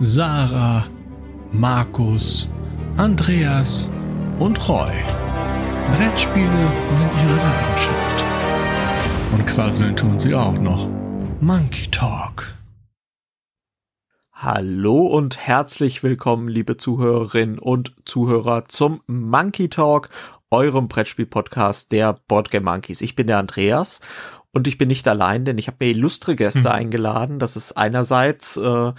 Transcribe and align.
Sarah, 0.00 0.86
Markus, 1.52 2.48
Andreas 2.96 3.90
und 4.38 4.66
Roy. 4.66 4.90
Brettspiele 5.96 6.72
sind 6.92 7.10
ihre 7.22 7.36
Leidenschaft. 7.36 8.24
Und 9.32 9.46
quasseln 9.46 9.94
tun 9.94 10.18
sie 10.18 10.34
auch 10.34 10.58
noch. 10.58 10.88
Monkey 11.40 11.88
Talk. 11.90 12.54
Hallo 14.32 15.06
und 15.06 15.36
herzlich 15.36 16.02
willkommen, 16.02 16.48
liebe 16.48 16.78
Zuhörerinnen 16.78 17.58
und 17.58 17.94
Zuhörer, 18.06 18.64
zum 18.68 19.02
Monkey 19.06 19.68
Talk, 19.68 20.08
eurem 20.50 20.88
Brettspiel-Podcast 20.88 21.92
der 21.92 22.18
Boardgame 22.28 22.64
Monkeys. 22.64 23.02
Ich 23.02 23.14
bin 23.14 23.26
der 23.26 23.38
Andreas 23.38 24.00
und 24.52 24.66
ich 24.66 24.78
bin 24.78 24.88
nicht 24.88 25.06
allein, 25.06 25.44
denn 25.44 25.58
ich 25.58 25.66
habe 25.66 25.84
mir 25.84 25.90
illustre 25.90 26.34
Gäste 26.34 26.64
hm. 26.64 26.72
eingeladen. 26.72 27.38
Das 27.38 27.56
ist 27.56 27.72
einerseits 27.72 28.56
äh, 28.56 28.92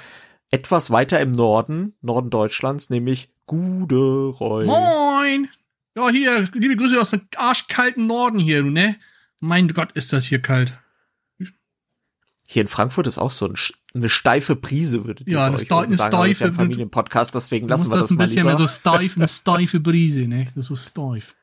etwas 0.54 0.92
weiter 0.92 1.20
im 1.20 1.32
Norden, 1.32 1.96
Norden 2.04 2.30
Deutschlands, 2.30 2.92
nämlich 2.92 3.34
Guderoy. 3.48 4.68
Moin! 4.68 5.50
Ja, 5.96 6.10
hier, 6.10 6.48
liebe 6.54 6.76
Grüße 6.76 7.02
aus 7.02 7.10
dem 7.10 7.22
arschkalten 7.36 8.06
Norden 8.06 8.38
hier, 8.38 8.62
du, 8.62 8.70
ne? 8.70 8.96
Mein 9.40 9.68
Gott, 9.70 9.94
ist 9.94 10.14
das 10.14 10.26
hier 10.26 10.40
kalt. 10.40 10.78
Hier 12.48 12.62
in 12.62 12.68
Frankfurt 12.68 13.08
ist 13.08 13.18
auch 13.18 13.32
so 13.32 13.48
ein, 13.48 13.56
eine 13.96 14.10
steife 14.10 14.56
Brise, 14.56 15.06
würde 15.06 15.24
ja, 15.26 15.48
eine, 15.48 15.58
sta 15.58 15.82
eine 15.82 15.98
steife 15.98 16.30
ist 16.30 16.40
ja 16.42 16.52
Familienpodcast, 16.52 17.34
deswegen 17.34 17.68
lassen 17.68 17.90
wir 17.90 17.96
das, 17.96 18.06
das 18.06 18.12
ein 18.12 18.18
bisschen 18.18 18.46
mehr 18.46 18.58
so 18.58 18.68
steif, 18.68 19.18
eine 19.18 19.28
steife 19.28 19.80
Brise, 19.80 20.28
ne? 20.28 20.46
So 20.56 20.76
steif. 20.76 21.36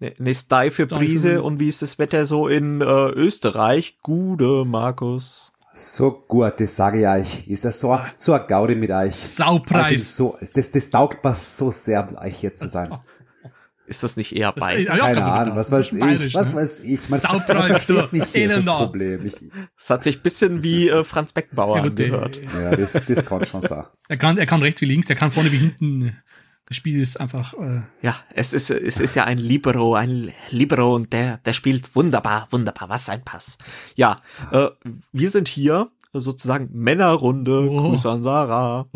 Eine, 0.00 0.14
eine 0.18 0.34
steife 0.34 0.88
Brise 0.88 1.44
und 1.44 1.60
wie 1.60 1.68
ist 1.68 1.80
das 1.80 2.00
Wetter 2.00 2.26
so 2.26 2.48
in 2.48 2.80
äh, 2.80 2.84
Österreich? 3.10 3.98
Gute, 4.02 4.64
Markus. 4.64 5.51
So 5.74 6.24
gut, 6.28 6.60
das 6.60 6.76
sage 6.76 7.00
ich 7.00 7.06
euch. 7.06 7.48
Ist 7.48 7.64
das 7.64 7.80
so, 7.80 7.98
so 8.16 8.34
ein 8.34 8.46
Gaudi 8.46 8.74
mit 8.74 8.90
euch. 8.90 9.14
Saupreis. 9.14 10.16
So, 10.16 10.36
das, 10.54 10.70
das 10.70 10.90
taugt 10.90 11.24
mir 11.24 11.34
so 11.34 11.70
sehr, 11.70 12.04
mit 12.04 12.18
euch 12.18 12.36
hier 12.36 12.54
zu 12.54 12.68
sein. 12.68 12.94
Ist 13.84 14.02
das 14.02 14.16
nicht 14.16 14.34
eher 14.34 14.52
bei? 14.52 14.84
Keine 14.84 15.24
Ahnung, 15.24 15.56
was 15.56 15.70
weiß 15.70 15.92
ich, 15.92 16.34
was 16.34 16.50
ne? 16.50 16.56
weiß 16.56 16.80
ich. 16.80 17.10
Man 17.10 17.20
versteht 17.46 18.12
nicht 18.12 18.26
hier 18.28 18.48
ist 18.48 18.66
das 18.66 18.76
Problem. 18.76 19.28
Es 19.76 19.90
hat 19.90 20.04
sich 20.04 20.22
bisschen 20.22 20.62
wie 20.62 20.88
äh, 20.88 21.02
Franz 21.04 21.32
Beckenbauer 21.32 21.78
ja, 21.78 21.82
angehört. 21.82 22.40
Ja, 22.54 22.70
das, 22.76 22.92
das 22.92 23.26
kann 23.26 23.44
schon 23.44 23.60
sagen. 23.60 23.88
Er 24.08 24.16
kann, 24.16 24.38
er 24.38 24.46
kann 24.46 24.62
rechts 24.62 24.80
wie 24.80 24.86
links, 24.86 25.10
er 25.10 25.16
kann 25.16 25.32
vorne 25.32 25.50
wie 25.52 25.58
hinten. 25.58 26.16
Das 26.72 26.78
Spiel 26.78 27.02
ist 27.02 27.20
einfach. 27.20 27.52
Äh 27.52 27.82
ja, 28.00 28.16
es 28.34 28.54
ist 28.54 28.70
es 28.70 28.98
ist 28.98 29.14
ja 29.14 29.24
ein 29.24 29.36
Libero, 29.36 29.94
ein 29.94 30.32
Libero 30.48 30.94
und 30.94 31.12
der 31.12 31.36
der 31.44 31.52
spielt 31.52 31.94
wunderbar, 31.94 32.48
wunderbar. 32.50 32.88
Was 32.88 33.10
ein 33.10 33.22
Pass. 33.22 33.58
Ja, 33.94 34.22
äh, 34.52 34.68
wir 35.12 35.28
sind 35.28 35.48
hier 35.48 35.90
sozusagen 36.14 36.70
Männerrunde. 36.72 37.68
Oh. 37.70 37.90
Grüße 37.90 38.08
an 38.08 38.22
Sarah. 38.22 38.86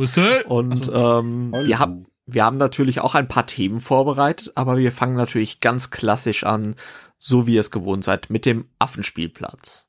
Und 0.47 0.89
also. 0.89 1.21
ähm, 1.21 1.53
wir 1.53 1.79
haben 1.79 2.07
wir 2.25 2.47
haben 2.47 2.57
natürlich 2.57 3.03
auch 3.03 3.15
ein 3.15 3.29
paar 3.29 3.47
Themen 3.47 3.81
vorbereitet, 3.81 4.53
aber 4.55 4.79
wir 4.79 4.91
fangen 4.91 5.17
natürlich 5.17 5.61
ganz 5.61 5.91
klassisch 5.91 6.45
an, 6.45 6.77
so 7.19 7.47
wie 7.47 7.57
ihr 7.57 7.61
es 7.61 7.71
gewohnt 7.71 8.05
seid, 8.05 8.31
mit 8.31 8.47
dem 8.47 8.71
Affenspielplatz. 8.79 9.87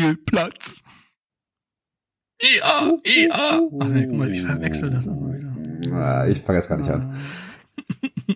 Affenspielplatz. 0.00 0.82
Ja, 2.40 2.90
ja. 3.04 3.60
Ach 3.80 3.88
nee, 3.88 4.06
guck 4.06 4.16
mal, 4.16 4.32
ich 4.32 4.42
verwechsel 4.42 4.90
das 4.90 5.06
immer 5.06 5.32
wieder. 5.34 6.28
Ich 6.28 6.40
fange 6.40 6.58
jetzt 6.58 6.68
gar 6.68 6.78
nicht 6.78 6.90
an. 6.90 7.16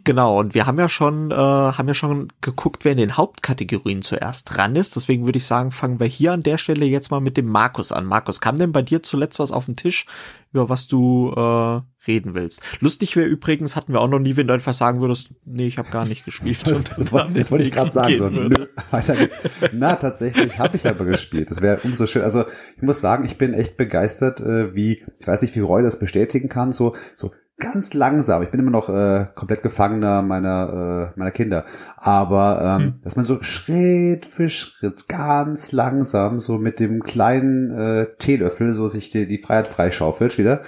Genau, 0.05 0.39
und 0.39 0.55
wir 0.55 0.67
haben 0.67 0.79
ja 0.79 0.89
schon, 0.91 1.31
äh, 1.31 1.35
haben 1.35 1.89
ja 1.89 1.95
schon 1.95 2.31
geguckt, 2.43 2.85
wer 2.85 2.93
in 2.93 2.99
den 2.99 3.17
Hauptkategorien 3.17 4.03
zuerst 4.03 4.55
dran 4.55 4.77
ist. 4.77 4.97
Deswegen 4.97 5.25
würde 5.25 5.39
ich 5.39 5.47
sagen, 5.47 5.73
fangen 5.73 5.99
wir 5.99 6.07
hier 6.07 6.33
an 6.33 6.43
der 6.43 6.59
Stelle 6.59 6.85
jetzt 6.85 7.11
mal 7.11 7.21
mit 7.21 7.39
dem 7.39 7.47
Markus 7.47 7.91
an. 7.91 8.05
Markus, 8.05 8.41
kam 8.41 8.59
denn 8.59 8.73
bei 8.73 8.83
dir 8.83 9.03
zuletzt 9.03 9.39
was 9.39 9.51
auf 9.51 9.65
den 9.65 9.77
Tisch, 9.77 10.07
über 10.53 10.69
was 10.69 10.89
du 10.89 11.33
äh, 11.35 11.81
reden 12.07 12.35
willst? 12.35 12.61
Lustig 12.81 13.17
wäre 13.17 13.27
übrigens, 13.27 13.77
hatten 13.77 13.95
wir 13.95 14.01
auch 14.03 14.09
noch 14.09 14.19
nie, 14.19 14.37
wenn 14.37 14.47
du 14.47 14.53
einfach 14.53 14.75
sagen 14.75 15.01
würdest, 15.01 15.31
nee, 15.47 15.67
ich 15.67 15.79
habe 15.79 15.91
gar 15.91 16.05
nicht 16.05 16.27
gespielt. 16.27 16.59
das, 16.67 16.83
das, 16.83 17.13
wollte, 17.13 17.33
das 17.33 17.51
wollte 17.51 17.65
ich 17.65 17.73
gerade 17.73 17.91
sagen. 17.91 18.19
So, 18.19 18.29
nö, 18.29 18.51
weiter 18.91 19.17
geht's. 19.17 19.39
Na, 19.73 19.97
tatsächlich 19.97 20.59
habe 20.59 20.77
ich 20.77 20.87
aber 20.87 21.07
gespielt. 21.07 21.51
Das 21.51 21.63
wäre 21.63 21.81
umso 21.83 22.07
schön. 22.07 22.23
Also 22.23 22.45
ich 22.77 22.83
muss 22.83 23.01
sagen, 23.01 23.25
ich 23.25 23.39
bin 23.39 23.55
echt 23.55 23.79
begeistert, 23.79 24.41
äh, 24.41 24.75
wie, 24.75 25.03
ich 25.19 25.27
weiß 25.27 25.41
nicht, 25.43 25.55
wie 25.57 25.61
Roy 25.61 25.83
das 25.83 25.99
bestätigen 25.99 26.49
kann, 26.49 26.73
so, 26.73 26.95
so 27.17 27.31
ganz 27.59 27.95
langsam. 27.95 28.43
Ich 28.43 28.51
bin 28.51 28.61
immer 28.61 28.71
noch 28.71 28.89
äh, 28.89 29.27
komplett 29.35 29.63
Gefangener 29.63 30.23
meiner 30.23 31.13
äh, 31.15 31.19
meiner 31.19 31.31
Kinder, 31.31 31.65
aber 31.97 32.79
ähm, 32.81 32.87
hm. 32.87 33.01
dass 33.03 33.17
man 33.17 33.25
so 33.25 33.43
Schritt 33.43 34.27
für 34.27 34.49
Schritt 34.49 35.09
ganz 35.09 35.73
langsam 35.73 36.39
so 36.39 36.59
mit 36.59 36.81
dem 36.81 37.03
kleinen 37.03 37.71
äh, 37.71 38.07
Teelöffel 38.19 38.73
so 38.73 38.89
sich 38.89 39.11
die, 39.11 39.27
die 39.27 39.39
Freiheit 39.39 39.69
freischaufelt 39.69 40.37
wieder 40.39 40.63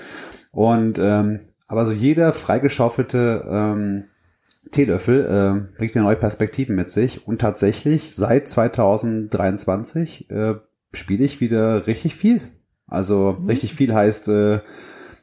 und 0.53 0.99
ähm, 0.99 1.41
aber 1.67 1.87
so 1.87 1.93
jeder 1.93 2.33
freigeschaufelte 2.33 3.45
ähm, 3.51 4.05
Teelöffel 4.71 5.27
äh, 5.27 5.77
bringt 5.79 5.95
mir 5.95 6.03
neue 6.03 6.17
Perspektiven 6.17 6.77
mit 6.77 6.91
sich 6.91 7.27
und 7.27 7.41
tatsächlich 7.41 8.15
seit 8.15 8.49
2023 8.49 10.31
äh, 10.31 10.55
spiele 10.93 11.25
ich 11.25 11.41
wieder 11.41 11.87
richtig 11.87 12.15
viel. 12.17 12.41
Also 12.87 13.37
mhm. 13.41 13.47
richtig 13.47 13.75
viel 13.75 13.95
heißt 13.95 14.29
äh, 14.29 14.61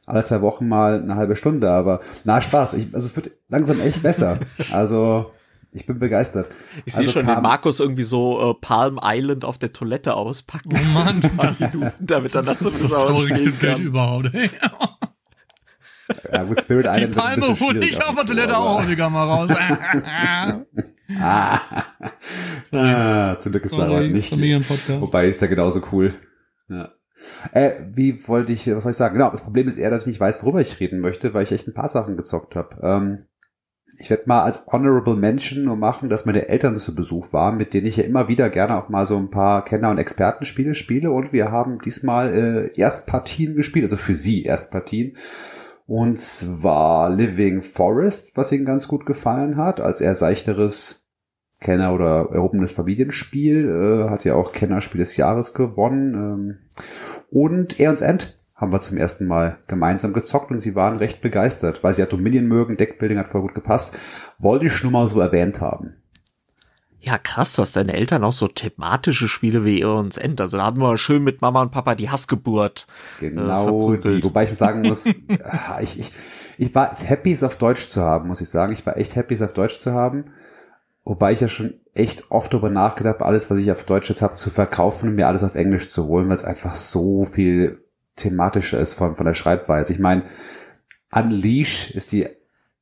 alle 0.06 0.24
zwei 0.24 0.42
Wochen 0.42 0.68
mal 0.68 1.02
eine 1.02 1.16
halbe 1.16 1.36
Stunde, 1.36 1.70
aber 1.70 2.02
na 2.26 2.42
Spaß. 2.42 2.74
Ich, 2.74 2.88
also 2.94 3.06
es 3.06 3.16
wird 3.16 3.32
langsam 3.48 3.80
echt 3.80 4.04
besser. 4.04 4.40
Also 4.72 5.32
ich 5.72 5.86
bin 5.86 5.98
begeistert. 5.98 6.50
Ich 6.86 6.94
also 6.96 7.10
sehe 7.10 7.22
schon 7.22 7.34
den 7.34 7.42
Markus 7.42 7.80
irgendwie 7.80 8.04
so 8.04 8.52
äh, 8.52 8.54
Palm 8.60 9.00
Island 9.02 9.44
auf 9.46 9.58
der 9.58 9.74
Toilette 9.74 10.14
auspacken. 10.16 10.70
Oh 10.74 10.94
Mann, 10.94 11.22
das, 11.38 11.64
damit 12.00 12.36
dann 12.36 12.46
dazu 12.46 12.66
das 12.66 12.76
ist 12.76 12.92
das 12.92 13.06
traurigste 13.06 13.52
Bild 13.52 13.80
überhaupt. 13.80 14.32
ja 16.32 16.44
gut, 16.44 16.62
Spirit 16.62 16.86
Island 16.86 17.16
Die 17.16 17.20
Palme 17.20 17.48
hole 17.48 17.86
ich 17.86 18.04
auf 18.04 18.16
der 18.16 18.26
Toilette 18.26 18.58
auch 18.58 18.82
häufiger 18.82 19.10
mal 19.10 19.26
raus. 19.26 19.50
ah. 20.06 20.64
ah, 22.72 23.38
zum 23.40 23.52
Glück 23.52 23.66
ist 23.66 23.78
da 23.78 23.86
aber 23.86 24.02
nicht. 24.02 24.36
Wobei 25.02 25.26
ist 25.26 25.42
ja 25.42 25.48
genauso 25.48 25.82
cool. 25.92 26.14
Ja. 26.70 26.92
Äh, 27.52 27.72
wie 27.94 28.28
wollte 28.28 28.54
ich, 28.54 28.68
was 28.74 28.84
soll 28.84 28.92
ich 28.92 28.98
sagen? 28.98 29.16
Genau, 29.16 29.30
das 29.30 29.42
Problem 29.42 29.68
ist 29.68 29.78
eher, 29.78 29.90
dass 29.90 30.02
ich 30.02 30.08
nicht 30.08 30.20
weiß, 30.20 30.44
worüber 30.44 30.62
ich 30.62 30.80
reden 30.80 31.00
möchte, 31.00 31.34
weil 31.34 31.44
ich 31.44 31.52
echt 31.52 31.68
ein 31.68 31.74
paar 31.74 31.90
Sachen 31.90 32.18
gezockt 32.18 32.56
habe. 32.56 32.78
Ähm, 32.82 33.26
ich 34.00 34.10
werde 34.10 34.24
mal 34.26 34.44
als 34.44 34.66
Honorable 34.68 35.16
Mention 35.16 35.64
nur 35.64 35.76
machen, 35.76 36.10
dass 36.10 36.26
meine 36.26 36.50
Eltern 36.50 36.78
zu 36.78 36.96
Besuch 36.96 37.32
waren, 37.32 37.58
mit 37.58 37.74
denen 37.74 37.86
ich 37.86 37.98
ja 37.98 38.04
immer 38.04 38.28
wieder 38.28 38.50
gerne 38.50 38.78
auch 38.78 38.90
mal 38.90 39.06
so 39.06 39.18
ein 39.18 39.30
paar 39.30 39.64
Kenner- 39.64 39.92
und 39.92 40.00
Expertenspiele 40.00 40.76
spiele. 40.76 41.12
Und 41.12 41.32
wir 41.32 41.52
haben 41.52 41.80
diesmal 41.80 42.34
äh, 42.34 42.80
Erstpartien 42.80 43.56
gespielt, 43.56 43.86
also 43.86 43.98
für 43.98 44.16
sie 44.16 44.44
Erstpartien. 44.44 45.16
Und 45.86 46.20
zwar 46.20 47.10
Living 47.10 47.62
Forest, 47.62 48.36
was 48.36 48.52
ihnen 48.52 48.66
ganz 48.66 48.88
gut 48.88 49.06
gefallen 49.06 49.58
hat, 49.58 49.80
als 49.80 50.02
eher 50.02 50.16
seichteres 50.16 51.06
Kenner- 51.60 51.94
oder 51.94 52.30
erhobenes 52.32 52.72
Familienspiel. 52.72 53.68
Äh, 53.68 54.10
hat 54.10 54.26
ja 54.26 54.36
auch 54.36 54.52
Kennerspiel 54.54 55.00
des 55.00 55.18
Jahres 55.18 55.54
gewonnen. 55.54 56.14
Ähm, 56.14 56.58
und 57.34 57.80
Aeons 57.80 58.02
End 58.02 58.38
haben 58.56 58.72
wir 58.72 58.80
zum 58.82 58.98
ersten 58.98 59.26
Mal 59.26 59.58
gemeinsam 59.68 60.14
gezockt 60.14 60.52
und 60.52 60.60
sie 60.60 60.76
waren 60.76 60.98
recht 60.98 61.20
begeistert, 61.20 61.84
weil 61.84 61.96
sie 61.96 62.02
ja 62.02 62.06
Dominion 62.06 62.46
mögen, 62.46 62.78
Deckbuilding 62.78 63.18
hat 63.18 63.28
voll 63.28 63.42
gut 63.42 63.56
gepasst. 63.56 63.96
Wollte 64.40 64.68
ich 64.68 64.84
nur 64.84 64.92
mal 64.92 65.08
so 65.08 65.20
erwähnt 65.20 65.60
haben. 65.60 65.96
Ja, 67.00 67.18
krass, 67.18 67.56
dass 67.56 67.74
deine 67.74 67.94
Eltern 67.94 68.24
auch 68.24 68.32
so 68.32 68.48
thematische 68.48 69.28
Spiele 69.28 69.66
wie 69.66 69.84
Aeons 69.84 70.16
End, 70.16 70.40
also 70.40 70.56
da 70.58 70.64
haben 70.64 70.80
wir 70.80 70.98
schön 70.98 71.24
mit 71.24 71.42
Mama 71.42 71.64
und 71.64 71.72
Papa 71.72 71.96
die 71.96 72.10
Hassgeburt. 72.10 72.88
Äh, 73.20 73.30
genau, 73.30 73.94
äh, 73.94 74.00
die, 74.00 74.24
wobei 74.24 74.46
ich 74.46 74.58
sagen 74.58 74.84
muss, 74.84 75.06
ich, 75.82 76.00
ich, 76.00 76.12
ich 76.58 76.76
war 76.76 76.96
happy, 76.96 77.34
es 77.34 77.44
auf 77.44 77.58
Deutsch 77.58 77.90
zu 77.90 78.02
haben, 78.02 78.30
muss 78.30 78.40
ich 78.40 78.50
sagen. 78.50 78.72
Ich 78.72 78.86
war 78.86 78.96
echt 78.96 79.18
happy, 79.18 79.34
es 79.34 79.42
auf 79.42 79.52
Deutsch 79.52 79.80
zu 79.80 79.92
haben. 79.92 80.26
Wobei 81.06 81.34
ich 81.34 81.42
ja 81.42 81.48
schon 81.48 81.74
echt 81.96 82.32
oft 82.32 82.54
darüber 82.54 82.70
nachgedacht 82.70 83.16
habe, 83.16 83.26
alles, 83.26 83.50
was 83.50 83.60
ich 83.60 83.72
auf 83.72 83.84
Deutsch 83.84 84.10
jetzt 84.10 84.22
habe, 84.22 84.36
zu 84.36 84.50
verkaufen 84.50 85.10
und 85.10 85.16
mir 85.16 85.28
alles 85.28 85.44
auf 85.44 85.56
Englisch 85.56 85.90
zu 85.90 86.08
holen, 86.08 86.30
weil 86.30 86.36
es 86.36 86.46
einfach 86.46 86.76
so 86.76 87.26
viel 87.26 87.84
thematischer 88.16 88.80
ist 88.80 88.94
von, 88.94 89.16
von 89.16 89.26
der 89.26 89.34
Schreibweise. 89.34 89.92
Ich 89.92 90.00
meine, 90.00 90.24
Unleash 91.12 91.92
ist 91.92 92.12
die 92.12 92.28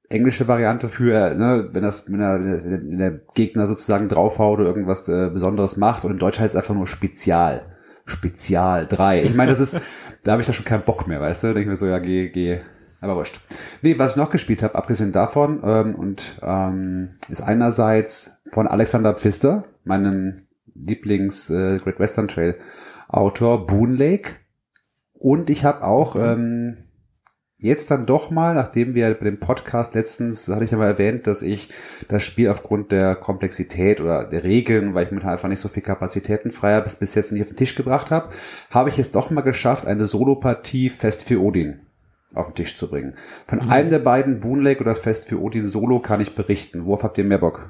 englische 0.10 0.48
Variante 0.48 0.88
für, 0.88 1.34
ne, 1.36 1.69
wenn 1.72 1.84
das, 1.84 2.06
wenn 2.07 2.19
der, 2.19 2.44
wenn 2.44 2.98
der 2.98 3.12
Gegner 3.34 3.66
sozusagen 3.66 4.10
draufhaut 4.10 4.60
oder 4.60 4.69
irgendwas 4.69 5.07
äh, 5.07 5.30
Besonderes 5.30 5.78
macht 5.78 6.04
und 6.04 6.12
in 6.12 6.18
Deutsch 6.18 6.40
heißt 6.40 6.54
es 6.54 6.60
einfach 6.60 6.75
nur 6.75 6.88
Spezial. 6.88 7.63
Spezial 8.06 8.88
3. 8.88 9.24
Ich 9.24 9.36
meine, 9.36 9.51
das 9.51 9.60
ist, 9.60 9.80
da 10.24 10.34
habe 10.34 10.42
ich 10.42 10.48
da 10.48 10.54
schon 10.54 10.66
keinen 10.66 10.84
Bock 10.84 11.07
mehr, 11.07 11.22
weißt 11.22 11.44
du? 11.44 11.48
Da 11.48 11.54
denke 11.54 11.62
ich 11.62 11.69
mir 11.69 11.78
so, 11.78 11.86
ja, 11.86 12.00
geh, 12.00 12.30
geh, 12.30 12.60
aber 13.01 13.15
wurscht. 13.15 13.42
Nee, 13.81 13.98
was 13.98 14.12
ich 14.12 14.18
noch 14.18 14.30
gespielt 14.30 14.63
habe, 14.63 14.75
abgesehen 14.75 15.12
davon, 15.12 15.62
ähm, 15.65 15.95
und 15.95 16.38
ähm, 16.42 17.09
ist 17.27 17.42
einerseits 17.42 18.38
von 18.51 18.68
Alexander 18.68 19.13
Pfister, 19.15 19.63
meinem 19.83 20.36
Lieblings 20.75 21.50
äh, 21.50 21.80
Great 21.80 22.00
Western 22.00 22.27
Trail 22.27 22.57
Autor, 23.09 23.65
Boon 23.65 23.95
Lake. 23.98 24.36
Und 25.13 25.50
ich 25.50 25.65
habe 25.65 25.83
auch 25.83 26.15
ähm, 26.15 26.77
jetzt 27.57 27.92
dann 27.92 28.06
doch 28.06 28.31
mal, 28.31 28.56
nachdem 28.56 28.95
wir 28.95 29.13
bei 29.13 29.25
dem 29.25 29.39
Podcast 29.39 29.95
letztens, 29.95 30.48
hatte 30.48 30.63
ich 30.63 30.71
ja 30.71 30.77
mal 30.77 30.88
erwähnt, 30.88 31.27
dass 31.27 31.42
ich 31.42 31.69
das 32.07 32.24
Spiel 32.24 32.50
aufgrund 32.50 32.92
der 32.92 33.15
Komplexität 33.15 34.00
oder 34.00 34.24
der 34.24 34.44
Regeln, 34.44 34.94
weil 34.94 35.06
ich 35.06 35.12
mit 35.12 35.25
einfach 35.25 35.50
nicht 35.50 35.59
so 35.59 35.68
viel 35.68 35.83
Kapazitäten 35.83 36.51
frei 36.51 36.74
habe, 36.74 36.83
bis, 36.83 36.95
bis 36.95 37.15
jetzt 37.15 37.31
nicht 37.31 37.42
auf 37.42 37.50
den 37.50 37.57
Tisch 37.57 37.75
gebracht 37.75 38.12
habe, 38.12 38.30
habe 38.69 38.89
ich 38.89 38.98
es 38.98 39.12
doch 39.12 39.30
mal 39.30 39.42
geschafft, 39.42 39.86
eine 39.86 40.07
Solopartie 40.07 40.89
Fest 40.89 41.27
für 41.27 41.42
Odin 41.42 41.81
auf 42.33 42.48
den 42.48 42.56
Tisch 42.56 42.75
zu 42.75 42.88
bringen. 42.88 43.16
Von 43.48 43.60
mhm. 43.60 43.69
einem 43.69 43.89
der 43.89 44.00
beiden, 44.00 44.39
Boon 44.39 44.62
Lake 44.62 44.81
oder 44.81 44.95
Fest 44.95 45.28
für 45.28 45.42
Odin 45.42 45.68
Solo, 45.68 46.00
kann 46.00 46.22
ich 46.22 46.36
berichten. 46.36 46.86
Worauf 46.86 47.04
habt 47.04 47.18
ihr 47.18 47.24
mehr 47.24 47.38
Bock? 47.38 47.69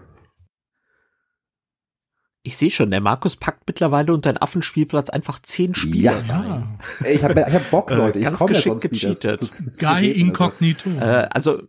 Ich 2.44 2.58
sehe 2.58 2.72
schon, 2.72 2.90
der 2.90 3.02
Markus 3.02 3.36
packt 3.36 3.68
mittlerweile 3.68 4.14
unter 4.14 4.34
den 4.34 4.42
Affenspielplatz 4.42 5.12
einfach 5.12 5.40
zehn 5.42 5.76
Spiele. 5.76 6.00
Ja, 6.00 6.22
ja. 6.28 6.80
ich 7.08 7.24
habe 7.24 7.46
ich 7.48 7.54
hab 7.54 7.70
Bock, 7.70 7.92
äh, 7.92 7.96
Leute. 7.96 8.20
Ich 8.20 8.34
komme 8.34 8.54
ja 8.54 8.62
sonst 8.62 8.90
gecheatet. 8.90 9.42
Nicht 9.42 9.60
dazu, 9.60 9.64
Guy 9.80 10.10
also. 10.10 10.20
Incognito. 10.20 10.90
Äh, 11.00 11.28
also 11.32 11.62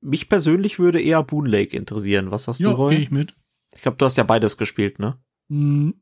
mich 0.00 0.28
persönlich 0.28 0.78
würde 0.78 1.00
eher 1.00 1.22
Boon 1.24 1.46
Lake 1.46 1.76
interessieren. 1.76 2.30
Was 2.30 2.46
hast 2.46 2.60
jo, 2.60 2.70
du, 2.70 2.76
Roy? 2.76 2.96
Geh 2.96 3.02
ich 3.02 3.10
mit. 3.10 3.34
Ich 3.74 3.82
glaube, 3.82 3.96
du 3.96 4.04
hast 4.04 4.16
ja 4.16 4.22
beides 4.22 4.56
gespielt, 4.56 5.00
ne? 5.00 5.18
Nein. 5.48 5.94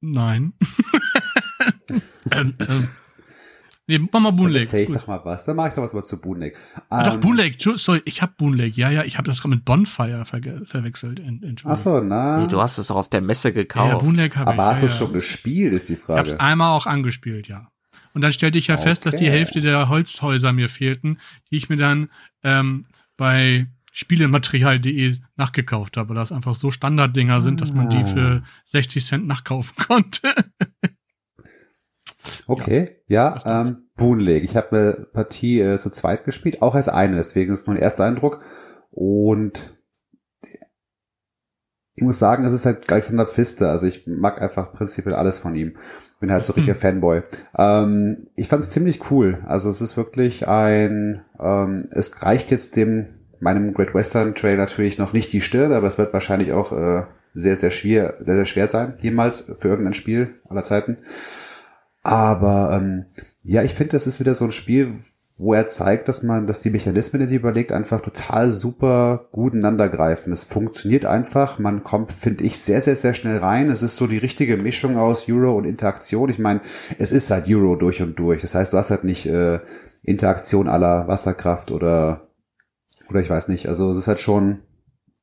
ähm, 2.32 2.54
ähm. 2.58 2.88
Nee, 3.88 3.98
mach 3.98 4.20
mal 4.20 4.30
Boon 4.30 4.50
Lake. 4.50 4.64
Erzähl 4.64 4.82
ich 4.82 4.96
doch 4.96 5.06
mal 5.08 5.20
was. 5.24 5.44
Dann 5.44 5.56
mache 5.56 5.68
ich 5.68 5.74
doch 5.74 5.82
was 5.82 5.92
mal 5.92 6.04
zu 6.04 6.20
Boon 6.20 6.38
Lake. 6.38 6.56
Ah, 6.88 7.04
ähm, 7.04 7.10
doch, 7.10 7.20
Boon 7.20 7.36
Lake. 7.36 7.56
Sorry, 7.76 8.00
ich 8.04 8.22
habe 8.22 8.32
Boon 8.38 8.56
Lake. 8.56 8.80
Ja, 8.80 8.90
ja, 8.90 9.04
ich 9.04 9.18
habe 9.18 9.26
das 9.26 9.40
gerade 9.40 9.56
mit 9.56 9.64
Bonfire 9.64 10.24
ver 10.24 10.40
verwechselt. 10.64 11.20
Ach 11.64 11.76
so, 11.76 12.00
na. 12.00 12.38
Nee, 12.38 12.46
du 12.46 12.60
hast 12.60 12.78
es 12.78 12.86
doch 12.86 12.96
auf 12.96 13.08
der 13.08 13.20
Messe 13.20 13.52
gekauft. 13.52 13.92
Ja, 13.92 13.98
Boon 13.98 14.14
Lake 14.14 14.36
habe 14.36 14.52
ich. 14.52 14.58
Aber 14.58 14.70
hast 14.70 14.82
du 14.82 14.86
es 14.86 14.98
ja, 14.98 15.06
schon 15.06 15.14
gespielt, 15.14 15.72
ist 15.72 15.88
die 15.88 15.96
Frage. 15.96 16.28
Ich 16.28 16.34
habe 16.34 16.42
einmal 16.42 16.76
auch 16.76 16.86
angespielt, 16.86 17.48
ja. 17.48 17.68
Und 18.14 18.22
dann 18.22 18.32
stellte 18.32 18.58
ich 18.58 18.68
ja 18.68 18.74
okay. 18.74 18.84
fest, 18.84 19.06
dass 19.06 19.16
die 19.16 19.30
Hälfte 19.30 19.60
der 19.60 19.88
Holzhäuser 19.88 20.52
mir 20.52 20.68
fehlten, 20.68 21.18
die 21.50 21.56
ich 21.56 21.68
mir 21.68 21.76
dann 21.76 22.08
ähm, 22.42 22.86
bei 23.16 23.66
Spielematerial.de 23.92 25.18
nachgekauft 25.36 25.96
habe, 25.96 26.10
weil 26.10 26.16
das 26.16 26.32
einfach 26.32 26.54
so 26.54 26.70
Standarddinger 26.70 27.42
sind, 27.42 27.60
dass 27.60 27.72
man 27.72 27.90
die 27.90 27.98
ah. 27.98 28.04
für 28.04 28.42
60 28.66 29.04
Cent 29.04 29.26
nachkaufen 29.26 29.76
konnte. 29.86 30.34
Okay, 32.46 32.98
ja, 33.06 33.38
ja 33.44 33.62
ähm, 33.62 33.88
Boon 33.96 34.20
Lake. 34.20 34.44
Ich 34.44 34.56
habe 34.56 34.76
eine 34.76 35.06
Partie 35.12 35.60
äh, 35.60 35.78
zu 35.78 35.90
zweit 35.90 36.24
gespielt, 36.24 36.62
auch 36.62 36.74
als 36.74 36.88
eine, 36.88 37.16
deswegen 37.16 37.52
ist 37.52 37.66
nur 37.66 37.76
ein 37.76 37.82
erster 37.82 38.04
Eindruck. 38.04 38.40
Und 38.90 39.76
ich 41.94 42.04
muss 42.04 42.18
sagen, 42.18 42.44
es 42.44 42.54
ist 42.54 42.64
halt 42.64 42.90
Alexander 42.90 43.26
Pfister. 43.26 43.70
Also 43.70 43.86
ich 43.86 44.06
mag 44.06 44.40
einfach 44.40 44.72
prinzipiell 44.72 45.14
alles 45.14 45.38
von 45.38 45.54
ihm. 45.54 45.74
Bin 46.20 46.32
halt 46.32 46.44
so 46.44 46.52
richtiger 46.54 46.74
Fanboy. 46.74 47.22
Ähm, 47.56 48.28
ich 48.34 48.48
fand 48.48 48.64
es 48.64 48.70
ziemlich 48.70 49.10
cool. 49.10 49.42
Also 49.46 49.68
es 49.68 49.80
ist 49.80 49.96
wirklich 49.96 50.48
ein, 50.48 51.24
ähm, 51.38 51.88
es 51.92 52.22
reicht 52.22 52.50
jetzt 52.50 52.76
dem 52.76 53.06
meinem 53.40 53.74
Great 53.74 53.92
Western 53.94 54.34
Trail 54.34 54.56
natürlich 54.56 54.98
noch 54.98 55.12
nicht 55.12 55.32
die 55.32 55.40
Stirn, 55.40 55.72
aber 55.72 55.88
es 55.88 55.98
wird 55.98 56.12
wahrscheinlich 56.12 56.52
auch 56.52 56.72
äh, 56.72 57.02
sehr, 57.34 57.56
sehr 57.56 57.72
schwer, 57.72 58.14
sehr, 58.20 58.36
sehr 58.36 58.46
schwer 58.46 58.68
sein, 58.68 58.94
jemals 59.00 59.42
für 59.56 59.68
irgendein 59.68 59.94
Spiel 59.94 60.40
aller 60.48 60.62
Zeiten. 60.62 60.98
Aber 62.02 62.76
ähm, 62.76 63.06
ja, 63.42 63.62
ich 63.62 63.74
finde, 63.74 63.92
das 63.92 64.06
ist 64.06 64.20
wieder 64.20 64.34
so 64.34 64.44
ein 64.44 64.52
Spiel, 64.52 64.94
wo 65.38 65.54
er 65.54 65.66
zeigt, 65.66 66.08
dass 66.08 66.22
man, 66.22 66.46
dass 66.46 66.60
die 66.60 66.70
Mechanismen, 66.70 67.20
die 67.20 67.28
sie 67.28 67.36
überlegt, 67.36 67.72
einfach 67.72 68.00
total 68.00 68.50
super 68.50 69.28
gut 69.32 69.54
ineinander 69.54 69.88
greifen. 69.88 70.32
Es 70.32 70.44
funktioniert 70.44 71.04
einfach. 71.04 71.58
Man 71.58 71.82
kommt, 71.82 72.12
finde 72.12 72.44
ich, 72.44 72.60
sehr, 72.60 72.80
sehr, 72.80 72.96
sehr 72.96 73.14
schnell 73.14 73.38
rein. 73.38 73.70
Es 73.70 73.82
ist 73.82 73.96
so 73.96 74.06
die 74.06 74.18
richtige 74.18 74.56
Mischung 74.56 74.96
aus 74.96 75.28
Euro 75.28 75.56
und 75.56 75.64
Interaktion. 75.64 76.28
Ich 76.28 76.38
meine, 76.38 76.60
es 76.98 77.12
ist 77.12 77.30
halt 77.30 77.48
Euro 77.48 77.76
durch 77.76 78.02
und 78.02 78.18
durch. 78.18 78.42
Das 78.42 78.54
heißt, 78.54 78.72
du 78.72 78.76
hast 78.76 78.90
halt 78.90 79.04
nicht 79.04 79.26
äh, 79.26 79.60
Interaktion 80.02 80.68
aller 80.68 81.08
Wasserkraft 81.08 81.70
oder 81.70 82.28
oder 83.12 83.20
ich 83.20 83.30
weiß 83.30 83.48
nicht. 83.48 83.68
Also 83.68 83.90
es 83.90 83.96
ist 83.96 84.08
halt 84.08 84.20
schon 84.20 84.60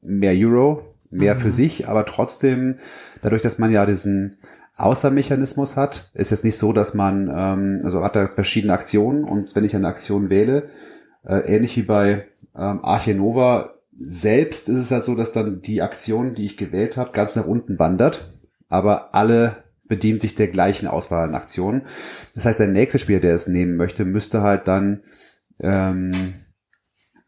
mehr 0.02 0.34
Euro, 0.36 0.84
mehr 1.10 1.36
mhm. 1.36 1.40
für 1.40 1.52
sich, 1.52 1.88
aber 1.88 2.06
trotzdem 2.06 2.76
dadurch, 3.22 3.42
dass 3.42 3.58
man 3.58 3.72
ja 3.72 3.86
diesen 3.86 4.38
Außermechanismus 4.80 5.76
hat. 5.76 6.12
Ist 6.14 6.32
jetzt 6.32 6.44
nicht 6.44 6.58
so, 6.58 6.74
dass 6.74 6.94
man, 6.94 7.32
ähm, 7.34 7.82
also 7.84 8.04
hat 8.04 8.16
er 8.16 8.32
verschiedene 8.32 8.74
Aktionen 8.74 9.24
und 9.24 9.56
wenn 9.56 9.66
ich 9.66 9.76
eine 9.76 9.88
Aktion 9.88 10.30
wähle, 10.30 10.70
äh, 11.26 11.40
ähnlich 11.54 11.76
wie 11.76 11.84
bei 11.84 12.26
ähm, 12.56 12.84
Arche 12.84 13.14
Nova 13.14 13.74
selbst 13.98 14.70
ist 14.70 14.80
es 14.80 14.92
halt 14.92 15.04
so, 15.04 15.16
dass 15.16 15.34
dann 15.34 15.62
die 15.62 15.82
Aktion, 15.82 16.34
die 16.34 16.46
ich 16.46 16.58
gewählt 16.58 16.96
habe, 16.96 17.12
ganz 17.12 17.36
nach 17.36 17.46
unten 17.46 17.80
wandert, 17.80 18.30
aber 18.70 19.14
alle 19.14 19.58
bedienen 19.90 20.20
sich 20.20 20.36
der 20.36 20.48
gleichen 20.48 20.88
Auswahl 20.88 21.28
an 21.28 21.36
Aktionen. 21.36 21.82
Das 22.34 22.46
heißt, 22.46 22.60
der 22.60 22.68
nächste 22.68 23.00
Spieler, 23.00 23.20
der 23.20 23.36
es 23.36 23.48
nehmen 23.48 23.76
möchte, 23.76 24.06
müsste 24.06 24.42
halt 24.42 24.68
dann 24.68 25.02
ähm, 25.60 26.36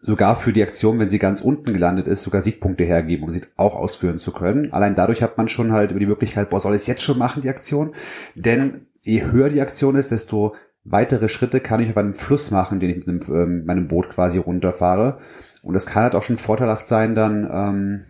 sogar 0.01 0.36
für 0.36 0.51
die 0.51 0.63
Aktion, 0.63 1.00
wenn 1.00 1.07
sie 1.07 1.19
ganz 1.19 1.42
unten 1.42 1.74
gelandet 1.74 2.07
ist, 2.07 2.24
sogar 2.24 2.42
Siegpunkte 2.42 2.83
hergeben, 2.83 3.24
um 3.24 3.31
sie 3.31 3.42
auch 3.56 3.75
ausführen 3.75 4.18
zu 4.18 4.31
können. 4.31 4.74
Allein 4.74 4.95
dadurch 4.95 5.21
hat 5.21 5.38
man 5.38 5.48
schon 5.48 5.71
halt 5.71 5.92
über 5.92 6.00
die 6.00 6.07
Möglichkeit, 6.07 6.50
boah, 6.50 6.59
soll 6.59 6.74
ich 6.74 6.81
es 6.81 6.88
jetzt 6.88 7.03
schon 7.03 7.19
machen, 7.19 7.42
die 7.42 7.50
Aktion? 7.50 7.92
Denn 8.33 8.88
je 9.01 9.24
höher 9.24 9.50
die 9.50 9.62
Aktion 9.62 9.95
ist, 9.95 10.09
desto 10.12 10.56
weitere 10.83 11.30
Schritte 11.30 11.59
kann 11.59 11.80
ich 11.80 11.92
auf 11.92 11.98
einem 11.98 12.15
Fluss 12.15 12.50
machen, 12.50 12.80
den 12.80 12.89
ich 12.89 12.98
mit 12.98 13.07
einem, 13.07 13.21
ähm, 13.30 13.65
meinem 13.65 13.88
Boot 13.88 14.09
quasi 14.09 14.39
runterfahre. 14.39 15.18
Und 15.62 15.75
das 15.75 15.86
kann 15.86 16.03
halt 16.03 16.15
auch 16.15 16.24
schon 16.24 16.38
vorteilhaft 16.38 16.88
sein, 16.88 17.13
dann 17.13 17.48
ähm, 17.51 18.01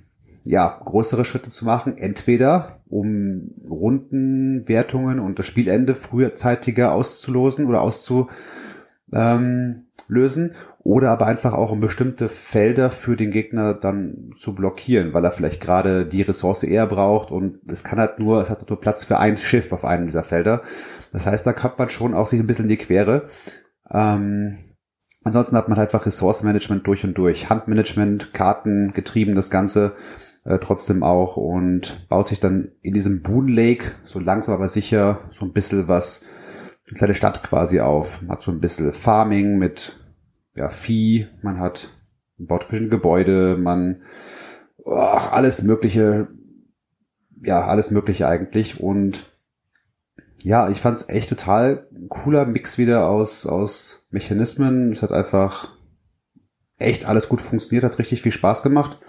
ja 0.46 0.80
größere 0.86 1.26
Schritte 1.26 1.50
zu 1.50 1.66
machen. 1.66 1.98
Entweder 1.98 2.80
um 2.88 3.52
Rundenwertungen 3.70 5.20
und 5.20 5.40
das 5.40 5.46
Spielende 5.46 5.94
frühzeitiger 5.94 6.94
auszulosen 6.94 7.66
oder 7.66 7.82
auszu 7.82 8.28
ähm, 9.14 9.88
lösen 10.12 10.54
oder 10.80 11.10
aber 11.10 11.26
einfach 11.26 11.54
auch 11.54 11.72
um 11.72 11.80
bestimmte 11.80 12.28
Felder 12.28 12.90
für 12.90 13.16
den 13.16 13.32
Gegner 13.32 13.74
dann 13.74 14.30
zu 14.36 14.54
blockieren, 14.54 15.14
weil 15.14 15.24
er 15.24 15.32
vielleicht 15.32 15.62
gerade 15.62 16.06
die 16.06 16.22
Ressource 16.22 16.64
eher 16.64 16.86
braucht 16.86 17.32
und 17.32 17.60
es 17.72 17.84
kann 17.84 17.98
halt 17.98 18.20
nur, 18.20 18.42
es 18.42 18.50
hat 18.50 18.70
nur 18.70 18.80
Platz 18.80 19.06
für 19.06 19.20
ein 19.20 19.38
Schiff 19.38 19.72
auf 19.72 19.86
einem 19.86 20.06
dieser 20.06 20.24
Felder. 20.24 20.62
Das 21.14 21.26
heißt, 21.26 21.48
da 21.48 21.54
kommt 21.54 21.80
man 21.80 21.88
schon 21.88 22.14
auch 22.14 22.28
sich 22.28 22.40
ein 22.40 22.48
bisschen 22.48 22.66
in 22.66 22.70
die 22.70 22.78
Quere. 22.78 23.26
Ähm, 23.90 24.58
ansonsten 25.24 25.56
hat 25.56 25.70
man 25.70 25.78
halt 25.78 25.88
einfach 25.88 26.06
Ressourcenmanagement 26.06 26.86
durch 26.86 27.06
und 27.06 27.18
durch, 27.18 27.50
Handmanagement, 27.50 28.34
Karten 28.34 28.92
getrieben, 28.92 29.36
das 29.36 29.50
Ganze 29.50 29.94
äh, 30.44 30.60
trotzdem 30.60 31.04
auch 31.04 31.38
und 31.38 32.06
baut 32.10 32.28
sich 32.28 32.42
dann 32.42 32.72
in 32.82 32.94
diesem 32.94 33.22
Boon 33.22 33.48
Lake 33.48 33.94
so 34.04 34.20
langsam 34.20 34.56
aber 34.56 34.68
sicher 34.68 35.20
so 35.30 35.46
ein 35.46 35.54
bisschen 35.54 35.88
was 35.88 36.24
eine 36.92 36.98
kleine 36.98 37.16
Stadt 37.16 37.44
quasi 37.44 37.80
auf. 37.80 38.20
Hat 38.28 38.42
so 38.42 38.52
ein 38.52 38.60
bisschen 38.60 38.92
Farming 38.92 39.58
mit 39.58 39.98
ja, 40.56 40.70
Vieh, 40.70 41.28
man 41.42 41.60
hat 41.60 41.90
man 42.38 42.48
baut 42.48 42.64
verschiedene 42.64 42.90
Gebäude, 42.90 43.56
man 43.58 44.02
oh, 44.84 44.94
alles 44.94 45.64
mögliche, 45.64 46.28
ja, 47.44 47.66
alles 47.66 47.92
mögliche 47.92 48.28
eigentlich 48.28 48.80
und 48.80 49.26
ja, 50.44 50.70
ich 50.70 50.82
fand 50.82 50.98
es 50.98 51.10
echt 51.10 51.30
total 51.30 51.88
cooler 52.10 52.46
Mix 52.46 52.78
wieder 52.78 53.08
aus, 53.08 53.46
aus 53.46 54.08
Mechanismen. 54.10 54.92
Es 54.92 55.04
hat 55.04 55.12
einfach 55.12 55.70
echt 56.78 57.08
alles 57.08 57.30
gut 57.30 57.42
funktioniert, 57.42 57.84
hat 57.84 58.00
richtig 58.00 58.24
viel 58.24 58.32
Spaß 58.32 58.64
gemacht. 58.64 59.00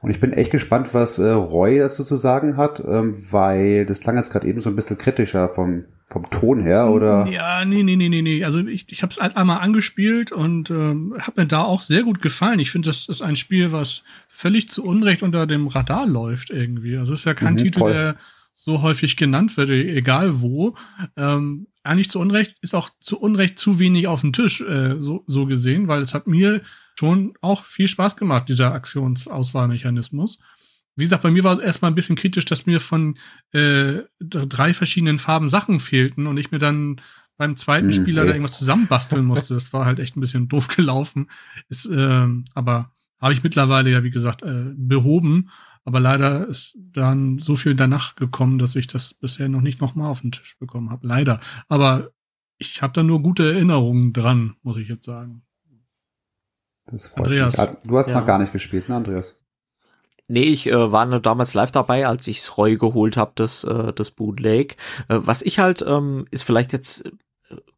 Und 0.00 0.10
ich 0.10 0.20
bin 0.20 0.32
echt 0.32 0.52
gespannt, 0.52 0.94
was 0.94 1.18
äh, 1.18 1.30
Roy 1.30 1.78
dazu 1.78 2.04
zu 2.04 2.14
sagen 2.14 2.56
hat, 2.56 2.80
ähm, 2.86 3.14
weil 3.30 3.84
das 3.84 4.00
klang 4.00 4.16
jetzt 4.16 4.30
gerade 4.30 4.46
eben 4.46 4.60
so 4.60 4.70
ein 4.70 4.76
bisschen 4.76 4.96
kritischer 4.96 5.48
vom, 5.48 5.86
vom 6.06 6.30
Ton 6.30 6.62
her, 6.62 6.90
oder? 6.90 7.26
Ja, 7.26 7.64
nee, 7.64 7.82
nee, 7.82 7.96
nee, 7.96 8.08
nee, 8.08 8.22
nee. 8.22 8.44
Also 8.44 8.60
ich, 8.60 8.90
ich 8.92 9.02
habe 9.02 9.12
es 9.12 9.20
halt 9.20 9.36
einmal 9.36 9.58
angespielt 9.58 10.30
und 10.30 10.70
ähm, 10.70 11.16
habe 11.18 11.42
mir 11.42 11.46
da 11.48 11.62
auch 11.62 11.82
sehr 11.82 12.04
gut 12.04 12.22
gefallen. 12.22 12.60
Ich 12.60 12.70
finde, 12.70 12.88
das 12.88 13.08
ist 13.08 13.22
ein 13.22 13.34
Spiel, 13.34 13.72
was 13.72 14.04
völlig 14.28 14.68
zu 14.68 14.84
Unrecht 14.84 15.22
unter 15.24 15.46
dem 15.46 15.66
Radar 15.66 16.06
läuft 16.06 16.50
irgendwie. 16.50 16.96
Also 16.96 17.14
es 17.14 17.20
ist 17.20 17.26
ja 17.26 17.34
kein 17.34 17.54
mhm, 17.54 17.58
Titel, 17.58 17.78
voll. 17.80 17.92
der 17.92 18.16
so 18.54 18.82
häufig 18.82 19.16
genannt 19.16 19.56
wird, 19.56 19.70
e-, 19.70 19.96
egal 19.96 20.40
wo. 20.40 20.76
Ähm, 21.16 21.66
eigentlich 21.82 22.10
zu 22.10 22.20
Unrecht 22.20 22.56
ist 22.60 22.74
auch 22.74 22.90
zu 23.00 23.18
Unrecht 23.18 23.58
zu 23.58 23.78
wenig 23.78 24.06
auf 24.06 24.20
dem 24.20 24.32
Tisch, 24.32 24.60
äh, 24.60 24.96
so, 24.98 25.24
so 25.26 25.46
gesehen, 25.46 25.88
weil 25.88 26.02
es 26.02 26.14
hat 26.14 26.26
mir 26.26 26.60
schon 26.98 27.34
auch 27.42 27.64
viel 27.64 27.86
Spaß 27.86 28.16
gemacht, 28.16 28.48
dieser 28.48 28.74
Aktionsauswahlmechanismus. 28.74 30.40
Wie 30.96 31.04
gesagt, 31.04 31.22
bei 31.22 31.30
mir 31.30 31.44
war 31.44 31.56
es 31.56 31.62
erstmal 31.64 31.92
ein 31.92 31.94
bisschen 31.94 32.16
kritisch, 32.16 32.44
dass 32.44 32.66
mir 32.66 32.80
von 32.80 33.16
äh, 33.52 34.00
drei 34.18 34.74
verschiedenen 34.74 35.20
Farben 35.20 35.48
Sachen 35.48 35.78
fehlten 35.78 36.26
und 36.26 36.38
ich 36.38 36.50
mir 36.50 36.58
dann 36.58 37.00
beim 37.36 37.56
zweiten 37.56 37.86
mhm. 37.86 37.92
Spieler 37.92 38.24
da 38.24 38.32
irgendwas 38.32 38.58
zusammenbasteln 38.58 39.24
musste. 39.24 39.54
Das 39.54 39.72
war 39.72 39.84
halt 39.84 40.00
echt 40.00 40.16
ein 40.16 40.20
bisschen 40.20 40.48
doof 40.48 40.66
gelaufen. 40.76 41.30
Ist, 41.68 41.86
äh, 41.86 42.26
aber 42.54 42.90
habe 43.20 43.32
ich 43.32 43.44
mittlerweile 43.44 43.90
ja, 43.92 44.02
wie 44.02 44.10
gesagt, 44.10 44.42
äh, 44.42 44.72
behoben. 44.74 45.50
Aber 45.84 46.00
leider 46.00 46.48
ist 46.48 46.76
dann 46.80 47.38
so 47.38 47.54
viel 47.54 47.76
danach 47.76 48.16
gekommen, 48.16 48.58
dass 48.58 48.74
ich 48.74 48.88
das 48.88 49.14
bisher 49.14 49.48
noch 49.48 49.60
nicht 49.60 49.80
nochmal 49.80 50.10
auf 50.10 50.22
den 50.22 50.32
Tisch 50.32 50.58
bekommen 50.58 50.90
habe. 50.90 51.06
Leider. 51.06 51.38
Aber 51.68 52.10
ich 52.58 52.82
habe 52.82 52.92
da 52.92 53.04
nur 53.04 53.22
gute 53.22 53.52
Erinnerungen 53.52 54.12
dran, 54.12 54.56
muss 54.62 54.78
ich 54.78 54.88
jetzt 54.88 55.04
sagen. 55.04 55.44
Das 56.90 57.08
freut 57.08 57.26
Andreas. 57.26 57.56
Mich. 57.56 57.68
Du 57.84 57.98
hast 57.98 58.10
ja. 58.10 58.20
noch 58.20 58.26
gar 58.26 58.38
nicht 58.38 58.52
gespielt, 58.52 58.88
ne, 58.88 58.96
Andreas? 58.96 59.40
Nee, 60.28 60.44
ich 60.44 60.66
äh, 60.66 60.92
war 60.92 61.06
nur 61.06 61.20
damals 61.20 61.54
live 61.54 61.70
dabei, 61.70 62.06
als 62.06 62.26
ich's 62.26 62.58
Roy 62.58 62.76
geholt 62.76 63.16
habe, 63.16 63.32
das, 63.34 63.64
äh, 63.64 63.92
das 63.94 64.10
Bootleg. 64.10 64.76
Äh, 65.08 65.20
was 65.22 65.40
ich 65.42 65.58
halt, 65.58 65.82
ähm, 65.86 66.26
ist 66.30 66.42
vielleicht 66.42 66.72
jetzt 66.72 67.10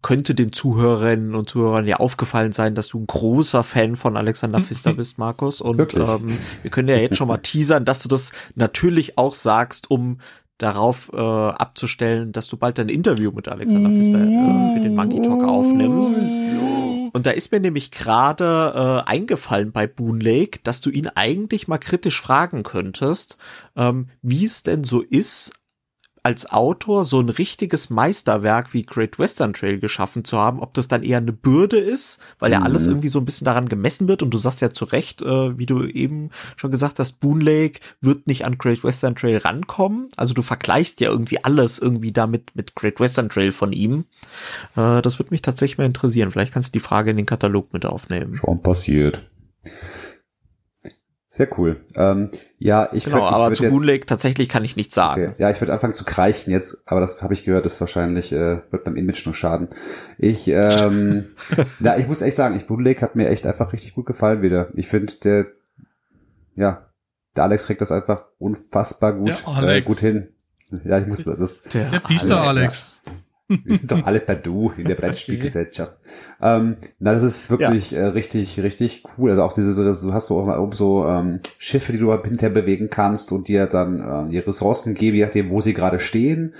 könnte 0.03 0.35
den 0.35 0.53
Zuhörerinnen 0.53 1.35
und 1.35 1.49
Zuhörern 1.49 1.87
ja 1.87 1.99
aufgefallen 1.99 2.53
sein, 2.53 2.75
dass 2.75 2.89
du 2.89 2.99
ein 2.99 3.07
großer 3.07 3.63
Fan 3.63 3.97
von 3.97 4.17
Alexander 4.17 4.61
Pfister 4.63 4.95
bist, 4.95 5.19
Markus. 5.19 5.61
Und 5.61 5.95
ähm, 5.95 6.37
wir 6.63 6.71
können 6.71 6.89
ja 6.89 6.97
jetzt 6.97 7.17
schon 7.17 7.29
mal 7.29 7.39
teasern, 7.43 7.85
dass 7.85 8.03
du 8.03 8.09
das 8.09 8.33
natürlich 8.55 9.19
auch 9.19 9.35
sagst, 9.35 9.91
um 9.91 10.19
darauf 10.59 11.11
äh, 11.15 11.17
abzustellen, 11.17 12.33
dass 12.33 12.49
du 12.49 12.57
bald 12.57 12.79
ein 12.79 12.89
Interview 12.89 13.31
mit 13.31 13.49
Alexander 13.49 13.91
Pfister 13.91 14.19
äh, 14.19 14.75
für 14.75 14.81
den 14.83 14.95
Monkey 14.95 15.23
Talk 15.23 15.43
aufnimmst. 15.45 16.27
Und 17.13 17.27
da 17.27 17.31
ist 17.31 17.53
mir 17.53 17.61
nämlich 17.61 17.91
gerade 17.91 19.05
äh, 19.07 19.11
eingefallen 19.11 19.73
bei 19.73 19.87
Boon 19.87 20.21
Lake, 20.21 20.61
dass 20.63 20.81
du 20.81 20.91
ihn 20.91 21.09
eigentlich 21.09 21.69
mal 21.69 21.79
kritisch 21.79 22.21
fragen 22.21 22.63
könntest, 22.63 23.39
ähm, 23.77 24.09
wie 24.23 24.45
es 24.45 24.63
denn 24.63 24.85
so 24.85 25.01
ist, 25.03 25.53
als 26.23 26.51
Autor 26.51 27.05
so 27.05 27.21
ein 27.21 27.29
richtiges 27.29 27.91
Meisterwerk 27.91 28.75
wie 28.75 28.85
Great 28.85 29.19
Western 29.19 29.55
Trail 29.55 29.79
geschaffen 29.79 30.25
zu 30.25 30.39
haben, 30.39 30.61
ob 30.61 30.75
das 30.75 30.89
dann 30.89 31.03
eher 31.03 31.19
eine 31.19 31.33
Bürde 31.33 31.79
ist, 31.79 32.21
weil 32.39 32.53
ja 32.53 32.63
alles 32.63 32.85
mhm. 32.85 32.93
irgendwie 32.93 33.09
so 33.09 33.19
ein 33.19 33.25
bisschen 33.25 33.45
daran 33.47 33.69
gemessen 33.69 34.09
wird 34.09 34.23
und 34.23 34.31
du 34.31 34.39
sagst 34.39 34.61
ja 34.61 34.71
zu 34.71 34.85
Recht, 34.85 35.23
äh, 35.23 35.59
wie 35.59 35.67
du 35.67 35.85
eben 35.85 36.31
schon 36.57 36.71
gesagt 36.71 36.99
hast, 36.99 37.21
Boon 37.21 37.41
Lake 37.41 37.81
wird 38.01 38.27
nicht 38.27 38.45
an 38.45 38.59
Great 38.59 38.85
Western 38.85 39.15
Trail 39.15 39.39
rankommen, 39.39 40.09
also 40.17 40.35
du 40.35 40.43
vergleichst 40.43 41.01
ja 41.01 41.11
irgendwie 41.11 41.43
alles 41.43 41.79
irgendwie 41.79 42.13
damit 42.13 42.55
mit 42.55 42.75
Great 42.75 43.01
Western 43.01 43.29
Trail 43.29 43.53
von 43.53 43.73
ihm. 43.73 44.05
Äh, 44.77 45.01
das 45.03 45.19
würde 45.19 45.31
mich 45.31 45.43
tatsächlich 45.43 45.79
mal 45.79 45.85
interessieren, 45.85 46.31
vielleicht 46.31 46.53
kannst 46.53 46.69
du 46.69 46.73
die 46.73 46.81
Frage 46.81 47.11
in 47.11 47.17
den 47.17 47.27
Katalog 47.27 47.73
mit 47.73 47.87
aufnehmen. 47.87 48.35
Schon 48.35 48.63
passiert. 48.63 49.23
Sehr 51.33 51.49
cool. 51.59 51.85
Ähm, 51.95 52.29
ja, 52.59 52.89
ich 52.93 53.05
Genau, 53.05 53.19
könnt, 53.19 53.31
ich 53.31 53.37
aber 53.37 53.55
zu 53.55 53.63
jetzt, 53.63 53.85
Lake 53.85 54.05
tatsächlich 54.05 54.49
kann 54.49 54.65
ich 54.65 54.75
nichts 54.75 54.97
sagen. 54.97 55.29
Okay. 55.29 55.35
Ja, 55.39 55.49
ich 55.49 55.61
würde 55.61 55.73
anfangen 55.73 55.95
zu 55.95 56.05
kreichen 56.05 56.53
jetzt, 56.53 56.83
aber 56.87 56.99
das 56.99 57.23
habe 57.23 57.35
ich 57.35 57.45
gehört, 57.45 57.65
ist 57.67 57.81
wahrscheinlich, 57.81 58.33
äh, 58.33 58.63
wird 58.73 58.83
beim 58.83 58.97
Image 58.97 59.25
nur 59.27 59.35
schaden. 59.37 59.69
Ich, 60.19 60.49
ähm, 60.49 61.27
ja, 61.79 61.97
ich 61.97 62.09
muss 62.09 62.21
echt 62.21 62.35
sagen, 62.35 62.57
ich 62.57 62.67
Boon 62.67 62.85
Lake 62.85 63.01
hat 63.03 63.15
mir 63.15 63.29
echt 63.29 63.47
einfach 63.47 63.73
richtig 63.73 63.95
gut 63.95 64.07
gefallen 64.07 64.43
wieder. 64.43 64.71
Ich 64.75 64.89
finde, 64.89 65.15
der, 65.23 65.47
ja, 66.57 66.89
der 67.37 67.45
Alex 67.45 67.67
kriegt 67.67 67.81
das 67.81 67.93
einfach 67.93 68.25
unfassbar 68.41 69.13
gut, 69.13 69.45
äh, 69.63 69.83
gut 69.83 70.01
hin. 70.01 70.31
Ja, 70.85 70.99
ich 70.99 71.07
muss 71.07 71.23
das. 71.23 71.63
Der, 71.63 71.91
der 71.91 72.01
Biester 72.01 72.41
Alex. 72.41 73.03
Ja. 73.07 73.13
Wir 73.65 73.77
sind 73.77 73.91
doch 73.91 74.07
alle 74.07 74.21
per 74.21 74.37
Du 74.37 74.73
in 74.77 74.85
der 74.85 74.95
Brettspielgesellschaft. 74.97 75.97
Okay. 76.39 76.57
Ähm, 76.57 76.77
na, 77.01 77.13
das 77.13 77.25
ist 77.25 77.51
wirklich 77.51 77.91
ja. 77.91 78.01
äh, 78.01 78.07
richtig, 78.07 78.61
richtig 78.61 79.03
cool. 79.19 79.31
Also 79.31 79.43
auch 79.43 79.53
diese, 79.53 79.75
du 79.75 80.13
hast 80.15 80.31
du 80.31 80.39
auch 80.39 80.47
mal 80.47 80.71
so 80.73 81.05
ähm, 81.07 81.41
Schiffe, 81.59 81.93
die 81.93 81.99
du 81.99 82.13
hinterher 82.13 82.51
bewegen 82.51 82.91
kannst 82.91 83.33
und 83.33 83.49
dir 83.49 83.67
dann 83.67 84.01
äh, 84.01 84.31
die 84.31 84.39
Ressourcen 84.39 84.95
geben, 84.95 85.17
je 85.17 85.25
nachdem, 85.25 85.51
wo 85.51 85.61
sie 85.61 85.75
gerade 85.75 85.99
stehen. 85.99 86.55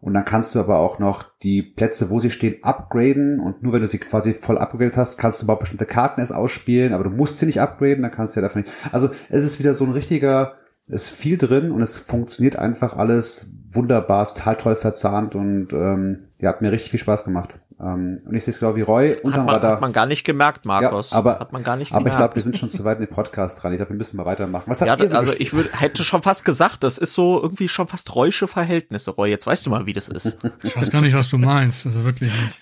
Und 0.00 0.14
dann 0.14 0.24
kannst 0.24 0.54
du 0.54 0.60
aber 0.60 0.78
auch 0.78 0.98
noch 0.98 1.26
die 1.42 1.62
Plätze, 1.62 2.08
wo 2.08 2.20
sie 2.20 2.30
stehen, 2.30 2.56
upgraden. 2.62 3.38
Und 3.38 3.62
nur 3.62 3.74
wenn 3.74 3.82
du 3.82 3.86
sie 3.86 3.98
quasi 3.98 4.32
voll 4.32 4.56
upgradet 4.56 4.96
hast, 4.96 5.18
kannst 5.18 5.42
du 5.42 5.46
aber 5.46 5.56
bestimmte 5.56 5.84
Karten 5.84 6.20
erst 6.20 6.34
ausspielen. 6.34 6.94
Aber 6.94 7.04
du 7.04 7.10
musst 7.10 7.36
sie 7.36 7.44
nicht 7.44 7.60
upgraden, 7.60 8.02
dann 8.02 8.10
kannst 8.10 8.34
du 8.34 8.40
ja 8.40 8.46
davon 8.46 8.62
nicht. 8.62 8.72
Also 8.92 9.10
es 9.28 9.44
ist 9.44 9.58
wieder 9.58 9.74
so 9.74 9.84
ein 9.84 9.92
richtiger, 9.92 10.54
es 10.88 11.04
ist 11.04 11.10
viel 11.10 11.36
drin 11.36 11.70
und 11.70 11.82
es 11.82 11.98
funktioniert 11.98 12.56
einfach 12.56 12.96
alles 12.96 13.50
wunderbar, 13.70 14.28
total 14.28 14.56
toll 14.56 14.74
verzahnt 14.74 15.34
und 15.34 15.72
ähm, 15.72 16.29
ja, 16.40 16.50
hat 16.50 16.62
mir 16.62 16.72
richtig 16.72 16.90
viel 16.90 17.00
Spaß 17.00 17.24
gemacht. 17.24 17.50
Ähm, 17.80 18.18
und 18.26 18.34
ich 18.34 18.44
sehe 18.44 18.52
es 18.52 18.60
genau 18.60 18.76
wie 18.76 18.82
Roy 18.82 19.16
unterm 19.22 19.40
hat 19.40 19.46
man, 19.46 19.54
Radar. 19.54 19.72
Hat 19.72 19.80
man 19.80 19.92
gar 19.92 20.06
nicht 20.06 20.24
gemerkt, 20.24 20.66
Markus. 20.66 21.10
Ja, 21.10 21.16
aber, 21.18 21.38
hat 21.38 21.52
man 21.52 21.62
gar 21.62 21.76
nicht 21.76 21.92
aber 21.92 22.08
ich 22.08 22.16
glaube, 22.16 22.34
wir 22.34 22.42
sind 22.42 22.56
schon 22.56 22.68
zu 22.68 22.84
weit 22.84 22.98
in 22.98 23.06
den 23.06 23.10
Podcast 23.10 23.62
dran. 23.62 23.72
Ich 23.72 23.78
glaube, 23.78 23.90
wir 23.90 23.96
müssen 23.96 24.16
mal 24.16 24.26
weitermachen. 24.26 24.64
Was 24.70 24.80
habt 24.80 24.88
ja, 24.88 25.04
ihr 25.04 25.08
so 25.08 25.16
Also 25.16 25.34
ich 25.38 25.52
würd, 25.52 25.80
hätte 25.80 26.04
schon 26.04 26.22
fast 26.22 26.44
gesagt, 26.44 26.82
das 26.82 26.98
ist 26.98 27.14
so 27.14 27.42
irgendwie 27.42 27.68
schon 27.68 27.88
fast 27.88 28.14
räusche 28.14 28.46
Verhältnisse, 28.46 29.12
Roy. 29.12 29.30
Jetzt 29.30 29.46
weißt 29.46 29.64
du 29.66 29.70
mal, 29.70 29.86
wie 29.86 29.92
das 29.92 30.08
ist. 30.08 30.38
Ich 30.62 30.76
weiß 30.76 30.90
gar 30.90 31.00
nicht, 31.00 31.14
was 31.14 31.30
du 31.30 31.38
meinst. 31.38 31.86
Also 31.86 32.04
wirklich 32.04 32.32
nicht. 32.32 32.60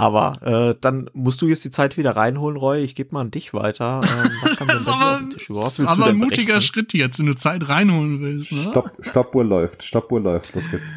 Aber 0.00 0.70
äh, 0.70 0.74
dann 0.80 1.10
musst 1.12 1.42
du 1.42 1.46
jetzt 1.46 1.62
die 1.62 1.70
Zeit 1.70 1.98
wieder 1.98 2.16
reinholen, 2.16 2.56
Roy. 2.56 2.78
Ich 2.78 2.94
gebe 2.94 3.12
mal 3.12 3.20
an 3.20 3.30
dich 3.30 3.52
weiter. 3.52 4.00
Ähm, 4.02 4.30
was 4.40 4.56
kann 4.56 4.68
denn 4.68 4.78
aber, 4.86 5.20
das 5.36 5.78
ist 5.78 5.86
aber 5.86 6.06
ein 6.06 6.16
mutiger 6.16 6.54
berichten? 6.54 6.72
Schritt 6.72 6.94
jetzt, 6.94 7.18
wenn 7.18 7.26
du 7.26 7.34
Zeit 7.34 7.68
reinholen 7.68 8.18
willst. 8.18 8.50
Ne? 8.50 8.62
Stopp, 8.70 8.96
Stoppuhr 9.00 9.44
läuft, 9.44 9.82
Stoppuhr 9.82 10.22
läuft. 10.22 10.54
Los 10.54 10.70
geht's. 10.70 10.90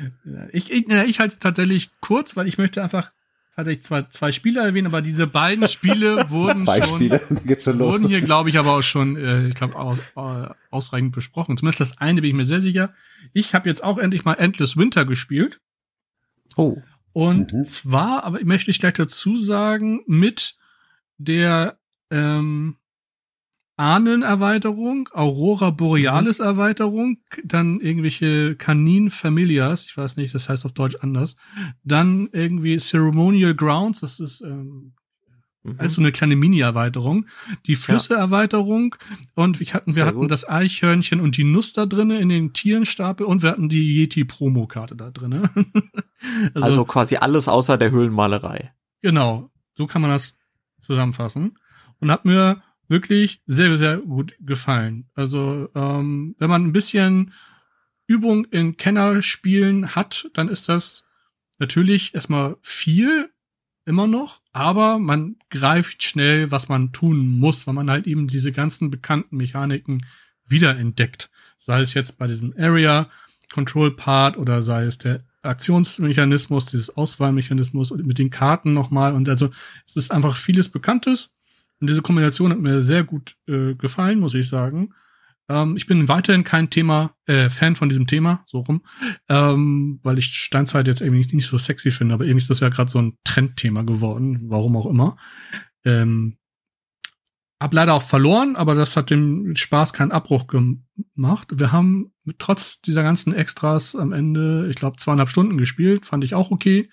Ich, 0.53 0.71
ich, 0.71 0.87
ich 0.87 1.19
halte 1.19 1.33
es 1.33 1.39
tatsächlich 1.39 1.89
kurz, 1.99 2.37
weil 2.37 2.47
ich 2.47 2.57
möchte 2.57 2.81
einfach 2.81 3.11
tatsächlich 3.53 3.83
zwei, 3.83 4.03
zwei 4.03 4.31
Spiele 4.31 4.61
erwähnen, 4.61 4.87
aber 4.87 5.01
diese 5.01 5.27
beiden 5.27 5.67
Spiele 5.67 6.23
wurden 6.29 6.63
zwei 6.63 6.81
schon, 6.81 6.95
Spiele, 6.95 7.21
schon 7.59 7.77
los. 7.79 7.95
wurden 7.95 8.07
hier, 8.07 8.21
glaube 8.21 8.51
ich, 8.51 8.57
aber 8.57 8.77
auch 8.77 8.83
schon, 8.83 9.17
äh, 9.17 9.47
ich 9.47 9.55
glaube, 9.55 9.75
aus, 9.75 9.99
äh, 10.15 10.47
ausreichend 10.71 11.11
besprochen. 11.11 11.57
Zumindest 11.57 11.81
das 11.81 11.97
eine 11.97 12.21
bin 12.21 12.29
ich 12.29 12.35
mir 12.37 12.45
sehr 12.45 12.61
sicher. 12.61 12.93
Ich 13.33 13.53
habe 13.53 13.67
jetzt 13.67 13.83
auch 13.83 13.97
endlich 13.97 14.23
mal 14.23 14.35
Endless 14.35 14.77
Winter 14.77 15.03
gespielt. 15.03 15.59
Oh. 16.55 16.77
Und 17.13 17.53
mhm. 17.53 17.65
zwar, 17.65 18.23
aber 18.23 18.39
ich 18.39 18.45
möchte 18.45 18.71
ich 18.71 18.79
gleich 18.79 18.93
dazu 18.93 19.37
sagen, 19.37 20.01
mit 20.07 20.57
der 21.17 21.77
ähm, 22.09 22.77
Ahnen-Erweiterung, 23.77 25.09
Aurora 25.13 25.69
Borealis-Erweiterung, 25.69 27.09
mhm. 27.09 27.41
dann 27.43 27.79
irgendwelche 27.79 28.55
Kanin 28.55 29.09
Familias, 29.09 29.85
ich 29.85 29.95
weiß 29.95 30.17
nicht, 30.17 30.33
das 30.33 30.49
heißt 30.49 30.65
auf 30.65 30.73
Deutsch 30.73 30.97
anders, 31.01 31.35
dann 31.83 32.29
irgendwie 32.31 32.77
Ceremonial 32.77 33.55
Grounds, 33.55 34.01
das 34.01 34.19
ist 34.19 34.41
ähm, 34.41 34.93
Mhm. 35.63 35.75
Also 35.77 36.01
eine 36.01 36.11
kleine 36.11 36.35
Mini-Erweiterung. 36.35 37.25
Die 37.65 37.75
Flüsse-Erweiterung 37.75 38.95
und 39.35 39.59
wir 39.59 39.73
hatten, 39.73 39.95
wir 39.95 40.05
hatten 40.05 40.19
gut. 40.19 40.31
das 40.31 40.47
Eichhörnchen 40.47 41.19
und 41.19 41.37
die 41.37 41.43
Nuss 41.43 41.73
da 41.73 41.85
drinnen 41.85 42.19
in 42.19 42.29
den 42.29 42.53
Tierenstapel 42.53 43.25
und 43.25 43.41
wir 43.41 43.51
hatten 43.51 43.69
die 43.69 44.01
Yeti-Promokarte 44.01 44.95
da 44.95 45.09
drinnen. 45.09 45.49
also, 46.53 46.65
also 46.65 46.85
quasi 46.85 47.15
alles 47.15 47.47
außer 47.47 47.77
der 47.77 47.91
Höhlenmalerei. 47.91 48.73
Genau, 49.01 49.49
so 49.75 49.87
kann 49.87 50.01
man 50.01 50.11
das 50.11 50.37
zusammenfassen. 50.81 51.57
Und 51.99 52.11
hat 52.11 52.25
mir 52.25 52.61
wirklich 52.87 53.41
sehr, 53.45 53.77
sehr 53.77 53.97
gut 53.97 54.35
gefallen. 54.39 55.09
Also, 55.15 55.69
ähm, 55.73 56.35
wenn 56.37 56.49
man 56.49 56.63
ein 56.63 56.73
bisschen 56.73 57.33
Übung 58.07 58.45
in 58.45 58.77
Kennerspielen 58.77 59.95
hat, 59.95 60.29
dann 60.33 60.49
ist 60.49 60.67
das 60.69 61.05
natürlich 61.59 62.13
erstmal 62.13 62.57
viel, 62.61 63.32
immer 63.85 64.07
noch, 64.07 64.41
aber 64.51 64.99
man 64.99 65.35
greift 65.49 66.03
schnell, 66.03 66.51
was 66.51 66.69
man 66.69 66.91
tun 66.91 67.27
muss, 67.27 67.67
weil 67.67 67.73
man 67.73 67.89
halt 67.89 68.07
eben 68.07 68.27
diese 68.27 68.51
ganzen 68.51 68.89
bekannten 68.89 69.37
Mechaniken 69.37 70.05
wiederentdeckt. 70.47 71.29
Sei 71.57 71.81
es 71.81 71.93
jetzt 71.93 72.17
bei 72.17 72.27
diesem 72.27 72.53
Area 72.57 73.09
Control 73.51 73.95
Part 73.95 74.37
oder 74.37 74.61
sei 74.63 74.85
es 74.85 74.97
der 74.97 75.23
Aktionsmechanismus, 75.43 76.65
dieses 76.65 76.95
Auswahlmechanismus 76.95 77.91
mit 77.91 78.17
den 78.17 78.29
Karten 78.29 78.73
nochmal. 78.73 79.13
Und 79.13 79.29
also 79.29 79.49
es 79.85 79.95
ist 79.95 80.11
einfach 80.11 80.37
vieles 80.37 80.69
Bekanntes. 80.69 81.33
Und 81.79 81.89
diese 81.89 82.01
Kombination 82.01 82.51
hat 82.51 82.59
mir 82.59 82.81
sehr 82.81 83.03
gut 83.03 83.35
äh, 83.47 83.75
gefallen, 83.75 84.19
muss 84.19 84.35
ich 84.35 84.47
sagen. 84.47 84.93
Ähm, 85.49 85.75
ich 85.75 85.87
bin 85.87 86.07
weiterhin 86.07 86.43
kein 86.43 86.69
Thema, 86.69 87.11
äh, 87.25 87.49
Fan 87.49 87.75
von 87.75 87.89
diesem 87.89 88.07
Thema, 88.07 88.43
so 88.47 88.59
rum, 88.59 88.83
ähm, 89.29 89.99
weil 90.03 90.17
ich 90.17 90.27
Steinzeit 90.35 90.87
jetzt 90.87 91.01
irgendwie 91.01 91.19
nicht, 91.19 91.33
nicht 91.33 91.47
so 91.47 91.57
sexy 91.57 91.91
finde, 91.91 92.15
aber 92.15 92.25
irgendwie 92.25 92.43
ist 92.43 92.49
das 92.49 92.61
ja 92.61 92.69
gerade 92.69 92.89
so 92.89 93.01
ein 93.01 93.17
Trendthema 93.23 93.83
geworden, 93.83 94.41
warum 94.45 94.77
auch 94.77 94.85
immer. 94.85 95.17
Ähm, 95.83 96.37
hab 97.59 97.73
leider 97.73 97.93
auch 97.93 98.03
verloren, 98.03 98.55
aber 98.55 98.75
das 98.75 98.97
hat 98.97 99.09
dem 99.09 99.55
Spaß 99.55 99.93
keinen 99.93 100.11
Abbruch 100.11 100.47
gemacht. 100.47 101.47
Wir 101.53 101.71
haben 101.71 102.11
trotz 102.37 102.81
dieser 102.81 103.03
ganzen 103.03 103.33
Extras 103.33 103.95
am 103.95 104.11
Ende, 104.11 104.67
ich 104.69 104.75
glaube, 104.75 104.97
zweieinhalb 104.97 105.29
Stunden 105.29 105.57
gespielt, 105.57 106.05
fand 106.05 106.23
ich 106.23 106.35
auch 106.35 106.51
okay. 106.51 106.89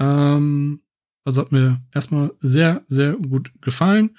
Ähm, 0.00 0.82
also 1.24 1.42
hat 1.42 1.52
mir 1.52 1.80
erstmal 1.92 2.32
sehr, 2.40 2.84
sehr 2.88 3.12
gut 3.12 3.52
gefallen. 3.60 4.16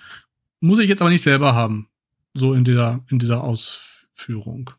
Muss 0.62 0.80
ich 0.80 0.88
jetzt 0.88 1.02
aber 1.02 1.12
nicht 1.12 1.24
selber 1.24 1.56
haben 1.56 1.90
so 2.36 2.54
in 2.54 2.64
dieser, 2.64 3.00
in 3.10 3.18
dieser 3.18 3.44
Ausführung. 3.44 4.70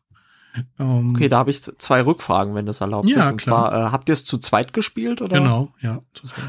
Ähm, 0.79 1.11
okay, 1.11 1.27
da 1.29 1.37
habe 1.37 1.51
ich 1.51 1.61
zwei 1.61 2.01
Rückfragen, 2.01 2.55
wenn 2.55 2.65
das 2.65 2.81
erlaubt 2.81 3.09
ja, 3.09 3.25
ist. 3.25 3.31
Und 3.31 3.37
klar. 3.37 3.69
zwar, 3.69 3.87
äh, 3.87 3.91
habt 3.91 4.09
ihr 4.09 4.13
es 4.13 4.25
zu 4.25 4.37
zweit 4.37 4.73
gespielt, 4.73 5.21
oder? 5.21 5.37
Genau, 5.37 5.73
ja. 5.81 6.01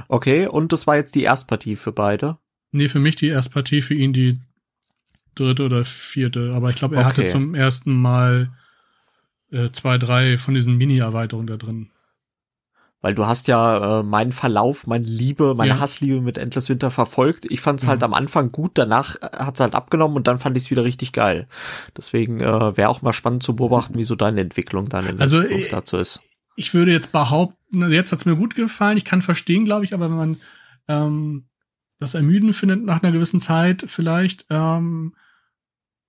Okay, 0.09 0.47
und 0.47 0.73
das 0.73 0.87
war 0.87 0.97
jetzt 0.97 1.15
die 1.15 1.25
Erstpartie 1.25 1.77
für 1.77 1.93
beide? 1.93 2.39
Nee, 2.71 2.89
für 2.89 3.01
mich 3.01 3.17
die 3.17 3.29
Erstpartie, 3.29 3.83
für 3.83 3.95
ihn 3.95 4.13
die 4.13 4.41
dritte 5.35 5.65
oder 5.65 5.85
vierte. 5.85 6.53
Aber 6.55 6.71
ich 6.71 6.77
glaube, 6.77 6.97
er 6.97 7.07
okay. 7.07 7.23
hatte 7.23 7.27
zum 7.27 7.55
ersten 7.55 7.93
Mal 7.93 8.51
äh, 9.51 9.71
zwei, 9.73 9.99
drei 9.99 10.39
von 10.39 10.55
diesen 10.55 10.77
Mini-Erweiterungen 10.77 11.47
da 11.47 11.57
drin. 11.57 11.91
Weil 13.01 13.15
du 13.15 13.27
hast 13.27 13.47
ja 13.47 14.01
äh, 14.01 14.03
meinen 14.03 14.33
Verlauf, 14.33 14.87
meine 14.89 15.05
Liebe, 15.05 15.55
meine 15.55 15.75
ja. 15.75 15.81
Hassliebe 15.81 16.21
mit 16.21 16.37
Endless 16.37 16.69
Winter 16.69 16.91
verfolgt. 16.91 17.47
Ich 17.49 17.61
fand 17.61 17.79
es 17.79 17.87
halt 17.87 18.01
mhm. 18.01 18.03
halt 18.03 18.13
am 18.13 18.15
Anfang 18.15 18.51
gut, 18.51 18.73
danach 18.75 19.15
äh, 19.17 19.29
hat 19.39 19.55
es 19.55 19.61
halt 19.61 19.75
abgenommen 19.75 20.17
und 20.17 20.27
dann 20.27 20.41
fand 20.41 20.57
ich 20.57 20.65
es 20.65 20.71
wieder 20.71 20.85
richtig 20.85 21.13
geil. 21.13 21.47
Deswegen 21.97 22.41
äh, 22.41 22.77
wäre 22.77 22.89
auch 22.89 23.03
mal 23.03 23.13
spannend 23.13 23.45
zu 23.45 23.55
beobachten, 23.55 23.97
wie 23.97 24.05
so 24.05 24.17
deine 24.17 24.41
Entwicklung 24.41 24.89
dann 24.89 25.07
in 25.07 25.21
also, 25.21 25.41
Zukunft 25.43 25.73
dazu 25.73 25.97
ist. 25.97 26.23
Ich 26.57 26.75
würde 26.75 26.91
jetzt 26.91 27.13
behaupten, 27.13 27.83
also 27.83 27.95
jetzt 27.95 28.11
hat's 28.11 28.25
mir 28.25 28.35
gut 28.35 28.57
gefallen. 28.57 28.97
Ich 28.97 29.05
kann 29.05 29.23
verstehen, 29.23 29.65
glaube 29.65 29.85
ich, 29.85 29.95
aber 29.95 30.11
wenn 30.11 30.17
man 30.17 30.37
ähm, 30.89 31.49
das 32.01 32.15
ermüden 32.15 32.53
findet 32.53 32.85
nach 32.85 33.03
einer 33.03 33.13
gewissen 33.13 33.39
Zeit 33.39 33.85
vielleicht, 33.87 34.47
ähm, 34.51 35.15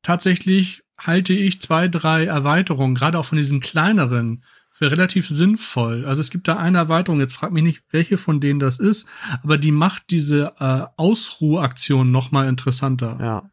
tatsächlich 0.01 0.83
halte 0.97 1.33
ich 1.33 1.61
zwei, 1.61 1.87
drei 1.87 2.25
Erweiterungen, 2.25 2.95
gerade 2.95 3.17
auch 3.19 3.25
von 3.25 3.37
diesen 3.37 3.59
kleineren, 3.59 4.43
für 4.79 4.89
relativ 4.89 5.27
sinnvoll. 5.27 6.05
Also 6.05 6.21
es 6.21 6.29
gibt 6.29 6.47
da 6.47 6.55
eine 6.55 6.77
Erweiterung, 6.77 7.19
jetzt 7.19 7.33
frag 7.33 7.51
mich 7.51 7.63
nicht, 7.63 7.83
welche 7.91 8.17
von 8.17 8.39
denen 8.39 8.61
das 8.61 8.79
ist, 8.79 9.05
aber 9.43 9.57
die 9.57 9.73
macht 9.73 10.03
diese 10.09 10.53
äh, 10.57 10.85
Ausruhaktion 10.95 12.11
noch 12.11 12.31
mal 12.31 12.47
interessanter. 12.47 13.17
Ja. 13.19 13.51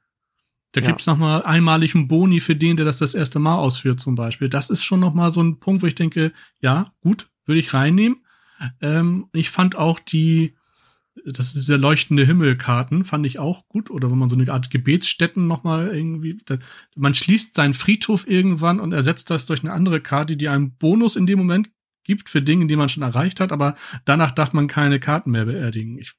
Da 0.70 0.80
ja. 0.82 0.86
gibt's 0.86 1.06
noch 1.06 1.18
mal 1.18 1.42
einmaligen 1.42 2.06
Boni 2.06 2.38
für 2.38 2.54
den, 2.54 2.76
der 2.76 2.86
das 2.86 2.98
das 2.98 3.16
erste 3.16 3.40
Mal 3.40 3.56
ausführt 3.56 3.98
zum 3.98 4.14
Beispiel. 4.14 4.48
Das 4.48 4.70
ist 4.70 4.84
schon 4.84 5.00
noch 5.00 5.14
mal 5.14 5.32
so 5.32 5.42
ein 5.42 5.58
Punkt, 5.58 5.82
wo 5.82 5.88
ich 5.88 5.96
denke, 5.96 6.32
ja, 6.60 6.92
gut, 7.00 7.28
würde 7.44 7.58
ich 7.58 7.74
reinnehmen. 7.74 8.24
Ähm, 8.80 9.26
ich 9.32 9.50
fand 9.50 9.74
auch 9.74 9.98
die 9.98 10.54
das 11.32 11.56
ist 11.56 11.68
der 11.68 11.78
leuchtende 11.78 12.24
Himmelkarten, 12.24 13.04
fand 13.04 13.26
ich 13.26 13.38
auch 13.38 13.66
gut. 13.68 13.90
Oder 13.90 14.10
wenn 14.10 14.18
man 14.18 14.28
so 14.28 14.36
eine 14.36 14.50
Art 14.52 14.70
Gebetsstätten 14.70 15.46
nochmal 15.46 15.88
irgendwie, 15.94 16.36
da, 16.44 16.58
man 16.94 17.14
schließt 17.14 17.54
seinen 17.54 17.74
Friedhof 17.74 18.28
irgendwann 18.28 18.78
und 18.78 18.92
ersetzt 18.92 19.30
das 19.30 19.46
durch 19.46 19.60
eine 19.64 19.72
andere 19.72 20.00
Karte, 20.00 20.36
die 20.36 20.48
einen 20.48 20.76
Bonus 20.76 21.16
in 21.16 21.26
dem 21.26 21.38
Moment 21.38 21.70
gibt 22.04 22.30
für 22.30 22.42
Dinge, 22.42 22.66
die 22.66 22.76
man 22.76 22.88
schon 22.88 23.02
erreicht 23.02 23.40
hat, 23.40 23.50
aber 23.50 23.74
danach 24.04 24.30
darf 24.30 24.52
man 24.52 24.68
keine 24.68 25.00
Karten 25.00 25.32
mehr 25.32 25.46
beerdigen. 25.46 25.98
Ich 25.98 26.12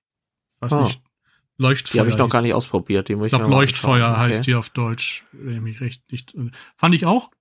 weiß 0.60 0.74
oh. 0.74 0.84
nicht. 0.84 1.02
Leuchtfeuer. 1.58 1.94
Die 1.94 2.00
habe 2.02 2.10
ich 2.10 2.18
noch 2.18 2.30
gar 2.30 2.42
nicht 2.42 2.54
ausprobiert. 2.54 3.08
Die 3.08 3.16
muss 3.16 3.28
ich 3.28 3.32
glaube, 3.32 3.50
Leuchtfeuer 3.50 4.12
okay. 4.12 4.20
heißt 4.20 4.46
die 4.46 4.56
auf 4.56 4.70
Deutsch. 4.70 5.26
Mich 5.32 5.82
recht 5.82 6.04
nicht. 6.12 6.36
Fand 6.76 6.94
ich 6.94 7.06
auch 7.06 7.32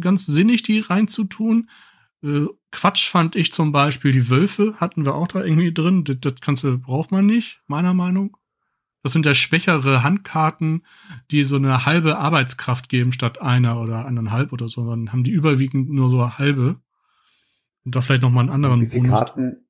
ganz 0.00 0.24
sinnig, 0.24 0.62
die 0.62 0.78
reinzutun. 0.80 1.68
Äh, 2.26 2.46
Quatsch 2.72 3.08
fand 3.08 3.36
ich 3.36 3.52
zum 3.52 3.72
Beispiel, 3.72 4.12
die 4.12 4.28
Wölfe 4.28 4.74
hatten 4.78 5.04
wir 5.04 5.14
auch 5.14 5.28
da 5.28 5.44
irgendwie 5.44 5.72
drin. 5.72 6.04
Das, 6.04 6.16
das 6.20 6.34
kannst 6.40 6.64
du, 6.64 6.78
braucht 6.78 7.12
man 7.12 7.24
nicht, 7.24 7.60
meiner 7.66 7.94
Meinung. 7.94 8.36
Das 9.02 9.12
sind 9.12 9.24
ja 9.24 9.34
schwächere 9.34 10.02
Handkarten, 10.02 10.84
die 11.30 11.44
so 11.44 11.56
eine 11.56 11.86
halbe 11.86 12.18
Arbeitskraft 12.18 12.88
geben 12.88 13.12
statt 13.12 13.40
einer 13.40 13.80
oder 13.80 14.04
anderthalb 14.04 14.52
oder 14.52 14.68
so. 14.68 14.88
Dann 14.90 15.12
haben 15.12 15.22
die 15.22 15.30
überwiegend 15.30 15.88
nur 15.88 16.10
so 16.10 16.20
eine 16.20 16.38
halbe. 16.38 16.80
Und 17.84 17.94
da 17.94 18.00
vielleicht 18.00 18.22
nochmal 18.22 18.42
einen 18.42 18.50
anderen. 18.50 18.80
Wie 18.80 18.86
viele 18.86 19.04
Bonus. 19.04 19.16
Karten, 19.16 19.66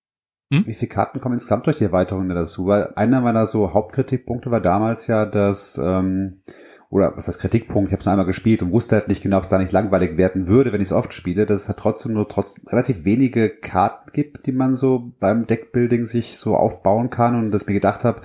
hm? 0.51 0.67
wie 0.67 0.73
viele 0.73 0.89
Karten 0.89 1.21
kommen 1.21 1.35
insgesamt 1.35 1.67
durch 1.67 1.77
die 1.77 1.85
Erweiterung 1.85 2.31
dazu? 2.31 2.67
Weil 2.67 2.95
einer 2.97 3.21
meiner 3.21 3.45
so 3.45 3.75
Hauptkritikpunkte 3.75 4.51
war 4.51 4.63
damals 4.63 5.07
ja, 5.07 5.27
dass 5.27 5.77
ähm, 5.77 6.41
oder 6.89 7.17
was 7.17 7.27
das 7.27 7.39
Kritikpunkt, 7.39 7.89
ich 7.89 7.93
habe 7.93 8.01
es 8.01 8.07
einmal 8.07 8.27
gespielt 8.27 8.63
und 8.63 8.71
wusste 8.71 8.97
halt 8.97 9.09
nicht 9.09 9.23
genau, 9.23 9.39
ob 9.39 9.43
es 9.43 9.49
da 9.49 9.59
nicht 9.59 9.73
langweilig 9.73 10.17
werden 10.17 10.47
würde, 10.47 10.73
wenn 10.73 10.81
ich 10.81 10.89
es 10.89 10.93
oft 10.93 11.13
spiele, 11.13 11.47
dass 11.47 11.63
es 11.63 11.69
halt 11.69 11.79
trotzdem 11.79 12.13
nur 12.13 12.29
trotz 12.29 12.61
relativ 12.69 13.05
wenige 13.05 13.51
Karten 13.51 14.11
gibt, 14.13 14.47
die 14.47 14.53
man 14.53 14.75
so 14.75 15.13
beim 15.19 15.47
Deckbuilding 15.47 16.05
sich 16.05 16.39
so 16.39 16.57
aufbauen 16.57 17.11
kann 17.11 17.35
und 17.35 17.51
dass 17.51 17.63
ich 17.63 17.69
mir 17.69 17.75
gedacht 17.75 18.05
habe, 18.05 18.21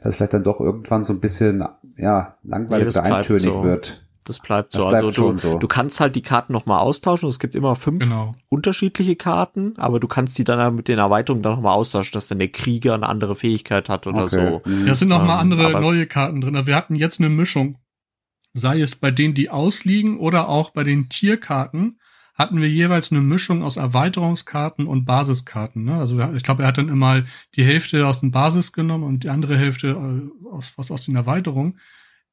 dass 0.00 0.10
es 0.10 0.16
vielleicht 0.16 0.34
dann 0.34 0.44
doch 0.44 0.60
irgendwann 0.60 1.04
so 1.04 1.12
ein 1.12 1.20
bisschen 1.20 1.64
ja 1.96 2.36
langweilig 2.44 2.88
oder 2.88 3.02
eintönig 3.02 3.42
so. 3.42 3.64
wird. 3.64 4.04
Das 4.24 4.38
bleibt 4.38 4.74
das 4.74 4.80
so. 4.80 4.88
Bleibt 4.88 5.04
also 5.04 5.32
du, 5.32 5.38
so. 5.38 5.58
du 5.58 5.68
kannst 5.68 6.00
halt 6.00 6.16
die 6.16 6.22
Karten 6.22 6.54
nochmal 6.54 6.80
austauschen. 6.80 7.28
Es 7.28 7.38
gibt 7.38 7.54
immer 7.54 7.76
fünf 7.76 8.04
genau. 8.04 8.34
unterschiedliche 8.48 9.16
Karten, 9.16 9.74
aber 9.76 10.00
du 10.00 10.08
kannst 10.08 10.38
die 10.38 10.44
dann 10.44 10.74
mit 10.74 10.88
den 10.88 10.98
Erweiterungen 10.98 11.42
dann 11.42 11.52
nochmal 11.52 11.74
austauschen, 11.74 12.12
dass 12.14 12.28
dann 12.28 12.38
der 12.38 12.48
Krieger 12.48 12.94
eine 12.94 13.06
andere 13.06 13.36
Fähigkeit 13.36 13.90
hat 13.90 14.06
oder 14.06 14.24
okay. 14.24 14.60
so. 14.64 14.70
Ja, 14.86 14.92
es 14.92 14.98
sind 14.98 15.08
nochmal 15.08 15.36
ähm, 15.36 15.52
andere 15.52 15.78
neue 15.78 16.06
Karten 16.06 16.40
drin. 16.40 16.58
Wir 16.66 16.74
hatten 16.74 16.94
jetzt 16.94 17.20
eine 17.20 17.28
Mischung 17.28 17.76
sei 18.54 18.80
es 18.80 18.94
bei 18.94 19.10
denen, 19.10 19.34
die 19.34 19.50
ausliegen 19.50 20.18
oder 20.18 20.48
auch 20.48 20.70
bei 20.70 20.84
den 20.84 21.08
Tierkarten, 21.08 21.98
hatten 22.34 22.60
wir 22.60 22.68
jeweils 22.68 23.12
eine 23.12 23.20
Mischung 23.20 23.62
aus 23.62 23.76
Erweiterungskarten 23.76 24.86
und 24.86 25.04
Basiskarten. 25.04 25.84
Ne? 25.84 25.94
Also 25.94 26.18
ich 26.34 26.42
glaube, 26.42 26.62
er 26.62 26.68
hat 26.68 26.78
dann 26.78 26.88
immer 26.88 27.24
die 27.54 27.64
Hälfte 27.64 28.06
aus 28.06 28.20
den 28.20 28.32
Basis 28.32 28.72
genommen 28.72 29.04
und 29.04 29.24
die 29.24 29.30
andere 29.30 29.56
Hälfte 29.56 29.88
äh, 29.88 30.46
aus, 30.48 30.72
was 30.76 30.90
aus 30.90 31.04
den 31.04 31.14
Erweiterungen. 31.14 31.78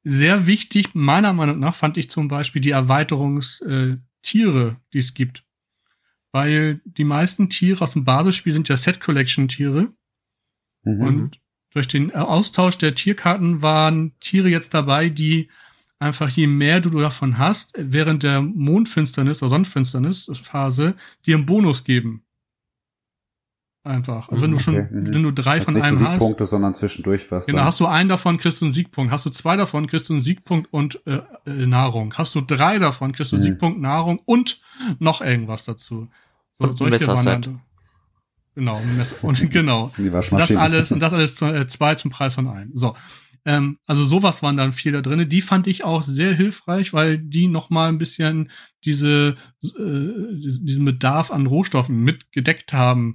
Sehr 0.04 0.46
wichtig, 0.46 0.94
meiner 0.94 1.32
Meinung 1.32 1.60
nach, 1.60 1.76
fand 1.76 1.96
ich 1.96 2.10
zum 2.10 2.26
Beispiel 2.26 2.60
die 2.60 2.72
Erweiterungstiere, 2.72 4.00
äh, 4.22 4.74
die 4.92 4.98
es 4.98 5.14
gibt. 5.14 5.44
Weil 6.32 6.80
die 6.84 7.04
meisten 7.04 7.48
Tiere 7.48 7.82
aus 7.82 7.92
dem 7.92 8.04
Basisspiel 8.04 8.52
sind 8.52 8.68
ja 8.68 8.76
Set-Collection-Tiere. 8.76 9.92
Mhm. 10.82 11.00
Und 11.00 11.40
durch 11.70 11.86
den 11.86 12.12
Austausch 12.12 12.76
der 12.78 12.96
Tierkarten 12.96 13.62
waren 13.62 14.18
Tiere 14.18 14.48
jetzt 14.48 14.74
dabei, 14.74 15.08
die 15.08 15.48
einfach 16.02 16.28
je 16.28 16.46
mehr 16.46 16.80
du 16.80 16.90
davon 16.90 17.38
hast, 17.38 17.72
während 17.76 18.22
der 18.22 18.42
Mondfinsternis 18.42 19.42
oder 19.42 19.50
Sonnenfinsternis-Phase 19.50 20.94
dir 21.24 21.36
einen 21.36 21.46
Bonus 21.46 21.84
geben. 21.84 22.24
Einfach. 23.84 24.28
Also 24.28 24.44
wenn 24.44 24.52
du 24.52 24.60
schon, 24.60 24.76
okay. 24.76 24.88
Mhm. 24.92 25.14
wenn 25.14 25.22
du 25.24 25.32
drei 25.32 25.56
das 25.56 25.64
von 25.64 25.82
einem 25.82 25.98
hast. 25.98 26.10
Siegpunkte, 26.10 26.46
sondern 26.46 26.74
zwischendurch 26.74 27.28
was. 27.32 27.46
Genau, 27.46 27.58
dann. 27.58 27.66
hast 27.66 27.80
du 27.80 27.86
einen 27.86 28.08
davon, 28.08 28.38
kriegst 28.38 28.60
du 28.60 28.66
einen 28.66 28.74
Siegpunkt. 28.74 29.12
Hast 29.12 29.26
du 29.26 29.30
zwei 29.30 29.56
davon, 29.56 29.88
kriegst 29.88 30.08
du 30.08 30.12
einen 30.12 30.22
Siegpunkt 30.22 30.72
und 30.72 31.04
äh, 31.04 31.20
äh, 31.46 31.66
Nahrung. 31.66 32.14
Hast 32.16 32.34
du 32.36 32.42
drei 32.42 32.78
davon, 32.78 33.12
kriegst 33.12 33.32
du 33.32 33.36
mhm. 33.36 33.40
Siegpunkt, 33.40 33.80
Nahrung 33.80 34.20
und 34.24 34.60
noch 35.00 35.20
irgendwas 35.20 35.64
dazu. 35.64 36.08
So, 36.58 36.64
und 36.64 36.78
solche 36.78 36.92
Messerset. 36.92 37.50
Genau, 38.54 38.80
und 39.22 39.50
genau. 39.50 39.90
das 39.96 40.32
alles 40.54 40.92
und 40.92 41.00
das 41.00 41.12
alles 41.14 41.34
zu, 41.34 41.46
äh, 41.46 41.66
zwei 41.66 41.96
zum 41.96 42.12
Preis 42.12 42.34
von 42.36 42.46
einem. 42.48 42.70
So. 42.74 42.94
Ähm, 43.44 43.78
also 43.86 44.04
sowas 44.04 44.42
waren 44.42 44.56
dann 44.56 44.72
viel 44.72 44.92
da 44.92 45.00
drin. 45.00 45.28
Die 45.28 45.42
fand 45.42 45.66
ich 45.66 45.84
auch 45.84 46.02
sehr 46.02 46.34
hilfreich, 46.34 46.92
weil 46.92 47.18
die 47.18 47.48
noch 47.48 47.70
mal 47.70 47.88
ein 47.88 47.98
bisschen 47.98 48.50
diese 48.84 49.36
äh, 49.62 50.60
diesen 50.60 50.84
Bedarf 50.84 51.30
an 51.30 51.46
Rohstoffen 51.46 52.02
mitgedeckt 52.02 52.72
haben 52.72 53.14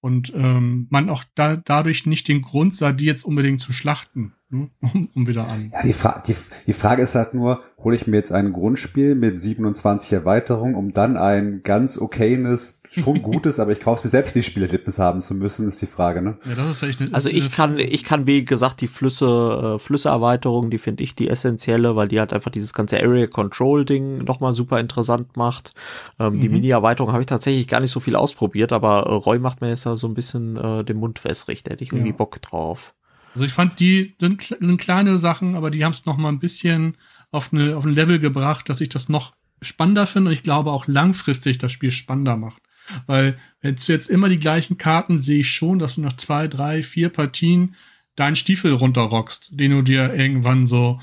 und 0.00 0.32
ähm, 0.34 0.86
man 0.90 1.10
auch 1.10 1.24
da, 1.34 1.56
dadurch 1.56 2.06
nicht 2.06 2.28
den 2.28 2.42
Grund 2.42 2.76
sah, 2.76 2.92
die 2.92 3.06
jetzt 3.06 3.24
unbedingt 3.24 3.60
zu 3.60 3.72
schlachten. 3.72 4.34
Hm? 4.50 4.70
um, 4.80 5.08
um 5.14 5.26
wieder 5.26 5.50
an. 5.50 5.72
Ja, 5.72 5.82
die, 5.82 5.92
Fra 5.92 6.22
die, 6.24 6.34
die 6.66 6.72
Frage 6.72 7.02
ist 7.02 7.16
halt 7.16 7.34
nur, 7.34 7.62
hole 7.78 7.96
ich 7.96 8.06
mir 8.06 8.16
jetzt 8.16 8.30
ein 8.30 8.52
Grundspiel 8.52 9.16
mit 9.16 9.40
27 9.40 10.12
Erweiterungen, 10.12 10.76
um 10.76 10.92
dann 10.92 11.16
ein 11.16 11.62
ganz 11.64 11.98
okayes, 11.98 12.80
schon 12.88 13.22
gutes, 13.22 13.58
aber 13.60 13.72
ich 13.72 13.80
kaufe 13.80 13.98
es 13.98 14.04
mir 14.04 14.10
selbst 14.10 14.36
nicht 14.36 14.46
Spielerlebnis 14.46 14.98
haben 14.98 15.20
zu 15.20 15.34
müssen, 15.34 15.66
ist 15.66 15.82
die 15.82 15.86
Frage, 15.86 16.22
ne? 16.22 16.38
Ja, 16.48 16.54
das 16.54 16.70
ist 16.70 16.82
echt 16.84 17.00
eine, 17.00 17.14
Also 17.14 17.28
ich 17.28 17.50
kann, 17.50 17.78
ich 17.78 18.04
kann, 18.04 18.26
wie 18.26 18.44
gesagt, 18.44 18.80
die 18.80 18.86
Flüsse, 18.86 19.76
äh, 19.76 19.78
Flüsse-Erweiterung, 19.78 20.70
die 20.70 20.78
finde 20.78 21.02
ich 21.02 21.14
die 21.16 21.28
essentielle, 21.28 21.96
weil 21.96 22.08
die 22.08 22.20
halt 22.20 22.32
einfach 22.32 22.50
dieses 22.50 22.72
ganze 22.72 23.00
Area 23.00 23.26
Control 23.26 23.84
Ding 23.84 24.18
nochmal 24.18 24.52
super 24.52 24.78
interessant 24.78 25.36
macht. 25.36 25.74
Ähm, 26.20 26.34
mhm. 26.34 26.38
Die 26.38 26.48
Mini-Erweiterung 26.48 27.10
habe 27.12 27.22
ich 27.22 27.26
tatsächlich 27.26 27.66
gar 27.66 27.80
nicht 27.80 27.92
so 27.92 27.98
viel 27.98 28.14
ausprobiert, 28.16 28.72
aber 28.72 29.06
äh, 29.06 29.12
Roy 29.12 29.40
macht 29.40 29.60
mir 29.60 29.68
jetzt 29.70 29.86
da 29.86 29.96
so 29.96 30.06
ein 30.06 30.14
bisschen 30.14 30.56
äh, 30.56 30.84
den 30.84 30.98
Mund 30.98 31.24
wässrig, 31.24 31.64
da 31.64 31.72
hätte 31.72 31.82
ich 31.82 31.92
irgendwie 31.92 32.10
ja. 32.10 32.16
Bock 32.16 32.40
drauf. 32.42 32.95
Also 33.36 33.44
ich 33.44 33.52
fand, 33.52 33.80
die 33.80 34.14
sind, 34.18 34.56
sind 34.60 34.80
kleine 34.80 35.18
Sachen, 35.18 35.56
aber 35.56 35.68
die 35.68 35.84
haben 35.84 35.92
es 35.92 36.06
noch 36.06 36.16
mal 36.16 36.30
ein 36.30 36.38
bisschen 36.38 36.96
auf, 37.30 37.52
eine, 37.52 37.76
auf 37.76 37.84
ein 37.84 37.92
Level 37.92 38.18
gebracht, 38.18 38.66
dass 38.70 38.80
ich 38.80 38.88
das 38.88 39.10
noch 39.10 39.34
spannender 39.60 40.06
finde 40.06 40.30
und 40.30 40.32
ich 40.34 40.42
glaube 40.42 40.70
auch 40.70 40.86
langfristig 40.86 41.58
das 41.58 41.70
Spiel 41.70 41.90
spannender 41.90 42.38
macht. 42.38 42.62
Weil 43.06 43.36
wenn 43.60 43.76
du 43.76 43.92
jetzt 43.92 44.08
immer 44.08 44.30
die 44.30 44.38
gleichen 44.38 44.78
Karten 44.78 45.18
sehe 45.18 45.40
ich 45.40 45.50
schon, 45.50 45.78
dass 45.78 45.96
du 45.96 46.00
nach 46.00 46.14
zwei, 46.14 46.48
drei, 46.48 46.82
vier 46.82 47.10
Partien 47.10 47.74
deinen 48.14 48.36
Stiefel 48.36 48.72
runterrockst, 48.72 49.50
den 49.52 49.72
du 49.72 49.82
dir 49.82 50.14
irgendwann 50.14 50.66
so 50.66 50.98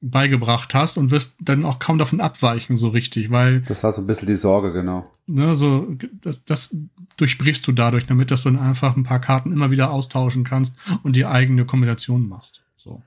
beigebracht 0.00 0.74
hast 0.74 0.98
und 0.98 1.10
wirst 1.10 1.34
dann 1.40 1.64
auch 1.64 1.78
kaum 1.78 1.98
davon 1.98 2.20
abweichen 2.20 2.76
so 2.76 2.88
richtig, 2.88 3.30
weil 3.30 3.62
das 3.62 3.82
war 3.82 3.92
so 3.92 4.02
ein 4.02 4.06
bisschen 4.06 4.28
die 4.28 4.36
Sorge, 4.36 4.72
genau. 4.72 5.10
Ne, 5.26 5.54
so 5.54 5.96
das, 6.20 6.44
das 6.44 6.76
durchbrichst 7.16 7.66
du 7.66 7.72
dadurch, 7.72 8.06
damit 8.06 8.30
dass 8.30 8.42
du 8.42 8.50
dann 8.50 8.60
einfach 8.60 8.96
ein 8.96 9.04
paar 9.04 9.20
Karten 9.20 9.52
immer 9.52 9.70
wieder 9.70 9.90
austauschen 9.90 10.44
kannst 10.44 10.76
und 11.02 11.16
die 11.16 11.26
eigene 11.26 11.64
Kombination 11.64 12.28
machst. 12.28 12.62
So. 12.76 13.02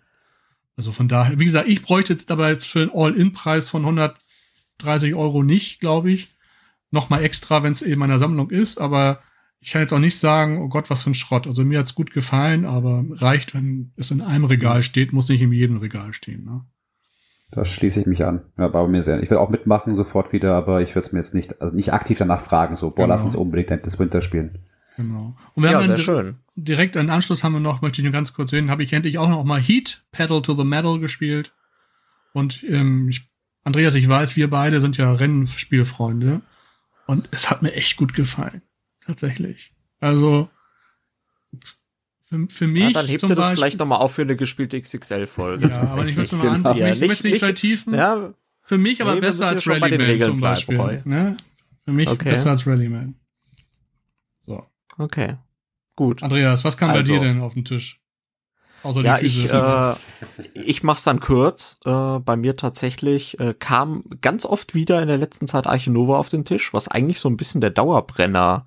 Also 0.75 0.91
von 0.91 1.07
daher, 1.07 1.39
wie 1.39 1.45
gesagt, 1.45 1.69
ich 1.69 1.81
bräuchte 1.81 2.13
jetzt 2.13 2.29
dabei 2.29 2.51
jetzt 2.51 2.65
für 2.65 2.81
einen 2.81 2.91
All-In-Preis 2.93 3.69
von 3.69 3.83
130 3.83 5.13
Euro 5.13 5.43
nicht, 5.43 5.79
glaube 5.79 6.11
ich. 6.11 6.29
Nochmal 6.91 7.23
extra, 7.23 7.61
wenn 7.61 7.71
es 7.71 7.83
eben 7.83 7.99
meiner 7.99 8.17
Sammlung 8.17 8.49
ist, 8.49 8.79
aber 8.79 9.21
ich 9.61 9.71
kann 9.71 9.81
jetzt 9.81 9.93
auch 9.93 9.99
nicht 9.99 10.17
sagen, 10.17 10.61
oh 10.61 10.69
Gott, 10.69 10.89
was 10.89 11.03
für 11.03 11.11
ein 11.11 11.15
Schrott. 11.15 11.45
Also 11.45 11.63
mir 11.63 11.79
hat's 11.79 11.95
gut 11.95 12.11
gefallen, 12.11 12.65
aber 12.65 13.05
reicht, 13.09 13.53
wenn 13.53 13.91
es 13.95 14.09
in 14.09 14.21
einem 14.21 14.45
Regal 14.45 14.81
steht, 14.81 15.13
muss 15.13 15.29
nicht 15.29 15.41
in 15.41 15.51
jedem 15.51 15.77
Regal 15.77 16.13
stehen. 16.13 16.45
Ne? 16.45 16.65
Das 17.51 17.67
schließe 17.69 18.01
ich 18.01 18.05
mich 18.05 18.25
an. 18.25 18.41
Ja, 18.57 18.67
bei 18.67 18.87
mir 18.87 19.01
sehr. 19.01 19.21
Ich 19.23 19.29
will 19.29 19.37
auch 19.37 19.49
mitmachen 19.49 19.95
sofort 19.95 20.33
wieder, 20.33 20.55
aber 20.55 20.81
ich 20.81 20.95
würde 20.95 21.07
es 21.07 21.11
mir 21.11 21.19
jetzt 21.19 21.33
nicht, 21.33 21.61
also 21.61 21.75
nicht 21.75 21.93
aktiv 21.93 22.17
danach 22.17 22.41
fragen, 22.41 22.75
so, 22.75 22.89
boah, 22.89 23.03
genau. 23.03 23.07
lass 23.07 23.23
uns 23.23 23.35
unbedingt 23.35 23.85
das 23.85 23.97
Winter 23.97 24.21
spielen. 24.21 24.59
Genau. 24.97 25.35
Und 25.55 25.63
wir 25.63 25.71
ja, 25.71 25.77
haben 25.77 25.87
sehr 25.87 25.97
schön. 25.97 26.35
direkt 26.55 26.97
einen 26.97 27.09
Anschluss 27.09 27.43
haben 27.43 27.53
wir 27.53 27.61
noch, 27.61 27.81
möchte 27.81 28.01
ich 28.01 28.03
nur 28.03 28.11
ganz 28.11 28.33
kurz 28.33 28.51
sehen, 28.51 28.69
habe 28.69 28.83
ich 28.83 28.93
endlich 28.93 29.17
auch 29.17 29.29
noch 29.29 29.43
mal 29.45 29.59
Heat, 29.59 30.03
Pedal 30.11 30.41
to 30.41 30.55
the 30.55 30.65
Metal 30.65 30.99
gespielt. 30.99 31.53
Und 32.33 32.63
ähm, 32.63 33.09
ich, 33.09 33.29
Andreas, 33.63 33.95
ich 33.95 34.07
weiß, 34.07 34.35
wir 34.35 34.49
beide 34.49 34.81
sind 34.81 34.97
ja 34.97 35.11
Rennspielfreunde. 35.11 36.41
Und 37.07 37.27
es 37.31 37.49
hat 37.49 37.63
mir 37.63 37.73
echt 37.73 37.97
gut 37.97 38.13
gefallen. 38.13 38.61
Tatsächlich. 39.05 39.73
Also, 39.99 40.49
für, 42.29 42.47
für 42.49 42.67
mich. 42.67 42.83
Ja, 42.83 42.91
dann 42.91 43.07
hebt 43.07 43.23
ihr 43.23 43.29
das 43.29 43.37
Beispiel, 43.37 43.55
vielleicht 43.55 43.79
nochmal 43.79 43.99
auf 43.99 44.13
für 44.13 44.21
eine 44.21 44.35
gespielte 44.35 44.79
XXL-Folge. 44.79 45.69
Ja, 45.69 45.81
aber 45.81 46.05
ich 46.07 46.15
möchte 46.15 46.35
mal 46.35 46.55
genau. 46.55 46.69
an, 46.69 46.77
ja, 46.77 46.89
ich 46.89 46.99
nicht, 46.99 47.09
möchte 47.09 47.27
nicht 47.27 47.39
vertiefen. 47.39 47.95
Ja, 47.95 48.33
für 48.61 48.77
mich 48.77 49.01
aber 49.01 49.15
nee, 49.15 49.21
besser 49.21 49.47
als 49.47 49.67
Rallyman 49.67 50.21
zum 50.21 50.39
Beispiel. 50.39 51.01
Ne? 51.05 51.35
Für 51.85 51.91
mich 51.91 52.07
okay. 52.07 52.31
besser 52.31 52.51
als 52.51 52.67
Rallyman. 52.67 53.15
So. 54.41 54.63
Okay. 54.99 55.37
Gut. 55.95 56.21
Andreas, 56.21 56.63
was 56.63 56.77
kam 56.77 56.91
also, 56.91 57.13
bei 57.13 57.19
dir 57.19 57.25
denn 57.25 57.41
auf 57.41 57.55
den 57.55 57.65
Tisch? 57.65 57.99
Außer 58.83 59.01
ja, 59.01 59.17
ich, 59.19 59.51
äh, 59.51 59.93
ich 60.53 60.83
mach's 60.83 61.03
dann 61.03 61.19
kurz. 61.19 61.79
Äh, 61.83 62.19
bei 62.19 62.37
mir 62.37 62.55
tatsächlich 62.55 63.39
äh, 63.39 63.53
kam 63.57 64.03
ganz 64.21 64.45
oft 64.45 64.75
wieder 64.75 65.01
in 65.01 65.07
der 65.07 65.17
letzten 65.17 65.47
Zeit 65.47 65.67
Arche 65.67 65.91
Nova 65.91 66.17
auf 66.17 66.29
den 66.29 66.45
Tisch, 66.45 66.73
was 66.73 66.87
eigentlich 66.87 67.19
so 67.19 67.27
ein 67.27 67.37
bisschen 67.37 67.61
der 67.61 67.71
Dauerbrenner 67.71 68.65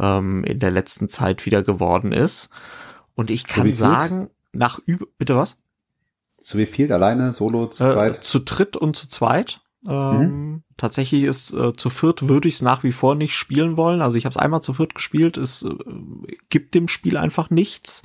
ähm, 0.00 0.42
in 0.44 0.58
der 0.58 0.70
letzten 0.70 1.08
Zeit 1.08 1.46
wieder 1.46 1.62
geworden 1.62 2.12
ist. 2.12 2.50
Und 3.14 3.30
ich 3.30 3.46
kann 3.46 3.72
so 3.72 3.84
sagen, 3.84 4.30
nach 4.52 4.78
über, 4.86 5.06
bitte 5.18 5.36
was? 5.36 5.56
Zu 6.40 6.58
wie 6.58 6.66
viel? 6.66 6.92
Alleine, 6.92 7.32
solo, 7.32 7.66
zu 7.66 7.84
äh, 7.84 7.92
zweit? 7.92 8.24
Zu 8.24 8.40
dritt 8.40 8.76
und 8.76 8.96
zu 8.96 9.08
zweit. 9.08 9.60
Ähm, 9.86 10.18
mhm. 10.18 10.62
Tatsächlich 10.76 11.24
ist 11.24 11.52
äh, 11.52 11.72
zu 11.74 11.90
viert 11.90 12.28
würde 12.28 12.48
ich 12.48 12.54
es 12.54 12.62
nach 12.62 12.82
wie 12.82 12.92
vor 12.92 13.14
nicht 13.14 13.34
spielen 13.34 13.76
wollen. 13.76 14.02
Also 14.02 14.16
ich 14.16 14.24
habe 14.24 14.32
es 14.32 14.38
einmal 14.38 14.62
zu 14.62 14.74
viert 14.74 14.94
gespielt, 14.94 15.36
es 15.36 15.62
äh, 15.62 15.74
gibt 16.48 16.74
dem 16.74 16.88
Spiel 16.88 17.16
einfach 17.16 17.50
nichts. 17.50 18.02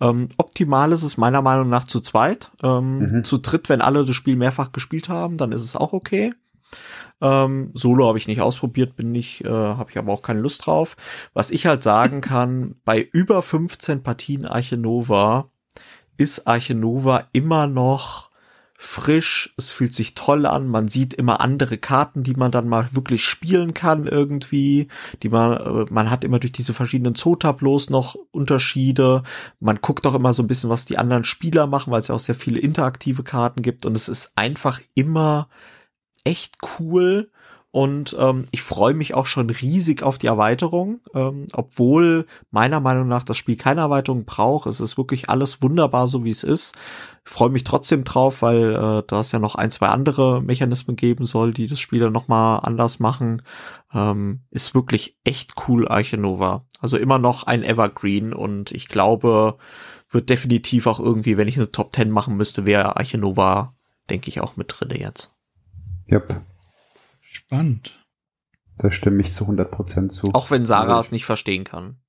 Ähm, 0.00 0.28
optimal 0.36 0.92
ist 0.92 1.02
es 1.02 1.16
meiner 1.16 1.40
Meinung 1.40 1.68
nach 1.68 1.84
zu 1.84 2.00
zweit. 2.00 2.50
Ähm, 2.62 2.98
mhm. 2.98 3.24
Zu 3.24 3.38
dritt, 3.38 3.68
wenn 3.68 3.80
alle 3.80 4.04
das 4.04 4.16
Spiel 4.16 4.36
mehrfach 4.36 4.72
gespielt 4.72 5.08
haben, 5.08 5.36
dann 5.36 5.52
ist 5.52 5.62
es 5.62 5.76
auch 5.76 5.92
okay. 5.92 6.32
Ähm, 7.20 7.70
Solo 7.74 8.08
habe 8.08 8.18
ich 8.18 8.28
nicht 8.28 8.40
ausprobiert, 8.40 8.96
bin 8.96 9.14
ich, 9.14 9.44
äh, 9.44 9.48
habe 9.48 9.90
ich 9.90 9.98
aber 9.98 10.12
auch 10.12 10.22
keine 10.22 10.40
Lust 10.40 10.66
drauf. 10.66 10.96
Was 11.34 11.50
ich 11.50 11.66
halt 11.66 11.82
sagen 11.82 12.20
kann, 12.20 12.76
bei 12.84 13.00
über 13.12 13.42
15 13.42 14.02
Partien 14.02 14.46
Arche 14.46 14.76
Nova 14.76 15.50
ist 16.16 16.46
Arche 16.46 16.74
Nova 16.74 17.28
immer 17.32 17.66
noch 17.66 18.30
frisch, 18.82 19.52
es 19.58 19.70
fühlt 19.70 19.94
sich 19.94 20.14
toll 20.14 20.46
an, 20.46 20.66
man 20.66 20.88
sieht 20.88 21.12
immer 21.12 21.42
andere 21.42 21.76
Karten, 21.76 22.22
die 22.22 22.32
man 22.32 22.50
dann 22.50 22.66
mal 22.66 22.88
wirklich 22.92 23.22
spielen 23.22 23.74
kann 23.74 24.06
irgendwie, 24.06 24.88
die 25.22 25.28
man, 25.28 25.52
äh, 25.52 25.84
man 25.90 26.10
hat 26.10 26.24
immer 26.24 26.38
durch 26.38 26.52
diese 26.52 26.72
verschiedenen 26.72 27.14
Zootableaus 27.14 27.90
noch 27.90 28.16
Unterschiede, 28.30 29.22
man 29.60 29.80
guckt 29.82 30.06
auch 30.06 30.14
immer 30.14 30.32
so 30.32 30.42
ein 30.42 30.46
bisschen, 30.46 30.70
was 30.70 30.86
die 30.86 30.96
anderen 30.96 31.24
Spieler 31.24 31.66
machen, 31.66 31.92
weil 31.92 32.00
es 32.00 32.08
ja 32.08 32.14
auch 32.14 32.20
sehr 32.20 32.34
viele 32.34 32.58
interaktive 32.58 33.22
Karten 33.22 33.60
gibt. 33.60 33.84
Und 33.84 33.94
es 33.94 34.08
ist 34.08 34.32
einfach 34.36 34.80
immer 34.94 35.50
echt 36.24 36.56
cool 36.78 37.30
und 37.72 38.16
ähm, 38.18 38.46
ich 38.50 38.62
freue 38.62 38.94
mich 38.94 39.14
auch 39.14 39.26
schon 39.26 39.48
riesig 39.48 40.02
auf 40.02 40.18
die 40.18 40.26
Erweiterung, 40.26 41.00
ähm, 41.14 41.46
obwohl 41.52 42.26
meiner 42.50 42.80
Meinung 42.80 43.06
nach 43.06 43.22
das 43.22 43.36
Spiel 43.36 43.56
keine 43.56 43.82
Erweiterung 43.82 44.24
braucht. 44.24 44.66
Es 44.66 44.80
ist 44.80 44.98
wirklich 44.98 45.30
alles 45.30 45.62
wunderbar, 45.62 46.08
so 46.08 46.24
wie 46.24 46.30
es 46.30 46.42
ist. 46.42 46.76
Ich 47.24 47.30
freue 47.30 47.50
mich 47.50 47.62
trotzdem 47.62 48.02
drauf, 48.02 48.42
weil 48.42 48.74
äh, 48.74 49.02
da 49.06 49.20
es 49.20 49.30
ja 49.30 49.38
noch 49.38 49.54
ein, 49.54 49.70
zwei 49.70 49.86
andere 49.86 50.42
Mechanismen 50.42 50.96
geben 50.96 51.26
soll, 51.26 51.52
die 51.52 51.68
das 51.68 51.78
Spiel 51.78 52.00
dann 52.00 52.12
nochmal 52.12 52.60
anders 52.64 52.98
machen. 52.98 53.42
Ähm, 53.94 54.40
ist 54.50 54.74
wirklich 54.74 55.16
echt 55.22 55.52
cool, 55.68 55.86
Arche 55.86 56.16
Nova. 56.16 56.66
Also 56.80 56.96
immer 56.96 57.20
noch 57.20 57.44
ein 57.44 57.62
Evergreen 57.62 58.32
und 58.32 58.72
ich 58.72 58.88
glaube, 58.88 59.58
wird 60.10 60.28
definitiv 60.28 60.88
auch 60.88 60.98
irgendwie, 60.98 61.36
wenn 61.36 61.46
ich 61.46 61.56
eine 61.56 61.70
Top 61.70 61.94
10 61.94 62.10
machen 62.10 62.36
müsste, 62.36 62.66
wäre 62.66 62.96
Arche 62.96 63.18
Nova, 63.18 63.76
denke 64.08 64.28
ich, 64.28 64.40
auch 64.40 64.56
mit 64.56 64.74
drinne 64.76 64.98
jetzt. 64.98 65.32
Yep. 66.10 66.40
Spannend. 67.20 67.96
Da 68.78 68.90
stimme 68.90 69.20
ich 69.20 69.32
zu 69.32 69.44
100% 69.44 70.08
zu. 70.08 70.32
Auch 70.32 70.50
wenn 70.50 70.66
Sarah 70.66 70.96
also, 70.96 71.00
es 71.00 71.12
nicht 71.12 71.24
verstehen 71.24 71.64
kann. 71.64 72.00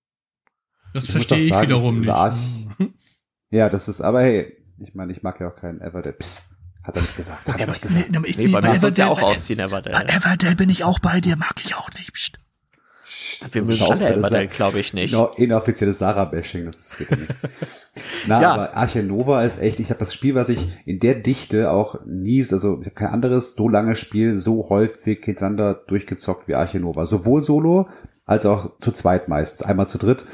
Das 0.94 1.06
ich 1.06 1.12
verstehe 1.12 1.40
ich 1.40 1.50
sagen, 1.50 1.68
wiederum 1.68 2.00
nicht. 2.00 2.94
Ja, 3.54 3.68
das 3.68 3.90
ist, 3.90 4.00
aber 4.00 4.22
hey, 4.22 4.56
ich 4.80 4.96
meine, 4.96 5.12
ich 5.12 5.24
mag 5.24 5.38
ja 5.42 5.50
auch 5.50 5.56
keinen 5.58 5.82
Everdell. 5.82 6.14
Psst, 6.14 6.52
hat 6.84 6.96
er 6.96 7.02
nicht 7.02 7.18
gesagt. 7.18 7.46
Hat 7.50 7.60
er 7.60 7.68
nicht 7.68 7.82
gesagt. 7.82 8.10
Nee, 8.10 8.18
nee, 8.18 8.34
nee, 8.38 8.48
bei 8.48 8.62
mir 8.62 8.80
soll 8.80 8.94
ja 8.94 9.08
auch 9.08 9.22
ausziehen, 9.22 9.60
Everdell. 9.60 9.92
Bei 9.92 10.06
Everdell 10.06 10.56
bin 10.56 10.70
ich 10.70 10.86
auch 10.86 11.00
bei 11.00 11.20
dir, 11.20 11.36
mag 11.36 11.60
ich 11.62 11.76
auch 11.76 11.92
nicht. 11.94 12.14
Psst. 12.14 12.40
Wir 13.52 13.64
müssen 13.64 13.84
alle 13.84 14.16
Everdell, 14.16 14.48
glaube 14.48 14.80
ich 14.80 14.94
nicht. 14.94 15.12
No, 15.12 15.32
inoffizielles 15.36 15.98
Sarah-Bashing, 16.00 16.66
das 16.66 16.98
geht 16.98 17.12
ja 17.12 17.18
nicht. 17.18 17.34
Na, 18.28 18.42
ja. 18.42 18.54
aber 18.54 18.76
Arche 18.76 19.04
Nova 19.04 19.44
ist 19.44 19.62
echt, 19.62 19.80
ich 19.80 19.90
habe 19.90 20.00
das 20.00 20.14
Spiel, 20.14 20.36
was 20.36 20.50
ich 20.50 20.68
in 20.86 21.00
der 21.00 21.16
Dichte 21.16 21.72
auch 21.72 22.06
nie, 22.06 22.46
also 22.52 22.80
ich 22.80 22.88
habe 22.88 22.96
kein 22.96 23.10
anderes 23.10 23.56
so 23.56 23.68
lange 23.68 23.96
Spiel 23.96 24.38
so 24.38 24.70
häufig 24.70 25.26
hintereinander 25.26 25.74
durchgezockt 25.74 26.48
wie 26.48 26.56
Arche 26.56 26.80
Nova. 26.80 27.06
Sowohl 27.06 27.44
solo 27.44 27.90
als 28.26 28.46
auch 28.46 28.72
zu 28.80 28.92
zweit 28.92 29.28
meistens, 29.28 29.64
einmal 29.64 29.90
zu 29.90 29.98
dritt. 29.98 30.26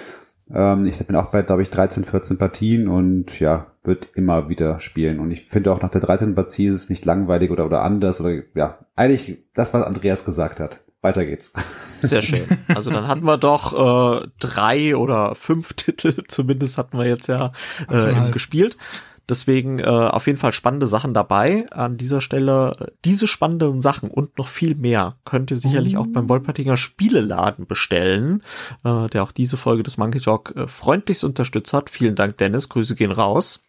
Ähm, 0.53 0.85
ich 0.85 0.97
bin 0.97 1.15
auch 1.15 1.31
bei, 1.31 1.41
glaube 1.41 1.63
ich, 1.63 1.69
13, 1.69 2.03
14 2.03 2.37
Partien 2.37 2.87
und 2.87 3.39
ja, 3.39 3.67
wird 3.83 4.09
immer 4.15 4.49
wieder 4.49 4.79
spielen. 4.79 5.19
Und 5.19 5.31
ich 5.31 5.41
finde 5.41 5.71
auch 5.71 5.81
nach 5.81 5.89
der 5.89 6.01
13. 6.01 6.35
Partie 6.35 6.67
ist 6.67 6.75
es 6.75 6.89
nicht 6.89 7.05
langweilig 7.05 7.51
oder, 7.51 7.65
oder 7.65 7.83
anders 7.83 8.21
oder 8.21 8.41
ja, 8.53 8.77
eigentlich 8.95 9.39
das, 9.53 9.73
was 9.73 9.83
Andreas 9.83 10.25
gesagt 10.25 10.59
hat. 10.59 10.81
Weiter 11.07 11.25
geht's. 11.25 11.51
Sehr 12.01 12.21
schön. 12.21 12.45
Also 12.67 12.91
dann 12.91 13.07
hatten 13.07 13.25
wir 13.25 13.37
doch 13.37 14.21
äh, 14.21 14.27
drei 14.39 14.95
oder 14.95 15.35
fünf 15.35 15.73
Titel, 15.75 16.23
zumindest 16.27 16.77
hatten 16.77 16.97
wir 16.97 17.05
jetzt 17.05 17.27
ja 17.27 17.51
äh, 17.89 18.29
gespielt. 18.31 18.77
Deswegen 19.29 19.79
äh, 19.79 19.83
auf 19.83 20.25
jeden 20.27 20.39
Fall 20.39 20.53
spannende 20.53 20.87
Sachen 20.87 21.13
dabei. 21.13 21.65
An 21.71 21.97
dieser 21.97 22.21
Stelle 22.21 22.93
diese 23.03 23.27
spannenden 23.27 23.81
Sachen 23.81 24.09
und 24.09 24.37
noch 24.37 24.47
viel 24.47 24.75
mehr 24.75 25.17
könnt 25.25 25.51
ihr 25.51 25.57
sicherlich 25.57 25.97
oh. 25.97 26.01
auch 26.01 26.07
beim 26.07 26.29
Wolpertinger 26.29 26.77
Spieleladen 26.77 27.67
bestellen, 27.67 28.41
äh, 28.85 29.07
der 29.09 29.23
auch 29.23 29.33
diese 29.33 29.57
Folge 29.57 29.83
des 29.83 29.97
Monkey 29.97 30.21
Talk 30.21 30.53
äh, 30.55 30.67
freundlichst 30.67 31.25
unterstützt 31.25 31.73
hat. 31.73 31.89
Vielen 31.89 32.15
Dank, 32.15 32.37
Dennis. 32.37 32.69
Grüße 32.69 32.95
gehen 32.95 33.11
raus. 33.11 33.63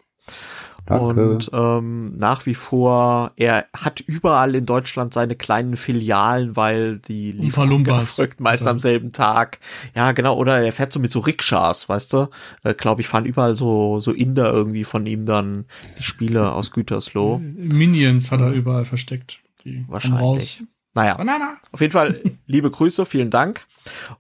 Danke. 0.89 1.31
Und 1.33 1.51
ähm, 1.53 2.17
nach 2.17 2.47
wie 2.47 2.55
vor, 2.55 3.31
er 3.37 3.67
hat 3.77 4.01
überall 4.01 4.55
in 4.55 4.65
Deutschland 4.65 5.13
seine 5.13 5.37
kleinen 5.37 5.77
Filialen, 5.77 6.57
weil 6.57 6.99
die 6.99 7.33
Lieferung 7.33 7.85
erfolgt 7.87 8.41
meist 8.41 8.65
ja. 8.65 8.71
am 8.71 8.79
selben 8.79 9.13
Tag. 9.13 9.59
Ja, 9.95 10.13
genau. 10.13 10.37
Oder 10.37 10.63
er 10.63 10.73
fährt 10.73 10.93
so 10.93 10.99
mit 10.99 11.13
so 11.13 11.21
Rikschas, 11.21 11.91
weißt 11.91 12.15
du? 12.15 12.29
Äh, 12.65 12.73
Glaube 12.73 13.03
ich, 13.03 13.09
fahren 13.09 13.27
überall 13.27 13.55
so 13.55 14.01
so 14.01 14.13
Inder 14.13 14.51
irgendwie 14.51 14.85
von 14.85 15.05
ihm 15.05 15.27
dann 15.27 15.67
die 15.99 16.03
Spiele 16.05 16.53
aus 16.53 16.71
Gütersloh. 16.73 17.39
Minions 17.39 18.31
hat 18.31 18.41
er 18.41 18.53
überall 18.53 18.87
versteckt. 18.87 19.41
Wahrscheinlich. 19.89 20.63
Naja, 20.95 21.15
Banana. 21.17 21.59
auf 21.71 21.81
jeden 21.81 21.93
Fall 21.93 22.19
liebe 22.47 22.71
Grüße, 22.71 23.05
vielen 23.07 23.31
Dank. 23.31 23.67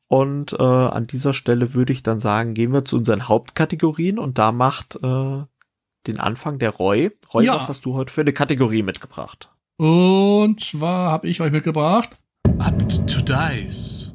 Und 0.06 0.52
äh, 0.52 0.62
an 0.62 1.06
dieser 1.06 1.32
Stelle 1.32 1.74
würde 1.74 1.92
ich 1.92 2.02
dann 2.02 2.20
sagen, 2.20 2.54
gehen 2.54 2.72
wir 2.72 2.84
zu 2.84 2.96
unseren 2.96 3.26
Hauptkategorien 3.26 4.18
und 4.18 4.38
da 4.38 4.52
macht 4.52 4.96
äh, 5.02 5.42
den 6.06 6.18
Anfang 6.18 6.58
der 6.58 6.70
Roy. 6.70 7.10
Roy, 7.32 7.46
ja. 7.46 7.54
was 7.54 7.68
hast 7.68 7.84
du 7.84 7.94
heute 7.94 8.12
für 8.12 8.22
eine 8.22 8.32
Kategorie 8.32 8.82
mitgebracht? 8.82 9.50
Und 9.76 10.60
zwar 10.60 11.12
habe 11.12 11.28
ich 11.28 11.40
euch 11.40 11.52
mitgebracht 11.52 12.10
Up 12.58 12.88
to 13.06 13.20
Dice. 13.20 14.12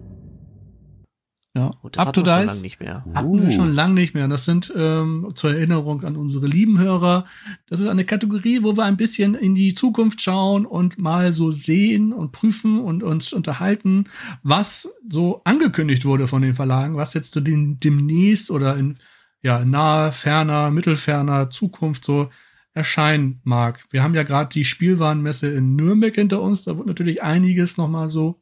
Ja, 1.56 1.72
oh, 1.84 1.90
das 1.90 2.08
Up 2.08 2.14
to 2.14 2.22
Dice. 2.22 2.52
Schon 2.52 2.62
nicht 2.62 2.80
mehr. 2.80 3.06
Hatten 3.14 3.42
wir 3.42 3.52
schon 3.52 3.74
lange 3.74 3.94
nicht 3.94 4.16
mehr. 4.16 4.28
Das 4.28 4.44
sind 4.44 4.74
ähm, 4.76 5.32
zur 5.36 5.52
Erinnerung 5.52 6.04
an 6.04 6.18
unsere 6.18 6.48
lieben 6.48 6.80
Hörer. 6.80 7.26
Das 7.68 7.80
ist 7.80 7.88
eine 7.88 8.06
Kategorie, 8.06 8.64
wo 8.64 8.76
wir 8.76 8.84
ein 8.84 8.98
bisschen 8.98 9.36
in 9.36 9.56
die 9.56 9.76
Zukunft 9.76 10.22
schauen 10.22 10.66
und 10.66 10.98
mal 10.98 11.32
so 11.32 11.52
sehen 11.52 12.12
und 12.12 12.32
prüfen 12.32 12.82
und 12.82 13.04
uns 13.04 13.32
unterhalten, 13.32 14.06
was 14.42 14.92
so 15.08 15.42
angekündigt 15.46 16.06
wurde 16.06 16.28
von 16.28 16.42
den 16.42 16.56
Verlagen, 16.56 16.98
was 16.98 17.14
jetzt 17.14 17.34
so 17.34 17.40
den, 17.40 17.80
demnächst 17.80 18.50
oder 18.52 18.76
in 18.76 18.98
ja, 19.44 19.66
nahe, 19.66 20.12
ferner, 20.14 20.72
mittelferner 20.72 21.50
Zukunft 21.50 22.06
so 22.06 22.32
erscheinen 22.74 23.42
mag. 23.44 23.84
Wir 23.92 24.02
haben 24.02 24.16
ja 24.16 24.24
gerade 24.24 24.50
die 24.50 24.64
Spielwarenmesse 24.64 25.48
in 25.48 25.76
Nürnberg 25.76 26.16
hinter 26.16 26.42
uns. 26.42 26.64
Da 26.64 26.76
wird 26.78 26.88
natürlich 26.88 27.22
einiges 27.22 27.78
nochmal 27.78 28.10
so 28.10 28.40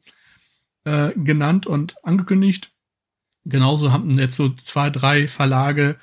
äh, 0.84 1.10
genannt 1.16 1.66
und 1.66 1.96
angekündigt. 2.04 2.72
Genauso 3.44 3.92
haben 3.92 4.16
jetzt 4.18 4.36
so 4.36 4.50
zwei, 4.50 4.90
drei 4.90 5.28
Verlage 5.28 5.96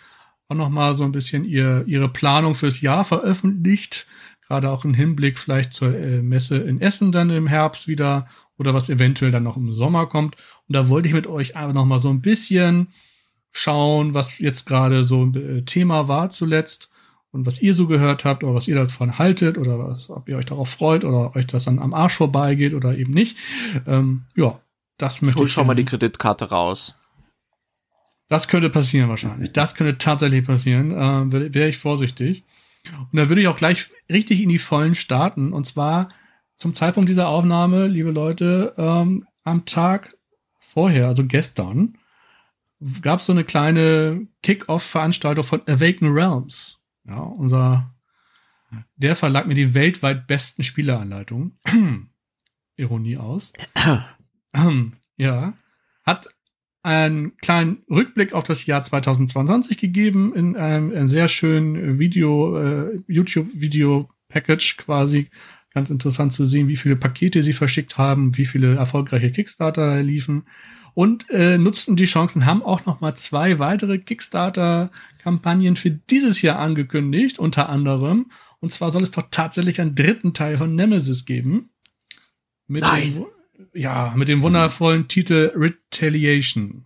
auch 0.49 0.55
nochmal 0.55 0.95
so 0.95 1.05
ein 1.05 1.13
bisschen 1.13 1.45
ihr, 1.45 1.85
ihre 1.87 2.09
Planung 2.09 2.53
fürs 2.53 2.81
Jahr 2.81 3.05
veröffentlicht. 3.05 4.05
Gerade 4.47 4.69
auch 4.69 4.83
im 4.83 4.93
Hinblick 4.93 5.39
vielleicht 5.39 5.73
zur 5.73 5.95
äh, 5.97 6.21
Messe 6.21 6.57
in 6.57 6.81
Essen 6.81 7.11
dann 7.11 7.29
im 7.29 7.47
Herbst 7.47 7.87
wieder 7.87 8.27
oder 8.57 8.73
was 8.73 8.89
eventuell 8.89 9.31
dann 9.31 9.43
noch 9.43 9.55
im 9.55 9.73
Sommer 9.73 10.07
kommt. 10.07 10.35
Und 10.67 10.75
da 10.75 10.89
wollte 10.89 11.07
ich 11.07 11.13
mit 11.13 11.27
euch 11.27 11.55
einfach 11.55 11.73
nochmal 11.73 11.99
so 11.99 12.09
ein 12.09 12.21
bisschen 12.21 12.89
schauen, 13.51 14.13
was 14.13 14.39
jetzt 14.39 14.65
gerade 14.65 15.03
so 15.03 15.25
ein 15.25 15.35
äh, 15.35 15.61
Thema 15.63 16.07
war 16.07 16.29
zuletzt 16.29 16.89
und 17.31 17.45
was 17.45 17.61
ihr 17.61 17.73
so 17.73 17.87
gehört 17.87 18.25
habt 18.25 18.43
oder 18.43 18.55
was 18.55 18.67
ihr 18.67 18.75
davon 18.75 19.17
haltet 19.17 19.57
oder 19.57 19.79
was, 19.79 20.09
ob 20.09 20.29
ihr 20.29 20.37
euch 20.37 20.45
darauf 20.45 20.69
freut 20.69 21.03
oder 21.03 21.35
euch 21.35 21.47
das 21.47 21.65
dann 21.65 21.79
am 21.79 21.93
Arsch 21.93 22.15
vorbeigeht 22.15 22.73
oder 22.73 22.97
eben 22.97 23.13
nicht. 23.13 23.37
Ähm, 23.85 24.23
ja, 24.35 24.59
das 24.97 25.21
möchte 25.21 25.39
ich. 25.39 25.41
Hol 25.41 25.49
schon 25.49 25.67
mal 25.67 25.75
die 25.75 25.85
Kreditkarte 25.85 26.49
raus. 26.49 26.95
Das 28.27 28.47
könnte 28.47 28.69
passieren 28.69 29.09
wahrscheinlich. 29.09 29.51
Das 29.53 29.73
könnte 29.75 29.97
tatsächlich 29.97 30.45
passieren. 30.45 30.91
Äh, 30.91 31.31
Wäre 31.31 31.53
wär 31.53 31.69
ich 31.69 31.77
vorsichtig. 31.77 32.43
Und 32.85 33.17
dann 33.17 33.29
würde 33.29 33.41
ich 33.41 33.47
auch 33.47 33.55
gleich 33.55 33.89
richtig 34.09 34.41
in 34.41 34.49
die 34.49 34.59
Vollen 34.59 34.95
starten. 34.95 35.53
Und 35.53 35.65
zwar 35.65 36.09
zum 36.55 36.75
Zeitpunkt 36.75 37.09
dieser 37.09 37.27
Aufnahme, 37.27 37.87
liebe 37.87 38.11
Leute, 38.11 38.73
ähm, 38.77 39.25
am 39.43 39.65
Tag 39.65 40.15
vorher, 40.59 41.07
also 41.07 41.25
gestern, 41.25 41.97
gab 43.01 43.19
es 43.19 43.25
so 43.25 43.33
eine 43.33 43.43
kleine 43.43 44.27
Kick-Off-Veranstaltung 44.41 45.43
von 45.43 45.61
Awaken 45.67 46.07
Realms. 46.07 46.79
Ja, 47.05 47.19
unser, 47.21 47.95
der 48.95 49.15
Verlag 49.15 49.47
mit 49.47 49.57
die 49.57 49.73
weltweit 49.73 50.27
besten 50.27 50.63
Spieleanleitungen. 50.63 51.59
Ironie 52.77 53.17
aus. 53.17 53.51
ja, 55.17 55.53
hat 56.05 56.29
einen 56.81 57.35
kleinen 57.37 57.83
Rückblick 57.89 58.33
auf 58.33 58.45
das 58.45 58.65
Jahr 58.65 58.81
2022 58.81 59.77
gegeben 59.77 60.33
in 60.33 60.55
einem, 60.55 60.91
einem 60.91 61.09
sehr 61.09 61.27
schönen 61.27 61.99
Video, 61.99 62.57
äh, 62.57 63.01
YouTube-Video-Package 63.07 64.77
quasi. 64.77 65.29
Ganz 65.73 65.89
interessant 65.89 66.33
zu 66.33 66.45
sehen, 66.45 66.67
wie 66.67 66.77
viele 66.77 66.95
Pakete 66.95 67.43
sie 67.43 67.53
verschickt 67.53 67.97
haben, 67.97 68.37
wie 68.37 68.45
viele 68.45 68.75
erfolgreiche 68.75 69.31
Kickstarter 69.31 70.01
liefen 70.01 70.45
und 70.93 71.29
äh, 71.29 71.57
nutzten 71.57 71.95
die 71.95 72.05
Chancen, 72.05 72.45
haben 72.45 72.63
auch 72.63 72.85
noch 72.85 73.01
mal 73.01 73.15
zwei 73.15 73.59
weitere 73.59 73.99
Kickstarter-Kampagnen 73.99 75.75
für 75.75 75.91
dieses 75.91 76.41
Jahr 76.41 76.59
angekündigt, 76.59 77.39
unter 77.39 77.69
anderem. 77.69 78.31
Und 78.59 78.71
zwar 78.71 78.91
soll 78.91 79.03
es 79.03 79.11
doch 79.11 79.27
tatsächlich 79.31 79.79
einen 79.79 79.95
dritten 79.95 80.33
Teil 80.33 80.57
von 80.57 80.75
Nemesis 80.75 81.25
geben. 81.25 81.69
Mit 82.67 82.83
Nein. 82.83 83.13
Dem, 83.13 83.25
ja, 83.73 84.13
mit 84.15 84.27
dem 84.27 84.41
wundervollen 84.41 85.07
Titel 85.07 85.51
Retaliation. 85.55 86.85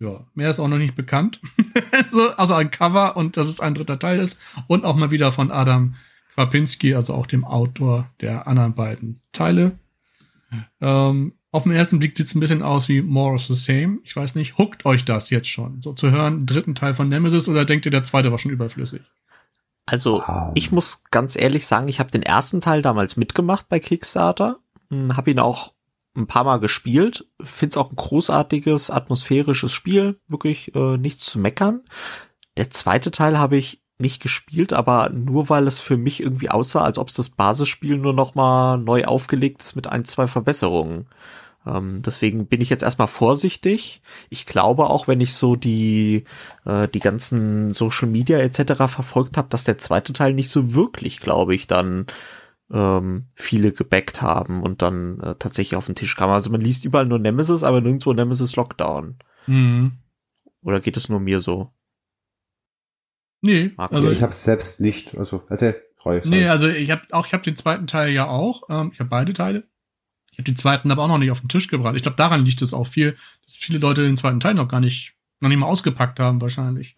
Ja, 0.00 0.26
mehr 0.34 0.50
ist 0.50 0.60
auch 0.60 0.68
noch 0.68 0.78
nicht 0.78 0.94
bekannt. 0.94 1.40
so, 2.10 2.30
also 2.30 2.54
ein 2.54 2.70
Cover 2.70 3.16
und 3.16 3.36
dass 3.36 3.48
es 3.48 3.60
ein 3.60 3.74
dritter 3.74 3.98
Teil 3.98 4.20
ist. 4.20 4.38
Und 4.66 4.84
auch 4.84 4.96
mal 4.96 5.10
wieder 5.10 5.32
von 5.32 5.50
Adam 5.50 5.96
Kwapinski, 6.34 6.94
also 6.94 7.14
auch 7.14 7.26
dem 7.26 7.44
Autor 7.44 8.10
der 8.20 8.46
anderen 8.46 8.74
beiden 8.74 9.20
Teile. 9.32 9.78
Ähm, 10.80 11.32
auf 11.50 11.62
den 11.62 11.72
ersten 11.72 11.98
Blick 11.98 12.16
sieht 12.16 12.26
es 12.26 12.34
ein 12.34 12.40
bisschen 12.40 12.62
aus 12.62 12.88
wie 12.88 13.00
More 13.00 13.34
of 13.34 13.42
the 13.42 13.54
Same. 13.54 13.98
Ich 14.04 14.14
weiß 14.14 14.34
nicht, 14.34 14.58
huckt 14.58 14.84
euch 14.84 15.04
das 15.04 15.30
jetzt 15.30 15.48
schon? 15.48 15.80
So 15.82 15.92
zu 15.94 16.10
hören, 16.10 16.44
dritten 16.46 16.74
Teil 16.74 16.94
von 16.94 17.08
Nemesis 17.08 17.48
oder 17.48 17.64
denkt 17.64 17.86
ihr, 17.86 17.90
der 17.90 18.04
zweite 18.04 18.30
war 18.30 18.38
schon 18.38 18.50
überflüssig? 18.52 19.02
Also, 19.86 20.22
Wow. 20.26 20.52
ich 20.54 20.70
muss 20.70 21.04
ganz 21.10 21.34
ehrlich 21.34 21.66
sagen, 21.66 21.88
ich 21.88 22.00
habe 22.00 22.10
den 22.10 22.22
ersten 22.22 22.60
Teil 22.60 22.82
damals 22.82 23.16
mitgemacht 23.16 23.68
bei 23.70 23.80
Kickstarter, 23.80 24.58
habe 24.90 25.30
ihn 25.30 25.38
auch 25.38 25.72
ein 26.14 26.26
paar 26.26 26.44
Mal 26.44 26.58
gespielt, 26.60 27.26
find's 27.42 27.76
auch 27.78 27.90
ein 27.90 27.96
großartiges, 27.96 28.90
atmosphärisches 28.90 29.72
Spiel, 29.72 30.20
wirklich 30.26 30.74
äh, 30.74 30.98
nichts 30.98 31.26
zu 31.26 31.38
meckern. 31.38 31.82
Der 32.58 32.68
zweite 32.70 33.10
Teil 33.10 33.38
habe 33.38 33.56
ich 33.56 33.82
nicht 33.98 34.22
gespielt, 34.22 34.72
aber 34.72 35.10
nur 35.10 35.48
weil 35.48 35.66
es 35.66 35.80
für 35.80 35.96
mich 35.96 36.22
irgendwie 36.22 36.50
aussah, 36.50 36.82
als 36.82 36.98
ob 36.98 37.08
es 37.08 37.14
das 37.14 37.30
Basisspiel 37.30 37.98
nur 37.98 38.14
noch 38.14 38.34
mal 38.34 38.78
neu 38.78 39.04
aufgelegt 39.04 39.62
ist 39.62 39.76
mit 39.76 39.88
ein, 39.88 40.04
zwei 40.04 40.28
Verbesserungen. 40.28 41.06
Ähm, 41.66 42.00
deswegen 42.02 42.46
bin 42.46 42.60
ich 42.60 42.70
jetzt 42.70 42.84
erstmal 42.84 43.08
vorsichtig. 43.08 44.00
Ich 44.30 44.46
glaube 44.46 44.88
auch, 44.88 45.08
wenn 45.08 45.20
ich 45.20 45.34
so 45.34 45.56
die 45.56 46.24
äh, 46.64 46.88
die 46.88 47.00
ganzen 47.00 47.72
Social 47.72 48.08
Media 48.08 48.38
etc. 48.38 48.74
verfolgt 48.86 49.36
habe, 49.36 49.48
dass 49.48 49.64
der 49.64 49.78
zweite 49.78 50.12
Teil 50.12 50.32
nicht 50.34 50.50
so 50.50 50.74
wirklich, 50.74 51.20
glaube 51.20 51.54
ich, 51.54 51.66
dann 51.66 52.06
ähm, 52.70 53.26
viele 53.34 53.72
gebackt 53.72 54.22
haben 54.22 54.62
und 54.62 54.82
dann 54.82 55.20
äh, 55.20 55.34
tatsächlich 55.38 55.76
auf 55.76 55.86
den 55.86 55.94
Tisch 55.94 56.16
kam. 56.16 56.30
Also 56.30 56.50
man 56.50 56.60
liest 56.60 56.84
überall 56.84 57.06
nur 57.06 57.18
Nemesis, 57.18 57.62
aber 57.64 57.80
nirgendwo 57.80 58.12
Nemesis 58.12 58.56
Lockdown. 58.56 59.16
Mhm. 59.46 59.92
Oder 60.62 60.80
geht 60.80 60.96
es 60.96 61.08
nur 61.08 61.20
mir 61.20 61.40
so? 61.40 61.72
Nee, 63.40 63.72
Marco, 63.76 63.96
also 63.96 64.10
ich 64.10 64.22
habe 64.22 64.30
es 64.30 64.42
selbst 64.42 64.80
nicht. 64.80 65.16
Also, 65.16 65.42
erzähl, 65.48 65.80
sorry. 66.02 66.20
Nee, 66.24 66.48
also 66.48 66.68
ich 66.68 66.90
habe 66.90 67.02
auch, 67.12 67.26
ich 67.26 67.32
habe 67.32 67.44
den 67.44 67.56
zweiten 67.56 67.86
Teil 67.86 68.12
ja 68.12 68.26
auch. 68.26 68.62
Ähm, 68.68 68.90
ich 68.92 69.00
habe 69.00 69.10
beide 69.10 69.32
Teile. 69.32 69.64
Ich 70.32 70.38
habe 70.38 70.44
den 70.44 70.56
zweiten 70.56 70.90
aber 70.90 71.02
auch 71.02 71.08
noch 71.08 71.18
nicht 71.18 71.30
auf 71.30 71.40
den 71.40 71.48
Tisch 71.48 71.68
gebracht. 71.68 71.96
Ich 71.96 72.02
glaube, 72.02 72.16
daran 72.16 72.44
liegt 72.44 72.62
es 72.62 72.74
auch 72.74 72.86
viel, 72.86 73.16
dass 73.44 73.54
viele 73.54 73.78
Leute 73.78 74.02
den 74.02 74.16
zweiten 74.16 74.40
Teil 74.40 74.54
noch 74.54 74.68
gar 74.68 74.80
nicht, 74.80 75.14
noch 75.40 75.48
nicht 75.48 75.58
mal 75.58 75.66
ausgepackt 75.66 76.20
haben, 76.20 76.40
wahrscheinlich. 76.40 76.94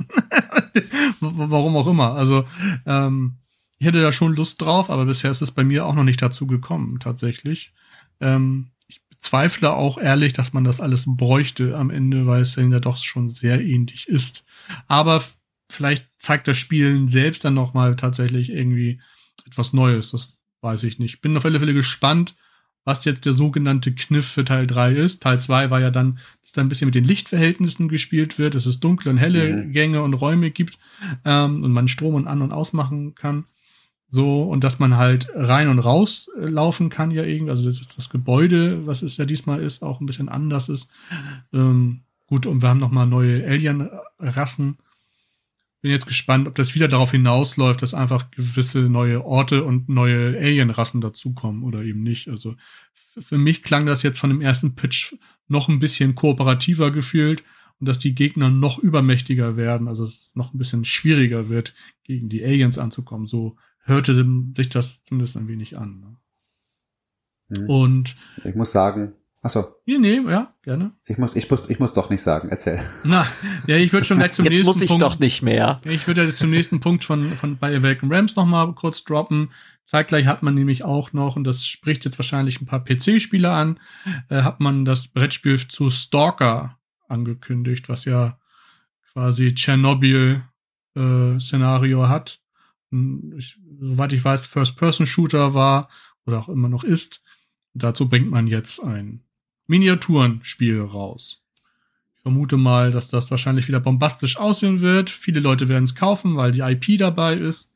Warum 1.20 1.76
auch 1.76 1.86
immer. 1.86 2.14
Also, 2.14 2.44
ähm, 2.86 3.36
ich 3.78 3.86
hätte 3.86 4.02
da 4.02 4.12
schon 4.12 4.34
Lust 4.34 4.60
drauf, 4.60 4.90
aber 4.90 5.06
bisher 5.06 5.30
ist 5.30 5.40
es 5.40 5.52
bei 5.52 5.64
mir 5.64 5.86
auch 5.86 5.94
noch 5.94 6.04
nicht 6.04 6.20
dazu 6.20 6.46
gekommen, 6.46 7.00
tatsächlich. 7.00 7.72
Ähm, 8.20 8.68
ich 8.88 9.02
bezweifle 9.08 9.72
auch 9.72 9.96
ehrlich, 9.96 10.34
dass 10.34 10.52
man 10.52 10.64
das 10.64 10.80
alles 10.80 11.04
bräuchte 11.06 11.76
am 11.76 11.88
Ende, 11.88 12.26
weil 12.26 12.42
es 12.42 12.56
dann 12.56 12.72
ja 12.72 12.80
doch 12.80 12.98
schon 12.98 13.30
sehr 13.30 13.60
ähnlich 13.62 14.06
ist. 14.06 14.44
Aber 14.86 15.22
vielleicht 15.72 16.06
zeigt 16.18 16.48
das 16.48 16.56
Spielen 16.56 17.08
selbst 17.08 17.44
dann 17.44 17.54
noch 17.54 17.74
mal 17.74 17.96
tatsächlich 17.96 18.50
irgendwie 18.50 19.00
etwas 19.46 19.72
Neues. 19.72 20.10
Das 20.10 20.38
weiß 20.60 20.82
ich 20.84 20.98
nicht. 20.98 21.20
Bin 21.20 21.36
auf 21.36 21.44
alle 21.44 21.58
Fälle 21.58 21.74
gespannt, 21.74 22.34
was 22.84 23.04
jetzt 23.04 23.24
der 23.26 23.32
sogenannte 23.34 23.94
Kniff 23.94 24.26
für 24.26 24.44
Teil 24.44 24.66
3 24.66 24.92
ist. 24.94 25.22
Teil 25.22 25.38
2 25.38 25.70
war 25.70 25.80
ja 25.80 25.90
dann, 25.90 26.18
dass 26.42 26.52
da 26.52 26.60
ein 26.60 26.68
bisschen 26.68 26.86
mit 26.86 26.94
den 26.94 27.04
Lichtverhältnissen 27.04 27.88
gespielt 27.88 28.38
wird, 28.38 28.54
dass 28.54 28.66
es 28.66 28.80
dunkle 28.80 29.10
und 29.10 29.18
helle 29.18 29.64
Mhm. 29.64 29.72
Gänge 29.72 30.02
und 30.02 30.14
Räume 30.14 30.50
gibt 30.50 30.78
ähm, 31.24 31.62
und 31.62 31.72
man 31.72 31.88
Strom 31.88 32.14
und 32.14 32.26
an- 32.26 32.42
und 32.42 32.52
ausmachen 32.52 33.14
kann. 33.14 33.44
So, 34.12 34.42
und 34.42 34.64
dass 34.64 34.80
man 34.80 34.96
halt 34.96 35.28
rein 35.34 35.68
und 35.68 35.78
raus 35.78 36.28
äh, 36.36 36.46
laufen 36.46 36.88
kann 36.88 37.10
ja 37.12 37.22
irgendwie. 37.22 37.50
Also 37.50 37.68
das, 37.70 37.80
das 37.94 38.08
Gebäude, 38.10 38.86
was 38.86 39.02
es 39.02 39.16
ja 39.18 39.24
diesmal 39.24 39.62
ist, 39.62 39.82
auch 39.82 40.00
ein 40.00 40.06
bisschen 40.06 40.28
anders 40.28 40.68
ist. 40.68 40.88
Ähm, 41.52 42.00
gut, 42.26 42.44
und 42.46 42.60
wir 42.62 42.68
haben 42.70 42.78
noch 42.80 42.90
mal 42.90 43.06
neue 43.06 43.46
Alien-Rassen. 43.46 44.78
Bin 45.82 45.90
jetzt 45.90 46.06
gespannt, 46.06 46.46
ob 46.46 46.54
das 46.54 46.74
wieder 46.74 46.88
darauf 46.88 47.12
hinausläuft, 47.12 47.80
dass 47.80 47.94
einfach 47.94 48.30
gewisse 48.30 48.80
neue 48.80 49.24
Orte 49.24 49.64
und 49.64 49.88
neue 49.88 50.36
Alien-Rassen 50.38 51.00
dazukommen 51.00 51.62
oder 51.62 51.82
eben 51.82 52.02
nicht. 52.02 52.28
Also 52.28 52.56
für 53.18 53.38
mich 53.38 53.62
klang 53.62 53.86
das 53.86 54.02
jetzt 54.02 54.18
von 54.18 54.30
dem 54.30 54.42
ersten 54.42 54.74
Pitch 54.74 55.14
noch 55.48 55.68
ein 55.68 55.80
bisschen 55.80 56.14
kooperativer 56.14 56.90
gefühlt 56.90 57.44
und 57.78 57.88
dass 57.88 57.98
die 57.98 58.14
Gegner 58.14 58.50
noch 58.50 58.78
übermächtiger 58.78 59.56
werden, 59.56 59.88
also 59.88 60.04
es 60.04 60.30
noch 60.34 60.52
ein 60.52 60.58
bisschen 60.58 60.84
schwieriger 60.84 61.48
wird, 61.48 61.74
gegen 62.04 62.28
die 62.28 62.44
Aliens 62.44 62.78
anzukommen. 62.78 63.26
So 63.26 63.56
hörte 63.82 64.14
sich 64.56 64.68
das 64.68 65.02
zumindest 65.04 65.36
ein 65.36 65.48
wenig 65.48 65.78
an. 65.78 66.00
Ne? 67.48 67.58
Hm. 67.58 67.70
Und 67.70 68.16
Ich 68.44 68.54
muss 68.54 68.72
sagen, 68.72 69.14
achso, 69.42 69.74
nee, 69.86 69.98
nee, 69.98 70.20
ja, 70.30 70.54
gerne. 70.62 70.92
ich 71.06 71.16
muss, 71.18 71.34
ich 71.36 71.48
muss, 71.50 71.68
ich 71.70 71.78
muss 71.78 71.92
doch 71.92 72.10
nicht 72.10 72.22
sagen, 72.22 72.48
erzähl. 72.50 72.80
Na, 73.04 73.26
ja, 73.66 73.76
ich 73.76 73.92
würde 73.92 74.04
schon 74.06 74.18
gleich 74.18 74.32
zum 74.32 74.44
Jetzt 74.44 74.52
nächsten 74.52 74.66
muss 74.66 74.82
ich 74.82 74.88
Punkt. 74.88 75.02
doch 75.02 75.18
nicht 75.18 75.42
mehr. 75.42 75.80
Ich 75.84 76.06
würde 76.06 76.22
jetzt 76.24 76.38
zum 76.38 76.50
nächsten 76.50 76.80
Punkt 76.80 77.04
von, 77.04 77.32
von 77.32 77.56
bei 77.58 77.74
Awaken 77.76 78.12
Rams 78.12 78.36
noch 78.36 78.46
mal 78.46 78.72
kurz 78.74 79.04
droppen. 79.04 79.50
Zeitgleich 79.86 80.26
hat 80.26 80.42
man 80.44 80.54
nämlich 80.54 80.84
auch 80.84 81.12
noch, 81.12 81.34
und 81.36 81.44
das 81.44 81.66
spricht 81.66 82.04
jetzt 82.04 82.18
wahrscheinlich 82.18 82.60
ein 82.60 82.66
paar 82.66 82.84
PC-Spieler 82.84 83.52
an, 83.52 83.80
äh, 84.28 84.42
hat 84.42 84.60
man 84.60 84.84
das 84.84 85.08
Brettspiel 85.08 85.58
zu 85.58 85.90
Stalker 85.90 86.78
angekündigt, 87.08 87.88
was 87.88 88.04
ja 88.04 88.38
quasi 89.12 89.52
Tschernobyl-Szenario 90.94 92.08
hat. 92.08 92.40
Hm, 92.92 93.34
Ich, 93.38 93.58
soweit 93.80 94.12
ich 94.12 94.24
weiß, 94.24 94.46
First-Person-Shooter 94.46 95.54
war 95.54 95.88
oder 96.26 96.38
auch 96.40 96.48
immer 96.48 96.68
noch 96.68 96.84
ist. 96.84 97.22
Dazu 97.74 98.08
bringt 98.08 98.30
man 98.30 98.46
jetzt 98.46 98.80
ein 98.82 99.22
Miniaturenspiel 99.70 100.80
raus. 100.80 101.44
Ich 102.16 102.22
vermute 102.22 102.56
mal, 102.56 102.90
dass 102.90 103.08
das 103.08 103.30
wahrscheinlich 103.30 103.68
wieder 103.68 103.78
bombastisch 103.78 104.36
aussehen 104.36 104.80
wird. 104.80 105.10
Viele 105.10 105.38
Leute 105.38 105.68
werden 105.68 105.84
es 105.84 105.94
kaufen, 105.94 106.36
weil 106.36 106.50
die 106.50 106.60
IP 106.60 106.98
dabei 106.98 107.34
ist. 107.34 107.72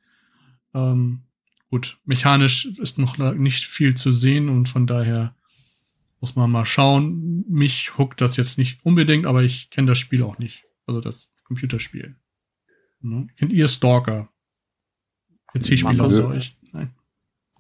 Ähm, 0.75 1.21
gut, 1.71 1.97
mechanisch 2.05 2.67
ist 2.67 2.99
noch 2.99 3.17
nicht 3.17 3.67
viel 3.67 3.95
zu 3.95 4.11
sehen 4.11 4.49
und 4.49 4.69
von 4.69 4.89
daher 4.89 5.37
muss 6.21 6.35
man 6.35 6.51
mal 6.51 6.67
schauen. 6.67 7.45
Mich 7.49 7.97
huckt 7.97 8.21
das 8.21 8.37
jetzt 8.37 8.59
nicht 8.59 8.85
unbedingt, 8.85 9.25
aber 9.25 9.45
ich 9.45 9.71
kenne 9.71 9.87
das 9.87 9.99
Spiel 9.99 10.25
auch 10.25 10.39
nicht. 10.39 10.65
Also 10.87 11.01
das 11.01 11.31
Computerspiel. 11.45 12.17
Ne? 13.03 13.29
Kennt 13.37 13.53
ihr 13.53 13.69
Stalker? 13.69 14.31
PC-Spieler 15.53 16.07
unter 16.07 16.29
euch? 16.29 16.57
Nein. 16.73 16.91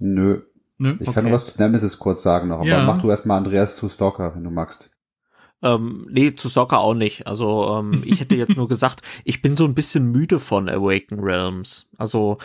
Nö. 0.00 0.42
Ne? 0.84 0.96
Ich 1.00 1.08
Okay. 1.08 1.14
kann 1.14 1.24
nur 1.24 1.32
was 1.32 1.46
zu 1.46 1.58
Nemesis 1.62 1.98
kurz 1.98 2.22
sagen 2.22 2.48
noch, 2.48 2.58
aber 2.58 2.66
Ja. 2.66 2.84
mach 2.86 2.98
du 2.98 3.08
erstmal 3.10 3.38
Andreas 3.38 3.76
zu 3.76 3.88
Stalker, 3.88 4.34
wenn 4.34 4.44
du 4.44 4.50
magst. 4.50 4.90
Ähm, 5.62 6.06
nee, 6.10 6.34
zu 6.34 6.48
Soccer 6.48 6.78
auch 6.80 6.92
nicht. 6.94 7.26
Also 7.26 7.78
ähm, 7.78 8.02
ich 8.04 8.20
hätte 8.20 8.34
jetzt 8.34 8.56
nur 8.56 8.68
gesagt, 8.68 9.00
ich 9.24 9.40
bin 9.40 9.56
so 9.56 9.64
ein 9.64 9.74
bisschen 9.74 10.12
müde 10.12 10.38
von 10.40 10.68
Awaken 10.68 11.20
Realms. 11.20 11.88
Also 11.96 12.36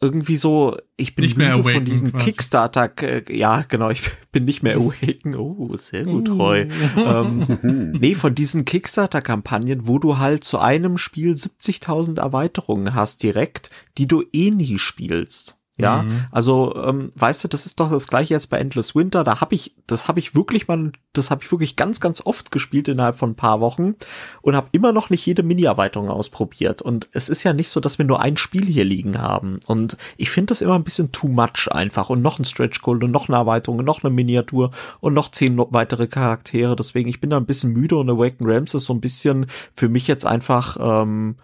irgendwie 0.00 0.36
so, 0.36 0.76
ich 0.96 1.16
bin 1.16 1.24
Nicht 1.24 1.36
mehr 1.36 1.48
müde 1.56 1.62
von 1.64 1.72
Awaken 1.72 1.84
diesen 1.86 2.12
quasi. 2.12 2.24
Kickstarter, 2.26 2.90
äh, 3.02 3.36
ja 3.36 3.62
genau, 3.66 3.90
ich 3.90 4.02
bin 4.32 4.44
nicht 4.44 4.62
mehr 4.62 4.76
Awaken. 4.76 5.34
Oh, 5.34 5.76
sehr 5.76 6.04
gut, 6.04 6.30
Roy. 6.30 6.68
Uh. 6.96 7.00
ähm, 7.00 7.46
Hm. 7.62 7.92
Nee, 7.98 8.14
von 8.14 8.36
diesen 8.36 8.64
Kickstarter-Kampagnen, 8.64 9.88
wo 9.88 9.98
du 9.98 10.18
halt 10.18 10.44
zu 10.44 10.58
einem 10.60 10.98
Spiel 10.98 11.32
70.000 11.34 12.20
Erweiterungen 12.20 12.94
hast 12.94 13.24
direkt, 13.24 13.70
die 13.96 14.06
du 14.06 14.22
eh 14.32 14.52
nie 14.52 14.78
spielst. 14.78 15.57
Ja, 15.80 16.02
Mhm. 16.02 16.24
also 16.32 16.74
ähm, 16.76 17.12
weißt 17.14 17.44
du, 17.44 17.48
das 17.48 17.64
ist 17.64 17.78
doch 17.78 17.90
das 17.90 18.08
gleiche 18.08 18.34
jetzt 18.34 18.50
bei 18.50 18.58
Endless 18.58 18.94
Winter. 18.96 19.22
Da 19.22 19.40
habe 19.40 19.54
ich, 19.54 19.74
das 19.86 20.08
habe 20.08 20.18
ich 20.18 20.34
wirklich 20.34 20.66
mal, 20.66 20.90
das 21.12 21.30
habe 21.30 21.42
ich 21.44 21.52
wirklich 21.52 21.76
ganz, 21.76 22.00
ganz 22.00 22.20
oft 22.24 22.50
gespielt 22.50 22.88
innerhalb 22.88 23.16
von 23.16 23.30
ein 23.30 23.34
paar 23.36 23.60
Wochen 23.60 23.94
und 24.42 24.56
habe 24.56 24.68
immer 24.72 24.92
noch 24.92 25.08
nicht 25.08 25.24
jede 25.24 25.44
Mini-Erweiterung 25.44 26.08
ausprobiert. 26.10 26.82
Und 26.82 27.08
es 27.12 27.28
ist 27.28 27.44
ja 27.44 27.52
nicht 27.52 27.68
so, 27.70 27.78
dass 27.78 27.98
wir 27.98 28.04
nur 28.04 28.20
ein 28.20 28.36
Spiel 28.36 28.66
hier 28.66 28.84
liegen 28.84 29.22
haben. 29.22 29.60
Und 29.68 29.96
ich 30.16 30.30
finde 30.30 30.46
das 30.50 30.62
immer 30.62 30.74
ein 30.74 30.84
bisschen 30.84 31.12
too 31.12 31.28
much 31.28 31.68
einfach. 31.70 32.10
Und 32.10 32.22
noch 32.22 32.38
ein 32.40 32.44
Stretch 32.44 32.82
Goal 32.82 33.04
und 33.04 33.12
noch 33.12 33.28
eine 33.28 33.38
Erweiterung 33.38 33.78
und 33.78 33.84
noch 33.84 34.02
eine 34.02 34.12
Miniatur 34.12 34.70
und 35.00 35.14
noch 35.14 35.30
zehn 35.30 35.56
weitere 35.70 36.08
Charaktere. 36.08 36.74
Deswegen, 36.74 37.08
ich 37.08 37.20
bin 37.20 37.30
da 37.30 37.36
ein 37.36 37.46
bisschen 37.46 37.72
müde 37.72 37.96
und 37.96 38.10
Awaken 38.10 38.46
Realms 38.46 38.74
ist 38.74 38.86
so 38.86 38.94
ein 38.94 39.00
bisschen 39.00 39.46
für 39.74 39.88
mich 39.88 40.08
jetzt 40.08 40.26
einfach 40.26 40.76
ähm, 40.80 41.36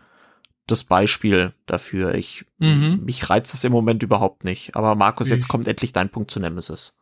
das 0.66 0.84
Beispiel 0.84 1.52
dafür. 1.66 2.14
Ich 2.14 2.44
Mhm. 2.58 3.02
mich 3.04 3.28
reizt 3.30 3.52
es 3.54 3.64
im 3.64 3.72
Moment 3.72 4.02
überhaupt 4.02 4.44
nicht. 4.44 4.74
Aber 4.76 4.94
Markus, 4.94 5.26
Ich- 5.28 5.32
jetzt 5.34 5.48
kommt 5.48 5.66
endlich 5.68 5.92
dein 5.92 6.08
Punkt 6.10 6.30
zu 6.30 6.40
Nemesis. 6.40 6.94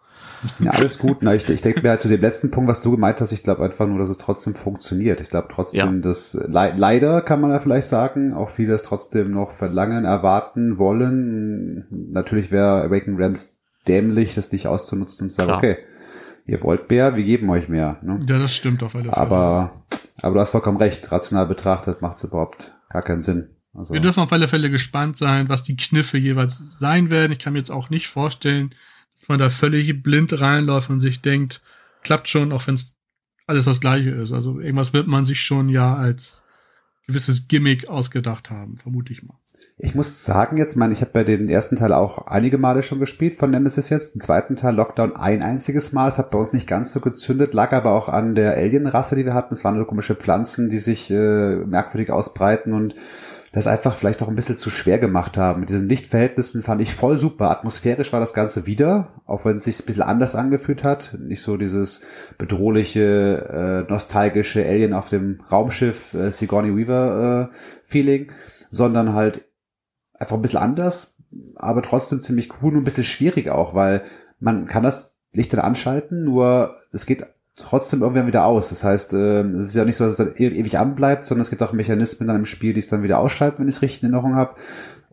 Ja, 0.61 0.73
alles 0.73 0.99
gut. 0.99 1.19
Na, 1.21 1.35
ich, 1.35 1.49
ich 1.49 1.61
denke 1.61 1.83
mir 1.83 1.91
halt 1.91 2.01
zu 2.01 2.09
dem 2.09 2.21
letzten 2.21 2.51
Punkt, 2.51 2.69
was 2.71 2.81
du 2.81 2.91
gemeint 2.93 3.21
hast, 3.21 3.33
ich 3.33 3.43
glaube 3.43 3.65
einfach 3.65 3.87
nur, 3.87 3.99
dass 3.99 4.09
es 4.09 4.19
trotzdem 4.19 4.55
funktioniert. 4.55 5.21
Ich 5.21 5.29
glaube 5.31 5.49
trotzdem, 5.51 5.95
ja. 5.97 6.01
dass 6.01 6.35
le 6.35 6.73
leider 6.77 7.21
kann 7.23 7.41
man 7.41 7.51
ja 7.51 7.59
vielleicht 7.59 7.87
sagen, 7.87 8.33
auch 8.35 8.49
viele 8.49 8.75
es 8.75 8.83
trotzdem 8.83 9.31
noch 9.33 9.51
verlangen, 9.51 10.05
erwarten, 10.05 10.79
wollen. 10.79 11.87
Natürlich 11.91 12.51
wäre 12.51 12.83
Awaken 12.83 13.21
Rams 13.23 13.57
dämlich, 13.89 14.35
das 14.35 14.53
nicht 14.53 14.67
auszunutzen 14.69 15.25
und 15.27 15.31
zu 15.31 15.37
sagen, 15.37 15.49
Klar. 15.49 15.59
okay, 15.59 15.77
ihr 16.47 16.63
wollt 16.63 16.89
mehr, 16.91 17.17
wir 17.17 17.25
geben 17.25 17.51
euch 17.51 17.69
mehr. 17.69 17.99
Ne? 18.03 18.25
Ja, 18.29 18.39
das 18.39 18.55
stimmt 18.55 18.83
auf 18.83 18.95
alle 18.95 19.05
Fälle. 19.05 19.17
Aber, 19.17 19.73
aber 20.23 20.35
du 20.35 20.41
hast 20.41 20.51
vollkommen 20.51 20.79
recht, 20.79 21.11
rational 21.11 21.47
betrachtet 21.47 22.01
macht 22.03 22.19
es 22.19 22.25
überhaupt 22.25 22.75
gar 22.93 23.03
keinen 23.03 23.23
Sinn. 23.23 23.51
Also, 23.75 23.95
wir 23.95 24.01
dürfen 24.01 24.21
auf 24.21 24.33
alle 24.33 24.49
Fälle 24.49 24.71
gespannt 24.71 25.17
sein, 25.17 25.49
was 25.49 25.63
die 25.63 25.77
Kniffe 25.77 26.19
jeweils 26.19 26.79
sein 26.79 27.11
werden. 27.11 27.33
Ich 27.33 27.39
kann 27.39 27.55
mir 27.55 27.59
jetzt 27.59 27.71
auch 27.71 27.91
nicht 27.91 28.09
vorstellen, 28.09 28.75
dass 29.19 29.29
man 29.29 29.39
da 29.39 29.51
völlig 29.51 30.03
blind 30.03 30.39
reinläuft 30.41 30.91
und 30.91 31.01
sich 31.01 31.23
denkt, 31.23 31.63
klappt 32.03 32.29
schon, 32.29 32.53
auch 32.53 32.67
wenn 32.67 32.75
es 32.75 32.95
alles 33.47 33.65
das 33.65 33.81
gleiche 33.81 34.11
ist. 34.11 34.33
Also 34.33 34.61
irgendwas 34.61 34.93
wird 34.93 35.07
man 35.07 35.25
sich 35.25 35.43
schon 35.43 35.69
ja 35.69 35.95
als 35.95 36.43
gewisses 37.07 37.49
Gimmick 37.49 37.89
ausgedacht 37.89 38.51
haben, 38.51 38.77
vermute 38.77 39.13
ich 39.13 39.23
mal. 39.23 39.37
Ich 39.79 39.95
muss 39.95 40.25
sagen 40.25 40.57
jetzt, 40.57 40.77
meine, 40.77 40.93
ich 40.93 41.01
habe 41.01 41.13
bei 41.13 41.25
den 41.25 41.49
ersten 41.49 41.77
Teil 41.77 41.93
auch 41.93 42.27
einige 42.27 42.59
Male 42.59 42.83
schon 42.83 43.01
gespielt 43.01 43.37
von 43.37 43.51
Nemesis 43.51 43.91
jetzt. 43.91 44.15
Den 44.15 44.21
zweiten 44.21 44.57
Teil 44.57 44.75
Lockdown 44.75 45.17
ein 45.17 45.43
einziges 45.43 45.93
Mal. 45.93 46.09
Es 46.09 46.19
hat 46.19 46.31
bei 46.31 46.39
uns 46.39 46.53
nicht 46.53 46.67
ganz 46.67 46.93
so 46.93 47.01
gezündet, 47.01 47.55
lag 47.55 47.73
aber 47.73 47.93
auch 47.93 48.09
an 48.09 48.35
der 48.35 48.57
Alien-Rasse, 48.57 49.17
die 49.17 49.25
wir 49.25 49.35
hatten. 49.35 49.55
Es 49.55 49.65
waren 49.65 49.79
so 49.79 49.85
komische 49.85 50.15
Pflanzen, 50.15 50.69
die 50.69 50.79
sich 50.79 51.11
äh, 51.11 51.57
merkwürdig 51.57 52.11
ausbreiten 52.11 52.73
und 52.73 52.95
das 53.53 53.67
einfach 53.67 53.95
vielleicht 53.95 54.23
auch 54.23 54.29
ein 54.29 54.35
bisschen 54.35 54.57
zu 54.57 54.71
schwer 54.71 54.99
gemacht 54.99 55.37
haben. 55.37 55.61
Mit 55.61 55.69
diesen 55.69 55.89
Lichtverhältnissen 55.89 56.63
fand 56.63 56.81
ich 56.81 56.95
voll 56.95 57.19
super. 57.19 57.51
Atmosphärisch 57.51 58.13
war 58.13 58.21
das 58.21 58.33
Ganze 58.33 58.67
wieder, 58.67 59.13
auch 59.27 59.45
wenn 59.45 59.59
es 59.59 59.65
sich 59.65 59.79
ein 59.79 59.87
bisschen 59.87 60.03
anders 60.03 60.35
angefühlt 60.35 60.85
hat. 60.85 61.17
Nicht 61.21 61.43
so 61.43 61.59
dieses 61.59 62.01
bedrohliche, 62.39 63.85
äh, 63.87 63.91
nostalgische 63.91 64.65
Alien 64.65 64.95
auf 64.95 65.11
dem 65.11 65.43
Raumschiff 65.53 66.15
äh, 66.15 66.33
Sigourney 66.33 66.75
Weaver 66.75 67.51
äh, 67.53 67.57
Feeling, 67.83 68.33
sondern 68.71 69.13
halt 69.13 69.45
einfach 70.15 70.37
ein 70.37 70.43
bisschen 70.43 70.61
anders, 70.61 71.17
aber 71.57 71.83
trotzdem 71.83 72.23
ziemlich 72.23 72.49
cool 72.63 72.73
und 72.73 72.79
ein 72.79 72.85
bisschen 72.85 73.05
schwierig 73.05 73.51
auch, 73.51 73.75
weil 73.75 74.03
man 74.41 74.67
kann 74.67 74.83
das 74.83 75.15
Licht 75.35 75.53
dann 75.53 75.61
anschalten, 75.61 76.25
nur 76.25 76.75
es 76.91 77.05
geht 77.05 77.27
trotzdem 77.57 78.01
irgendwann 78.01 78.27
wieder 78.27 78.47
aus. 78.47 78.71
Das 78.71 78.83
heißt, 78.83 79.13
äh, 79.15 79.41
es 79.43 79.67
ist 79.67 79.75
ja 79.75 79.85
nicht 79.85 79.97
so, 79.97 80.05
dass 80.05 80.13
es 80.13 80.17
dann 80.19 80.35
e 80.37 80.49
ewig 80.49 80.79
anbleibt, 80.79 81.25
sondern 81.25 81.43
es 81.43 81.51
gibt 81.51 81.63
auch 81.63 81.73
Mechanismen 81.73 82.27
dann 82.27 82.37
im 82.37 82.45
Spiel, 82.45 82.73
die 82.73 82.81
es 82.81 82.89
dann 82.89 83.03
wieder 83.03 83.19
ausschalten, 83.19 83.61
wenn 83.61 83.69
ich 83.69 83.77
es 83.77 83.83
richtig 83.83 84.03
in 84.03 84.13
Erinnerung 84.13 84.37
habe. 84.37 84.55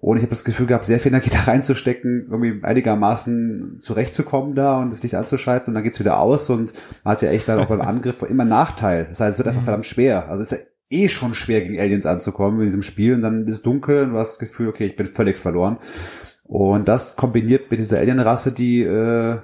Und 0.01 0.15
ich 0.15 0.23
habe 0.23 0.29
das 0.29 0.45
Gefühl 0.45 0.65
gehabt, 0.65 0.85
sehr 0.85 0.99
viel 0.99 1.11
Energie 1.11 1.29
da 1.33 1.39
reinzustecken, 1.39 2.27
irgendwie 2.31 2.63
einigermaßen 2.63 3.79
zurechtzukommen 3.81 4.55
da 4.55 4.79
und 4.79 4.91
das 4.91 5.03
Licht 5.03 5.15
anzuschalten 5.15 5.71
und 5.71 5.75
dann 5.75 5.83
geht's 5.83 5.99
wieder 5.99 6.19
aus 6.19 6.49
und 6.49 6.73
man 7.03 7.13
hat 7.13 7.21
ja 7.21 7.29
echt 7.29 7.49
dann 7.49 7.59
auch 7.59 7.67
beim 7.67 7.81
Angriff 7.81 8.21
immer 8.29 8.45
Nachteil. 8.45 9.05
Das 9.09 9.19
heißt, 9.19 9.33
es 9.33 9.37
wird 9.39 9.49
einfach 9.49 9.61
mhm. 9.61 9.65
verdammt 9.65 9.85
schwer. 9.85 10.29
Also 10.29 10.43
es 10.43 10.51
ist 10.51 10.59
ja 10.59 10.65
eh 10.91 11.09
schon 11.09 11.33
schwer, 11.33 11.61
gegen 11.61 11.79
Aliens 11.79 12.05
anzukommen 12.05 12.59
in 12.59 12.67
diesem 12.67 12.81
Spiel 12.81 13.13
und 13.13 13.21
dann 13.21 13.45
ist 13.45 13.55
es 13.55 13.61
dunkel 13.61 14.03
und 14.03 14.11
du 14.11 14.17
hast 14.17 14.33
das 14.33 14.39
Gefühl, 14.39 14.69
okay, 14.69 14.85
ich 14.85 14.95
bin 14.95 15.05
völlig 15.05 15.37
verloren. 15.37 15.77
Und 16.43 16.87
das 16.87 17.15
kombiniert 17.15 17.69
mit 17.69 17.79
dieser 17.79 17.99
Alien-Rasse, 17.99 18.51
die 18.51 18.81
äh, 18.81 19.37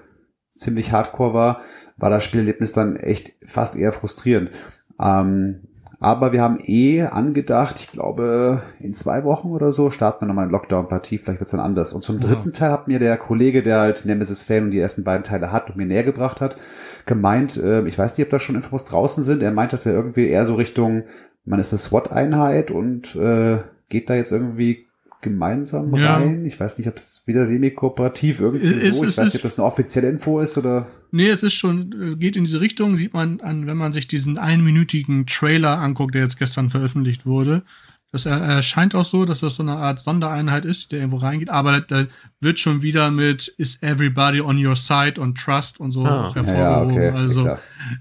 ziemlich 0.56 0.92
hardcore 0.92 1.34
war, 1.34 1.62
war 1.98 2.10
das 2.10 2.24
Spielerlebnis 2.24 2.74
dann 2.74 2.96
echt 2.96 3.34
fast 3.46 3.76
eher 3.76 3.92
frustrierend. 3.92 4.52
Ähm, 5.00 5.62
aber 6.00 6.34
wir 6.34 6.42
haben 6.42 6.60
eh 6.62 7.04
angedacht, 7.04 7.80
ich 7.80 7.92
glaube, 7.92 8.62
in 8.80 8.94
zwei 8.94 9.24
Wochen 9.24 9.50
oder 9.50 9.72
so 9.72 9.92
starten 9.92 10.22
wir 10.22 10.28
nochmal 10.28 10.44
eine 10.44 10.52
Lockdown-Partie, 10.52 11.18
vielleicht 11.18 11.40
wird's 11.40 11.52
dann 11.52 11.60
anders. 11.60 11.94
Und 11.94 12.04
zum 12.04 12.20
dritten 12.20 12.50
ja. 12.50 12.52
Teil 12.52 12.72
hat 12.72 12.88
mir 12.88 13.00
der 13.00 13.18
Kollege, 13.18 13.64
der 13.64 13.80
halt 13.80 14.06
Nemesis-Fan 14.06 14.66
und 14.66 14.72
die 14.72 14.80
ersten 14.80 15.04
beiden 15.04 15.24
Teile 15.24 15.52
hat 15.52 15.70
und 15.70 15.78
mir 15.78 15.86
näher 15.86 16.04
gebracht 16.04 16.42
hat, 16.42 16.58
gemeint, 17.06 17.58
äh, 17.58 17.86
ich 17.88 17.98
weiß 17.98 18.18
nicht, 18.18 18.26
ob 18.26 18.30
da 18.30 18.40
schon 18.40 18.56
Infos 18.56 18.86
draußen 18.86 19.24
sind, 19.24 19.42
er 19.42 19.52
meint, 19.52 19.74
das 19.74 19.86
wäre 19.86 19.96
irgendwie 19.96 20.28
eher 20.28 20.46
so 20.46 20.56
Richtung, 20.56 21.04
man 21.46 21.60
ist 21.60 21.72
eine 21.72 21.80
SWAT-Einheit 21.80 22.72
und 22.72 23.16
äh, 23.16 23.60
geht 23.90 24.10
da 24.10 24.16
jetzt 24.16 24.32
irgendwie 24.32 24.88
gemeinsam 25.26 25.94
ja. 25.96 26.16
rein. 26.16 26.46
Ich 26.46 26.58
weiß 26.58 26.78
nicht, 26.78 26.88
ob 26.88 26.96
es 26.96 27.24
wieder 27.26 27.46
semi-kooperativ 27.46 28.40
irgendwie 28.40 28.68
ist, 28.68 28.96
so. 28.96 29.04
Ich 29.04 29.18
weiß 29.18 29.26
nicht, 29.26 29.36
ob 29.36 29.42
das 29.42 29.60
eine 29.60 29.68
offizielle 29.68 30.08
Info 30.08 30.40
ist 30.40 30.58
oder. 30.58 30.88
Nee, 31.12 31.30
es 31.30 31.44
ist 31.44 31.56
schon, 31.56 32.14
äh, 32.14 32.16
geht 32.16 32.38
in 32.38 32.46
diese 32.46 32.62
Richtung, 32.62 32.96
sieht 32.96 33.14
man 33.14 33.42
an, 33.42 33.68
wenn 33.68 33.76
man 33.76 33.92
sich 33.92 34.08
diesen 34.08 34.38
einminütigen 34.38 35.26
Trailer 35.26 35.80
anguckt, 35.80 36.16
der 36.16 36.24
jetzt 36.24 36.40
gestern 36.40 36.70
veröffentlicht 36.70 37.26
wurde. 37.26 37.64
Das 38.12 38.26
erscheint 38.26 38.96
auch 38.96 39.04
so, 39.04 39.26
dass 39.26 39.42
das 39.42 39.56
so 39.56 39.64
eine 39.64 39.74
Art 39.74 40.00
Sondereinheit 40.00 40.64
ist, 40.64 40.94
der 40.94 41.00
irgendwo 41.00 41.18
reingeht, 41.18 41.50
aber 41.50 41.82
da 41.82 42.06
wird 42.40 42.60
schon 42.60 42.82
wieder 42.82 43.12
mit 43.12 43.50
Is 43.58 43.78
everybody 43.82 44.40
on 44.40 44.64
your 44.66 44.78
side 44.78 45.20
und 45.20 45.38
Trust 45.38 45.82
und 45.82 45.92
so 45.92 46.06
ah. 46.06 46.34
hervorgehoben. 46.34 46.96
Ja, 46.96 47.10
okay. 47.10 47.10
Also 47.10 47.58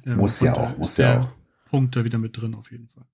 ähm, 0.06 0.16
muss 0.16 0.40
ja 0.40 0.54
auch, 0.54 0.78
muss 0.78 0.98
ja 0.98 1.18
auch. 1.18 1.32
Punkt 1.68 1.96
da 1.96 2.04
wieder 2.04 2.18
mit 2.18 2.37
drin 2.37 2.54
auf 2.54 2.70
jeden 2.70 2.88
Fall. 2.94 3.04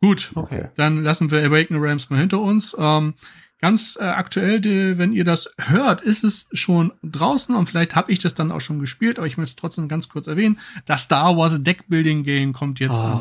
Gut, 0.00 0.30
okay. 0.34 0.68
dann 0.76 1.02
lassen 1.02 1.30
wir 1.30 1.44
Awaken 1.44 1.76
Rams 1.78 2.08
mal 2.08 2.18
hinter 2.18 2.40
uns. 2.40 2.74
Ähm, 2.78 3.14
ganz 3.60 3.98
äh, 4.00 4.04
aktuell, 4.04 4.60
die, 4.60 4.96
wenn 4.96 5.12
ihr 5.12 5.24
das 5.24 5.50
hört, 5.58 6.00
ist 6.00 6.24
es 6.24 6.48
schon 6.52 6.92
draußen 7.02 7.54
und 7.54 7.68
vielleicht 7.68 7.94
habe 7.94 8.10
ich 8.10 8.18
das 8.18 8.34
dann 8.34 8.50
auch 8.50 8.60
schon 8.60 8.78
gespielt, 8.78 9.18
aber 9.18 9.26
ich 9.26 9.36
möchte 9.36 9.50
es 9.50 9.56
trotzdem 9.56 9.88
ganz 9.88 10.08
kurz 10.08 10.26
erwähnen. 10.26 10.58
Das 10.86 11.02
Star 11.02 11.36
Wars 11.36 11.62
Deckbuilding 11.62 12.24
Game 12.24 12.54
kommt 12.54 12.80
jetzt, 12.80 12.94
oh. 12.94 13.20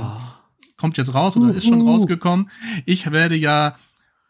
kommt 0.78 0.98
jetzt 0.98 1.14
raus 1.14 1.36
oder 1.36 1.48
uh, 1.48 1.54
ist 1.54 1.68
schon 1.68 1.86
rausgekommen. 1.86 2.50
Ich 2.86 3.12
werde 3.12 3.36
ja 3.36 3.76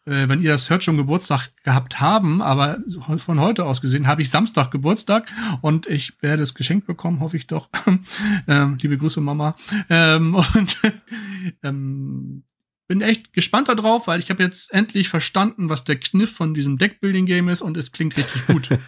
äh, 0.10 0.28
wenn 0.28 0.42
ihr 0.42 0.52
das 0.52 0.70
hört, 0.70 0.84
schon 0.84 0.98
Geburtstag 0.98 1.52
gehabt 1.64 2.02
haben, 2.02 2.42
aber 2.42 2.80
von 3.18 3.40
heute 3.40 3.66
aus 3.66 3.82
gesehen 3.82 4.08
habe 4.08 4.22
ich 4.22 4.30
Samstag 4.30 4.72
Geburtstag 4.72 5.28
und 5.62 5.88
ich 5.88 6.14
werde 6.22 6.44
es 6.44 6.56
geschenkt 6.56 6.88
bekommen, 6.88 7.20
hoffe 7.20 7.38
ich 7.38 7.48
doch. 7.48 7.70
ähm, 8.48 8.78
liebe 8.82 8.98
Grüße, 8.98 9.22
Mama. 9.22 9.56
Ähm, 9.90 10.36
und 10.56 10.78
ähm, 11.64 12.44
bin 12.88 13.02
echt 13.02 13.34
gespannt 13.34 13.70
darauf, 13.70 14.08
weil 14.08 14.20
ich 14.20 14.32
habe 14.32 14.42
jetzt 14.42 14.74
endlich 14.74 15.10
verstanden, 15.10 15.70
was 15.70 15.84
der 15.84 15.98
Kniff 15.98 16.34
von 16.34 16.56
diesem 16.56 16.80
Deckbuilding-Game 16.80 17.48
ist 17.50 17.62
und 17.62 17.78
es 17.78 17.92
klingt 17.92 18.18
richtig 18.18 18.48
gut. 18.48 18.70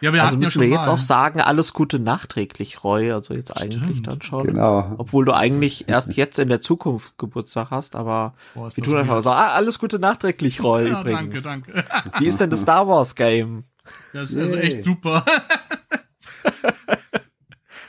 Ja, 0.00 0.12
wir 0.12 0.22
also 0.22 0.36
müssen 0.36 0.62
ja 0.62 0.68
wir 0.68 0.76
jetzt 0.76 0.86
mal. 0.86 0.92
auch 0.92 1.00
sagen, 1.00 1.40
alles 1.40 1.72
Gute 1.72 1.98
nachträglich, 1.98 2.84
Roy. 2.84 3.12
Also 3.12 3.34
jetzt 3.34 3.58
Stimmt. 3.58 3.82
eigentlich 3.82 4.02
dann 4.02 4.22
schon. 4.22 4.46
Genau. 4.46 4.94
Obwohl 4.98 5.24
du 5.24 5.32
eigentlich 5.32 5.88
erst 5.88 6.16
jetzt 6.16 6.38
in 6.38 6.48
der 6.48 6.60
Zukunft 6.60 7.18
Geburtstag 7.18 7.70
hast, 7.70 7.96
aber 7.96 8.34
Boah, 8.54 8.70
wir 8.74 8.84
tun 8.84 8.96
einfach 8.96 9.22
so, 9.22 9.30
ah, 9.30 9.48
alles 9.48 9.78
Gute 9.78 9.98
nachträglich, 9.98 10.62
Roy, 10.62 10.88
ja, 10.88 11.00
übrigens. 11.00 11.42
Danke, 11.42 11.72
danke. 11.72 12.18
Wie 12.18 12.26
ist 12.26 12.40
denn 12.40 12.50
das 12.50 12.60
Star 12.60 12.86
Wars 12.86 13.14
Game? 13.14 13.64
Das 14.12 14.30
ist 14.30 14.38
also 14.38 14.56
echt 14.56 14.84
super. 14.84 15.24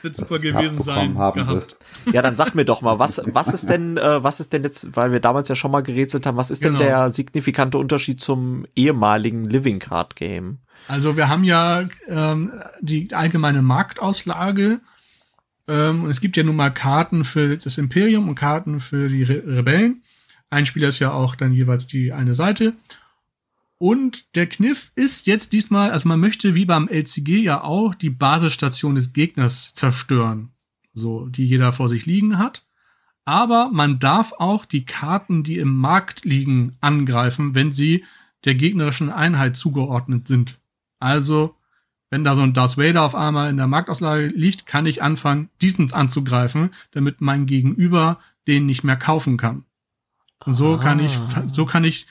wird 0.02 0.16
super 0.16 0.40
gewesen 0.40 0.82
sein. 0.82 1.18
Haben 1.18 1.46
wirst. 1.48 1.84
Ja, 2.12 2.22
dann 2.22 2.36
sag 2.36 2.54
mir 2.54 2.64
doch 2.64 2.82
mal, 2.82 2.98
was, 2.98 3.22
was 3.26 3.52
ist 3.52 3.68
denn, 3.68 3.96
äh, 3.96 4.22
was 4.22 4.40
ist 4.40 4.52
denn 4.52 4.62
jetzt, 4.62 4.96
weil 4.96 5.12
wir 5.12 5.20
damals 5.20 5.48
ja 5.48 5.54
schon 5.54 5.70
mal 5.70 5.82
gerätselt 5.82 6.26
haben, 6.26 6.36
was 6.36 6.50
ist 6.50 6.62
genau. 6.62 6.78
denn 6.78 6.86
der 6.86 7.12
signifikante 7.12 7.78
Unterschied 7.78 8.20
zum 8.20 8.66
ehemaligen 8.76 9.44
Living 9.44 9.78
Card 9.78 10.16
Game? 10.16 10.58
Also 10.88 11.16
wir 11.16 11.28
haben 11.28 11.44
ja 11.44 11.84
ähm, 12.08 12.52
die 12.80 13.12
allgemeine 13.14 13.62
Marktauslage 13.62 14.80
ähm, 15.68 16.04
und 16.04 16.10
es 16.10 16.20
gibt 16.20 16.36
ja 16.36 16.42
nun 16.42 16.56
mal 16.56 16.70
Karten 16.70 17.24
für 17.24 17.56
das 17.56 17.78
Imperium 17.78 18.28
und 18.28 18.34
Karten 18.34 18.80
für 18.80 19.08
die 19.08 19.22
Re 19.22 19.42
Rebellen. 19.46 20.02
Ein 20.50 20.66
Spieler 20.66 20.88
ist 20.88 20.98
ja 20.98 21.12
auch 21.12 21.36
dann 21.36 21.52
jeweils 21.52 21.86
die 21.86 22.12
eine 22.12 22.34
Seite. 22.34 22.74
Und 23.82 24.36
der 24.36 24.46
Kniff 24.46 24.92
ist 24.94 25.26
jetzt 25.26 25.54
diesmal, 25.54 25.90
also 25.90 26.06
man 26.06 26.20
möchte 26.20 26.54
wie 26.54 26.66
beim 26.66 26.86
LCG 26.86 27.40
ja 27.40 27.64
auch 27.64 27.94
die 27.94 28.10
Basisstation 28.10 28.94
des 28.94 29.14
Gegners 29.14 29.72
zerstören, 29.72 30.50
so 30.92 31.28
die 31.28 31.46
jeder 31.46 31.72
vor 31.72 31.88
sich 31.88 32.04
liegen 32.04 32.36
hat. 32.36 32.66
Aber 33.24 33.70
man 33.72 33.98
darf 33.98 34.34
auch 34.34 34.66
die 34.66 34.84
Karten, 34.84 35.44
die 35.44 35.56
im 35.56 35.74
Markt 35.74 36.26
liegen, 36.26 36.76
angreifen, 36.82 37.54
wenn 37.54 37.72
sie 37.72 38.04
der 38.44 38.54
gegnerischen 38.54 39.08
Einheit 39.08 39.56
zugeordnet 39.56 40.28
sind. 40.28 40.60
Also, 40.98 41.56
wenn 42.10 42.22
da 42.22 42.34
so 42.34 42.42
ein 42.42 42.52
Darth 42.52 42.76
Vader 42.76 43.02
auf 43.02 43.14
einmal 43.14 43.48
in 43.48 43.56
der 43.56 43.66
Marktauslage 43.66 44.26
liegt, 44.26 44.66
kann 44.66 44.84
ich 44.84 45.02
anfangen, 45.02 45.48
diesen 45.62 45.90
anzugreifen, 45.90 46.74
damit 46.90 47.22
mein 47.22 47.46
Gegenüber 47.46 48.18
den 48.46 48.66
nicht 48.66 48.84
mehr 48.84 48.96
kaufen 48.96 49.38
kann. 49.38 49.64
Und 50.44 50.52
so 50.52 50.74
ah. 50.74 50.82
kann 50.82 51.00
ich, 51.00 51.16
ah. 51.34 51.44
so 51.48 51.64
kann 51.64 51.84
ich 51.84 52.06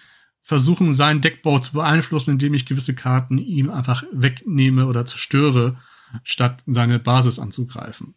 versuchen, 0.50 0.94
seinen 0.94 1.22
Deckbau 1.22 1.60
zu 1.60 1.74
beeinflussen, 1.74 2.32
indem 2.32 2.56
ich 2.56 2.66
gewisse 2.66 2.96
Karten 2.96 3.38
ihm 3.38 3.70
einfach 3.70 4.04
wegnehme 4.12 4.88
oder 4.88 5.06
zerstöre, 5.06 5.78
statt 6.24 6.64
seine 6.66 6.98
Basis 6.98 7.38
anzugreifen. 7.38 8.16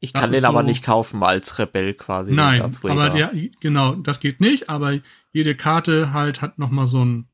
Ich 0.00 0.12
das 0.12 0.22
kann 0.22 0.32
den 0.32 0.40
so, 0.40 0.48
aber 0.48 0.64
nicht 0.64 0.82
kaufen 0.82 1.22
als 1.22 1.60
Rebell 1.60 1.94
quasi. 1.94 2.34
Nein, 2.34 2.62
aber 2.82 3.10
der, 3.10 3.32
genau, 3.60 3.94
das 3.94 4.18
geht 4.18 4.40
nicht, 4.40 4.68
aber 4.68 4.98
jede 5.30 5.54
Karte 5.54 6.12
halt 6.12 6.42
hat 6.42 6.58
nochmal 6.58 6.88
so 6.88 7.02
einen 7.02 7.28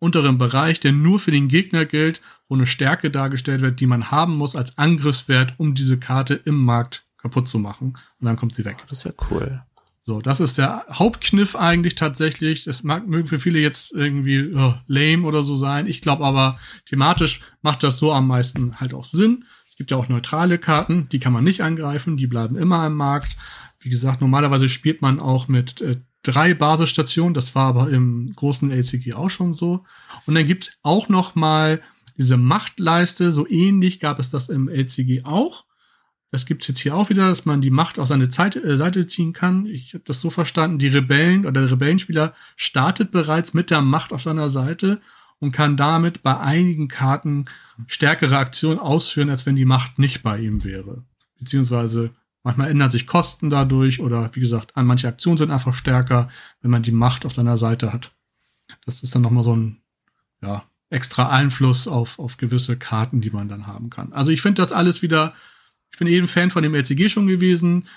unteren 0.00 0.36
Bereich, 0.36 0.80
der 0.80 0.90
nur 0.90 1.20
für 1.20 1.30
den 1.30 1.46
Gegner 1.46 1.84
gilt, 1.84 2.20
wo 2.48 2.56
eine 2.56 2.66
Stärke 2.66 3.12
dargestellt 3.12 3.60
wird, 3.60 3.78
die 3.78 3.86
man 3.86 4.10
haben 4.10 4.34
muss 4.34 4.56
als 4.56 4.76
Angriffswert, 4.78 5.54
um 5.58 5.76
diese 5.76 5.96
Karte 5.96 6.34
im 6.34 6.56
Markt 6.56 7.06
kaputt 7.18 7.48
zu 7.48 7.60
machen. 7.60 7.96
Und 8.18 8.26
dann 8.26 8.34
kommt 8.34 8.56
sie 8.56 8.64
weg. 8.64 8.78
Das 8.88 8.98
ist 8.98 9.04
ja 9.04 9.12
cool. 9.30 9.62
So, 10.08 10.20
das 10.20 10.38
ist 10.38 10.56
der 10.56 10.86
Hauptkniff 10.88 11.56
eigentlich 11.56 11.96
tatsächlich. 11.96 12.62
Das 12.62 12.84
mag, 12.84 13.08
mögen 13.08 13.26
für 13.26 13.40
viele 13.40 13.58
jetzt 13.58 13.92
irgendwie 13.92 14.54
oh, 14.54 14.74
lame 14.86 15.26
oder 15.26 15.42
so 15.42 15.56
sein. 15.56 15.88
Ich 15.88 16.00
glaube 16.00 16.24
aber, 16.24 16.60
thematisch 16.88 17.40
macht 17.60 17.82
das 17.82 17.98
so 17.98 18.12
am 18.12 18.28
meisten 18.28 18.78
halt 18.78 18.94
auch 18.94 19.04
Sinn. 19.04 19.44
Es 19.68 19.74
gibt 19.74 19.90
ja 19.90 19.96
auch 19.96 20.08
neutrale 20.08 20.58
Karten, 20.58 21.08
die 21.10 21.18
kann 21.18 21.32
man 21.32 21.42
nicht 21.42 21.60
angreifen, 21.60 22.16
die 22.16 22.28
bleiben 22.28 22.54
immer 22.54 22.86
im 22.86 22.94
Markt. 22.94 23.36
Wie 23.80 23.90
gesagt, 23.90 24.20
normalerweise 24.20 24.68
spielt 24.68 25.02
man 25.02 25.18
auch 25.18 25.48
mit 25.48 25.80
äh, 25.80 25.96
drei 26.22 26.54
Basisstationen. 26.54 27.34
Das 27.34 27.56
war 27.56 27.66
aber 27.66 27.90
im 27.90 28.32
großen 28.36 28.70
LCG 28.70 29.14
auch 29.14 29.30
schon 29.30 29.54
so. 29.54 29.84
Und 30.24 30.36
dann 30.36 30.46
gibt's 30.46 30.70
auch 30.82 31.08
noch 31.08 31.34
mal 31.34 31.82
diese 32.16 32.36
Machtleiste. 32.36 33.32
So 33.32 33.44
ähnlich 33.48 33.98
gab 33.98 34.20
es 34.20 34.30
das 34.30 34.50
im 34.50 34.68
LCG 34.68 35.24
auch. 35.24 35.65
Das 36.36 36.44
gibt's 36.44 36.68
jetzt 36.68 36.80
hier 36.80 36.94
auch 36.94 37.08
wieder, 37.08 37.30
dass 37.30 37.46
man 37.46 37.62
die 37.62 37.70
Macht 37.70 37.98
auf 37.98 38.08
seine 38.08 38.30
Seite, 38.30 38.62
äh, 38.62 38.76
Seite 38.76 39.06
ziehen 39.06 39.32
kann. 39.32 39.64
Ich 39.64 39.94
habe 39.94 40.04
das 40.04 40.20
so 40.20 40.28
verstanden, 40.28 40.78
die 40.78 40.88
Rebellen 40.88 41.46
oder 41.46 41.62
der 41.62 41.70
Rebellenspieler 41.70 42.34
startet 42.56 43.10
bereits 43.10 43.54
mit 43.54 43.70
der 43.70 43.80
Macht 43.80 44.12
auf 44.12 44.20
seiner 44.20 44.50
Seite 44.50 45.00
und 45.38 45.52
kann 45.52 45.78
damit 45.78 46.22
bei 46.22 46.38
einigen 46.38 46.88
Karten 46.88 47.46
stärkere 47.86 48.36
Aktionen 48.36 48.78
ausführen, 48.78 49.30
als 49.30 49.46
wenn 49.46 49.56
die 49.56 49.64
Macht 49.64 49.98
nicht 49.98 50.22
bei 50.22 50.38
ihm 50.38 50.62
wäre. 50.62 51.04
Beziehungsweise 51.38 52.10
manchmal 52.42 52.70
ändern 52.70 52.90
sich 52.90 53.06
Kosten 53.06 53.48
dadurch 53.48 54.00
oder 54.00 54.28
wie 54.34 54.40
gesagt, 54.40 54.72
manche 54.76 55.08
Aktionen 55.08 55.38
sind 55.38 55.50
einfach 55.50 55.72
stärker, 55.72 56.28
wenn 56.60 56.70
man 56.70 56.82
die 56.82 56.92
Macht 56.92 57.24
auf 57.24 57.32
seiner 57.32 57.56
Seite 57.56 57.94
hat. 57.94 58.12
Das 58.84 59.02
ist 59.02 59.14
dann 59.14 59.22
nochmal 59.22 59.42
so 59.42 59.56
ein 59.56 59.78
ja, 60.42 60.64
extra 60.90 61.30
Einfluss 61.30 61.88
auf, 61.88 62.18
auf 62.18 62.36
gewisse 62.36 62.76
Karten, 62.76 63.22
die 63.22 63.30
man 63.30 63.48
dann 63.48 63.66
haben 63.66 63.88
kann. 63.88 64.12
Also 64.12 64.32
ich 64.32 64.42
finde 64.42 64.60
das 64.60 64.72
alles 64.72 65.00
wieder 65.00 65.32
ich 65.96 65.98
bin 65.98 66.08
eben 66.08 66.28
Fan 66.28 66.50
von 66.50 66.62
dem 66.62 66.74
LCG 66.74 67.08
schon 67.08 67.26
gewesen. 67.26 67.88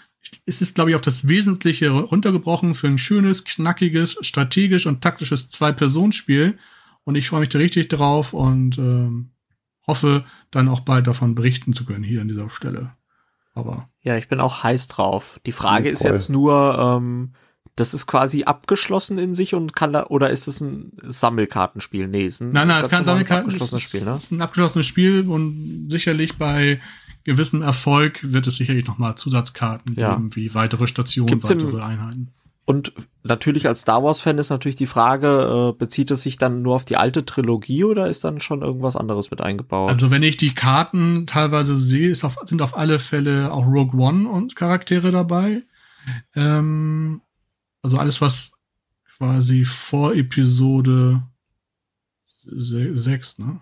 Es 0.46 0.62
ist, 0.62 0.74
glaube 0.74 0.90
ich, 0.90 0.96
auf 0.96 1.02
das 1.02 1.28
Wesentliche 1.28 1.90
runtergebrochen 1.90 2.74
für 2.74 2.88
ein 2.88 2.98
schönes, 2.98 3.44
knackiges, 3.44 4.16
strategisch 4.22 4.86
und 4.86 5.02
taktisches 5.02 5.50
Zwei-Personen-Spiel. 5.50 6.58
Und 7.04 7.16
ich 7.16 7.28
freue 7.28 7.42
mich 7.42 7.50
da 7.50 7.60
richtig 7.60 7.90
drauf 7.90 8.32
und 8.32 8.78
ähm, 8.78 9.32
hoffe, 9.86 10.24
dann 10.50 10.70
auch 10.70 10.80
bald 10.80 11.08
davon 11.08 11.36
berichten 11.36 11.74
zu 11.74 11.84
können 11.84 12.06
hier 12.06 12.22
an 12.22 12.30
dieser 12.30 12.50
Stelle. 12.50 12.94
Aber. 13.54 13.90
Ja, 14.02 14.16
ich 14.16 14.30
bin 14.30 14.40
auch 14.40 14.64
heiß 14.64 14.88
drauf. 14.88 15.42
Die 15.46 15.52
Frage 15.52 15.90
ist 15.90 16.06
jetzt 16.06 16.30
nur, 16.30 16.80
ähm, 16.80 17.34
das 17.76 17.94
ist 17.94 18.08
quasi 18.08 18.46
abgeschlossen 18.46 19.18
in 19.18 19.36
sich 19.36 19.56
und 19.56 19.76
kann 19.76 19.92
da, 19.92 20.06
oder 20.06 20.30
ist 20.30 20.48
es 20.48 20.62
ein 20.62 20.94
Sammelkartenspiel? 21.04 22.08
Nee, 22.08 22.28
ist 22.28 22.40
ein 22.40 22.54
nein, 22.54 22.70
nein, 22.70 22.82
es 22.82 22.88
kann 22.88 23.04
Sammelkarten, 23.04 23.48
abgeschlossenes 23.48 23.82
Spiel, 23.82 24.06
ne? 24.06 24.16
ist 24.16 24.32
ein 24.32 24.42
abgeschlossenes 24.42 24.86
Spiel 24.86 25.28
und 25.28 25.90
sicherlich 25.90 26.38
bei 26.38 26.80
gewissem 27.24 27.62
Erfolg 27.62 28.20
wird 28.24 28.48
es 28.48 28.58
sicherlich 28.58 28.88
nochmal 28.88 29.16
Zusatzkarten 29.16 29.96
ja. 29.96 30.16
geben, 30.16 30.36
wie 30.36 30.54
weitere 30.54 30.88
Stationen, 30.88 31.28
Gibt's 31.28 31.50
weitere 31.50 31.82
Einheiten. 31.82 32.32
Und 32.66 32.94
natürlich 33.24 33.68
als 33.68 33.82
Star 33.82 34.04
Wars-Fan 34.04 34.38
ist 34.38 34.52
natürlich 34.52 34.76
die 34.76 34.86
Frage, 34.86 35.72
äh, 35.74 35.78
bezieht 35.78 36.12
es 36.12 36.22
sich 36.22 36.38
dann 36.38 36.62
nur 36.62 36.76
auf 36.76 36.86
die 36.86 36.98
alte 36.98 37.26
Trilogie 37.26 37.84
oder 37.84 38.08
ist 38.08 38.24
dann 38.24 38.42
schon 38.42 38.62
irgendwas 38.62 38.96
anderes 38.96 39.32
mit 39.32 39.42
eingebaut? 39.42 39.90
Also 39.90 40.12
wenn 40.12 40.22
ich 40.22 40.38
die 40.38 40.54
Karten 40.54 41.26
teilweise 41.26 41.78
sehe, 41.78 42.16
auf, 42.22 42.38
sind 42.46 42.62
auf 42.62 42.78
alle 42.78 43.00
Fälle 43.00 43.52
auch 43.52 43.66
Rogue 43.66 44.00
One 44.00 44.30
und 44.30 44.56
Charaktere 44.56 45.10
dabei. 45.10 45.64
Ähm, 46.36 47.22
also 47.82 47.98
alles, 47.98 48.22
was 48.22 48.52
quasi 49.18 49.66
vor 49.66 50.14
Episode 50.14 51.24
6, 52.46 53.40
ne? 53.40 53.62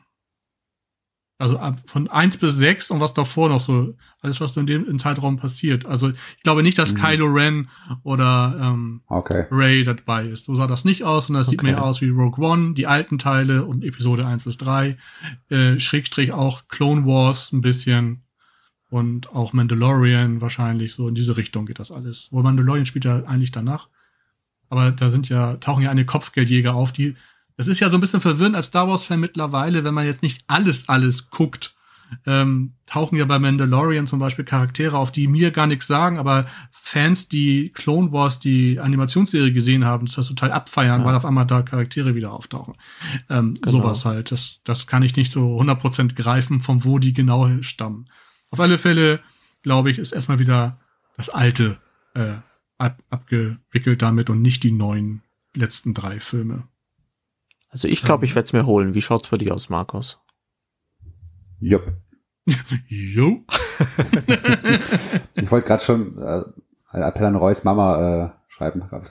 Also 1.39 1.59
ab 1.59 1.79
von 1.85 2.07
eins 2.09 2.37
bis 2.37 2.55
sechs 2.55 2.89
und 2.89 2.99
was 2.99 3.13
davor 3.13 3.49
noch 3.49 3.59
so, 3.59 3.93
alles, 4.21 4.41
was 4.41 4.57
in 4.57 4.65
dem 4.65 4.97
Zeitraum 4.97 5.37
passiert. 5.37 5.85
Also 5.85 6.09
ich 6.09 6.43
glaube 6.43 6.63
nicht, 6.63 6.79
dass 6.79 6.93
mhm. 6.93 6.97
Kylo 6.97 7.25
Ren 7.27 7.69
oder 8.01 8.57
ähm, 8.59 9.01
okay. 9.07 9.45
Ray 9.51 9.83
dabei 9.83 10.25
ist. 10.25 10.45
So 10.45 10.55
sah 10.55 10.65
das 10.65 10.83
nicht 10.83 11.03
aus, 11.03 11.27
sondern 11.27 11.41
das 11.41 11.49
okay. 11.49 11.57
sieht 11.57 11.63
mehr 11.63 11.83
aus 11.83 12.01
wie 12.01 12.09
Rogue 12.09 12.43
One, 12.43 12.73
die 12.73 12.87
alten 12.87 13.19
Teile 13.19 13.65
und 13.65 13.83
Episode 13.83 14.25
eins 14.25 14.45
bis 14.45 14.57
drei 14.57 14.97
äh, 15.49 15.79
Schrägstrich 15.79 16.31
auch 16.31 16.67
Clone 16.69 17.05
Wars 17.05 17.51
ein 17.51 17.61
bisschen 17.61 18.23
und 18.89 19.29
auch 19.29 19.53
Mandalorian 19.53 20.41
wahrscheinlich, 20.41 20.93
so 20.93 21.07
in 21.07 21.15
diese 21.15 21.37
Richtung 21.37 21.67
geht 21.67 21.79
das 21.79 21.91
alles. 21.91 22.29
Wo 22.31 22.41
Mandalorian 22.41 22.87
spielt 22.87 23.05
ja 23.05 23.23
eigentlich 23.25 23.51
danach. 23.51 23.89
Aber 24.69 24.91
da 24.91 25.09
sind 25.09 25.29
ja, 25.29 25.57
tauchen 25.57 25.83
ja 25.83 25.91
eine 25.91 26.05
Kopfgeldjäger 26.05 26.73
auf, 26.73 26.91
die 26.91 27.15
das 27.57 27.67
ist 27.67 27.79
ja 27.79 27.89
so 27.89 27.97
ein 27.97 28.01
bisschen 28.01 28.21
verwirrend 28.21 28.55
als 28.55 28.67
Star 28.67 28.87
Wars-Fan 28.87 29.19
mittlerweile, 29.19 29.83
wenn 29.83 29.93
man 29.93 30.05
jetzt 30.05 30.21
nicht 30.21 30.43
alles, 30.47 30.87
alles 30.87 31.29
guckt. 31.29 31.73
Ähm, 32.25 32.73
tauchen 32.85 33.17
ja 33.17 33.25
bei 33.25 33.37
Mandalorian 33.37 34.07
zum 34.07 34.19
Beispiel 34.19 34.45
Charaktere 34.45 34.97
auf, 34.97 35.11
die 35.11 35.27
mir 35.27 35.51
gar 35.51 35.67
nichts 35.67 35.87
sagen, 35.87 36.17
aber 36.17 36.45
Fans, 36.71 37.27
die 37.27 37.69
Clone 37.73 38.13
Wars, 38.13 38.39
die 38.39 38.79
Animationsserie 38.79 39.51
gesehen 39.51 39.83
haben, 39.83 40.05
das 40.05 40.27
total 40.27 40.53
abfeiern, 40.53 41.01
ja. 41.01 41.05
weil 41.05 41.15
auf 41.15 41.25
einmal 41.25 41.45
da 41.45 41.63
Charaktere 41.63 42.15
wieder 42.15 42.31
auftauchen. 42.31 42.75
Ähm, 43.29 43.55
genau. 43.55 43.71
Sowas 43.71 44.05
halt. 44.05 44.31
Das, 44.31 44.61
das 44.63 44.87
kann 44.87 45.03
ich 45.03 45.17
nicht 45.17 45.33
so 45.33 45.59
100% 45.59 46.15
greifen, 46.15 46.61
von 46.61 46.85
wo 46.85 46.97
die 46.97 47.11
genau 47.11 47.49
stammen. 47.61 48.05
Auf 48.51 48.61
alle 48.61 48.77
Fälle, 48.77 49.19
glaube 49.63 49.91
ich, 49.91 49.99
ist 49.99 50.13
erstmal 50.13 50.39
wieder 50.39 50.79
das 51.17 51.29
Alte 51.29 51.77
äh, 52.13 52.35
ab, 52.77 53.03
abgewickelt 53.09 54.01
damit 54.01 54.29
und 54.29 54.41
nicht 54.41 54.63
die 54.63 54.71
neuen 54.71 55.23
letzten 55.53 55.93
drei 55.93 56.21
Filme. 56.21 56.63
Also 57.69 57.87
ich 57.87 58.01
glaube, 58.01 58.25
ich 58.25 58.35
werde 58.35 58.45
es 58.45 58.53
mir 58.53 58.65
holen. 58.65 58.93
Wie 58.93 59.01
schaut's 59.01 59.27
für 59.27 59.37
dich 59.37 59.51
aus, 59.51 59.69
Markus? 59.69 60.19
Jupp. 61.59 61.93
jo. 62.87 63.45
ich 65.35 65.51
wollte 65.51 65.67
gerade 65.67 65.83
schon 65.83 66.17
äh, 66.17 66.43
einen 66.91 67.03
Appell 67.03 67.25
an 67.25 67.35
Reus 67.35 67.63
Mama 67.63 68.25
äh, 68.25 68.29
schreiben, 68.47 68.83
ob 68.91 69.03
ich 69.03 69.09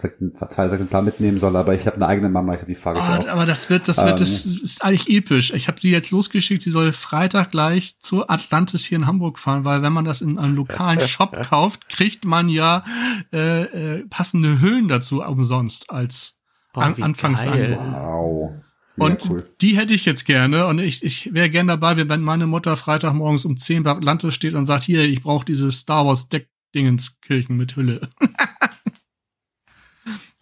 zwei 0.49 0.65
Exemplar 0.65 1.03
mitnehmen 1.03 1.39
soll, 1.39 1.55
aber 1.57 1.75
ich 1.75 1.87
habe 1.87 1.97
eine 1.97 2.07
eigene 2.07 2.29
Mama, 2.29 2.55
ich 2.55 2.61
habe 2.61 2.73
die 2.73 2.75
Frage 2.75 3.01
oh. 3.01 3.29
Aber 3.31 3.47
das 3.47 3.71
wird, 3.71 3.87
das 3.89 3.99
wird, 3.99 4.09
ähm, 4.09 4.17
das 4.17 4.47
ist 4.47 4.83
eigentlich 4.83 5.09
episch. 5.09 5.53
Ich 5.53 5.69
habe 5.69 5.79
sie 5.79 5.91
jetzt 5.91 6.11
losgeschickt, 6.11 6.63
sie 6.63 6.71
soll 6.71 6.93
Freitag 6.93 7.51
gleich 7.51 7.97
zu 8.01 8.29
Atlantis 8.29 8.85
hier 8.85 8.97
in 8.99 9.07
Hamburg 9.07 9.39
fahren, 9.39 9.65
weil 9.65 9.83
wenn 9.83 9.93
man 9.93 10.05
das 10.05 10.21
in 10.21 10.39
einem 10.39 10.57
lokalen 10.57 11.01
Shop 11.09 11.37
kauft, 11.49 11.89
kriegt 11.89 12.25
man 12.25 12.49
ja 12.49 12.85
äh, 13.33 13.99
äh, 13.99 14.07
passende 14.09 14.61
Hüllen 14.61 14.89
dazu 14.89 15.23
umsonst 15.23 15.91
als 15.91 16.36
Oh, 16.77 16.81
an, 16.81 17.03
Anfangsangebot. 17.03 17.79
Wow. 17.79 18.55
Und 18.99 19.29
cool. 19.29 19.51
die 19.61 19.77
hätte 19.77 19.93
ich 19.93 20.05
jetzt 20.05 20.25
gerne 20.25 20.67
und 20.67 20.79
ich, 20.79 21.05
ich 21.05 21.35
wäre 21.35 21.51
gerne 21.51 21.73
dabei, 21.73 22.09
wenn 22.09 22.23
meine 22.23 22.47
Mutter 22.47 22.77
Freitagmorgens 22.77 23.45
um 23.45 23.57
10 23.57 23.83
bei 23.83 23.91
Atlantis 23.91 24.35
steht 24.35 24.55
und 24.55 24.65
sagt, 24.65 24.85
hier, 24.85 25.05
ich 25.05 25.23
brauche 25.23 25.45
dieses 25.45 25.81
Star 25.81 26.07
Wars 26.07 26.29
Deck 26.29 26.49
Dingenskirchen 26.75 27.57
mit 27.57 27.77
Hülle. 27.77 28.09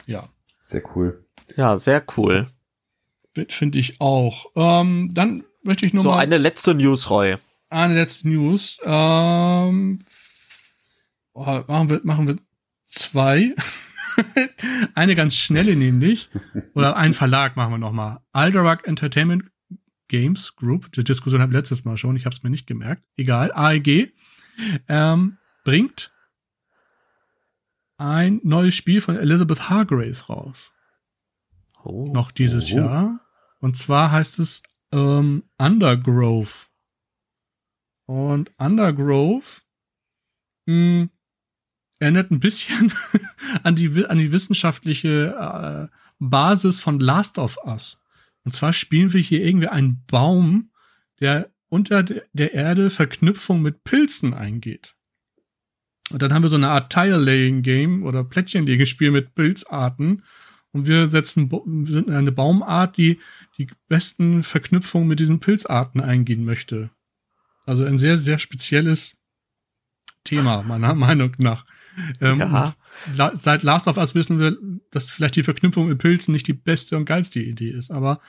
ja. 0.06 0.28
Sehr 0.60 0.82
cool. 0.94 1.24
Ja, 1.56 1.76
sehr 1.78 2.04
cool. 2.16 2.48
Finde 3.48 3.78
ich 3.78 4.00
auch. 4.00 4.46
Ähm, 4.56 5.10
dann 5.12 5.44
möchte 5.62 5.86
ich 5.86 5.92
noch 5.92 6.02
so 6.02 6.10
mal 6.10 6.18
eine 6.18 6.38
letzte 6.38 6.74
News, 6.74 7.10
Roy. 7.10 7.36
Eine 7.70 7.94
letzte 7.94 8.28
News. 8.28 8.78
Ähm, 8.84 9.98
oh, 11.32 11.62
machen 11.66 11.88
wir 11.88 12.00
machen 12.04 12.28
wir 12.28 12.38
zwei. 12.86 13.54
Eine 14.94 15.14
ganz 15.14 15.34
schnelle 15.34 15.76
nämlich. 15.76 16.28
Oder 16.74 16.96
einen 16.96 17.14
Verlag 17.14 17.56
machen 17.56 17.72
wir 17.72 17.78
noch 17.78 17.92
mal. 17.92 18.22
Alderak 18.32 18.86
Entertainment 18.86 19.50
Games 20.08 20.54
Group. 20.56 20.92
Die 20.92 21.04
Diskussion 21.04 21.40
habe 21.40 21.52
ich 21.52 21.56
letztes 21.56 21.84
Mal 21.84 21.96
schon. 21.96 22.16
Ich 22.16 22.26
habe 22.26 22.34
es 22.34 22.42
mir 22.42 22.50
nicht 22.50 22.66
gemerkt. 22.66 23.02
Egal. 23.16 23.52
AEG 23.52 24.12
ähm, 24.88 25.38
bringt 25.64 26.12
ein 27.96 28.40
neues 28.42 28.74
Spiel 28.74 29.00
von 29.00 29.16
Elizabeth 29.16 29.70
Hargraves 29.70 30.28
raus. 30.28 30.72
Oh. 31.82 32.04
Noch 32.12 32.30
dieses 32.30 32.72
oh. 32.72 32.76
Jahr. 32.76 33.20
Und 33.60 33.76
zwar 33.76 34.10
heißt 34.12 34.38
es 34.38 34.62
ähm, 34.92 35.44
Undergrove. 35.58 36.66
Und 38.06 38.52
Undergrove 38.58 39.62
mh, 40.66 40.74
hm, 40.74 41.10
erinnert 41.98 42.30
ein 42.30 42.40
bisschen 42.40 42.92
an 43.62 43.76
die, 43.76 44.06
an 44.06 44.18
die 44.18 44.32
wissenschaftliche 44.32 45.90
äh, 45.90 45.96
Basis 46.18 46.80
von 46.80 47.00
Last 47.00 47.38
of 47.38 47.58
Us. 47.64 48.00
Und 48.44 48.54
zwar 48.54 48.72
spielen 48.72 49.12
wir 49.12 49.20
hier 49.20 49.44
irgendwie 49.44 49.68
einen 49.68 50.04
Baum, 50.06 50.70
der 51.20 51.50
unter 51.68 52.02
der 52.02 52.54
Erde 52.54 52.90
Verknüpfung 52.90 53.62
mit 53.62 53.84
Pilzen 53.84 54.34
eingeht. 54.34 54.94
Und 56.10 56.20
dann 56.20 56.32
haben 56.32 56.42
wir 56.42 56.50
so 56.50 56.56
eine 56.56 56.68
Art 56.68 56.92
Tile-Laying-Game 56.92 58.02
oder 58.02 58.24
Plättchen-Spiel 58.24 59.10
mit 59.10 59.34
Pilzarten. 59.34 60.22
Und 60.72 60.86
wir 60.86 61.06
setzen 61.06 61.50
wir 61.50 61.92
sind 61.92 62.10
eine 62.10 62.32
Baumart, 62.32 62.96
die 62.96 63.20
die 63.56 63.68
besten 63.88 64.42
Verknüpfungen 64.42 65.08
mit 65.08 65.20
diesen 65.20 65.40
Pilzarten 65.40 66.00
eingehen 66.00 66.44
möchte. 66.44 66.90
Also 67.64 67.84
ein 67.84 67.98
sehr, 67.98 68.18
sehr 68.18 68.38
spezielles 68.38 69.16
Thema, 70.24 70.62
meiner 70.62 70.94
Meinung 70.94 71.32
nach. 71.38 71.66
Ähm, 72.20 72.40
ja. 72.40 72.74
seit 73.34 73.62
Last 73.62 73.86
of 73.86 73.96
Us 73.98 74.14
wissen 74.14 74.38
wir, 74.38 74.56
dass 74.90 75.10
vielleicht 75.10 75.36
die 75.36 75.42
Verknüpfung 75.42 75.88
mit 75.88 75.98
Pilzen 75.98 76.32
nicht 76.32 76.46
die 76.48 76.54
beste 76.54 76.96
und 76.96 77.04
geilste 77.04 77.40
Idee 77.40 77.70
ist, 77.70 77.90
aber 77.90 78.20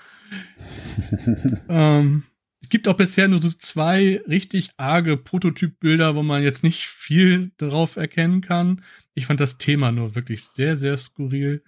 ähm, 1.69 2.23
Es 2.61 2.69
gibt 2.69 2.87
auch 2.87 2.97
bisher 2.97 3.27
nur 3.27 3.41
so 3.41 3.49
zwei 3.49 4.21
richtig 4.27 4.71
arge 4.77 5.17
Prototypbilder, 5.17 6.15
wo 6.15 6.23
man 6.23 6.43
jetzt 6.43 6.63
nicht 6.63 6.87
viel 6.87 7.51
drauf 7.57 7.95
erkennen 7.95 8.41
kann. 8.41 8.81
Ich 9.13 9.27
fand 9.27 9.39
das 9.39 9.57
Thema 9.57 9.91
nur 9.91 10.15
wirklich 10.15 10.43
sehr, 10.43 10.75
sehr 10.75 10.97
skurril 10.97 11.63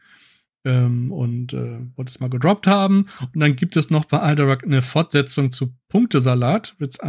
ähm, 0.65 1.11
und 1.11 1.53
äh, 1.53 1.79
wollte 1.95 2.11
es 2.11 2.19
mal 2.19 2.29
gedroppt 2.29 2.67
haben. 2.67 3.07
Und 3.33 3.39
dann 3.39 3.55
gibt 3.55 3.77
es 3.77 3.89
noch 3.89 4.05
bei 4.05 4.19
Alderak 4.19 4.63
eine 4.63 4.81
Fortsetzung 4.81 5.51
zu 5.51 5.73
Punktesalat. 5.87 6.75
Wird 6.77 6.93
es 6.93 6.99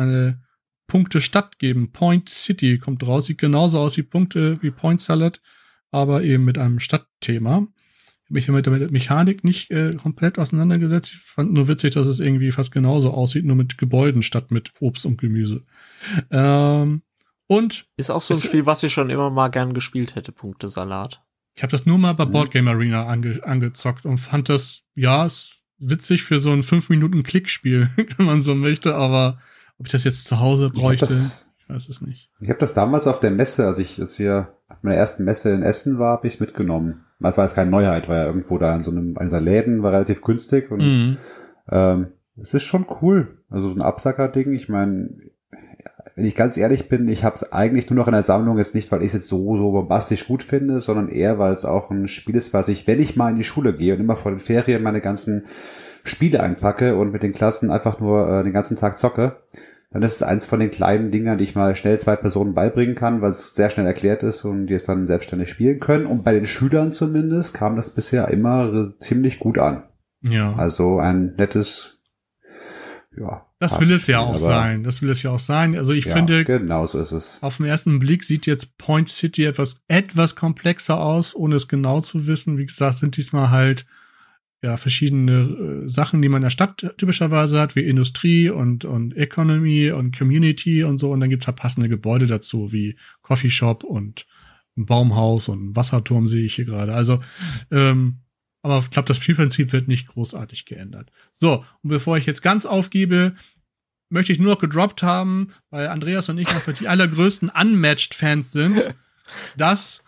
eine 0.89 1.03
Punkte-Stadt 1.03 1.59
geben. 1.59 1.93
Point 1.93 2.29
City 2.29 2.79
kommt 2.79 3.07
raus, 3.07 3.27
sieht 3.27 3.39
genauso 3.39 3.79
aus 3.79 3.97
wie 3.97 4.03
Punkte 4.03 4.63
wie 4.63 4.71
Point 4.71 5.01
Salad, 5.01 5.41
aber 5.91 6.23
eben 6.23 6.45
mit 6.45 6.59
einem 6.59 6.81
Stadtthema 6.81 7.67
mich 8.31 8.49
mit 8.49 8.67
der 8.67 8.91
Mechanik 8.91 9.45
nicht 9.45 9.71
äh, 9.71 9.95
komplett 9.95 10.39
auseinandergesetzt. 10.39 11.13
Ich 11.13 11.19
fand 11.19 11.53
nur 11.53 11.69
witzig, 11.69 11.95
dass 11.95 12.07
es 12.07 12.21
irgendwie 12.21 12.53
fast 12.53 12.73
genauso 12.73 13.11
aussieht, 13.11 13.45
nur 13.45 13.57
mit 13.57 13.79
Gebäuden 13.79 14.23
statt 14.23 14.51
mit 14.51 14.73
Obst 14.81 15.07
und 15.07 15.19
Gemüse. 15.19 15.65
Ähm, 16.31 17.03
und 17.47 17.87
ist 17.97 18.11
auch 18.11 18.21
so 18.21 18.35
ein 18.35 18.41
Spiel, 18.41 18.67
was 18.67 18.83
ich 18.83 18.93
schon 18.93 19.11
immer 19.11 19.31
mal 19.31 19.49
gern 19.49 19.73
gespielt 19.73 20.15
hätte, 20.15 20.33
Punkte 20.33 20.69
Salat. 20.69 21.23
Ich 21.57 21.63
habe 21.63 21.71
das 21.71 21.87
nur 21.87 21.99
mal 21.99 22.13
bei 22.13 22.27
mhm. 22.27 22.33
Boardgame 22.33 22.71
Arena 22.71 23.07
ange 23.07 23.43
angezockt 23.43 24.05
und 24.05 24.19
fand 24.19 24.49
das, 24.49 24.83
ja, 24.95 25.25
ist 25.25 25.63
witzig 25.79 26.23
für 26.23 26.39
so 26.39 26.53
ein 26.53 26.63
5 26.63 26.91
Minuten 26.91 27.23
Klickspiel, 27.23 27.89
wenn 28.17 28.27
man 28.27 28.41
so 28.41 28.55
möchte, 28.55 28.95
aber 28.95 29.41
ob 29.79 29.87
ich 29.87 29.93
das 29.93 30.05
jetzt 30.05 30.27
zu 30.27 30.41
Hause 30.41 30.71
bräuchte, 30.71 31.05
ich, 31.05 31.11
das, 31.11 31.51
weiß 31.69 31.89
es 31.89 32.01
nicht. 32.01 32.31
Ich 32.41 32.49
habe 32.49 32.59
das 32.59 32.75
damals 32.75 33.07
auf 33.07 33.21
der 33.21 33.31
Messe, 33.31 33.67
als 33.67 33.79
ich, 33.79 34.01
als 34.01 34.19
wir 34.19 34.55
auf 34.69 34.83
meiner 34.83 34.97
ersten 34.97 35.25
Messe 35.25 35.51
in 35.51 35.63
Essen 35.63 35.99
war, 35.99 36.13
habe 36.13 36.27
ich 36.27 36.41
mitgenommen. 36.41 37.05
Das 37.21 37.37
war 37.37 37.45
jetzt 37.45 37.55
keine 37.55 37.71
Neuheit, 37.71 38.09
war 38.09 38.17
ja 38.17 38.27
irgendwo 38.27 38.59
da 38.59 38.75
in 38.75 38.83
so 38.83 38.91
einem, 38.91 39.17
einer 39.17 39.29
dieser 39.29 39.41
Läden, 39.41 39.83
war 39.83 39.93
relativ 39.93 40.23
günstig 40.23 40.71
und 40.71 40.81
mhm. 40.81 41.17
ähm, 41.71 42.09
es 42.41 42.55
ist 42.55 42.63
schon 42.63 42.87
cool. 43.03 43.39
Also 43.51 43.69
so 43.69 43.75
ein 43.75 43.83
Absacker-Ding, 43.83 44.53
ich 44.53 44.69
meine, 44.69 45.11
wenn 46.15 46.25
ich 46.25 46.35
ganz 46.35 46.57
ehrlich 46.57 46.89
bin, 46.89 47.09
ich 47.09 47.25
habe 47.25 47.37
es 47.37 47.53
eigentlich 47.53 47.89
nur 47.91 47.97
noch 47.97 48.09
in 48.09 48.13
der 48.13 48.23
Sammlung 48.23 48.59
jetzt 48.59 48.75
nicht, 48.75 48.91
weil 48.91 49.03
ich 49.03 49.09
es 49.09 49.15
jetzt 49.15 49.29
so, 49.29 49.57
so 49.57 49.73
bombastisch 49.73 50.27
gut 50.27 50.43
finde, 50.43 50.81
sondern 50.81 51.09
eher, 51.09 51.39
weil 51.39 51.55
es 51.55 51.65
auch 51.65 51.91
ein 51.91 52.09
Spiel 52.09 52.35
ist, 52.35 52.53
was 52.53 52.69
ich, 52.69 52.87
wenn 52.87 53.01
ich 53.01 53.17
mal 53.17 53.31
in 53.31 53.37
die 53.37 53.45
Schule 53.45 53.73
gehe 53.73 53.95
und 53.95 54.01
immer 54.01 54.17
vor 54.17 54.33
den 54.33 54.41
Ferien 54.41 54.83
meine 54.83 55.01
ganzen 55.01 55.47
Spiele 56.05 56.43
einpacke 56.43 56.97
und 56.97 57.13
mit 57.13 57.23
den 57.23 57.33
Klassen 57.33 57.71
einfach 57.71 58.01
nur 58.01 58.29
äh, 58.29 58.45
den 58.45 58.53
ganzen 58.53 58.77
Tag 58.77 58.99
zocke, 58.99 59.43
dann 59.91 60.03
ist 60.03 60.17
es 60.17 60.23
eins 60.23 60.45
von 60.45 60.61
den 60.61 60.71
kleinen 60.71 61.11
Dingern, 61.11 61.39
die 61.39 61.45
ich 61.45 61.55
mal 61.55 61.75
schnell 61.75 61.99
zwei 61.99 62.17
Personen 62.17 62.55
beibringen 62.55 62.95
kann, 62.95 63.23
weil 63.23 63.31
es 63.31 63.55
sehr 63.55 63.71
schnell 63.71 63.87
erklärt 63.87 64.23
ist 64.23 64.45
und 64.45 64.67
die 64.67 64.75
es 64.75 64.85
dann 64.85 65.07
selbstständig 65.07 65.49
spielen 65.49 65.81
können. 65.81 66.05
Und 66.05 66.25
bei 66.25 66.33
den 66.33 66.45
Schülern 66.45 66.93
zumindest 66.93 67.55
kam 67.55 67.77
das 67.77 67.91
bisher 67.91 68.29
immer 68.29 68.93
ziemlich 69.01 69.39
gut 69.39 69.59
an. 69.59 69.85
Ja. 70.21 70.55
Also 70.57 70.99
ein 70.99 71.35
nettes, 71.37 71.99
ja. 73.17 73.47
Das 73.61 73.81
will 73.81 73.91
es 73.91 74.07
ja 74.07 74.21
auch 74.21 74.37
sein. 74.37 74.85
Das 74.85 75.03
will 75.03 75.11
es 75.11 75.23
ja 75.23 75.31
auch 75.31 75.39
sein. 75.39 75.77
Also 75.77 75.93
ich 75.93 76.05
ja, 76.05 76.13
finde, 76.13 76.45
genau 76.45 76.87
so 76.87 77.01
ist 77.01 77.11
es. 77.11 77.39
Auf 77.41 77.57
den 77.57 77.67
ersten 77.67 77.99
Blick 77.99 78.23
sieht 78.23 78.47
jetzt 78.47 78.79
Point 78.79 79.09
City 79.09 79.45
etwas, 79.45 79.81
etwas 79.89 80.37
komplexer 80.37 81.01
aus, 81.01 81.35
ohne 81.35 81.57
es 81.57 81.67
genau 81.67 82.01
zu 82.01 82.27
wissen. 82.29 82.59
Wie 82.59 82.67
gesagt, 82.67 82.97
sind 82.97 83.17
diesmal 83.17 83.51
halt 83.51 83.87
ja, 84.63 84.77
verschiedene 84.77 85.85
äh, 85.85 85.89
Sachen, 85.89 86.21
die 86.21 86.29
man 86.29 86.39
in 86.39 86.47
der 86.47 86.51
Stadt 86.51 86.95
typischerweise 86.99 87.61
hat, 87.61 87.77
wie 87.77 87.85
Industrie 87.85 88.51
und, 88.51 88.85
und 88.85 89.17
Economy 89.17 89.93
und 89.93 90.17
Community 90.17 90.83
und 90.83 90.99
so. 90.99 91.11
Und 91.13 91.21
dann 91.21 91.31
gibt's 91.31 91.47
halt 91.47 91.57
passende 91.57 91.89
Gebäude 91.89 92.27
dazu, 92.27 92.73
wie 92.73 92.97
Coffeeshop 93.23 93.85
und 93.85 94.27
ein 94.77 94.87
Baumhaus 94.87 95.49
und 95.49 95.71
ein 95.71 95.77
Wasserturm 95.77 96.27
sehe 96.27 96.45
ich 96.45 96.57
hier 96.57 96.65
gerade. 96.65 96.95
Also, 96.95 97.21
ähm, 97.71 98.19
aber 98.63 98.79
ich 98.79 98.91
glaube, 98.91 99.07
das 99.07 99.19
Spielprinzip 99.19 99.73
wird 99.73 99.87
nicht 99.87 100.09
großartig 100.09 100.67
geändert. 100.67 101.11
So, 101.31 101.65
und 101.83 101.91
bevor 101.91 102.17
ich 102.17 102.27
jetzt 102.27 102.43
ganz 102.43 102.67
aufgebe, 102.67 103.35
möchte 104.11 104.33
ich 104.33 104.39
nur 104.39 104.53
noch 104.53 104.61
gedroppt 104.61 105.03
haben, 105.03 105.49
weil 105.71 105.89
Andreas 105.89 106.29
und 106.29 106.39
ich 106.39 106.49
einfach 106.49 106.77
die 106.77 106.89
allergrößten 106.89 107.51
Unmatched-Fans 107.51 108.51
sind, 108.53 108.95
dass 109.57 110.03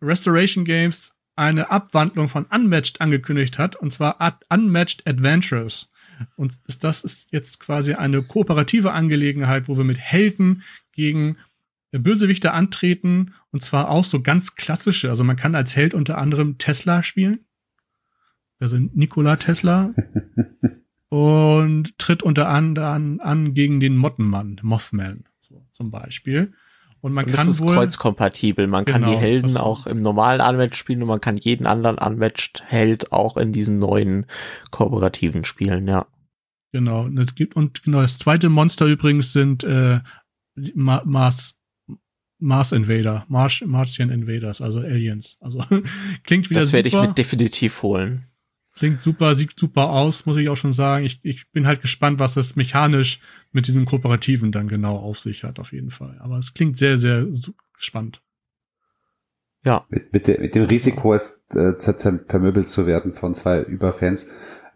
Restoration 0.00 0.64
Games 0.64 1.17
eine 1.38 1.70
Abwandlung 1.70 2.28
von 2.28 2.44
Unmatched 2.44 3.00
angekündigt 3.00 3.58
hat, 3.58 3.76
und 3.76 3.92
zwar 3.92 4.18
Unmatched 4.48 5.06
Adventures. 5.06 5.90
Und 6.36 6.58
das 6.82 7.04
ist 7.04 7.32
jetzt 7.32 7.60
quasi 7.60 7.94
eine 7.94 8.22
kooperative 8.22 8.92
Angelegenheit, 8.92 9.68
wo 9.68 9.76
wir 9.76 9.84
mit 9.84 9.98
Helden 9.98 10.62
gegen 10.92 11.36
Bösewichte 11.92 12.52
antreten, 12.52 13.34
und 13.50 13.62
zwar 13.62 13.88
auch 13.88 14.04
so 14.04 14.20
ganz 14.20 14.56
klassische. 14.56 15.10
Also 15.10 15.24
man 15.24 15.36
kann 15.36 15.54
als 15.54 15.76
Held 15.76 15.94
unter 15.94 16.18
anderem 16.18 16.58
Tesla 16.58 17.02
spielen. 17.02 17.40
Also 18.58 18.76
Nikola 18.76 19.36
Tesla. 19.36 19.94
und 21.08 21.98
tritt 21.98 22.22
unter 22.22 22.48
anderem 22.48 23.20
an 23.22 23.54
gegen 23.54 23.80
den 23.80 23.96
Mottenmann, 23.96 24.60
Mothman, 24.62 25.24
so, 25.40 25.64
zum 25.72 25.90
Beispiel. 25.90 26.52
Und 27.00 27.12
man 27.12 27.26
und 27.26 27.32
kann 27.32 27.46
das 27.46 27.56
ist 27.56 27.62
wohl 27.62 27.74
kreuzkompatibel. 27.74 28.66
Man 28.66 28.84
genau, 28.84 28.98
kann 28.98 29.10
die 29.10 29.16
Helden 29.16 29.56
auch 29.56 29.86
im 29.86 30.02
normalen 30.02 30.40
Unmatched 30.40 30.76
spielen 30.76 31.02
und 31.02 31.08
man 31.08 31.20
kann 31.20 31.36
jeden 31.36 31.66
anderen 31.66 31.98
Unmatched 31.98 32.62
Held 32.66 33.12
auch 33.12 33.36
in 33.36 33.52
diesem 33.52 33.78
neuen 33.78 34.26
kooperativen 34.70 35.44
spielen, 35.44 35.86
ja. 35.86 36.06
Genau. 36.72 37.04
Und 37.04 37.18
es 37.18 37.34
gibt 37.34 37.56
und 37.56 37.82
genau 37.82 38.02
das 38.02 38.18
zweite 38.18 38.48
Monster 38.48 38.86
übrigens 38.86 39.32
sind 39.32 39.64
äh, 39.64 40.00
Mars 40.74 41.54
Mars 42.40 42.70
Invader, 42.70 43.24
Mars, 43.28 43.62
Martian 43.66 44.10
Invaders, 44.10 44.60
also 44.60 44.80
Aliens. 44.80 45.36
Also 45.40 45.60
klingt 46.22 46.50
wieder 46.50 46.60
Das 46.60 46.72
werde 46.72 46.88
ich 46.88 46.94
mir 46.94 47.08
definitiv 47.08 47.82
holen. 47.82 48.27
Klingt 48.78 49.02
super, 49.02 49.34
sieht 49.34 49.58
super 49.58 49.90
aus, 49.90 50.24
muss 50.24 50.36
ich 50.36 50.48
auch 50.48 50.56
schon 50.56 50.72
sagen. 50.72 51.04
Ich, 51.04 51.18
ich 51.24 51.50
bin 51.50 51.66
halt 51.66 51.80
gespannt, 51.80 52.20
was 52.20 52.34
das 52.34 52.54
mechanisch 52.54 53.20
mit 53.50 53.66
diesem 53.66 53.86
Kooperativen 53.86 54.52
dann 54.52 54.68
genau 54.68 54.96
auf 54.96 55.18
sich 55.18 55.42
hat, 55.42 55.58
auf 55.58 55.72
jeden 55.72 55.90
Fall. 55.90 56.16
Aber 56.20 56.38
es 56.38 56.54
klingt 56.54 56.76
sehr, 56.76 56.96
sehr 56.96 57.26
spannend. 57.76 58.22
Ja. 59.64 59.84
Mit, 59.88 60.12
mit, 60.12 60.28
de, 60.28 60.40
mit 60.40 60.54
dem 60.54 60.64
Risiko, 60.64 61.12
es 61.12 61.42
äh, 61.54 61.74
vermöbelt 62.28 62.68
zu 62.68 62.86
werden 62.86 63.12
von 63.12 63.34
zwei 63.34 63.62
Überfans. 63.62 64.28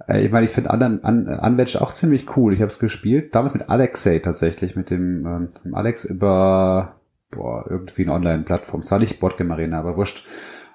Äh, 0.08 0.24
ich 0.24 0.32
meine, 0.32 0.46
ich 0.46 0.52
finde 0.52 0.70
an, 0.70 1.00
an, 1.00 1.28
Unwedge 1.28 1.80
auch 1.80 1.92
ziemlich 1.92 2.36
cool. 2.36 2.52
Ich 2.52 2.60
habe 2.60 2.70
es 2.70 2.80
gespielt, 2.80 3.34
damals 3.36 3.54
mit 3.54 3.70
Alexei 3.70 4.18
tatsächlich, 4.18 4.74
mit 4.74 4.90
dem, 4.90 5.24
ähm, 5.26 5.48
dem 5.64 5.74
Alex 5.74 6.04
über 6.04 7.00
boah, 7.30 7.64
irgendwie 7.70 8.02
eine 8.02 8.14
Online-Plattform. 8.14 8.80
Es 8.80 8.90
war 8.90 8.98
nicht 8.98 9.20
Boardgame 9.20 9.54
Arena, 9.54 9.78
aber 9.78 9.96
wurscht. 9.96 10.24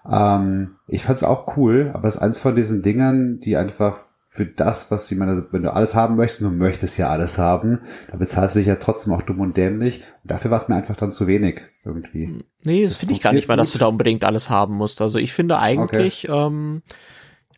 Ähm, 0.10 0.76
ich 0.88 1.04
fand's 1.04 1.24
auch 1.24 1.58
cool, 1.58 1.92
aber 1.94 2.08
es 2.08 2.16
ist 2.16 2.22
eins 2.22 2.40
von 2.40 2.56
diesen 2.56 2.82
Dingern, 2.82 3.40
die 3.40 3.58
einfach 3.58 3.98
für 4.38 4.46
das, 4.46 4.92
was 4.92 5.12
ich 5.12 5.18
meine, 5.18 5.48
wenn 5.52 5.64
du 5.64 5.74
alles 5.74 5.96
haben 5.96 6.16
möchtest, 6.16 6.42
du 6.42 6.52
möchtest 6.52 6.98
ja 7.00 7.10
alles 7.10 7.40
haben, 7.40 7.80
dann 8.12 8.20
bezahlst 8.20 8.54
du 8.54 8.60
dich 8.60 8.68
ja 8.68 8.76
trotzdem 8.76 9.14
auch 9.14 9.24
dumm 9.24 9.40
und 9.40 9.58
dämlich. 9.58 10.02
Und 10.24 10.32
dafür 10.32 10.52
war 10.52 10.62
es 10.62 10.68
mir 10.68 10.76
einfach 10.76 10.96
dann 10.96 11.10
zu 11.10 11.26
wenig 11.26 11.62
irgendwie. 11.84 12.44
Nee, 12.64 12.84
das, 12.84 12.94
das 12.94 13.00
finde 13.00 13.16
ich 13.16 13.22
gar 13.22 13.34
nicht 13.34 13.48
mal, 13.48 13.58
dass 13.58 13.72
du 13.72 13.80
da 13.80 13.88
unbedingt 13.88 14.24
alles 14.24 14.52
haben 14.52 14.76
musst. 14.76 15.02
Also 15.02 15.18
ich 15.18 15.34
finde 15.34 15.58
eigentlich, 15.58 16.30
okay. 16.30 16.48
ähm, 16.48 16.84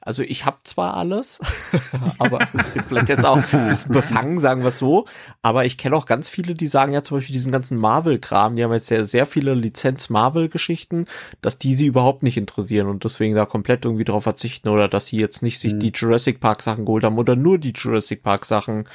also 0.10 0.24
ich 0.24 0.43
habe 0.43 0.57
zwar 0.64 0.97
alles, 0.97 1.39
aber 2.18 2.39
ich 2.76 2.82
vielleicht 2.82 3.10
jetzt 3.10 3.28
auch 3.28 3.38
ein 3.53 3.68
bisschen 3.68 3.93
befangen, 3.93 4.39
sagen 4.39 4.64
wir 4.64 4.70
es 4.70 4.80
so. 4.80 5.05
Aber 5.43 5.66
ich 5.66 5.78
kenne 5.78 5.95
auch 5.95 6.07
ganz 6.07 6.28
viele, 6.28 6.55
die 6.55 6.66
sagen 6.66 6.93
ja 6.93 7.03
zum 7.03 7.18
Beispiel 7.18 7.34
diesen 7.34 7.51
ganzen 7.51 7.78
Marvel-Kram, 7.78 8.55
die 8.55 8.64
haben 8.64 8.74
jetzt 8.74 8.88
sehr, 8.88 9.05
sehr 9.05 9.28
viele 9.28 9.53
Lizenz-Marvel-Geschichten, 9.53 11.05
dass 11.43 11.60
die 11.60 11.76
sie 11.76 11.86
überhaupt 11.86 12.24
nicht 12.24 12.38
interessieren 12.38 12.88
und 12.88 13.03
deswegen 13.03 13.36
da 13.36 13.45
komplett 13.45 13.86
irgendwie 13.86 14.03
drauf 14.03 14.24
verzichten 14.24 14.70
oder 14.70 14.88
dass 14.88 15.05
sie 15.05 15.18
jetzt 15.18 15.43
nicht 15.43 15.60
sich 15.60 15.74
mhm. 15.74 15.80
die 15.80 15.91
Jurassic 15.93 16.39
Park-Sachen 16.39 16.86
geholt 16.86 17.03
haben 17.03 17.20
oder 17.20 17.36
nur 17.36 17.60
die 17.60 17.74
Jurassic 17.74 18.24
Park-Sachen. 18.24 18.86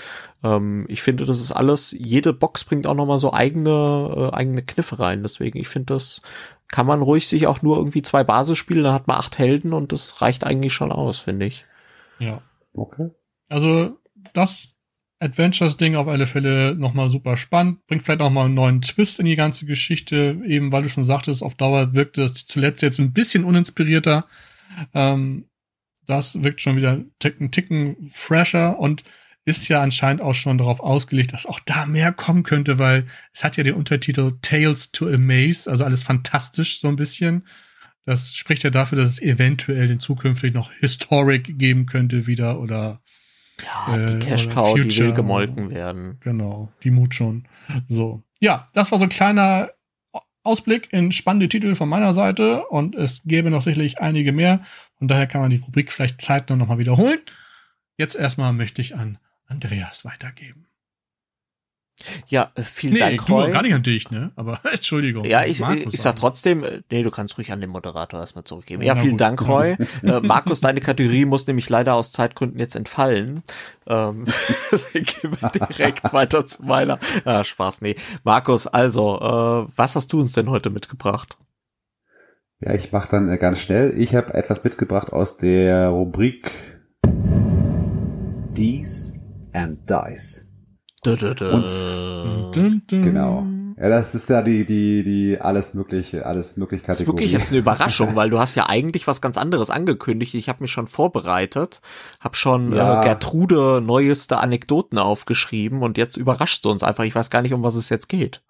Ähm, 0.42 0.84
ich 0.88 1.00
finde, 1.00 1.26
das 1.26 1.38
ist 1.38 1.52
alles, 1.52 1.94
jede 1.96 2.32
Box 2.32 2.64
bringt 2.64 2.88
auch 2.88 2.94
nochmal 2.94 3.20
so 3.20 3.32
eigene, 3.32 4.30
äh, 4.32 4.34
eigene 4.34 4.62
Kniffe 4.62 4.98
rein. 4.98 5.22
Deswegen, 5.22 5.60
ich 5.60 5.68
finde 5.68 5.94
das 5.94 6.22
kann 6.74 6.86
man 6.88 7.02
ruhig 7.02 7.28
sich 7.28 7.46
auch 7.46 7.62
nur 7.62 7.76
irgendwie 7.76 8.02
zwei 8.02 8.24
Basisspiele, 8.24 8.82
dann 8.82 8.94
hat 8.94 9.06
man 9.06 9.16
acht 9.16 9.38
Helden 9.38 9.72
und 9.72 9.92
das 9.92 10.20
reicht 10.20 10.44
eigentlich 10.44 10.72
schon 10.72 10.90
aus, 10.90 11.18
finde 11.18 11.46
ich. 11.46 11.64
Ja. 12.18 12.42
Okay. 12.72 13.10
Also 13.48 14.00
das 14.32 14.74
Adventures-Ding 15.20 15.94
auf 15.94 16.08
alle 16.08 16.26
Fälle 16.26 16.74
nochmal 16.74 17.10
super 17.10 17.36
spannend, 17.36 17.86
bringt 17.86 18.02
vielleicht 18.02 18.22
auch 18.22 18.30
mal 18.30 18.46
einen 18.46 18.54
neuen 18.54 18.82
Twist 18.82 19.20
in 19.20 19.26
die 19.26 19.36
ganze 19.36 19.66
Geschichte, 19.66 20.40
eben 20.44 20.72
weil 20.72 20.82
du 20.82 20.88
schon 20.88 21.04
sagtest, 21.04 21.44
auf 21.44 21.54
Dauer 21.54 21.94
wirkte 21.94 22.22
das 22.22 22.44
zuletzt 22.44 22.82
jetzt 22.82 22.98
ein 22.98 23.12
bisschen 23.12 23.44
uninspirierter. 23.44 24.26
Ähm, 24.94 25.48
das 26.06 26.42
wirkt 26.42 26.60
schon 26.60 26.74
wieder 26.74 26.90
einen 26.90 27.50
Ticken 27.52 28.04
fresher 28.04 28.80
und 28.80 29.04
ist 29.44 29.68
ja 29.68 29.82
anscheinend 29.82 30.22
auch 30.22 30.34
schon 30.34 30.58
darauf 30.58 30.80
ausgelegt, 30.80 31.32
dass 31.32 31.46
auch 31.46 31.60
da 31.60 31.86
mehr 31.86 32.12
kommen 32.12 32.42
könnte, 32.42 32.78
weil 32.78 33.04
es 33.32 33.44
hat 33.44 33.56
ja 33.56 33.64
den 33.64 33.74
Untertitel 33.74 34.32
Tales 34.40 34.92
to 34.92 35.06
Amaze, 35.06 35.70
also 35.70 35.84
alles 35.84 36.02
fantastisch 36.02 36.80
so 36.80 36.88
ein 36.88 36.96
bisschen. 36.96 37.46
Das 38.06 38.34
spricht 38.34 38.62
ja 38.64 38.70
dafür, 38.70 38.98
dass 38.98 39.08
es 39.08 39.22
eventuell 39.22 39.90
in 39.90 40.00
zukünftig 40.00 40.54
noch 40.54 40.72
Historic 40.72 41.58
geben 41.58 41.86
könnte 41.86 42.26
wieder 42.26 42.60
oder 42.60 43.00
ja, 43.62 43.96
äh, 43.96 44.06
die 44.06 44.26
Cash 44.26 44.48
Cow, 44.48 44.74
die 44.74 44.96
will 44.98 45.12
gemolken 45.12 45.70
werden. 45.70 46.18
Genau, 46.20 46.72
die 46.82 46.90
Mut 46.90 47.14
schon. 47.14 47.46
So. 47.86 48.22
Ja, 48.40 48.68
das 48.72 48.90
war 48.92 48.98
so 48.98 49.04
ein 49.04 49.10
kleiner 49.10 49.70
Ausblick 50.42 50.92
in 50.92 51.12
spannende 51.12 51.48
Titel 51.48 51.74
von 51.74 51.88
meiner 51.88 52.12
Seite 52.12 52.66
und 52.66 52.94
es 52.94 53.22
gäbe 53.24 53.50
noch 53.50 53.62
sicherlich 53.62 54.00
einige 54.00 54.32
mehr. 54.32 54.60
Und 55.00 55.08
daher 55.08 55.26
kann 55.26 55.40
man 55.40 55.50
die 55.50 55.56
Rubrik 55.56 55.92
vielleicht 55.92 56.20
zeitnah 56.20 56.56
nochmal 56.56 56.78
wiederholen. 56.78 57.20
Jetzt 57.96 58.16
erstmal 58.16 58.52
möchte 58.52 58.82
ich 58.82 58.96
an 58.96 59.18
Andreas 59.54 60.04
weitergeben. 60.04 60.66
Ja, 62.26 62.50
äh, 62.56 62.62
vielen 62.62 62.94
nee, 62.94 62.98
Dank, 62.98 63.28
Roy. 63.30 63.52
gar 63.52 63.62
nicht 63.62 63.72
an 63.72 63.84
dich, 63.84 64.10
ne? 64.10 64.32
Aber 64.34 64.58
Entschuldigung. 64.72 65.24
Ja, 65.24 65.44
ich, 65.44 65.60
ich 65.60 66.02
sag 66.02 66.16
trotzdem, 66.16 66.64
äh, 66.64 66.80
nee, 66.90 67.04
du 67.04 67.12
kannst 67.12 67.38
ruhig 67.38 67.52
an 67.52 67.60
den 67.60 67.70
Moderator 67.70 68.18
erstmal 68.18 68.42
zurückgeben. 68.42 68.82
Ja, 68.82 68.94
ja 68.94 69.00
vielen 69.00 69.12
gut. 69.12 69.20
Dank, 69.20 69.46
Roy. 69.46 69.76
äh, 70.02 70.20
Markus, 70.20 70.60
deine 70.60 70.80
Kategorie 70.80 71.24
muss 71.24 71.46
nämlich 71.46 71.68
leider 71.68 71.94
aus 71.94 72.10
Zeitgründen 72.10 72.58
jetzt 72.58 72.74
entfallen. 72.74 73.44
Ähm, 73.86 74.24
gehen 74.92 75.36
wir 75.40 75.50
direkt 75.50 76.12
weiter 76.12 76.44
zu 76.46 76.64
meiner. 76.64 76.98
Ah, 77.24 77.44
Spaß, 77.44 77.80
nee. 77.80 77.94
Markus, 78.24 78.66
also, 78.66 79.20
äh, 79.20 79.72
was 79.76 79.94
hast 79.94 80.12
du 80.12 80.20
uns 80.20 80.32
denn 80.32 80.50
heute 80.50 80.70
mitgebracht? 80.70 81.38
Ja, 82.58 82.74
ich 82.74 82.90
mach 82.90 83.06
dann 83.06 83.28
äh, 83.28 83.38
ganz 83.38 83.60
schnell. 83.60 83.94
Ich 83.96 84.16
habe 84.16 84.34
etwas 84.34 84.64
mitgebracht 84.64 85.12
aus 85.12 85.36
der 85.36 85.90
Rubrik 85.90 86.50
Dies 88.56 89.14
and 89.54 89.88
Dice. 89.88 90.46
Und, 91.52 92.84
genau. 92.88 93.46
Ja, 93.76 93.88
das 93.88 94.14
ist 94.14 94.30
ja 94.30 94.40
die, 94.40 94.64
die, 94.64 95.02
die 95.02 95.40
alles 95.40 95.74
mögliche, 95.74 96.26
alles 96.26 96.56
mögliche 96.56 96.84
Kategorie. 96.84 96.94
Das 96.94 97.00
ist 97.00 97.06
wirklich 97.08 97.32
jetzt 97.32 97.50
eine 97.50 97.58
Überraschung, 97.58 98.14
weil 98.14 98.30
du 98.30 98.38
hast 98.38 98.54
ja 98.54 98.68
eigentlich 98.68 99.06
was 99.08 99.20
ganz 99.20 99.36
anderes 99.36 99.68
angekündigt. 99.68 100.34
Ich 100.34 100.48
habe 100.48 100.62
mich 100.62 100.70
schon 100.70 100.86
vorbereitet, 100.86 101.80
habe 102.20 102.36
schon 102.36 102.72
äh, 102.72 102.76
ja. 102.76 103.02
äh, 103.02 103.04
Gertrude 103.04 103.82
neueste 103.84 104.38
Anekdoten 104.38 104.98
aufgeschrieben 104.98 105.82
und 105.82 105.98
jetzt 105.98 106.16
überraschst 106.16 106.64
du 106.64 106.70
uns 106.70 106.84
einfach. 106.84 107.02
Ich 107.04 107.16
weiß 107.16 107.30
gar 107.30 107.42
nicht, 107.42 107.52
um 107.52 107.64
was 107.64 107.74
es 107.74 107.88
jetzt 107.88 108.08
geht. 108.08 108.42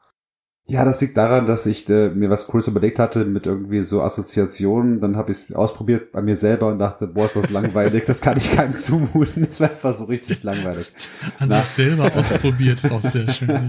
Ja, 0.66 0.84
das 0.86 0.98
liegt 1.02 1.18
daran, 1.18 1.46
dass 1.46 1.66
ich 1.66 1.88
äh, 1.90 2.08
mir 2.08 2.30
was 2.30 2.46
Cooles 2.46 2.68
überlegt 2.68 2.98
hatte 2.98 3.26
mit 3.26 3.44
irgendwie 3.44 3.82
so 3.82 4.00
Assoziationen. 4.00 5.00
Dann 5.02 5.16
habe 5.16 5.30
ich 5.30 5.50
es 5.50 5.54
ausprobiert 5.54 6.10
bei 6.12 6.22
mir 6.22 6.36
selber 6.36 6.68
und 6.68 6.78
dachte, 6.78 7.06
boah, 7.06 7.26
ist 7.26 7.36
das 7.36 7.50
langweilig, 7.50 8.04
das 8.06 8.22
kann 8.22 8.38
ich 8.38 8.50
keinem 8.50 8.72
zumuten. 8.72 9.46
Das 9.46 9.60
war 9.60 9.68
einfach 9.68 9.94
so 9.94 10.04
richtig 10.04 10.42
langweilig. 10.42 10.90
An 11.38 11.48
Na. 11.50 11.60
sich 11.60 11.68
selber 11.70 12.10
ausprobiert, 12.14 12.82
ist 12.82 12.90
auch 12.90 13.02
sehr 13.02 13.28
schön. 13.28 13.48
Ja. 13.50 13.68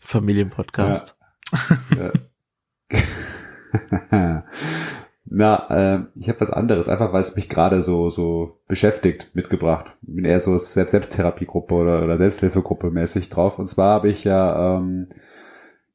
Familienpodcast. 0.00 1.16
Ja. 1.96 2.12
ja. 2.90 4.44
Na, 5.30 5.66
äh, 5.70 6.00
ich 6.14 6.28
habe 6.28 6.40
was 6.40 6.50
anderes, 6.50 6.88
einfach 6.88 7.12
weil 7.12 7.20
es 7.20 7.36
mich 7.36 7.48
gerade 7.48 7.82
so 7.82 8.08
so 8.08 8.60
beschäftigt, 8.66 9.30
mitgebracht. 9.34 9.96
Ich 10.02 10.14
bin 10.14 10.24
eher 10.24 10.40
so 10.40 10.56
Selbst 10.56 10.90
Selbsttherapiegruppe 10.90 11.74
oder, 11.74 12.02
oder 12.02 12.18
Selbsthilfegruppe 12.18 12.90
mäßig 12.90 13.28
drauf. 13.28 13.58
Und 13.58 13.68
zwar 13.68 13.94
habe 13.94 14.08
ich 14.08 14.24
ja 14.24 14.78
ähm, 14.78 15.08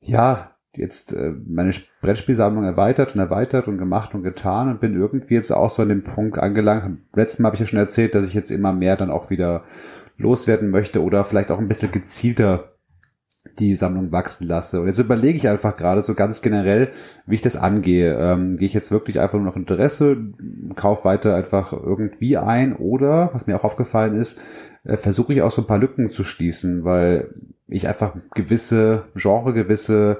ja, 0.04 0.51
jetzt 0.76 1.14
äh, 1.14 1.34
meine 1.45 1.72
Brettspielsammlung 2.01 2.64
erweitert 2.64 3.14
und 3.14 3.20
erweitert 3.20 3.68
und 3.68 3.78
gemacht 3.78 4.14
und 4.16 4.24
getan 4.24 4.70
und 4.70 4.80
bin 4.80 4.95
irgendwie 4.95 5.36
jetzt 5.36 5.51
auch 5.51 5.70
so 5.70 5.82
an 5.82 5.89
dem 5.89 6.04
Punkt 6.04 6.38
angelangt. 6.39 6.99
Letztes 7.14 7.39
Mal 7.39 7.47
habe 7.47 7.56
ich 7.56 7.62
ja 7.62 7.68
schon 7.68 7.80
erzählt, 7.80 8.16
dass 8.16 8.26
ich 8.26 8.34
jetzt 8.34 8.51
immer 8.51 8.74
mehr 8.74 8.95
dann 8.95 9.12
auch 9.12 9.30
wieder 9.30 9.64
loswerden 10.18 10.70
möchte 10.70 11.04
oder 11.04 11.26
vielleicht 11.26 11.51
auch 11.51 11.60
ein 11.60 11.68
bisschen 11.68 11.91
gezielter 11.91 12.74
die 13.60 13.76
Sammlung 13.76 14.12
wachsen 14.12 14.47
lasse. 14.47 14.82
Und 14.82 14.88
jetzt 14.88 14.99
überlege 14.99 15.38
ich 15.38 15.47
einfach 15.47 15.76
gerade 15.76 16.01
so 16.01 16.16
ganz 16.16 16.41
generell, 16.41 16.89
wie 17.28 17.36
ich 17.36 17.41
das 17.41 17.56
angehe. 17.56 18.18
Ähm, 18.18 18.58
gehe 18.58 18.68
ich 18.68 18.74
jetzt 18.74 18.89
wirklich 18.89 19.20
einfach 19.20 19.38
nur 19.38 19.45
noch 19.45 19.58
Interesse, 19.58 20.18
kaufe 20.76 21.06
weiter 21.06 21.36
einfach 21.36 21.74
irgendwie 21.74 22.38
ein 22.38 22.74
oder, 22.74 23.30
was 23.34 23.45
mir 23.45 23.56
auch 23.58 23.66
aufgefallen 23.66 24.16
ist, 24.16 24.39
äh, 24.86 24.97
versuche 24.97 25.34
ich 25.34 25.41
auch 25.41 25.51
so 25.51 25.62
ein 25.62 25.68
paar 25.68 25.78
Lücken 25.78 26.10
zu 26.10 26.24
schließen, 26.24 26.84
weil 26.84 27.34
ich 27.74 27.88
einfach 27.88 28.15
gewisse 28.36 29.05
Genre, 29.15 29.53
gewisse 29.53 30.19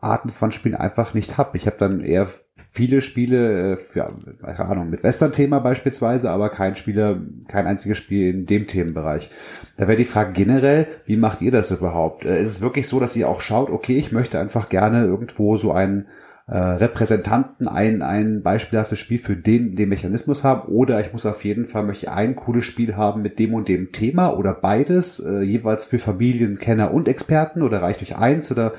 Arten 0.00 0.28
von 0.28 0.52
Spielen 0.52 0.74
einfach 0.74 1.14
nicht 1.14 1.36
habe. 1.36 1.56
Ich 1.56 1.66
habe 1.66 1.76
dann 1.78 2.00
eher 2.00 2.28
viele 2.56 3.02
Spiele 3.02 3.72
äh, 3.72 3.76
für, 3.76 4.14
keine 4.40 4.60
Ahnung, 4.60 4.90
mit 4.90 5.02
Western-Thema 5.02 5.58
beispielsweise, 5.58 6.30
aber 6.30 6.48
kein 6.48 6.76
Spieler, 6.76 7.20
kein 7.48 7.66
einziges 7.66 7.98
Spiel 7.98 8.30
in 8.30 8.46
dem 8.46 8.66
Themenbereich. 8.66 9.30
Da 9.76 9.88
wäre 9.88 9.96
die 9.96 10.04
Frage 10.04 10.32
generell, 10.32 10.86
wie 11.06 11.16
macht 11.16 11.42
ihr 11.42 11.50
das 11.50 11.70
überhaupt? 11.70 12.24
Äh, 12.24 12.40
ist 12.40 12.50
es 12.50 12.60
wirklich 12.60 12.86
so, 12.88 13.00
dass 13.00 13.16
ihr 13.16 13.28
auch 13.28 13.40
schaut, 13.40 13.70
okay, 13.70 13.96
ich 13.96 14.12
möchte 14.12 14.38
einfach 14.38 14.68
gerne 14.68 15.04
irgendwo 15.04 15.56
so 15.56 15.72
einen 15.72 16.06
äh, 16.48 16.56
Repräsentanten 16.56 17.66
ein, 17.66 18.02
ein 18.02 18.42
beispielhaftes 18.42 18.98
Spiel 18.98 19.18
für 19.18 19.36
den, 19.36 19.74
den 19.74 19.88
Mechanismus 19.88 20.44
haben 20.44 20.68
oder 20.68 21.00
ich 21.00 21.12
muss 21.12 21.26
auf 21.26 21.44
jeden 21.44 21.66
Fall 21.66 21.82
möchte 21.82 22.12
ein 22.12 22.36
cooles 22.36 22.64
Spiel 22.64 22.96
haben 22.96 23.22
mit 23.22 23.38
dem 23.38 23.54
und 23.54 23.68
dem 23.68 23.90
Thema 23.90 24.28
oder 24.28 24.54
beides, 24.54 25.18
äh, 25.18 25.42
jeweils 25.42 25.84
für 25.84 25.98
Familien, 25.98 26.56
Kenner 26.58 26.92
und 26.92 27.08
Experten 27.08 27.62
oder 27.62 27.82
reicht 27.82 28.00
euch 28.02 28.16
eins 28.16 28.52
oder 28.52 28.72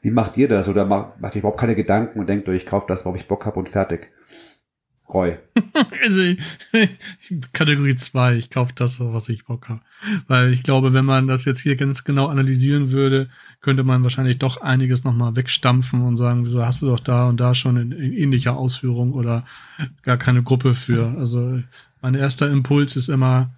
wie 0.00 0.10
macht 0.10 0.38
ihr 0.38 0.48
das 0.48 0.68
oder 0.68 0.86
macht, 0.86 1.20
macht 1.20 1.34
ihr 1.34 1.40
überhaupt 1.40 1.60
keine 1.60 1.74
Gedanken 1.74 2.20
und 2.20 2.28
denkt 2.28 2.48
euch, 2.48 2.56
ich 2.56 2.66
kaufe 2.66 2.86
das, 2.88 3.04
worauf 3.04 3.18
ich 3.18 3.28
Bock 3.28 3.44
habe 3.44 3.58
und 3.58 3.68
fertig? 3.68 4.10
Roy. 5.12 5.36
also, 6.02 6.22
Kategorie 7.52 7.96
2, 7.96 8.36
ich 8.36 8.50
kaufe 8.50 8.72
das, 8.74 8.98
was 9.00 9.28
ich 9.28 9.44
Bock 9.44 9.68
habe. 9.68 9.82
Weil 10.26 10.52
ich 10.52 10.62
glaube, 10.62 10.92
wenn 10.92 11.04
man 11.04 11.26
das 11.26 11.44
jetzt 11.44 11.60
hier 11.60 11.76
ganz 11.76 12.04
genau 12.04 12.28
analysieren 12.28 12.90
würde, 12.90 13.28
könnte 13.60 13.84
man 13.84 14.02
wahrscheinlich 14.02 14.38
doch 14.38 14.60
einiges 14.60 15.04
nochmal 15.04 15.36
wegstampfen 15.36 16.02
und 16.02 16.16
sagen, 16.16 16.46
wieso 16.46 16.64
hast 16.64 16.82
du 16.82 16.86
doch 16.86 17.00
da 17.00 17.28
und 17.28 17.38
da 17.38 17.54
schon 17.54 17.76
in, 17.76 17.92
in 17.92 18.12
ähnlicher 18.12 18.56
Ausführung 18.56 19.12
oder 19.12 19.44
gar 20.02 20.16
keine 20.16 20.42
Gruppe 20.42 20.74
für. 20.74 21.14
Also 21.18 21.62
mein 22.00 22.14
erster 22.14 22.50
Impuls 22.50 22.96
ist 22.96 23.08
immer 23.08 23.54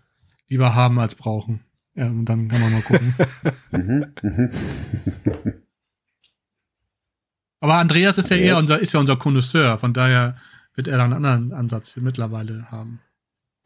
lieber 0.49 0.75
haben 0.75 0.99
als 0.99 1.15
brauchen. 1.15 1.61
Ja, 1.95 2.07
und 2.07 2.25
dann 2.25 2.49
kann 2.49 2.61
man 2.61 2.73
mal 2.73 2.83
gucken. 2.83 3.15
Mhm, 3.73 4.05
mhm. 4.23 4.51
Aber 7.61 7.77
Andreas 7.77 8.19
ist 8.19 8.29
ja 8.29 8.37
eher 8.37 8.59
unser, 8.59 8.81
ist 8.81 8.93
ja 8.93 9.01
unser 9.01 9.17
Connoisseur, 9.17 9.79
von 9.79 9.93
daher 9.93 10.35
wird 10.75 10.89
er 10.89 11.01
einen 11.01 11.13
anderen 11.13 11.53
Ansatz 11.53 11.97
mittlerweile 11.97 12.71
haben. 12.71 13.01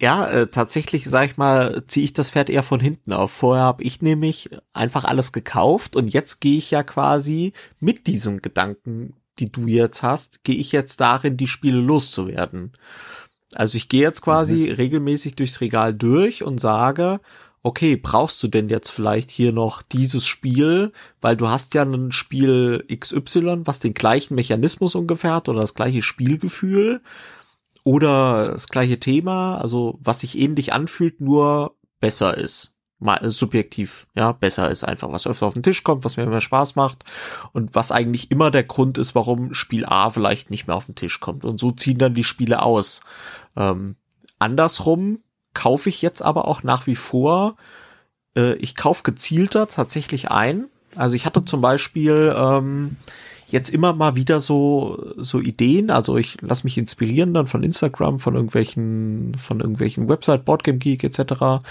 Ja, 0.00 0.28
äh, 0.28 0.46
tatsächlich, 0.48 1.08
sag 1.08 1.30
ich 1.30 1.36
mal, 1.38 1.84
ziehe 1.86 2.04
ich 2.04 2.12
das 2.12 2.30
Pferd 2.30 2.50
eher 2.50 2.62
von 2.62 2.80
hinten 2.80 3.14
auf. 3.14 3.32
Vorher 3.32 3.64
habe 3.64 3.82
ich 3.82 4.02
nämlich 4.02 4.50
einfach 4.74 5.04
alles 5.04 5.32
gekauft 5.32 5.96
und 5.96 6.08
jetzt 6.08 6.40
gehe 6.40 6.58
ich 6.58 6.70
ja 6.70 6.82
quasi 6.82 7.54
mit 7.80 8.06
diesem 8.06 8.42
Gedanken, 8.42 9.14
die 9.38 9.50
du 9.50 9.66
jetzt 9.66 10.02
hast, 10.02 10.44
gehe 10.44 10.56
ich 10.56 10.72
jetzt 10.72 11.00
darin, 11.00 11.38
die 11.38 11.46
Spiele 11.46 11.78
loszuwerden. 11.78 12.72
Also 13.54 13.76
ich 13.76 13.88
gehe 13.88 14.02
jetzt 14.02 14.20
quasi 14.20 14.66
mhm. 14.68 14.72
regelmäßig 14.72 15.34
durchs 15.34 15.62
Regal 15.62 15.94
durch 15.94 16.42
und 16.42 16.60
sage, 16.60 17.20
okay, 17.62 17.96
brauchst 17.96 18.42
du 18.42 18.48
denn 18.48 18.68
jetzt 18.68 18.90
vielleicht 18.90 19.30
hier 19.30 19.52
noch 19.52 19.80
dieses 19.80 20.26
Spiel, 20.26 20.92
weil 21.22 21.36
du 21.36 21.48
hast 21.48 21.72
ja 21.74 21.82
ein 21.82 22.12
Spiel 22.12 22.84
XY, 22.94 23.62
was 23.64 23.80
den 23.80 23.94
gleichen 23.94 24.34
Mechanismus 24.34 24.94
ungefähr 24.94 25.34
hat 25.34 25.48
oder 25.48 25.62
das 25.62 25.74
gleiche 25.74 26.02
Spielgefühl 26.02 27.00
oder 27.86 28.48
das 28.48 28.66
gleiche 28.66 28.98
Thema, 28.98 29.58
also 29.58 29.96
was 30.02 30.18
sich 30.18 30.36
ähnlich 30.36 30.72
anfühlt, 30.72 31.20
nur 31.20 31.76
besser 32.00 32.36
ist. 32.36 32.74
Mal 32.98 33.24
äh, 33.24 33.30
subjektiv, 33.30 34.08
ja, 34.16 34.32
besser 34.32 34.72
ist 34.72 34.82
einfach, 34.82 35.12
was 35.12 35.28
öfter 35.28 35.46
auf 35.46 35.54
den 35.54 35.62
Tisch 35.62 35.84
kommt, 35.84 36.04
was 36.04 36.16
mir 36.16 36.26
mehr 36.26 36.40
Spaß 36.40 36.74
macht 36.74 37.04
und 37.52 37.76
was 37.76 37.92
eigentlich 37.92 38.32
immer 38.32 38.50
der 38.50 38.64
Grund 38.64 38.98
ist, 38.98 39.14
warum 39.14 39.54
Spiel 39.54 39.86
A 39.86 40.10
vielleicht 40.10 40.50
nicht 40.50 40.66
mehr 40.66 40.74
auf 40.74 40.86
den 40.86 40.96
Tisch 40.96 41.20
kommt. 41.20 41.44
Und 41.44 41.60
so 41.60 41.70
ziehen 41.70 41.98
dann 41.98 42.14
die 42.14 42.24
Spiele 42.24 42.60
aus. 42.62 43.02
Ähm, 43.56 43.94
andersrum 44.40 45.20
kaufe 45.54 45.88
ich 45.88 46.02
jetzt 46.02 46.22
aber 46.22 46.48
auch 46.48 46.64
nach 46.64 46.88
wie 46.88 46.96
vor. 46.96 47.54
Äh, 48.36 48.54
ich 48.54 48.74
kaufe 48.74 49.04
gezielter 49.04 49.68
tatsächlich 49.68 50.32
ein. 50.32 50.64
Also 50.96 51.14
ich 51.14 51.24
hatte 51.24 51.44
zum 51.44 51.60
Beispiel 51.60 52.34
ähm, 52.36 52.96
jetzt 53.48 53.70
immer 53.70 53.92
mal 53.92 54.16
wieder 54.16 54.40
so 54.40 55.14
so 55.16 55.40
Ideen. 55.40 55.90
Also 55.90 56.16
ich 56.16 56.40
lasse 56.40 56.64
mich 56.64 56.78
inspirieren 56.78 57.34
dann 57.34 57.46
von 57.46 57.62
Instagram, 57.62 58.18
von 58.18 58.34
irgendwelchen 58.34 59.34
von 59.36 59.60
irgendwelchen 59.60 60.08
Website, 60.08 60.44
Boardgame 60.44 60.78
Geek 60.78 61.04
etc. 61.04 61.62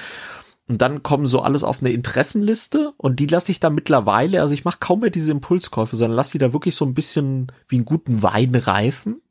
Und 0.68 0.82
dann 0.82 1.04
kommen 1.04 1.28
so 1.28 1.42
alles 1.42 1.64
auf 1.64 1.82
eine 1.82 1.92
Interessenliste 1.92 2.94
und 2.98 3.20
die 3.20 3.28
lasse 3.28 3.52
ich 3.52 3.60
da 3.60 3.70
mittlerweile, 3.70 4.42
also 4.42 4.54
ich 4.54 4.66
mache 4.66 4.80
kaum 4.80 5.02
mehr 5.02 5.12
diese 5.12 5.32
Impulskäufe, 5.32 5.96
sondern 5.96 6.16
lasse 6.16 6.32
die 6.34 6.38
da 6.40 6.54
wirklich 6.54 6.76
so 6.76 6.86
ein 6.86 6.96
bisschen 6.96 7.52
wie 7.70 7.76
einen 7.76 7.86
guten 7.86 8.24
Wein 8.24 8.56
reifen. 8.56 9.22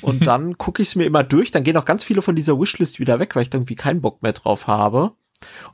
Und 0.00 0.26
dann 0.26 0.56
gucke 0.56 0.80
ich 0.80 0.88
es 0.88 0.94
mir 0.94 1.04
immer 1.04 1.24
durch. 1.24 1.50
Dann 1.50 1.64
gehen 1.64 1.76
auch 1.76 1.84
ganz 1.84 2.04
viele 2.04 2.22
von 2.22 2.36
dieser 2.36 2.58
Wishlist 2.58 3.00
wieder 3.00 3.18
weg, 3.18 3.36
weil 3.36 3.42
ich 3.42 3.52
irgendwie 3.52 3.74
keinen 3.74 4.00
Bock 4.00 4.22
mehr 4.22 4.32
drauf 4.32 4.66
habe. 4.66 5.12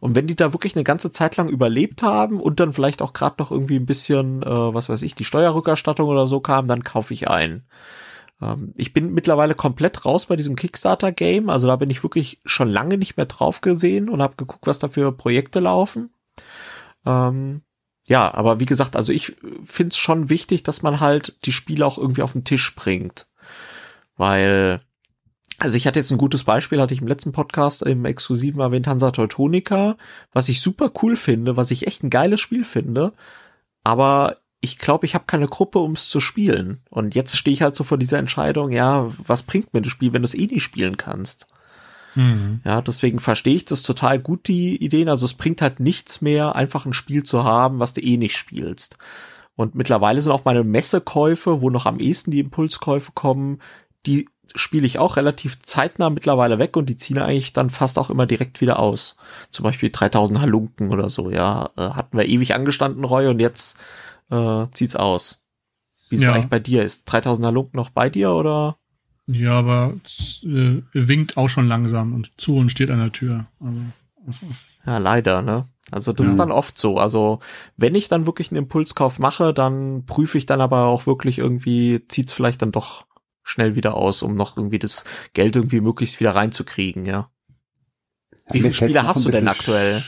Und 0.01 0.15
wenn 0.15 0.27
die 0.27 0.37
da 0.37 0.53
wirklich 0.53 0.77
eine 0.77 0.85
ganze 0.85 1.13
Zeit 1.13 1.37
lang 1.37 1.49
überlebt 1.49 2.03
haben 2.03 2.41
und 2.41 2.61
dann 2.61 2.73
vielleicht 2.73 3.03
auch 3.03 3.13
gerade 3.13 3.37
noch 3.39 3.51
irgendwie 3.51 3.77
ein 3.77 3.87
bisschen, 3.87 4.43
äh, 4.43 4.47
was 4.47 4.89
weiß 4.89 5.03
ich, 5.03 5.15
die 5.15 5.25
Steuerrückerstattung 5.25 6.09
oder 6.09 6.27
so 6.27 6.41
kam, 6.41 6.69
dann 6.69 6.85
kaufe 6.85 7.15
ich 7.15 7.29
ein. 7.29 7.65
Ähm, 8.41 8.73
ich 8.77 8.93
bin 8.93 9.13
mittlerweile 9.13 9.55
komplett 9.55 10.05
raus 10.05 10.27
bei 10.27 10.37
diesem 10.37 10.57
Kickstarter-Game. 10.57 11.51
Also 11.51 11.67
da 11.67 11.77
bin 11.77 11.91
ich 11.91 12.03
wirklich 12.03 12.41
schon 12.45 12.69
lange 12.69 12.99
nicht 12.99 13.17
mehr 13.17 13.27
drauf 13.27 13.61
gesehen 13.61 14.09
und 14.09 14.23
habe 14.23 14.37
geguckt, 14.37 14.67
was 14.67 14.79
da 14.79 14.89
für 14.89 15.13
Projekte 15.13 15.61
laufen. 15.61 16.11
Ähm, 17.07 17.63
ja, 18.07 18.33
aber 18.33 18.59
wie 18.59 18.67
gesagt, 18.67 18.97
also 18.97 19.13
ich 19.13 19.37
finde 19.65 19.91
es 19.91 19.99
schon 19.99 20.31
wichtig, 20.31 20.63
dass 20.63 20.83
man 20.83 21.01
halt 21.01 21.37
die 21.45 21.53
Spiele 21.53 21.85
auch 21.85 21.99
irgendwie 21.99 22.23
auf 22.23 22.33
den 22.33 22.45
Tisch 22.45 22.75
bringt. 22.75 23.29
Weil, 24.17 24.81
also 25.59 25.77
ich 25.77 25.87
hatte 25.87 25.99
jetzt 25.99 26.11
ein 26.11 26.19
gutes 26.19 26.45
Beispiel, 26.45 26.81
hatte 26.81 26.95
ich 26.95 27.01
im 27.01 27.09
letzten 27.09 27.33
Podcast 27.33 27.83
im 27.83 28.05
Exklusiven 28.05 28.61
erwähnt, 28.61 28.87
Hansa 28.87 29.11
Teutonica, 29.11 29.97
was 30.33 30.49
ich 30.49 30.61
super 30.61 30.91
cool 31.03 31.17
finde, 31.17 31.57
was 31.57 31.71
ich 31.71 31.87
echt 31.87 32.03
ein 32.03 32.11
geiles 32.11 32.41
Spiel 32.41 32.65
finde, 32.65 33.13
aber 33.85 34.37
ich 34.61 34.79
glaube, 34.79 35.07
ich 35.07 35.15
habe 35.15 35.25
keine 35.27 35.47
Gruppe, 35.47 35.79
um 35.79 35.93
es 35.93 36.09
zu 36.09 36.19
spielen. 36.21 36.81
Und 36.91 37.15
jetzt 37.15 37.37
stehe 37.37 37.55
ich 37.55 37.63
halt 37.63 37.77
so 37.77 37.85
vor 37.85 37.99
dieser 37.99 38.19
Entscheidung, 38.19 38.73
ja, 38.73 39.11
was 39.19 39.45
bringt 39.45 39.73
mir 39.73 39.83
das 39.83 39.93
Spiel, 39.93 40.13
wenn 40.13 40.23
du 40.23 40.27
es 40.27 40.35
eh 40.35 40.47
nicht 40.47 40.65
spielen 40.65 40.97
kannst? 40.97 41.47
Mhm. 42.15 42.61
Ja, 42.65 42.83
deswegen 42.83 43.21
verstehe 43.21 43.55
ich 43.55 43.65
das 43.65 43.83
total 43.83 44.19
gut, 44.19 44.49
die 44.49 44.77
Ideen. 44.83 45.09
Also 45.09 45.27
es 45.27 45.35
bringt 45.35 45.63
halt 45.63 45.79
nichts 45.79 46.21
mehr, 46.21 46.57
einfach 46.57 46.87
ein 46.87 46.93
Spiel 46.93 47.23
zu 47.23 47.45
haben, 47.45 47.79
was 47.79 47.95
du 47.95 48.01
eh 48.01 48.17
nicht 48.17 48.37
spielst. 48.37 48.99
Und 49.55 49.75
mittlerweile 49.75 50.21
sind 50.21 50.33
auch 50.33 50.45
meine 50.45 50.65
Messekäufe, 50.65 51.61
wo 51.61 51.71
noch 51.71 51.87
am 51.87 52.01
ehesten 52.01 52.33
die 52.33 52.41
Impulskäufe 52.41 53.13
kommen, 53.13 53.61
die 54.07 54.29
spiele 54.55 54.87
ich 54.87 54.99
auch 54.99 55.17
relativ 55.17 55.59
zeitnah 55.61 56.11
mittlerweile 56.11 56.59
weg 56.59 56.77
und 56.77 56.87
die 56.89 56.97
ziehen 56.97 57.19
eigentlich 57.19 57.53
dann 57.53 57.71
fast 57.71 57.99
auch 57.99 58.11
immer 58.11 58.27
direkt 58.27 58.61
wieder 58.61 58.79
aus. 58.79 59.17
Zum 59.51 59.65
Beispiel 59.65 59.91
3000 59.91 60.41
Halunken 60.41 60.91
oder 60.91 61.11
so, 61.11 61.31
ja. 61.31 61.71
Äh, 61.77 61.91
hatten 61.91 62.17
wir 62.17 62.27
ewig 62.27 62.55
angestanden, 62.55 63.05
Roy, 63.05 63.27
und 63.27 63.41
jetzt 63.41 63.79
äh, 64.31 64.67
zieht's 64.73 64.97
aus. 64.97 65.43
Wie 66.09 66.17
ist 66.17 66.23
ja. 66.23 66.31
es 66.31 66.35
eigentlich 66.37 66.51
bei 66.51 66.61
dir? 66.61 66.83
Ist 66.83 67.05
3000 67.05 67.47
Halunken 67.47 67.77
noch 67.77 67.91
bei 67.91 68.09
dir 68.09 68.33
oder? 68.33 68.77
Ja, 69.27 69.53
aber 69.53 69.95
äh, 70.43 70.83
winkt 70.93 71.37
auch 71.37 71.49
schon 71.49 71.69
langsam 71.69 72.15
und 72.15 72.33
zu 72.41 72.57
und 72.57 72.71
steht 72.71 72.91
an 72.91 73.01
der 73.01 73.13
Tür. 73.13 73.47
Also, 73.61 74.47
ja, 74.87 74.99
leider, 74.99 75.43
ne? 75.43 75.69
Also 75.91 76.13
das 76.13 76.27
ja. 76.27 76.33
ist 76.33 76.39
dann 76.39 76.53
oft 76.53 76.79
so. 76.79 76.99
Also 76.99 77.41
wenn 77.77 77.95
ich 77.95 78.09
dann 78.09 78.27
wirklich 78.27 78.51
einen 78.51 78.59
Impulskauf 78.59 79.19
mache, 79.19 79.55
dann 79.55 80.05
prüfe 80.05 80.39
ich 80.39 80.47
dann 80.47 80.61
aber 80.61 80.85
auch 80.87 81.07
wirklich 81.07 81.39
irgendwie, 81.39 82.03
zieht's 82.09 82.33
vielleicht 82.33 82.63
dann 82.63 82.73
doch 82.73 83.07
schnell 83.49 83.75
wieder 83.77 83.95
aus, 83.95 84.23
um 84.23 84.35
noch 84.35 84.57
irgendwie 84.57 84.79
das 84.79 85.05
Geld 85.33 85.57
irgendwie 85.57 85.81
möglichst 85.81 86.21
wieder 86.21 86.35
reinzukriegen, 86.35 87.07
ja. 87.07 87.31
Wie 88.51 88.61
viele 88.61 88.75
Spiele 88.75 89.07
hast 89.07 89.25
du 89.25 89.31
denn 89.31 89.49
aktuell? 89.49 90.03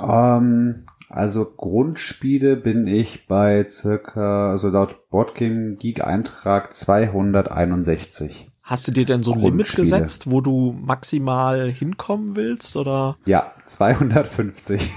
Ähm, 0.00 0.86
also 1.08 1.44
Grundspiele 1.44 2.56
bin 2.56 2.86
ich 2.86 3.26
bei 3.26 3.66
circa, 3.68 4.50
also 4.50 4.68
laut 4.68 5.08
Boardgame 5.10 5.76
Geek 5.76 6.04
Eintrag 6.04 6.72
261. 6.72 8.50
Hast 8.62 8.86
du 8.86 8.92
dir 8.92 9.04
denn 9.04 9.24
so 9.24 9.32
ein 9.32 9.40
Limit 9.40 9.74
gesetzt, 9.74 10.30
wo 10.30 10.40
du 10.40 10.72
maximal 10.72 11.68
hinkommen 11.70 12.36
willst, 12.36 12.76
oder? 12.76 13.16
Ja, 13.26 13.52
250. 13.66 14.88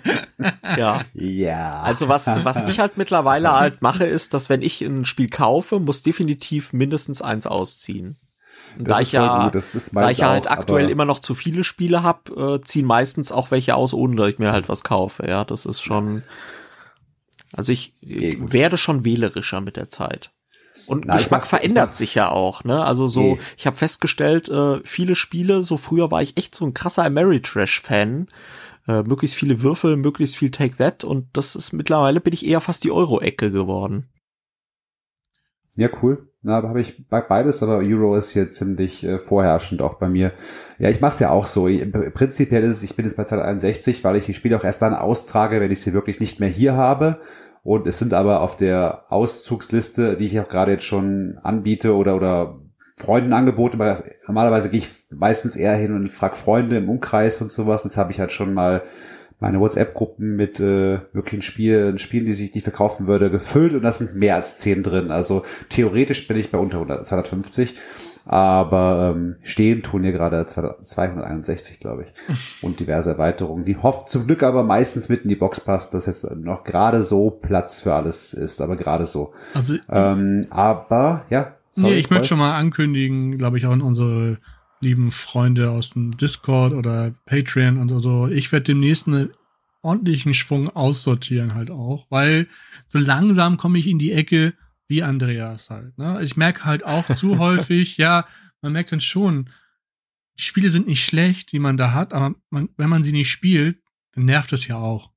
ja. 0.76 1.00
Ja. 1.14 1.80
Also 1.82 2.08
was, 2.08 2.26
was 2.26 2.62
ich 2.68 2.78
halt 2.78 2.96
mittlerweile 2.96 3.52
halt 3.52 3.82
mache, 3.82 4.04
ist, 4.04 4.34
dass 4.34 4.48
wenn 4.48 4.62
ich 4.62 4.80
ein 4.82 5.04
Spiel 5.04 5.28
kaufe, 5.28 5.80
muss 5.80 6.02
definitiv 6.02 6.72
mindestens 6.72 7.22
eins 7.22 7.46
ausziehen. 7.46 8.16
da 8.78 9.00
ich 9.00 9.12
ja, 9.12 9.50
da 9.50 10.10
ich 10.10 10.18
ja 10.18 10.30
halt 10.30 10.50
aktuell 10.50 10.88
immer 10.88 11.04
noch 11.04 11.20
zu 11.20 11.34
viele 11.34 11.64
Spiele 11.64 12.02
habe, 12.02 12.60
äh, 12.60 12.66
ziehen 12.66 12.86
meistens 12.86 13.32
auch 13.32 13.50
welche 13.50 13.74
aus, 13.74 13.94
ohne 13.94 14.16
dass 14.16 14.28
ich 14.28 14.38
mir 14.38 14.52
halt 14.52 14.68
was 14.68 14.82
kaufe. 14.82 15.26
Ja, 15.26 15.44
das 15.44 15.66
ist 15.66 15.80
schon. 15.80 16.22
Also 17.52 17.72
ich 17.72 17.94
okay, 18.02 18.38
werde 18.40 18.78
schon 18.78 19.04
wählerischer 19.04 19.60
mit 19.60 19.76
der 19.76 19.90
Zeit. 19.90 20.30
Und 20.86 21.06
Na, 21.06 21.16
Geschmack 21.16 21.46
verändert 21.46 21.92
sich 21.92 22.16
ja 22.16 22.30
auch, 22.30 22.64
ne? 22.64 22.84
Also 22.84 23.06
so, 23.06 23.38
ich 23.56 23.66
habe 23.66 23.76
festgestellt, 23.76 24.48
äh, 24.48 24.80
viele 24.84 25.14
Spiele, 25.14 25.62
so 25.62 25.76
früher 25.76 26.10
war 26.10 26.20
ich 26.20 26.36
echt 26.36 26.54
so 26.54 26.64
ein 26.64 26.74
krasser 26.74 27.04
Ameritrash-Fan. 27.04 28.26
Äh, 28.90 29.04
möglichst 29.04 29.36
viele 29.36 29.62
Würfel, 29.62 29.96
möglichst 29.96 30.36
viel 30.36 30.50
Take 30.50 30.76
That 30.76 31.04
und 31.04 31.28
das 31.34 31.54
ist 31.54 31.72
mittlerweile 31.72 32.20
bin 32.20 32.32
ich 32.32 32.44
eher 32.44 32.60
fast 32.60 32.82
die 32.82 32.90
Euro-Ecke 32.90 33.52
geworden. 33.52 34.08
Ja, 35.76 35.88
cool. 36.02 36.28
Na, 36.42 36.60
da 36.60 36.68
habe 36.68 36.80
ich 36.80 37.06
beides, 37.08 37.62
aber 37.62 37.76
Euro 37.76 38.16
ist 38.16 38.32
hier 38.32 38.50
ziemlich 38.50 39.04
äh, 39.04 39.20
vorherrschend 39.20 39.80
auch 39.82 39.94
bei 39.94 40.08
mir. 40.08 40.32
Ja, 40.78 40.88
ich 40.88 41.00
mache 41.00 41.12
es 41.12 41.18
ja 41.20 41.30
auch 41.30 41.46
so. 41.46 41.68
Ich, 41.68 41.88
prinzipiell 41.92 42.64
ist 42.64 42.78
es, 42.78 42.82
ich 42.82 42.96
bin 42.96 43.04
jetzt 43.04 43.16
bei 43.16 43.24
261, 43.24 44.02
weil 44.02 44.16
ich 44.16 44.26
die 44.26 44.34
Spiele 44.34 44.56
auch 44.56 44.64
erst 44.64 44.82
dann 44.82 44.94
austrage, 44.94 45.60
wenn 45.60 45.70
ich 45.70 45.80
sie 45.80 45.92
wirklich 45.92 46.18
nicht 46.18 46.40
mehr 46.40 46.48
hier 46.48 46.74
habe. 46.74 47.20
Und 47.62 47.86
es 47.86 47.98
sind 47.98 48.12
aber 48.12 48.40
auf 48.40 48.56
der 48.56 49.04
Auszugsliste, 49.12 50.16
die 50.16 50.26
ich 50.26 50.40
auch 50.40 50.48
gerade 50.48 50.72
jetzt 50.72 50.84
schon 50.84 51.38
anbiete 51.42 51.94
oder, 51.94 52.16
oder 52.16 52.58
Freunden 53.00 53.32
angeboten, 53.32 53.78
weil 53.78 54.02
normalerweise 54.26 54.70
gehe 54.70 54.80
ich 54.80 54.88
meistens 55.14 55.56
eher 55.56 55.74
hin 55.74 55.94
und 55.94 56.10
frage 56.10 56.36
Freunde 56.36 56.76
im 56.76 56.88
Umkreis 56.88 57.40
und 57.40 57.50
sowas. 57.50 57.82
Das 57.82 57.96
habe 57.96 58.12
ich 58.12 58.20
halt 58.20 58.32
schon 58.32 58.54
mal 58.54 58.82
meine 59.40 59.58
WhatsApp-Gruppen 59.58 60.36
mit 60.36 60.60
äh, 60.60 60.98
wirklichen 61.12 61.42
Spielen, 61.42 61.98
Spielen, 61.98 62.26
die 62.26 62.34
sich 62.34 62.50
die 62.50 62.60
verkaufen 62.60 63.06
würde, 63.06 63.30
gefüllt 63.30 63.72
und 63.72 63.82
da 63.82 63.90
sind 63.90 64.14
mehr 64.14 64.36
als 64.36 64.58
zehn 64.58 64.82
drin. 64.82 65.10
Also 65.10 65.42
theoretisch 65.70 66.28
bin 66.28 66.36
ich 66.36 66.50
bei 66.50 66.58
unter 66.58 66.76
100, 66.76 67.06
250, 67.06 67.74
aber 68.26 69.14
ähm, 69.16 69.36
stehen 69.42 69.82
tun 69.82 70.02
hier 70.02 70.12
gerade 70.12 70.44
261, 70.44 71.80
glaube 71.80 72.04
ich, 72.04 72.12
und 72.62 72.80
diverse 72.80 73.10
Erweiterungen. 73.10 73.64
Die 73.64 73.78
hofft 73.78 74.10
zum 74.10 74.26
Glück 74.26 74.42
aber 74.42 74.62
meistens 74.62 75.08
mit 75.08 75.22
in 75.22 75.30
die 75.30 75.36
Box 75.36 75.60
passt, 75.60 75.94
dass 75.94 76.06
jetzt 76.06 76.30
noch 76.30 76.62
gerade 76.62 77.02
so 77.02 77.30
Platz 77.30 77.80
für 77.80 77.94
alles 77.94 78.34
ist, 78.34 78.60
aber 78.60 78.76
gerade 78.76 79.06
so. 79.06 79.32
Also, 79.54 79.74
ähm, 79.90 80.46
aber 80.50 81.24
ja. 81.30 81.56
Sorry, 81.80 81.94
nee, 81.94 82.00
ich 82.00 82.10
möchte 82.10 82.28
schon 82.28 82.38
mal 82.38 82.56
ankündigen, 82.56 83.36
glaube 83.36 83.58
ich, 83.58 83.66
auch 83.66 83.72
in 83.72 83.82
unsere 83.82 84.38
lieben 84.80 85.10
Freunde 85.10 85.70
aus 85.70 85.90
dem 85.90 86.16
Discord 86.16 86.72
oder 86.72 87.12
Patreon 87.26 87.78
und 87.78 87.88
so. 88.00 88.28
Ich 88.28 88.50
werde 88.52 88.64
demnächst 88.64 89.06
einen 89.06 89.30
ordentlichen 89.82 90.34
Schwung 90.34 90.68
aussortieren 90.70 91.54
halt 91.54 91.70
auch, 91.70 92.06
weil 92.10 92.48
so 92.86 92.98
langsam 92.98 93.56
komme 93.56 93.78
ich 93.78 93.86
in 93.86 93.98
die 93.98 94.12
Ecke 94.12 94.54
wie 94.88 95.02
Andreas 95.02 95.70
halt. 95.70 95.96
Ne? 95.98 96.20
Ich 96.22 96.36
merke 96.36 96.64
halt 96.64 96.84
auch 96.84 97.06
zu 97.14 97.38
häufig, 97.38 97.96
ja, 97.96 98.26
man 98.60 98.72
merkt 98.72 98.92
dann 98.92 99.00
schon, 99.00 99.50
die 100.38 100.42
Spiele 100.42 100.70
sind 100.70 100.86
nicht 100.86 101.04
schlecht, 101.04 101.52
die 101.52 101.58
man 101.58 101.76
da 101.76 101.92
hat, 101.92 102.12
aber 102.12 102.34
man, 102.50 102.70
wenn 102.76 102.90
man 102.90 103.02
sie 103.02 103.12
nicht 103.12 103.30
spielt, 103.30 103.78
dann 104.12 104.24
nervt 104.24 104.52
es 104.52 104.66
ja 104.66 104.76
auch. 104.76 105.09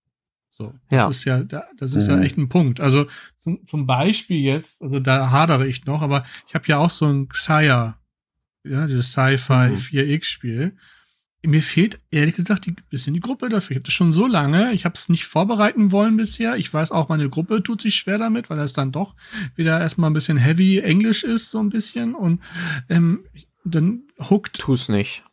So, 0.63 0.73
das 0.89 1.25
ja. 1.25 1.37
ist 1.37 1.51
ja, 1.51 1.63
das 1.77 1.93
ist 1.93 2.07
mhm. 2.07 2.15
ja 2.15 2.21
echt 2.21 2.37
ein 2.37 2.49
Punkt. 2.49 2.79
Also 2.79 3.07
zum, 3.39 3.65
zum 3.65 3.85
Beispiel 3.85 4.37
jetzt, 4.37 4.81
also 4.81 4.99
da 4.99 5.31
hadere 5.31 5.67
ich 5.67 5.85
noch, 5.85 6.01
aber 6.01 6.23
ich 6.47 6.55
habe 6.55 6.65
ja 6.67 6.77
auch 6.77 6.89
so 6.89 7.05
ein 7.05 7.27
Xayah 7.27 7.97
ja, 8.63 8.87
dieses 8.87 9.11
Sci-Fi 9.11 9.69
mhm. 9.69 9.75
4X-Spiel. 9.75 10.77
Mir 11.45 11.61
fehlt 11.61 11.99
ehrlich 12.09 12.35
gesagt 12.35 12.67
ein 12.67 12.77
bisschen 12.89 13.13
die 13.13 13.19
Gruppe 13.19 13.49
dafür. 13.49 13.71
Ich 13.71 13.79
habe 13.79 13.85
das 13.85 13.93
schon 13.93 14.13
so 14.13 14.25
lange. 14.25 14.71
Ich 14.71 14.85
habe 14.85 14.95
es 14.95 15.09
nicht 15.09 15.25
vorbereiten 15.25 15.91
wollen 15.91 16.15
bisher. 16.15 16.55
Ich 16.55 16.73
weiß 16.73 16.93
auch, 16.93 17.09
meine 17.09 17.29
Gruppe 17.29 17.61
tut 17.61 17.81
sich 17.81 17.95
schwer 17.95 18.17
damit, 18.17 18.49
weil 18.49 18.55
das 18.55 18.71
dann 18.71 18.93
doch 18.93 19.13
wieder 19.55 19.81
erstmal 19.81 20.09
ein 20.09 20.13
bisschen 20.13 20.37
heavy 20.37 20.79
Englisch 20.79 21.25
ist, 21.25 21.51
so 21.51 21.59
ein 21.59 21.67
bisschen. 21.67 22.15
Und 22.15 22.41
ähm, 22.87 23.25
dann 23.65 24.03
huckt. 24.29 24.59
Tu's 24.59 24.87
nicht 24.87 25.25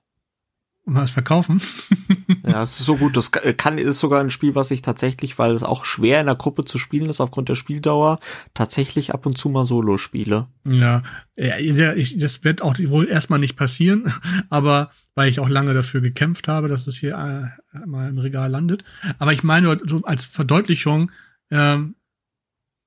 was 0.84 1.10
verkaufen. 1.10 1.60
ja, 2.50 2.62
es 2.62 2.80
ist 2.80 2.86
so 2.86 2.96
gut. 2.96 3.16
Das 3.16 3.32
kann 3.32 3.78
ist 3.78 4.00
sogar 4.00 4.20
ein 4.20 4.30
Spiel, 4.30 4.54
was 4.54 4.70
ich 4.70 4.82
tatsächlich, 4.82 5.38
weil 5.38 5.52
es 5.52 5.62
auch 5.62 5.84
schwer 5.84 6.20
in 6.20 6.26
der 6.26 6.34
Gruppe 6.34 6.64
zu 6.64 6.78
spielen 6.78 7.08
ist 7.08 7.20
aufgrund 7.20 7.48
der 7.48 7.54
Spieldauer, 7.54 8.18
tatsächlich 8.54 9.14
ab 9.14 9.26
und 9.26 9.38
zu 9.38 9.48
mal 9.48 9.64
Solo 9.64 9.98
spiele. 9.98 10.48
Ja, 10.64 11.02
ja 11.36 11.92
ich, 11.94 12.16
das 12.16 12.44
wird 12.44 12.62
auch 12.62 12.76
wohl 12.78 13.08
erstmal 13.08 13.38
nicht 13.38 13.56
passieren, 13.56 14.12
aber 14.50 14.90
weil 15.14 15.28
ich 15.28 15.40
auch 15.40 15.48
lange 15.48 15.74
dafür 15.74 16.00
gekämpft 16.00 16.48
habe, 16.48 16.68
dass 16.68 16.86
es 16.86 16.96
hier 16.96 17.12
äh, 17.72 17.86
mal 17.86 18.08
im 18.08 18.18
Regal 18.18 18.50
landet. 18.50 18.84
Aber 19.18 19.32
ich 19.32 19.42
meine, 19.42 19.78
so 19.84 20.02
als 20.02 20.24
Verdeutlichung, 20.24 21.10
ähm, 21.50 21.96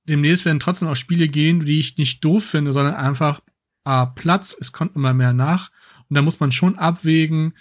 demnächst 0.05 0.45
werden 0.45 0.59
trotzdem 0.59 0.87
auch 0.87 0.95
Spiele 0.95 1.27
gehen, 1.27 1.65
die 1.65 1.79
ich 1.79 1.97
nicht 1.97 2.23
doof 2.23 2.45
finde, 2.45 2.73
sondern 2.73 2.95
einfach 2.95 3.41
A, 3.83 4.05
Platz, 4.05 4.55
es 4.59 4.71
kommt 4.71 4.95
immer 4.95 5.13
mehr 5.13 5.33
nach. 5.33 5.71
Und 6.09 6.15
da 6.15 6.21
muss 6.21 6.39
man 6.39 6.51
schon 6.51 6.77
abwägen, 6.77 7.53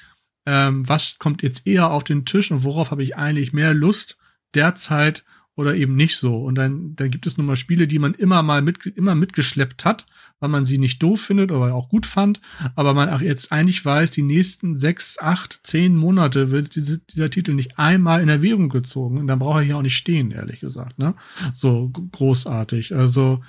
ähm, 0.46 0.88
was 0.88 1.18
kommt 1.18 1.42
jetzt 1.42 1.66
eher 1.66 1.90
auf 1.90 2.04
den 2.04 2.24
Tisch 2.24 2.50
und 2.50 2.64
worauf 2.64 2.90
habe 2.90 3.02
ich 3.02 3.16
eigentlich 3.16 3.52
mehr 3.52 3.74
Lust 3.74 4.18
derzeit 4.54 5.24
oder 5.54 5.74
eben 5.74 5.96
nicht 5.96 6.16
so. 6.16 6.42
Und 6.42 6.56
dann, 6.56 6.96
dann 6.96 7.10
gibt 7.10 7.26
es 7.26 7.36
nun 7.36 7.46
mal 7.46 7.56
Spiele, 7.56 7.86
die 7.86 7.98
man 7.98 8.14
immer 8.14 8.42
mal 8.42 8.62
mit, 8.62 8.86
immer 8.86 9.14
mitgeschleppt 9.14 9.84
hat, 9.84 10.06
weil 10.40 10.48
man 10.48 10.64
sie 10.64 10.78
nicht 10.78 11.02
doof 11.02 11.20
findet 11.20 11.52
oder 11.52 11.74
auch 11.74 11.88
gut 11.88 12.06
fand, 12.06 12.40
aber 12.74 12.94
man 12.94 13.10
auch 13.10 13.20
jetzt 13.20 13.52
eigentlich 13.52 13.84
weiß, 13.84 14.10
die 14.10 14.22
nächsten 14.22 14.76
sechs, 14.76 15.18
acht, 15.18 15.60
zehn 15.62 15.94
Monate 15.94 16.50
wird 16.50 16.74
diese, 16.74 16.98
dieser 16.98 17.30
Titel 17.30 17.52
nicht 17.54 17.78
einmal 17.78 18.22
in 18.22 18.28
Erwägung 18.28 18.70
gezogen. 18.70 19.18
Und 19.18 19.26
dann 19.26 19.38
braucht 19.38 19.60
er 19.60 19.64
hier 19.64 19.76
auch 19.76 19.82
nicht 19.82 19.96
stehen, 19.96 20.30
ehrlich 20.30 20.60
gesagt. 20.60 20.98
Ne? 20.98 21.14
So 21.52 21.90
großartig. 21.90 22.94
Also 22.94 23.42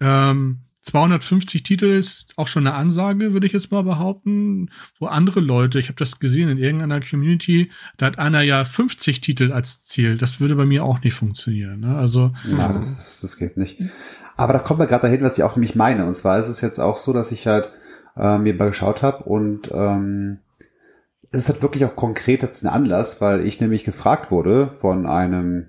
ähm, 0.00 0.60
250 0.88 1.62
Titel 1.62 1.86
ist 1.86 2.32
auch 2.36 2.46
schon 2.46 2.66
eine 2.66 2.74
Ansage, 2.74 3.32
würde 3.32 3.46
ich 3.46 3.52
jetzt 3.52 3.70
mal 3.70 3.82
behaupten. 3.82 4.70
Wo 4.98 5.06
andere 5.06 5.40
Leute, 5.40 5.78
ich 5.78 5.88
habe 5.88 5.98
das 5.98 6.18
gesehen 6.18 6.48
in 6.48 6.58
irgendeiner 6.58 7.00
Community, 7.00 7.70
da 7.96 8.06
hat 8.06 8.18
einer 8.18 8.42
ja 8.42 8.64
50 8.64 9.20
Titel 9.20 9.52
als 9.52 9.82
Ziel. 9.82 10.16
Das 10.16 10.40
würde 10.40 10.56
bei 10.56 10.64
mir 10.64 10.84
auch 10.84 11.02
nicht 11.02 11.14
funktionieren. 11.14 11.80
Ne? 11.80 11.96
Also 11.96 12.32
ja, 12.50 12.72
das, 12.72 12.90
ist, 12.90 13.22
das 13.22 13.36
geht 13.36 13.56
nicht. 13.56 13.82
Aber 14.36 14.54
da 14.54 14.60
kommen 14.60 14.80
wir 14.80 14.86
gerade 14.86 15.02
dahin, 15.02 15.22
was 15.22 15.36
ich 15.36 15.44
auch 15.44 15.56
nämlich 15.56 15.74
meine. 15.74 16.06
Und 16.06 16.14
zwar 16.14 16.38
ist 16.38 16.48
es 16.48 16.60
jetzt 16.60 16.78
auch 16.78 16.96
so, 16.96 17.12
dass 17.12 17.32
ich 17.32 17.46
halt 17.46 17.70
äh, 18.16 18.38
mir 18.38 18.54
mal 18.54 18.68
geschaut 18.68 19.02
habe 19.02 19.24
und 19.24 19.70
ähm, 19.72 20.38
es 21.30 21.48
hat 21.48 21.60
wirklich 21.60 21.84
auch 21.84 21.96
konkret 21.96 22.42
jetzt 22.42 22.64
einen 22.64 22.74
Anlass, 22.74 23.20
weil 23.20 23.46
ich 23.46 23.60
nämlich 23.60 23.84
gefragt 23.84 24.30
wurde 24.30 24.68
von 24.68 25.04
einem 25.04 25.68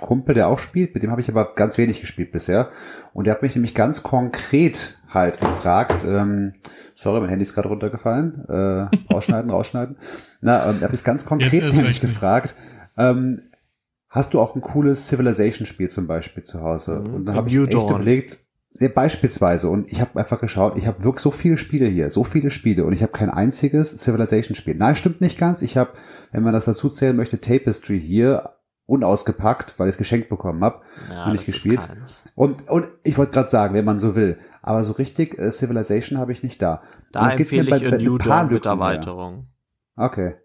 Kumpel, 0.00 0.34
der 0.34 0.48
auch 0.48 0.58
spielt, 0.58 0.94
mit 0.94 1.02
dem 1.02 1.10
habe 1.10 1.20
ich 1.20 1.28
aber 1.28 1.54
ganz 1.54 1.76
wenig 1.76 2.00
gespielt 2.00 2.30
bisher. 2.30 2.68
Und 3.12 3.26
der 3.26 3.34
hat 3.34 3.42
mich 3.42 3.54
nämlich 3.54 3.74
ganz 3.74 4.02
konkret 4.02 4.98
halt 5.08 5.40
gefragt, 5.40 6.04
ähm, 6.04 6.54
sorry, 6.94 7.20
mein 7.20 7.30
Handy 7.30 7.42
ist 7.42 7.54
gerade 7.54 7.68
runtergefallen, 7.68 8.44
äh, 8.48 9.12
rausschneiden, 9.12 9.50
rausschneiden. 9.50 9.96
Na, 10.40 10.70
ähm, 10.70 10.76
er 10.80 10.84
hat 10.84 10.92
mich 10.92 11.04
ganz 11.04 11.24
konkret 11.24 11.74
nämlich 11.74 12.00
gefragt, 12.00 12.54
ähm, 12.96 13.40
hast 14.08 14.34
du 14.34 14.40
auch 14.40 14.54
ein 14.54 14.60
cooles 14.60 15.08
Civilization-Spiel 15.08 15.90
zum 15.90 16.06
Beispiel 16.06 16.44
zu 16.44 16.62
Hause? 16.62 17.00
Mhm. 17.00 17.14
Und 17.14 17.26
dann 17.26 17.34
habe 17.34 17.48
ich 17.48 17.56
echt 17.56 17.72
überlegt, 17.74 18.38
beispielsweise, 18.94 19.68
und 19.68 19.90
ich 19.90 20.00
habe 20.00 20.20
einfach 20.20 20.40
geschaut, 20.40 20.76
ich 20.76 20.86
habe 20.86 21.02
wirklich 21.02 21.22
so 21.22 21.32
viele 21.32 21.56
Spiele 21.56 21.86
hier, 21.86 22.10
so 22.10 22.22
viele 22.22 22.50
Spiele 22.50 22.84
und 22.84 22.92
ich 22.92 23.02
habe 23.02 23.10
kein 23.10 23.30
einziges 23.30 23.96
Civilization-Spiel. 23.96 24.76
Nein, 24.76 24.94
stimmt 24.94 25.20
nicht 25.20 25.38
ganz. 25.38 25.62
Ich 25.62 25.76
habe, 25.76 25.90
wenn 26.30 26.44
man 26.44 26.52
das 26.52 26.66
dazu 26.66 26.88
zählen 26.88 27.16
möchte, 27.16 27.40
Tapestry 27.40 28.00
hier 28.00 28.50
unausgepackt, 28.88 29.78
weil 29.78 29.86
ich 29.86 29.94
es 29.94 29.98
geschenkt 29.98 30.30
bekommen 30.30 30.64
habe 30.64 30.80
ja, 31.12 31.26
und 31.26 31.32
nicht 31.32 31.44
gespielt. 31.44 31.86
Und, 32.34 32.68
und 32.70 32.88
ich 33.04 33.18
wollte 33.18 33.32
gerade 33.32 33.48
sagen, 33.48 33.74
wenn 33.74 33.84
man 33.84 33.98
so 33.98 34.14
will, 34.16 34.38
aber 34.62 34.82
so 34.82 34.94
richtig 34.94 35.38
äh, 35.38 35.50
Civilization 35.50 36.18
habe 36.18 36.32
ich 36.32 36.42
nicht 36.42 36.62
da. 36.62 36.82
Da 37.12 37.30
empfehle 37.30 37.64
ich 37.64 37.90
bei, 37.90 37.98
New 37.98 38.16
Dawn 38.16 38.50
mit 38.50 38.64
Erweiterung. 38.64 39.48
Okay. 39.94 40.36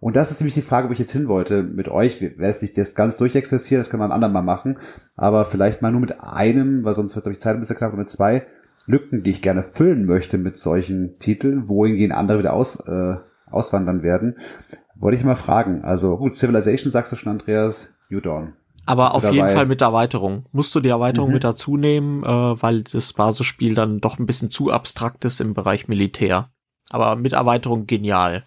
Und 0.00 0.16
das 0.16 0.32
ist 0.32 0.40
nämlich 0.40 0.54
die 0.54 0.62
Frage, 0.62 0.88
wo 0.88 0.92
ich 0.92 0.98
jetzt 0.98 1.12
hin 1.12 1.28
wollte 1.28 1.62
mit 1.62 1.88
euch. 1.88 2.20
Wer 2.20 2.48
es 2.48 2.60
nicht 2.60 2.76
das 2.76 2.96
ganz 2.96 3.16
durchexerzieren, 3.16 3.80
das 3.80 3.88
können 3.88 4.00
wir 4.00 4.06
am 4.06 4.12
anderen 4.12 4.32
mal 4.32 4.42
machen. 4.42 4.78
Aber 5.14 5.44
vielleicht 5.44 5.80
mal 5.80 5.92
nur 5.92 6.00
mit 6.00 6.20
einem, 6.20 6.84
weil 6.84 6.94
sonst 6.94 7.14
wird, 7.14 7.24
glaube 7.24 7.34
ich, 7.34 7.40
Zeit 7.40 7.54
ein 7.54 7.60
bisschen 7.60 7.76
knapp, 7.76 7.94
mit 7.94 8.10
zwei 8.10 8.46
Lücken, 8.86 9.22
die 9.22 9.30
ich 9.30 9.42
gerne 9.42 9.62
füllen 9.62 10.06
möchte 10.06 10.38
mit 10.38 10.58
solchen 10.58 11.14
Titeln, 11.14 11.68
wohingegen 11.68 12.12
andere 12.12 12.40
wieder 12.40 12.52
aus, 12.52 12.76
äh, 12.86 13.16
auswandern 13.46 14.02
werden. 14.02 14.36
Wollte 14.98 15.18
ich 15.18 15.24
mal 15.24 15.36
fragen. 15.36 15.84
Also 15.84 16.16
gut, 16.16 16.36
Civilization 16.36 16.90
sagst 16.90 17.12
du 17.12 17.16
schon, 17.16 17.32
Andreas, 17.32 17.94
New 18.10 18.20
Dawn. 18.20 18.54
Aber 18.86 19.14
auf 19.14 19.30
jeden 19.32 19.48
Fall 19.48 19.66
mit 19.66 19.82
Erweiterung. 19.82 20.46
Musst 20.52 20.74
du 20.74 20.80
die 20.80 20.88
Erweiterung 20.88 21.28
mhm. 21.28 21.34
mit 21.34 21.44
dazu 21.44 21.76
nehmen, 21.76 22.22
äh, 22.22 22.26
weil 22.26 22.82
das 22.82 23.12
Basisspiel 23.12 23.74
dann 23.74 24.00
doch 24.00 24.18
ein 24.18 24.26
bisschen 24.26 24.50
zu 24.50 24.70
abstrakt 24.70 25.24
ist 25.24 25.40
im 25.40 25.54
Bereich 25.54 25.88
Militär. 25.88 26.50
Aber 26.90 27.16
mit 27.16 27.32
Erweiterung 27.32 27.86
genial. 27.86 28.44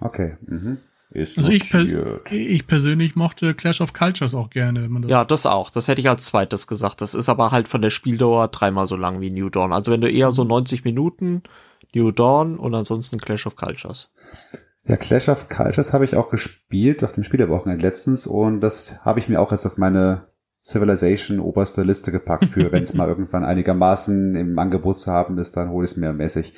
Okay. 0.00 0.36
Mhm. 0.46 0.78
Ist 1.12 1.38
also 1.38 1.50
ich, 1.50 1.68
per 1.68 1.84
ich, 2.30 2.66
persönlich 2.68 3.16
mochte 3.16 3.54
Clash 3.54 3.80
of 3.80 3.92
Cultures 3.92 4.34
auch 4.34 4.50
gerne. 4.50 4.82
Wenn 4.82 4.92
man 4.92 5.02
das 5.02 5.10
ja, 5.10 5.24
das 5.24 5.44
auch. 5.44 5.70
Das 5.70 5.88
hätte 5.88 6.00
ich 6.00 6.08
als 6.08 6.26
zweites 6.26 6.68
gesagt. 6.68 7.00
Das 7.00 7.14
ist 7.14 7.28
aber 7.28 7.50
halt 7.50 7.66
von 7.66 7.82
der 7.82 7.90
Spieldauer 7.90 8.48
dreimal 8.48 8.86
so 8.86 8.94
lang 8.94 9.20
wie 9.20 9.30
New 9.30 9.48
Dawn. 9.48 9.72
Also 9.72 9.90
wenn 9.90 10.00
du 10.00 10.10
eher 10.10 10.30
so 10.30 10.44
90 10.44 10.84
Minuten 10.84 11.42
New 11.94 12.12
Dawn 12.12 12.58
und 12.58 12.74
ansonsten 12.74 13.18
Clash 13.18 13.46
of 13.46 13.56
Cultures. 13.56 14.10
Ja, 14.90 14.96
Clash 14.96 15.28
of 15.28 15.48
Cultures 15.48 15.92
habe 15.92 16.04
ich 16.04 16.16
auch 16.16 16.30
gespielt 16.30 17.04
auf 17.04 17.12
dem 17.12 17.22
Spielerwochenende 17.22 17.86
letztens 17.86 18.26
und 18.26 18.60
das 18.60 19.04
habe 19.04 19.20
ich 19.20 19.28
mir 19.28 19.40
auch 19.40 19.52
jetzt 19.52 19.64
auf 19.64 19.76
meine 19.76 20.26
Civilization 20.64 21.38
oberste 21.38 21.84
Liste 21.84 22.10
gepackt 22.10 22.46
für, 22.46 22.72
wenn 22.72 22.82
es 22.82 22.92
mal 22.92 23.06
irgendwann 23.06 23.44
einigermaßen 23.44 24.34
im 24.34 24.58
Angebot 24.58 24.98
zu 24.98 25.12
haben 25.12 25.38
ist, 25.38 25.56
dann 25.56 25.70
hole 25.70 25.84
ich 25.84 25.92
es 25.92 25.96
mir 25.96 26.12
mäßig. 26.12 26.54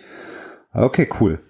Okay, 0.72 1.10
cool. 1.20 1.40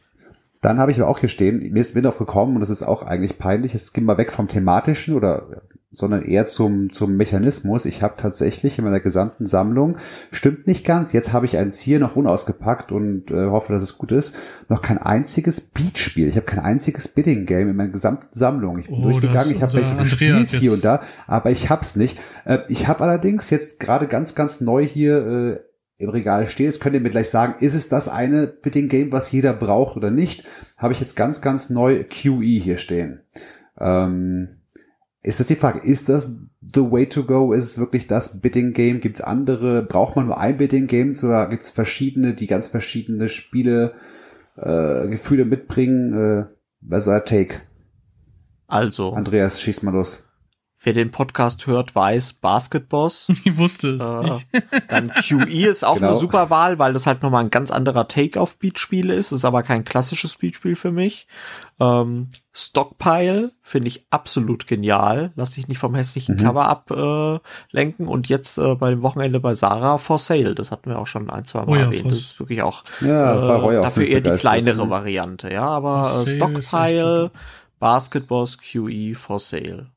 Dann 0.63 0.79
habe 0.79 0.93
ich 0.93 1.01
aber 1.01 1.11
auch 1.11 1.19
hier 1.19 1.29
stehen, 1.29 1.73
mir 1.73 1.81
ist 1.81 1.95
mir 1.95 2.03
gekommen 2.03 2.55
und 2.55 2.61
das 2.61 2.71
ist 2.71 2.85
auch 2.85 3.03
eigentlich 3.03 3.39
peinlich, 3.39 3.75
es 3.75 3.93
geht 3.93 4.05
mal 4.05 4.17
weg 4.17 4.33
vom 4.33 4.49
thematischen 4.49 5.15
oder 5.15 5.63
sondern 5.95 6.23
eher 6.23 6.47
zum, 6.47 6.91
zum 6.91 7.17
Mechanismus. 7.17 7.85
Ich 7.85 8.03
habe 8.03 8.15
tatsächlich 8.17 8.79
in 8.79 8.85
meiner 8.85 9.01
gesamten 9.01 9.45
Sammlung, 9.45 9.99
stimmt 10.31 10.67
nicht 10.67 10.87
ganz, 10.87 11.13
jetzt 11.13 11.33
habe 11.33 11.45
ich 11.47 11.59
eins 11.59 11.81
hier 11.81 11.99
noch 11.99 12.17
unausgepackt 12.17 12.93
und 12.93 13.31
äh, 13.31 13.49
hoffe, 13.49 13.73
dass 13.73 13.83
es 13.83 13.99
gut 13.99 14.11
ist, 14.11 14.35
noch 14.69 14.81
kein 14.81 14.99
einziges 14.99 15.61
Beatspiel. 15.61 16.29
Ich 16.29 16.37
habe 16.37 16.47
kein 16.47 16.61
einziges 16.61 17.09
Bidding-Game 17.09 17.69
in 17.69 17.77
meiner 17.77 17.91
gesamten 17.91 18.29
Sammlung. 18.31 18.79
Ich 18.79 18.87
bin 18.87 19.01
oh, 19.01 19.03
durchgegangen, 19.03 19.55
ich 19.55 19.63
habe 19.63 19.75
welche 19.75 19.97
gespielt 19.97 20.49
hier 20.49 20.73
und 20.73 20.85
da, 20.85 21.01
aber 21.27 21.51
ich 21.51 21.69
hab's 21.69 21.97
nicht. 21.97 22.19
Äh, 22.47 22.61
ich 22.69 22.89
habe 22.89 23.03
allerdings 23.03 23.51
jetzt 23.51 23.79
gerade 23.79 24.07
ganz, 24.07 24.35
ganz 24.35 24.61
neu 24.61 24.87
hier 24.87 25.27
äh, 25.27 25.72
im 26.03 26.11
Regal 26.11 26.49
steht. 26.49 26.67
Jetzt 26.67 26.81
könnt 26.81 26.95
ihr 26.95 27.01
mir 27.01 27.11
gleich 27.11 27.31
sagen, 27.31 27.55
ist 27.61 27.75
es 27.75 27.89
das 27.89 28.09
eine 28.09 28.47
Bidding 28.47 28.89
Game, 28.89 29.13
was 29.13 29.31
jeder 29.33 29.53
braucht 29.53 29.97
oder 29.97 30.11
nicht? 30.11 30.45
Habe 30.79 30.93
ich 30.93 31.01
jetzt 31.01 31.17
ganz, 31.17 31.41
ganz 31.41 31.71
neu 31.71 32.05
QE 32.05 32.43
hier 32.43 32.79
stehen. 32.79 33.23
Ähm, 33.79 34.63
ist 35.23 35.39
das 35.39 35.47
die 35.47 35.57
Frage, 35.57 35.87
ist 35.87 36.09
das 36.09 36.35
the 36.75 36.81
way 36.81 37.09
to 37.09 37.25
go? 37.25 37.53
Ist 37.53 37.65
es 37.65 37.79
wirklich 37.79 38.09
das 38.09 38.41
Bidding 38.41 38.73
Game? 38.73 39.01
Gibt 39.01 39.21
es 39.21 39.25
andere? 39.25 39.83
Braucht 39.83 40.17
man 40.17 40.27
nur 40.27 40.39
ein 40.39 40.57
Bidding 40.57 40.89
Game? 40.89 41.15
Oder 41.23 41.49
gibt 41.49 41.63
es 41.63 41.71
verschiedene, 41.71 42.35
die 42.35 42.49
ganz 42.49 42.69
verschiedene 42.69 43.29
Spiele, 43.29 43.93
äh, 44.57 45.07
Gefühle 45.09 45.45
mitbringen? 45.45 46.13
Äh, 46.13 46.47
euer 46.91 47.25
Take? 47.25 47.57
Also. 48.67 49.13
Andreas, 49.13 49.61
schieß 49.61 49.83
mal 49.83 49.93
los. 49.93 50.25
Wer 50.85 50.95
den 50.95 51.12
Podcast 51.12 51.68
hört, 51.68 51.95
weiß 51.95 52.35
Basketboss. 52.35 53.33
Ich 53.45 53.57
wusste 53.57 53.91
es. 53.91 54.01
Äh, 54.01 54.61
dann 54.89 55.11
QE 55.11 55.66
ist 55.66 55.85
auch 55.85 55.97
genau. 55.97 56.09
eine 56.09 56.16
super 56.16 56.51
Wahl, 56.51 56.78
weil 56.78 56.93
das 56.93 57.07
halt 57.07 57.22
nochmal 57.22 57.45
ein 57.45 57.51
ganz 57.51 57.70
anderer 57.70 58.09
Take 58.09 58.41
auf 58.41 58.57
Beatspiele 58.59 59.14
ist. 59.14 59.30
Ist 59.33 59.45
aber 59.45 59.62
kein 59.62 59.85
klassisches 59.85 60.37
Beatspiel 60.37 60.74
für 60.74 60.91
mich. 60.91 61.26
Ähm, 61.80 62.28
Stockpile 62.53 63.53
finde 63.62 63.89
ich 63.89 64.07
absolut 64.11 64.66
genial. 64.66 65.33
Lass 65.37 65.53
dich 65.53 65.68
nicht 65.68 65.78
vom 65.78 65.95
hässlichen 65.95 66.37
mhm. 66.37 66.41
Cover 66.41 66.66
ablenken. 66.66 68.07
Äh, 68.07 68.09
und 68.09 68.28
jetzt 68.28 68.59
äh, 68.59 68.74
beim 68.74 69.03
Wochenende 69.03 69.39
bei 69.39 69.55
Sarah 69.55 69.99
for 69.99 70.18
Sale. 70.18 70.55
Das 70.55 70.72
hatten 70.72 70.91
wir 70.91 70.99
auch 70.99 71.07
schon 71.07 71.30
ein, 71.30 71.45
zwei 71.45 71.61
Mal 71.61 71.68
oh 71.68 71.76
ja, 71.76 71.83
erwähnt. 71.83 72.11
Das 72.11 72.18
ist 72.18 72.41
wirklich 72.41 72.62
auch, 72.62 72.85
ja, 73.01 73.68
äh, 73.70 73.83
dafür 73.83 74.07
eher 74.07 74.20
die 74.20 74.37
kleinere 74.37 74.91
Variante. 74.91 75.53
Ja, 75.53 75.66
aber 75.66 76.24
äh, 76.26 76.37
Stockpile, 76.37 77.30
Basketboss, 77.78 78.59
QE 78.59 79.14
for 79.14 79.39
Sale. 79.39 79.91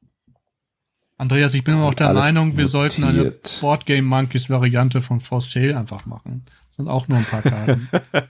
Andreas, 1.17 1.53
ich 1.53 1.63
bin 1.63 1.75
immer 1.75 1.85
auch 1.85 1.93
der 1.93 2.11
Meinung, 2.13 2.57
wir 2.57 2.65
notiert. 2.65 2.71
sollten 2.71 3.05
eine 3.05 3.31
Boardgame 3.61 4.01
Monkeys 4.01 4.49
Variante 4.49 5.01
von 5.01 5.21
For 5.21 5.39
Sale 5.41 5.77
einfach 5.77 6.05
machen. 6.05 6.43
Das 6.67 6.75
sind 6.75 6.89
auch 6.89 7.07
nur 7.07 7.19
ein 7.19 7.23
paar 7.23 7.41
Karten. 7.41 7.87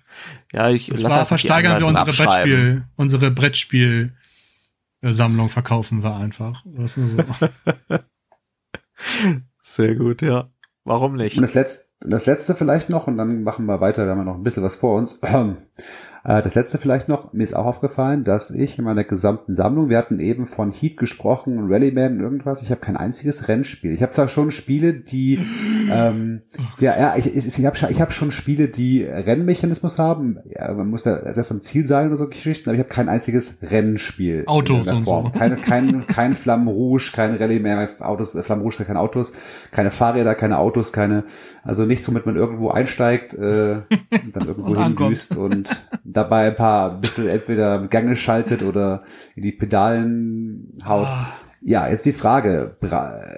ja, 0.53 0.69
ich 0.69 0.91
Und 0.91 0.99
zwar 0.99 1.25
versteigern 1.25 1.79
wir 1.79 1.87
unsere 1.87 2.11
Brettspiel, 2.11 2.83
unsere 2.95 3.31
Brettspiel-Sammlung 3.31 5.49
verkaufen 5.49 6.03
wir 6.03 6.15
einfach. 6.15 6.63
Das 6.65 6.97
ist 6.97 7.17
so. 7.17 7.23
Sehr 9.63 9.95
gut, 9.95 10.21
ja. 10.21 10.51
Warum 10.83 11.15
nicht? 11.15 11.37
Und 11.37 11.41
das 11.41 11.55
letzte, 11.55 11.85
das 12.01 12.27
letzte 12.27 12.53
vielleicht 12.53 12.91
noch, 12.91 13.07
und 13.07 13.17
dann 13.17 13.41
machen 13.41 13.65
wir 13.65 13.81
weiter, 13.81 14.05
wir 14.05 14.11
haben 14.11 14.19
ja 14.19 14.25
noch 14.25 14.35
ein 14.35 14.43
bisschen 14.43 14.61
was 14.61 14.75
vor 14.75 14.99
uns. 14.99 15.19
Äh, 16.25 16.41
das 16.41 16.55
letzte 16.55 16.77
vielleicht 16.79 17.07
noch, 17.07 17.31
mir 17.33 17.43
ist 17.43 17.55
auch 17.55 17.65
aufgefallen, 17.65 18.23
dass 18.23 18.49
ich 18.49 18.79
in 18.79 18.85
meiner 18.85 19.03
gesamten 19.03 19.53
Sammlung, 19.53 19.89
wir 19.89 19.97
hatten 19.97 20.19
eben 20.19 20.47
von 20.47 20.71
Heat 20.71 20.97
gesprochen, 20.97 21.67
Rallyman 21.71 22.13
und 22.13 22.19
irgendwas, 22.19 22.61
ich 22.63 22.71
habe 22.71 22.81
kein 22.81 22.97
einziges 22.97 23.47
Rennspiel. 23.47 23.91
Ich 23.91 24.01
habe 24.01 24.11
zwar 24.11 24.27
schon 24.27 24.49
Spiele, 24.49 24.93
die, 24.93 25.39
ähm, 25.91 26.41
ja, 26.79 26.97
ja, 26.99 27.15
ich, 27.15 27.27
ich, 27.27 27.45
ich 27.45 27.65
habe 27.65 27.77
ich 27.89 28.01
hab 28.01 28.11
schon 28.11 28.31
Spiele, 28.31 28.67
die 28.67 29.03
Rennmechanismus 29.03 29.99
haben. 29.99 30.39
Ja, 30.45 30.73
man 30.73 30.89
muss 30.89 31.05
ja 31.05 31.15
erst 31.17 31.51
am 31.51 31.61
Ziel 31.61 31.85
sein 31.85 32.07
oder 32.07 32.17
so 32.17 32.27
Geschichten, 32.27 32.69
aber 32.69 32.75
ich 32.75 32.83
habe 32.83 32.89
kein 32.89 33.07
einziges 33.07 33.57
Rennspiel. 33.61 34.43
Autos 34.47 34.87
und 34.87 35.05
so. 35.05 35.31
Keine, 35.37 35.57
kein, 35.57 36.07
kein 36.07 36.33
Flammen 36.33 36.67
Rouge, 36.67 37.11
kein 37.13 37.35
Rallye 37.35 37.59
mehr, 37.59 37.87
Autos, 37.99 38.33
äh, 38.33 38.41
Flammen 38.41 38.63
Rouge 38.63 38.77
sind 38.77 38.87
keine 38.87 38.99
Autos, 38.99 39.31
keine 39.71 39.91
Fahrräder, 39.91 40.33
keine 40.33 40.57
Autos, 40.57 40.91
keine, 40.91 41.23
also 41.63 41.85
nichts, 41.85 42.07
womit 42.07 42.25
man 42.25 42.35
irgendwo 42.35 42.69
einsteigt, 42.69 43.35
äh, 43.35 43.81
und 44.23 44.35
dann 44.35 44.47
irgendwo 44.47 44.75
hindüst 44.75 45.35
und 45.37 45.85
dabei 46.15 46.47
ein 46.47 46.55
paar 46.55 46.93
ein 46.93 47.01
bisschen 47.01 47.27
entweder 47.27 47.75
im 47.75 48.15
schaltet 48.15 48.63
oder 48.63 49.03
in 49.35 49.43
die 49.43 49.51
Pedalen 49.51 50.77
haut. 50.85 51.07
Ah. 51.07 51.27
Ja, 51.61 51.87
jetzt 51.89 52.05
die 52.05 52.13
Frage. 52.13 52.77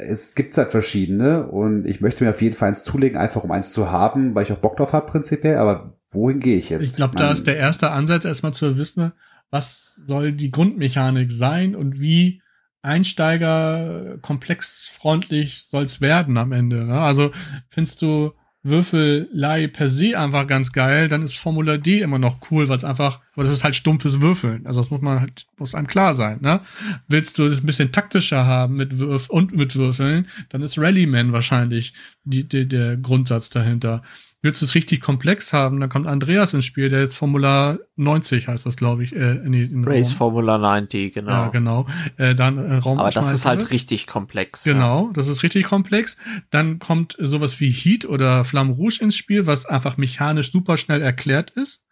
Es 0.09 0.35
gibt 0.35 0.57
halt 0.57 0.71
verschiedene 0.71 1.47
und 1.47 1.87
ich 1.87 2.01
möchte 2.01 2.23
mir 2.23 2.31
auf 2.31 2.41
jeden 2.41 2.55
Fall 2.55 2.67
eins 2.69 2.83
zulegen, 2.83 3.17
einfach 3.17 3.43
um 3.45 3.51
eins 3.51 3.71
zu 3.71 3.89
haben, 3.89 4.35
weil 4.35 4.43
ich 4.43 4.51
auch 4.51 4.57
Bock 4.57 4.75
drauf 4.75 4.91
habe 4.91 5.05
prinzipiell, 5.05 5.57
aber 5.57 5.97
wohin 6.11 6.41
gehe 6.41 6.57
ich 6.57 6.69
jetzt? 6.69 6.85
Ich 6.85 6.95
glaube, 6.95 7.15
da 7.15 7.31
ist 7.31 7.47
der 7.47 7.55
erste 7.55 7.91
Ansatz 7.91 8.25
erstmal 8.25 8.53
zu 8.53 8.77
wissen, 8.77 9.13
was 9.49 9.95
soll 10.05 10.33
die 10.33 10.51
Grundmechanik 10.51 11.31
sein 11.31 11.73
und 11.73 12.01
wie 12.01 12.41
Einsteiger 12.81 14.17
komplexfreundlich 14.21 15.63
soll 15.69 15.85
es 15.85 16.01
werden 16.01 16.37
am 16.37 16.51
Ende. 16.51 16.85
Ne? 16.85 16.99
Also 16.99 17.31
findest 17.69 18.01
du 18.01 18.31
Würfelei 18.67 19.67
per 19.67 19.89
se 19.89 20.17
einfach 20.17 20.47
ganz 20.47 20.71
geil, 20.71 21.09
dann 21.09 21.21
ist 21.21 21.37
Formula 21.37 21.77
D 21.77 21.99
immer 21.99 22.19
noch 22.19 22.39
cool, 22.51 22.69
weil 22.69 22.77
es 22.77 22.83
einfach, 22.83 23.21
aber 23.33 23.43
das 23.43 23.53
ist 23.53 23.63
halt 23.63 23.75
stumpfes 23.75 24.21
Würfeln. 24.21 24.65
Also 24.65 24.81
das 24.81 24.89
muss 24.89 25.01
man 25.01 25.21
halt, 25.21 25.45
muss 25.57 25.75
einem 25.75 25.87
klar 25.87 26.13
sein, 26.13 26.39
ne? 26.41 26.61
Willst 27.07 27.37
du 27.37 27.45
es 27.45 27.61
ein 27.61 27.65
bisschen 27.65 27.91
taktischer 27.91 28.45
haben 28.45 28.75
mit 28.75 28.99
Würf 28.99 29.29
und 29.29 29.55
mit 29.55 29.75
Würfeln, 29.75 30.27
dann 30.49 30.61
ist 30.61 30.77
Rallyman 30.77 31.33
wahrscheinlich 31.33 31.93
die, 32.23 32.43
die, 32.47 32.67
der 32.67 32.97
Grundsatz 32.97 33.49
dahinter. 33.49 34.03
Willst 34.43 34.61
du 34.61 34.65
es 34.65 34.75
richtig 34.75 35.01
komplex 35.01 35.51
haben, 35.51 35.79
dann 35.79 35.89
kommt 35.89 36.05
Andreas 36.05 36.53
ins 36.53 36.65
Spiel, 36.65 36.89
der 36.89 37.01
jetzt 37.01 37.15
Formula 37.15 37.79
90 37.95 38.47
heißt 38.47 38.67
das, 38.67 38.77
glaube 38.77 39.03
ich. 39.03 39.15
Äh, 39.15 39.37
in, 39.37 39.53
in 39.53 39.83
Race 39.83 40.11
Raum. 40.11 40.17
Formula 40.17 40.57
90, 40.59 41.13
genau. 41.13 41.31
Ja, 41.31 41.47
genau. 41.49 41.87
Äh, 42.17 42.35
dann 42.35 42.57
äh, 42.59 42.75
Raum 42.75 42.99
Aber 42.99 43.09
das 43.09 43.33
ist 43.33 43.47
halt 43.47 43.61
wird. 43.61 43.71
richtig 43.71 44.05
komplex. 44.05 44.63
Genau, 44.63 45.07
ja. 45.07 45.13
das 45.13 45.27
ist 45.27 45.41
richtig 45.41 45.65
komplex. 45.65 46.17
Dann 46.51 46.77
kommt 46.77 47.17
sowas 47.19 47.59
wie 47.59 47.71
Heat 47.71 48.05
oder 48.05 48.45
Flamme 48.45 48.73
Rouge 48.73 48.99
ins 49.01 49.15
Spiel, 49.15 49.47
was 49.47 49.65
einfach 49.65 49.97
mechanisch 49.97 50.51
super 50.51 50.77
schnell 50.77 51.01
erklärt 51.01 51.49
ist 51.51 51.83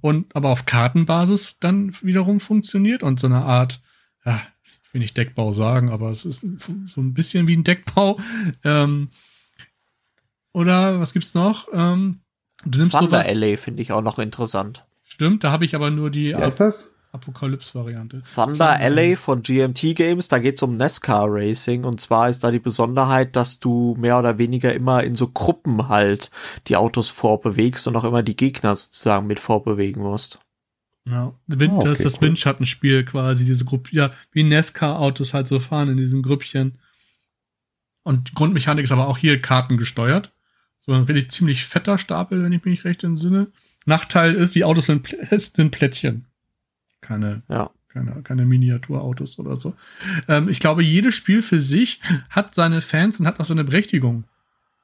und 0.00 0.34
aber 0.34 0.50
auf 0.50 0.66
Kartenbasis 0.66 1.58
dann 1.58 1.94
wiederum 2.02 2.40
funktioniert 2.40 3.02
und 3.02 3.20
so 3.20 3.26
eine 3.26 3.42
Art, 3.42 3.80
ja, 4.24 4.40
ich 4.84 4.94
will 4.94 5.00
nicht 5.00 5.16
Deckbau 5.16 5.52
sagen, 5.52 5.90
aber 5.90 6.10
es 6.10 6.24
ist 6.24 6.40
so 6.86 7.00
ein 7.00 7.14
bisschen 7.14 7.48
wie 7.48 7.56
ein 7.56 7.64
Deckbau. 7.64 8.18
Ähm, 8.64 9.10
oder 10.52 11.00
was 11.00 11.12
gibt's 11.12 11.34
noch? 11.34 11.68
Ähm, 11.72 12.20
du 12.64 12.78
nimmst 12.78 12.94
Thunder 12.94 13.22
sowas, 13.22 13.34
LA 13.34 13.56
finde 13.56 13.82
ich 13.82 13.92
auch 13.92 14.02
noch 14.02 14.18
interessant. 14.18 14.84
Stimmt, 15.04 15.44
da 15.44 15.50
habe 15.50 15.64
ich 15.64 15.74
aber 15.74 15.90
nur 15.90 16.10
die. 16.10 16.34
Wer 16.36 16.48
ist 16.48 16.60
das? 16.60 16.94
Apokalypse-Variante. 17.12 18.22
Thunder 18.34 18.78
Alley 18.78 19.16
von 19.16 19.42
GMT 19.42 19.96
Games, 19.96 20.28
da 20.28 20.38
geht's 20.38 20.62
um 20.62 20.76
NASCAR 20.76 21.26
Racing 21.28 21.84
und 21.84 22.00
zwar 22.00 22.28
ist 22.28 22.44
da 22.44 22.50
die 22.50 22.58
Besonderheit, 22.58 23.34
dass 23.34 23.60
du 23.60 23.96
mehr 23.98 24.18
oder 24.18 24.38
weniger 24.38 24.74
immer 24.74 25.02
in 25.02 25.14
so 25.14 25.28
Gruppen 25.28 25.88
halt 25.88 26.30
die 26.66 26.76
Autos 26.76 27.08
vorbewegst 27.08 27.88
und 27.88 27.96
auch 27.96 28.04
immer 28.04 28.22
die 28.22 28.36
Gegner 28.36 28.76
sozusagen 28.76 29.26
mit 29.26 29.40
vorbewegen 29.40 30.02
musst. 30.02 30.40
Ja, 31.06 31.32
Wind, 31.46 31.72
oh, 31.72 31.76
okay, 31.78 31.88
das 31.88 31.98
ist 31.98 32.04
das 32.04 32.14
cool. 32.16 32.28
Windschattenspiel 32.28 33.04
quasi, 33.04 33.46
diese 33.46 33.64
Gruppe, 33.64 33.90
ja, 33.92 34.10
wie 34.32 34.42
NASCAR-Autos 34.42 35.32
halt 35.32 35.48
so 35.48 35.58
fahren 35.60 35.88
in 35.88 35.96
diesen 35.96 36.22
Grüppchen. 36.22 36.78
Und 38.02 38.30
die 38.30 38.34
Grundmechanik 38.34 38.84
ist 38.84 38.92
aber 38.92 39.08
auch 39.08 39.16
hier 39.16 39.40
Karten 39.40 39.78
gesteuert. 39.78 40.32
So 40.88 40.94
ein 40.94 41.04
richtig 41.04 41.30
ziemlich 41.30 41.64
fetter 41.64 41.98
Stapel, 41.98 42.42
wenn 42.42 42.52
ich 42.52 42.64
mich 42.64 42.72
nicht 42.72 42.84
recht 42.84 43.04
entsinne. 43.04 43.48
Nachteil 43.86 44.34
ist, 44.34 44.56
die 44.56 44.64
Autos 44.64 44.86
sind, 44.86 45.16
sind 45.30 45.70
Plättchen 45.70 46.24
keine, 47.00 47.42
ja. 47.48 47.70
keine, 47.88 48.22
keine 48.22 48.44
Miniaturautos 48.44 49.38
oder 49.38 49.58
so. 49.58 49.74
Ähm, 50.28 50.48
ich 50.48 50.60
glaube, 50.60 50.82
jedes 50.82 51.14
Spiel 51.14 51.42
für 51.42 51.60
sich 51.60 52.00
hat 52.30 52.54
seine 52.54 52.80
Fans 52.80 53.18
und 53.18 53.26
hat 53.26 53.40
auch 53.40 53.46
seine 53.46 53.64
Berechtigung. 53.64 54.24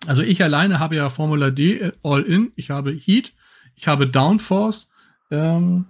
Also 0.07 0.23
ich 0.23 0.43
alleine 0.43 0.79
habe 0.79 0.97
ja 0.97 1.11
Formula 1.11 1.51
D 1.51 1.79
äh, 1.79 1.93
All-In, 2.03 2.53
ich 2.57 2.71
habe 2.71 2.93
Heat, 2.93 3.33
ich 3.77 3.89
habe 3.89 4.09
Downforce 4.09 4.91
ähm, 5.31 5.87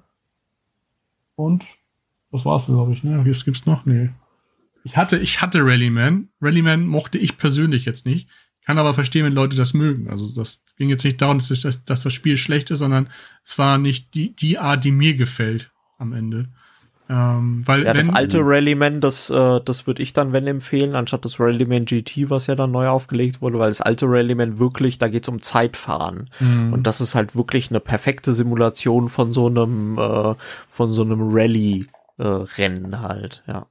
und 1.36 1.64
was 2.30 2.44
war's, 2.44 2.66
glaube 2.66 2.92
ich, 2.92 3.04
ne? 3.04 3.22
Jetzt 3.26 3.44
gibt's 3.44 3.66
noch, 3.66 3.86
nee. 3.86 4.10
Ich 4.82 4.96
hatte, 4.96 5.18
ich 5.18 5.40
hatte 5.40 5.60
Rallyman. 5.60 6.28
Rallyman 6.40 6.86
mochte 6.86 7.16
ich 7.16 7.38
persönlich 7.38 7.84
jetzt 7.84 8.06
nicht. 8.06 8.28
Kann 8.66 8.78
aber 8.78 8.94
verstehen, 8.94 9.24
wenn 9.24 9.32
Leute 9.32 9.56
das 9.56 9.74
mögen. 9.74 10.08
Also 10.08 10.34
das 10.34 10.62
ging 10.76 10.88
jetzt 10.88 11.04
nicht 11.04 11.20
darum, 11.20 11.38
dass, 11.38 11.48
das, 11.48 11.84
dass 11.84 12.02
das 12.02 12.12
Spiel 12.12 12.36
schlecht 12.36 12.70
ist, 12.70 12.78
sondern 12.78 13.08
es 13.44 13.58
war 13.58 13.78
nicht 13.78 14.14
die, 14.14 14.34
die 14.34 14.58
Art, 14.58 14.84
die 14.84 14.90
mir 14.90 15.14
gefällt 15.16 15.70
am 15.98 16.12
Ende. 16.12 16.48
Ähm, 17.10 17.62
weil 17.66 17.82
ja, 17.84 17.92
wenn, 17.92 18.06
das 18.06 18.14
alte 18.14 18.38
Rallyman, 18.40 19.02
das, 19.02 19.28
äh, 19.28 19.60
das 19.62 19.86
würde 19.86 20.02
ich 20.02 20.14
dann, 20.14 20.32
wenn 20.32 20.46
empfehlen, 20.46 20.94
anstatt 20.94 21.26
das 21.26 21.38
Rallyman 21.38 21.84
GT, 21.84 22.30
was 22.30 22.46
ja 22.46 22.54
dann 22.54 22.70
neu 22.70 22.88
aufgelegt 22.88 23.42
wurde, 23.42 23.58
weil 23.58 23.68
das 23.68 23.82
alte 23.82 24.06
Rallyman 24.06 24.58
wirklich, 24.58 24.98
da 24.98 25.08
geht's 25.08 25.28
um 25.28 25.42
Zeitfahren. 25.42 26.30
Mhm. 26.40 26.72
Und 26.72 26.86
das 26.86 27.02
ist 27.02 27.14
halt 27.14 27.36
wirklich 27.36 27.68
eine 27.68 27.80
perfekte 27.80 28.32
Simulation 28.32 29.10
von 29.10 29.34
so 29.34 29.46
einem, 29.48 29.98
äh, 29.98 30.34
von 30.68 30.90
so 30.90 31.02
einem 31.02 31.20
Rally-Rennen 31.20 32.92
äh, 32.94 32.96
halt, 32.96 33.42
ja. 33.46 33.66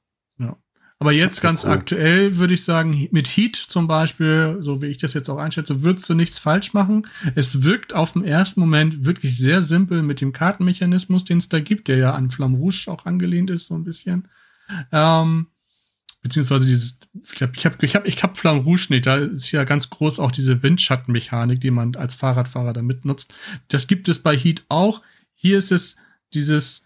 Aber 0.99 1.11
jetzt 1.11 1.41
ganz 1.41 1.65
cool. 1.65 1.71
aktuell 1.71 2.37
würde 2.37 2.53
ich 2.53 2.63
sagen, 2.63 3.09
mit 3.11 3.27
Heat 3.27 3.55
zum 3.55 3.87
Beispiel, 3.87 4.57
so 4.61 4.81
wie 4.81 4.87
ich 4.87 4.99
das 4.99 5.13
jetzt 5.13 5.29
auch 5.29 5.37
einschätze, 5.37 5.83
würdest 5.83 6.09
du 6.09 6.13
nichts 6.13 6.39
falsch 6.39 6.73
machen. 6.73 7.05
Es 7.35 7.63
wirkt 7.63 7.93
auf 7.93 8.13
den 8.13 8.23
ersten 8.23 8.61
Moment 8.61 9.05
wirklich 9.05 9.37
sehr 9.37 9.61
simpel 9.61 10.01
mit 10.01 10.21
dem 10.21 10.31
Kartenmechanismus, 10.31 11.25
den 11.25 11.39
es 11.39 11.49
da 11.49 11.59
gibt, 11.59 11.87
der 11.89 11.97
ja 11.97 12.13
an 12.13 12.31
Flamme 12.31 12.57
Rouge 12.57 12.85
auch 12.87 13.05
angelehnt 13.05 13.49
ist, 13.49 13.67
so 13.67 13.75
ein 13.75 13.83
bisschen. 13.83 14.29
Ähm, 14.91 15.47
beziehungsweise 16.21 16.65
dieses, 16.65 16.99
ich 17.33 17.41
habe 17.41 17.51
ich 17.55 17.65
hab, 17.65 17.83
ich 17.83 17.95
hab, 17.95 18.07
ich 18.07 18.23
hab 18.23 18.37
Flamme 18.37 18.61
Rouge 18.61 18.87
nicht, 18.89 19.05
da 19.05 19.17
ist 19.17 19.51
ja 19.51 19.65
ganz 19.65 19.89
groß 19.89 20.19
auch 20.19 20.31
diese 20.31 20.63
Windschattenmechanik, 20.63 21.59
die 21.59 21.71
man 21.71 21.95
als 21.95 22.15
Fahrradfahrer 22.15 22.73
da 22.73 22.81
mitnutzt. 22.81 23.33
Das 23.67 23.87
gibt 23.87 24.07
es 24.07 24.19
bei 24.19 24.37
Heat 24.37 24.63
auch. 24.69 25.01
Hier 25.33 25.57
ist 25.57 25.71
es 25.71 25.97
dieses, 26.33 26.83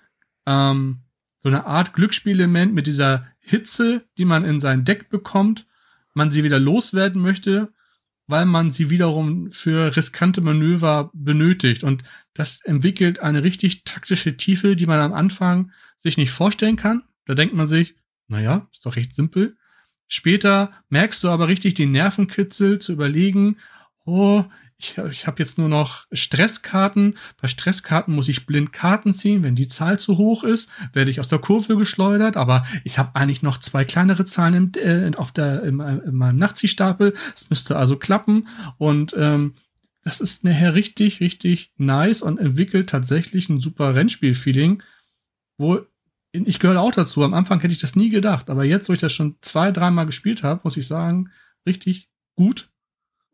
ähm, 0.47 1.01
so 1.39 1.49
eine 1.49 1.65
Art 1.65 1.93
Glücksspielelement 1.93 2.73
mit 2.73 2.88
dieser 2.88 3.27
Hitze, 3.39 4.03
die 4.17 4.25
man 4.25 4.43
in 4.43 4.59
sein 4.59 4.85
Deck 4.85 5.09
bekommt, 5.09 5.67
man 6.13 6.31
sie 6.31 6.43
wieder 6.43 6.59
loswerden 6.59 7.21
möchte, 7.21 7.71
weil 8.27 8.45
man 8.45 8.71
sie 8.71 8.89
wiederum 8.89 9.49
für 9.51 9.95
riskante 9.95 10.41
Manöver 10.41 11.09
benötigt. 11.13 11.83
Und 11.83 12.03
das 12.33 12.61
entwickelt 12.61 13.19
eine 13.19 13.43
richtig 13.43 13.83
taktische 13.83 14.35
Tiefe, 14.35 14.75
die 14.75 14.85
man 14.85 14.99
am 14.99 15.13
Anfang 15.13 15.71
sich 15.97 16.17
nicht 16.17 16.31
vorstellen 16.31 16.75
kann. 16.75 17.03
Da 17.25 17.35
denkt 17.35 17.55
man 17.55 17.67
sich, 17.67 17.95
naja, 18.27 18.67
ist 18.71 18.85
doch 18.85 18.95
recht 18.95 19.15
simpel. 19.15 19.55
Später 20.09 20.71
merkst 20.89 21.23
du 21.23 21.29
aber 21.29 21.47
richtig 21.47 21.73
den 21.73 21.91
Nervenkitzel 21.91 22.79
zu 22.79 22.93
überlegen, 22.93 23.57
oh, 24.05 24.45
ich, 24.80 24.97
ich 24.97 25.25
habe 25.25 25.41
jetzt 25.41 25.57
nur 25.57 25.69
noch 25.69 26.05
Stresskarten. 26.11 27.17
Bei 27.41 27.47
Stresskarten 27.47 28.13
muss 28.13 28.28
ich 28.28 28.45
blind 28.45 28.73
Karten 28.73 29.11
ziehen. 29.11 29.43
Wenn 29.43 29.55
die 29.55 29.67
Zahl 29.67 29.99
zu 29.99 30.17
hoch 30.17 30.43
ist, 30.43 30.69
werde 30.93 31.09
ich 31.09 31.19
aus 31.19 31.28
der 31.28 31.39
Kurve 31.39 31.78
geschleudert. 31.78 32.38
Aber 32.38 32.63
ich 32.84 32.99
habe 32.99 33.15
eigentlich 33.15 33.41
noch 33.41 33.57
zwei 33.57 33.86
kleinere 33.86 34.25
Zahlen 34.25 34.53
im, 34.53 34.71
äh, 34.75 35.11
auf 35.17 35.32
der, 35.32 35.63
im, 35.63 35.80
in 35.80 36.15
meinem 36.15 36.36
Nachziehstapel. 36.36 37.15
Das 37.34 37.49
müsste 37.49 37.75
also 37.75 37.97
klappen. 37.97 38.47
Und 38.78 39.15
ähm, 39.17 39.55
das 40.03 40.21
ist 40.21 40.43
nachher 40.43 40.75
richtig, 40.75 41.21
richtig 41.21 41.73
nice 41.78 42.21
und 42.21 42.38
entwickelt 42.38 42.89
tatsächlich 42.89 43.49
ein 43.49 43.59
super 43.59 43.95
Rennspiel-Feeling, 43.95 44.84
wo 45.57 45.80
ich 46.32 46.59
gehöre 46.59 46.82
auch 46.82 46.91
dazu. 46.91 47.23
Am 47.23 47.34
Anfang 47.34 47.59
hätte 47.61 47.73
ich 47.73 47.82
das 47.82 47.95
nie 47.95 48.09
gedacht. 48.09 48.51
Aber 48.51 48.63
jetzt, 48.63 48.89
wo 48.89 48.93
ich 48.93 48.99
das 48.99 49.11
schon 49.11 49.38
zwei, 49.41 49.71
dreimal 49.71 50.05
gespielt 50.05 50.43
habe, 50.43 50.61
muss 50.63 50.78
ich 50.78 50.86
sagen, 50.86 51.32
richtig 51.65 52.09
gut 52.36 52.69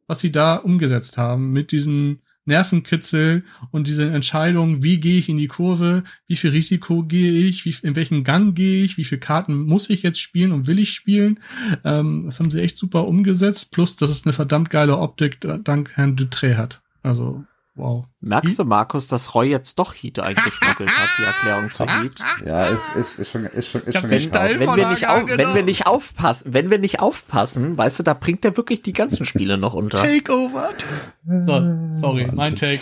was 0.08 0.20
sie 0.20 0.32
da 0.32 0.56
umgesetzt 0.56 1.18
haben 1.18 1.52
mit 1.52 1.72
diesen 1.72 2.22
Nervenkitzel 2.46 3.44
und 3.72 3.88
diese 3.88 4.10
Entscheidung, 4.10 4.84
wie 4.84 5.00
gehe 5.00 5.18
ich 5.18 5.30
in 5.30 5.38
die 5.38 5.48
Kurve, 5.48 6.04
wie 6.28 6.36
viel 6.36 6.50
Risiko 6.52 7.04
gehe 7.04 7.32
ich, 7.32 7.66
wie, 7.66 7.76
in 7.84 7.96
welchen 7.96 8.24
Gang 8.24 8.54
gehe 8.54 8.84
ich, 8.84 8.98
wie 8.98 9.06
viele 9.06 9.22
Karten 9.22 9.56
muss 9.66 9.90
ich 9.90 10.04
jetzt 10.04 10.20
spielen 10.20 10.52
und 10.52 10.68
will 10.68 10.80
ich 10.80 10.92
spielen. 10.92 11.40
Ähm, 11.86 12.24
das 12.26 12.40
haben 12.40 12.52
sie 12.52 12.62
echt 12.62 12.78
super 12.78 13.08
umgesetzt, 13.08 13.72
plus 13.72 13.96
dass 13.96 14.10
es 14.10 14.26
eine 14.26 14.34
verdammt 14.34 14.70
geile 14.70 14.98
Optik 14.98 15.40
dank 15.64 15.92
Herrn 15.96 16.16
Dutré 16.18 16.56
hat. 16.56 16.82
Also 17.02 17.46
Wow. 17.76 18.06
Merkst 18.20 18.60
du, 18.60 18.66
Markus, 18.66 19.08
dass 19.08 19.34
Roy 19.34 19.50
jetzt 19.50 19.80
doch 19.80 19.96
Heat 19.96 20.20
eingeschmuggelt 20.20 20.92
hat, 20.92 21.10
die 21.18 21.24
Erklärung 21.24 21.72
zu 21.72 21.86
Heat? 21.88 22.14
Ja, 22.46 22.68
ist, 22.68 22.96
ist, 22.96 23.18
ist 23.18 23.32
schon, 23.32 23.46
ist 23.46 23.70
schon, 23.70 23.82
ist 23.82 24.00
schon 24.00 24.12
wenn, 24.12 24.32
wenn, 24.32 24.76
wir 24.76 24.90
nicht 24.90 25.10
auf, 25.10 25.26
wenn 25.28 25.56
wir 25.56 25.64
nicht 25.64 25.88
aufpassen, 25.88 26.54
wenn 26.54 26.70
wir 26.70 26.78
nicht 26.78 27.00
aufpassen, 27.00 27.76
weißt 27.76 28.00
du, 28.00 28.04
da 28.04 28.14
bringt 28.14 28.46
er 28.46 28.58
wirklich 28.58 28.84
die 28.84 28.94
ganzen 28.94 29.26
Spiele 29.26 29.58
noch 29.58 29.74
unter. 29.74 29.98
Takeover. 29.98 30.70
So, 31.26 32.00
sorry, 32.00 32.30
mein 32.32 32.56
Take. 32.56 32.82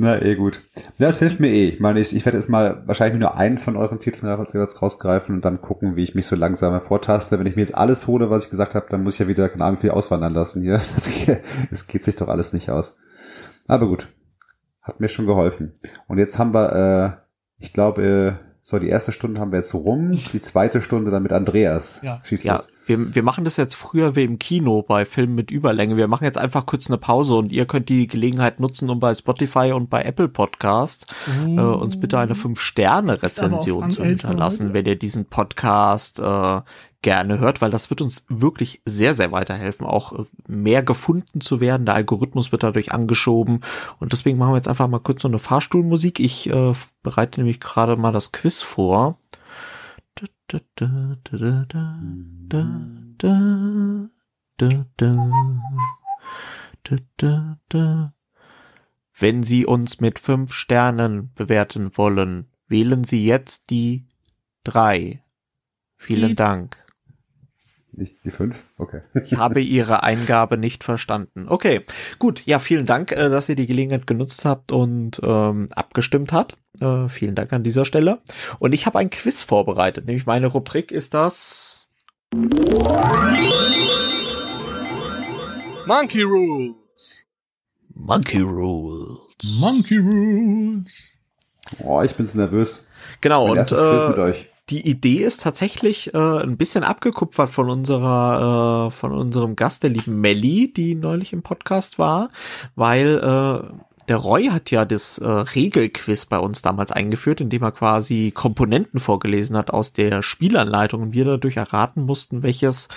Na, 0.00 0.22
eh 0.22 0.36
gut. 0.36 0.62
Ja, 0.98 1.08
es 1.08 1.18
hilft 1.18 1.40
mir 1.40 1.48
eh. 1.48 1.70
Ich 1.70 1.80
meine, 1.80 1.98
ich, 1.98 2.14
ich 2.14 2.24
werde 2.24 2.38
jetzt 2.38 2.48
mal 2.48 2.84
wahrscheinlich 2.86 3.18
nur 3.18 3.34
einen 3.34 3.58
von 3.58 3.76
euren 3.76 3.98
Titeln 3.98 4.28
jetzt 4.54 4.80
rausgreifen 4.80 5.34
und 5.34 5.44
dann 5.44 5.60
gucken, 5.60 5.96
wie 5.96 6.04
ich 6.04 6.14
mich 6.14 6.28
so 6.28 6.36
langsam 6.36 6.80
vortaste. 6.80 7.38
Wenn 7.40 7.46
ich 7.46 7.56
mir 7.56 7.62
jetzt 7.62 7.74
alles 7.74 8.06
hole, 8.06 8.30
was 8.30 8.44
ich 8.44 8.50
gesagt 8.50 8.76
habe, 8.76 8.86
dann 8.90 9.02
muss 9.02 9.14
ich 9.14 9.20
ja 9.20 9.26
wieder, 9.26 9.48
keine 9.48 9.64
Ahnung, 9.64 9.80
viel 9.80 9.90
auswandern 9.90 10.34
lassen 10.34 10.62
hier. 10.62 10.80
Das, 10.94 11.10
das 11.70 11.86
geht 11.88 12.04
sich 12.04 12.14
doch 12.14 12.28
alles 12.28 12.52
nicht 12.52 12.70
aus. 12.70 12.96
Aber 13.68 13.86
gut. 13.86 14.08
Hat 14.82 14.98
mir 14.98 15.08
schon 15.08 15.26
geholfen. 15.26 15.74
Und 16.08 16.18
jetzt 16.18 16.38
haben 16.38 16.52
wir, 16.52 17.20
äh, 17.60 17.62
ich 17.62 17.72
glaube, 17.72 18.02
äh, 18.02 18.44
so, 18.62 18.78
die 18.78 18.88
erste 18.88 19.12
Stunde 19.12 19.40
haben 19.40 19.52
wir 19.52 19.58
jetzt 19.58 19.74
rum, 19.74 20.18
die 20.32 20.40
zweite 20.40 20.80
Stunde 20.82 21.10
dann 21.10 21.22
mit 21.22 21.32
Andreas. 21.32 22.00
Ja, 22.02 22.20
Schieß 22.24 22.42
ja 22.42 22.60
wir, 22.88 23.14
wir 23.14 23.22
machen 23.22 23.44
das 23.44 23.56
jetzt 23.56 23.74
früher 23.74 24.16
wie 24.16 24.24
im 24.24 24.38
Kino 24.38 24.82
bei 24.82 25.04
Filmen 25.04 25.34
mit 25.34 25.50
Überlänge. 25.50 25.96
Wir 25.96 26.08
machen 26.08 26.24
jetzt 26.24 26.38
einfach 26.38 26.66
kurz 26.66 26.88
eine 26.88 26.98
Pause 26.98 27.34
und 27.36 27.52
ihr 27.52 27.66
könnt 27.66 27.88
die 27.88 28.06
Gelegenheit 28.06 28.60
nutzen, 28.60 28.88
um 28.90 28.98
bei 28.98 29.14
Spotify 29.14 29.72
und 29.72 29.90
bei 29.90 30.02
Apple 30.02 30.28
Podcast 30.28 31.06
uh, 31.46 31.56
äh, 31.56 31.60
uns 31.60 32.00
bitte 32.00 32.18
eine 32.18 32.34
5-Sterne-Rezension 32.34 33.90
zu 33.90 34.04
hinterlassen, 34.04 34.72
wenn 34.72 34.86
ihr 34.86 34.98
diesen 34.98 35.26
Podcast 35.26 36.18
äh, 36.18 36.60
gerne 37.02 37.38
hört, 37.38 37.60
weil 37.60 37.70
das 37.70 37.90
wird 37.90 38.00
uns 38.00 38.24
wirklich 38.28 38.82
sehr, 38.84 39.14
sehr 39.14 39.30
weiterhelfen, 39.30 39.86
auch 39.86 40.12
äh, 40.12 40.24
mehr 40.48 40.82
gefunden 40.82 41.40
zu 41.40 41.60
werden. 41.60 41.86
Der 41.86 41.94
Algorithmus 41.94 42.50
wird 42.50 42.62
dadurch 42.62 42.92
angeschoben 42.92 43.60
und 44.00 44.12
deswegen 44.12 44.38
machen 44.38 44.52
wir 44.52 44.56
jetzt 44.56 44.68
einfach 44.68 44.88
mal 44.88 44.98
kurz 44.98 45.22
so 45.22 45.28
eine 45.28 45.38
Fahrstuhlmusik. 45.38 46.18
Ich 46.18 46.50
äh, 46.50 46.72
bereite 47.02 47.40
nämlich 47.40 47.60
gerade 47.60 47.96
mal 47.96 48.12
das 48.12 48.32
Quiz 48.32 48.62
vor. 48.62 49.18
Wenn 59.20 59.42
Sie 59.42 59.66
uns 59.66 60.00
mit 60.00 60.18
fünf 60.18 60.52
Sternen 60.52 61.32
bewerten 61.34 61.96
wollen, 61.96 62.48
wählen 62.66 63.04
Sie 63.04 63.24
jetzt 63.24 63.70
die 63.70 64.06
drei. 64.64 65.22
Vielen 65.96 66.34
Dank. 66.34 66.87
Nicht 67.98 68.24
die 68.24 68.30
fünf? 68.30 68.64
Okay. 68.78 69.00
ich 69.24 69.36
habe 69.36 69.60
Ihre 69.60 70.04
Eingabe 70.04 70.56
nicht 70.56 70.84
verstanden. 70.84 71.46
Okay, 71.48 71.80
gut. 72.20 72.46
Ja, 72.46 72.60
vielen 72.60 72.86
Dank, 72.86 73.10
äh, 73.10 73.28
dass 73.28 73.48
ihr 73.48 73.56
die 73.56 73.66
Gelegenheit 73.66 74.06
genutzt 74.06 74.44
habt 74.44 74.70
und 74.70 75.20
ähm, 75.24 75.68
abgestimmt 75.74 76.32
habt. 76.32 76.56
Äh, 76.80 77.08
vielen 77.08 77.34
Dank 77.34 77.52
an 77.52 77.64
dieser 77.64 77.84
Stelle. 77.84 78.20
Und 78.60 78.72
ich 78.72 78.86
habe 78.86 79.00
ein 79.00 79.10
Quiz 79.10 79.42
vorbereitet. 79.42 80.06
Nämlich 80.06 80.26
meine 80.26 80.46
Rubrik 80.46 80.92
ist 80.92 81.12
das 81.12 81.90
Monkey 85.86 86.22
Rules. 86.22 87.24
Monkey 87.94 88.42
Rules. 88.42 89.18
Monkey 89.58 89.96
Rules. 89.96 90.92
Oh, 91.82 92.00
ich 92.02 92.14
bin's 92.14 92.36
nervös. 92.36 92.86
Genau. 93.20 93.42
Mein 93.42 93.50
und, 93.50 93.56
erstes 93.58 93.78
Quiz 93.78 94.04
äh, 94.04 94.08
mit 94.08 94.18
euch 94.18 94.48
die 94.70 94.88
Idee 94.88 95.18
ist 95.18 95.42
tatsächlich 95.42 96.14
äh, 96.14 96.18
ein 96.18 96.56
bisschen 96.56 96.84
abgekupfert 96.84 97.50
von 97.50 97.70
unserer, 97.70 98.88
äh, 98.88 98.90
von 98.90 99.12
unserem 99.12 99.56
Gast, 99.56 99.82
der 99.82 99.90
lieben 99.90 100.20
Melli, 100.20 100.72
die 100.72 100.94
neulich 100.94 101.32
im 101.32 101.42
Podcast 101.42 101.98
war, 101.98 102.28
weil 102.74 103.18
äh, 103.18 103.72
der 104.08 104.16
Roy 104.16 104.46
hat 104.46 104.70
ja 104.70 104.84
das 104.84 105.18
äh, 105.18 105.28
Regelquiz 105.28 106.26
bei 106.26 106.38
uns 106.38 106.62
damals 106.62 106.92
eingeführt, 106.92 107.40
indem 107.40 107.62
er 107.62 107.72
quasi 107.72 108.32
Komponenten 108.34 109.00
vorgelesen 109.00 109.56
hat 109.56 109.70
aus 109.70 109.92
der 109.92 110.22
Spielanleitung 110.22 111.02
und 111.02 111.12
wir 111.12 111.24
dadurch 111.24 111.56
erraten 111.56 112.02
mussten, 112.02 112.42
welches 112.42 112.88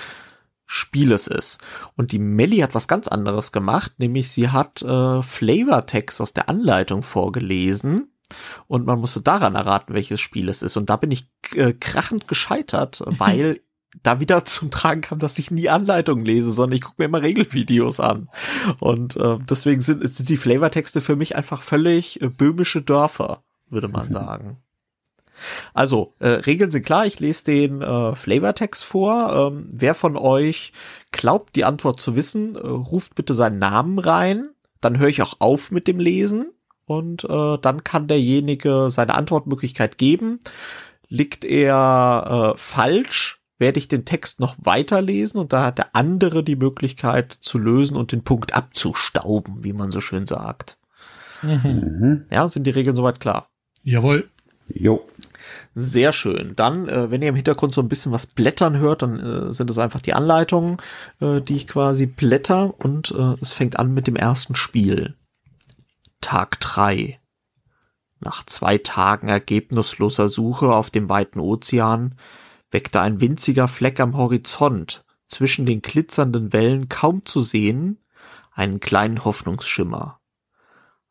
Spiel 0.65 1.11
es 1.11 1.27
ist. 1.27 1.59
Und 1.97 2.13
die 2.13 2.19
Melly 2.19 2.59
hat 2.59 2.75
was 2.75 2.87
ganz 2.87 3.09
anderes 3.09 3.51
gemacht, 3.51 3.93
nämlich 3.97 4.31
sie 4.31 4.49
hat 4.49 4.81
äh, 4.81 5.21
Flavortext 5.21 6.21
aus 6.21 6.31
der 6.31 6.47
Anleitung 6.47 7.03
vorgelesen 7.03 8.10
und 8.67 8.85
man 8.85 8.99
musste 8.99 9.21
daran 9.21 9.55
erraten, 9.55 9.93
welches 9.93 10.21
Spiel 10.21 10.49
es 10.49 10.61
ist. 10.61 10.77
Und 10.77 10.89
da 10.89 10.95
bin 10.95 11.11
ich 11.11 11.27
äh, 11.55 11.73
krachend 11.73 12.27
gescheitert, 12.27 13.03
weil 13.05 13.61
da 14.03 14.19
wieder 14.19 14.45
zum 14.45 14.71
Tragen 14.71 15.01
kam, 15.01 15.19
dass 15.19 15.37
ich 15.37 15.51
nie 15.51 15.69
Anleitungen 15.69 16.25
lese, 16.25 16.51
sondern 16.51 16.75
ich 16.75 16.81
gucke 16.81 16.95
mir 16.99 17.05
immer 17.05 17.21
Regelvideos 17.21 17.99
an. 17.99 18.29
Und 18.79 19.17
äh, 19.17 19.37
deswegen 19.49 19.81
sind, 19.81 20.07
sind 20.13 20.29
die 20.29 20.37
Flavortexte 20.37 21.01
für 21.01 21.15
mich 21.15 21.35
einfach 21.35 21.61
völlig 21.61 22.21
äh, 22.21 22.29
böhmische 22.29 22.81
Dörfer, 22.81 23.43
würde 23.69 23.89
man 23.89 24.11
sagen. 24.11 24.57
Also, 25.73 26.13
äh, 26.19 26.27
Regeln 26.27 26.71
sind 26.71 26.85
klar, 26.85 27.05
ich 27.05 27.19
lese 27.19 27.45
den 27.45 27.81
äh, 27.81 28.15
Flavortext 28.15 28.83
vor. 28.83 29.51
Ähm, 29.51 29.67
wer 29.71 29.95
von 29.95 30.15
euch 30.15 30.71
glaubt, 31.11 31.55
die 31.55 31.65
Antwort 31.65 31.99
zu 31.99 32.15
wissen, 32.15 32.55
äh, 32.55 32.59
ruft 32.59 33.15
bitte 33.15 33.33
seinen 33.33 33.57
Namen 33.57 33.99
rein. 33.99 34.51
Dann 34.81 34.99
höre 34.99 35.09
ich 35.09 35.21
auch 35.21 35.35
auf 35.39 35.71
mit 35.71 35.87
dem 35.87 35.99
Lesen 35.99 36.51
und 36.91 37.23
äh, 37.23 37.57
dann 37.61 37.83
kann 37.85 38.07
derjenige 38.07 38.89
seine 38.89 39.15
Antwortmöglichkeit 39.15 39.97
geben. 39.97 40.41
Liegt 41.07 41.45
er 41.45 42.53
äh, 42.53 42.57
falsch, 42.57 43.41
werde 43.59 43.79
ich 43.79 43.87
den 43.87 44.03
Text 44.03 44.41
noch 44.41 44.55
weiterlesen 44.59 45.39
und 45.39 45.53
da 45.53 45.63
hat 45.63 45.77
der 45.77 45.95
andere 45.95 46.43
die 46.43 46.57
Möglichkeit 46.57 47.31
zu 47.31 47.57
lösen 47.57 47.95
und 47.95 48.11
den 48.11 48.23
Punkt 48.23 48.53
abzustauben, 48.53 49.63
wie 49.63 49.71
man 49.71 49.91
so 49.91 50.01
schön 50.01 50.27
sagt. 50.27 50.77
Mhm. 51.41 52.25
Ja, 52.29 52.47
sind 52.49 52.65
die 52.65 52.71
Regeln 52.71 52.95
soweit 52.95 53.21
klar? 53.21 53.47
Jawohl. 53.83 54.29
Jo. 54.67 55.07
Sehr 55.73 56.11
schön. 56.11 56.53
Dann, 56.55 56.87
äh, 56.87 57.09
wenn 57.09 57.21
ihr 57.21 57.29
im 57.29 57.35
Hintergrund 57.35 57.73
so 57.73 57.81
ein 57.81 57.89
bisschen 57.89 58.11
was 58.11 58.27
blättern 58.27 58.77
hört, 58.77 59.01
dann 59.01 59.19
äh, 59.19 59.53
sind 59.53 59.69
es 59.69 59.77
einfach 59.77 60.01
die 60.01 60.13
Anleitungen, 60.13 60.77
äh, 61.21 61.39
die 61.39 61.55
ich 61.55 61.67
quasi 61.67 62.05
blätter 62.05 62.73
und 62.79 63.11
äh, 63.17 63.35
es 63.41 63.53
fängt 63.53 63.79
an 63.79 63.93
mit 63.93 64.07
dem 64.07 64.15
ersten 64.15 64.55
Spiel. 64.55 65.15
Tag 66.21 66.59
drei. 66.59 67.19
Nach 68.19 68.45
zwei 68.45 68.77
Tagen 68.77 69.27
ergebnisloser 69.27 70.29
Suche 70.29 70.73
auf 70.73 70.91
dem 70.91 71.09
weiten 71.09 71.39
Ozean 71.39 72.15
weckte 72.69 73.01
ein 73.01 73.19
winziger 73.19 73.67
Fleck 73.67 73.99
am 73.99 74.15
Horizont, 74.15 75.03
zwischen 75.27 75.65
den 75.65 75.81
glitzernden 75.81 76.53
Wellen 76.53 76.87
kaum 76.89 77.25
zu 77.25 77.41
sehen, 77.41 77.97
einen 78.51 78.79
kleinen 78.79 79.25
Hoffnungsschimmer. 79.25 80.19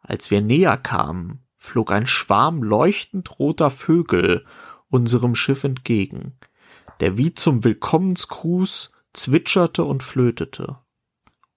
Als 0.01 0.31
wir 0.31 0.41
näher 0.41 0.77
kamen, 0.77 1.45
flog 1.57 1.91
ein 1.91 2.07
Schwarm 2.07 2.63
leuchtend 2.63 3.39
roter 3.39 3.71
Vögel 3.71 4.45
unserem 4.89 5.35
Schiff 5.35 5.65
entgegen, 5.65 6.39
der 7.01 7.17
wie 7.17 7.35
zum 7.35 7.65
Willkommensgruß 7.65 8.93
zwitscherte 9.13 9.85
und 9.85 10.03
flötete. 10.03 10.79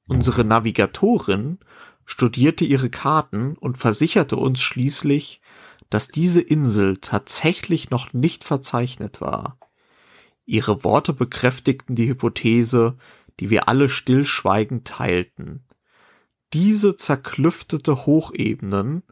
Unsere 0.07 0.43
Navigatorin 0.43 1.59
studierte 2.05 2.65
ihre 2.65 2.89
Karten 2.89 3.55
und 3.57 3.77
versicherte 3.77 4.37
uns 4.37 4.61
schließlich, 4.61 5.41
dass 5.89 6.07
diese 6.07 6.41
Insel 6.41 6.97
tatsächlich 6.97 7.89
noch 7.89 8.13
nicht 8.13 8.43
verzeichnet 8.43 9.21
war. 9.21 9.57
Ihre 10.45 10.83
Worte 10.83 11.13
bekräftigten 11.13 11.95
die 11.95 12.07
Hypothese, 12.07 12.97
die 13.39 13.49
wir 13.49 13.67
alle 13.69 13.89
stillschweigend 13.89 14.87
teilten. 14.87 15.63
Diese 16.53 16.95
zerklüftete 16.95 18.05
Hochebenen, 18.05 19.03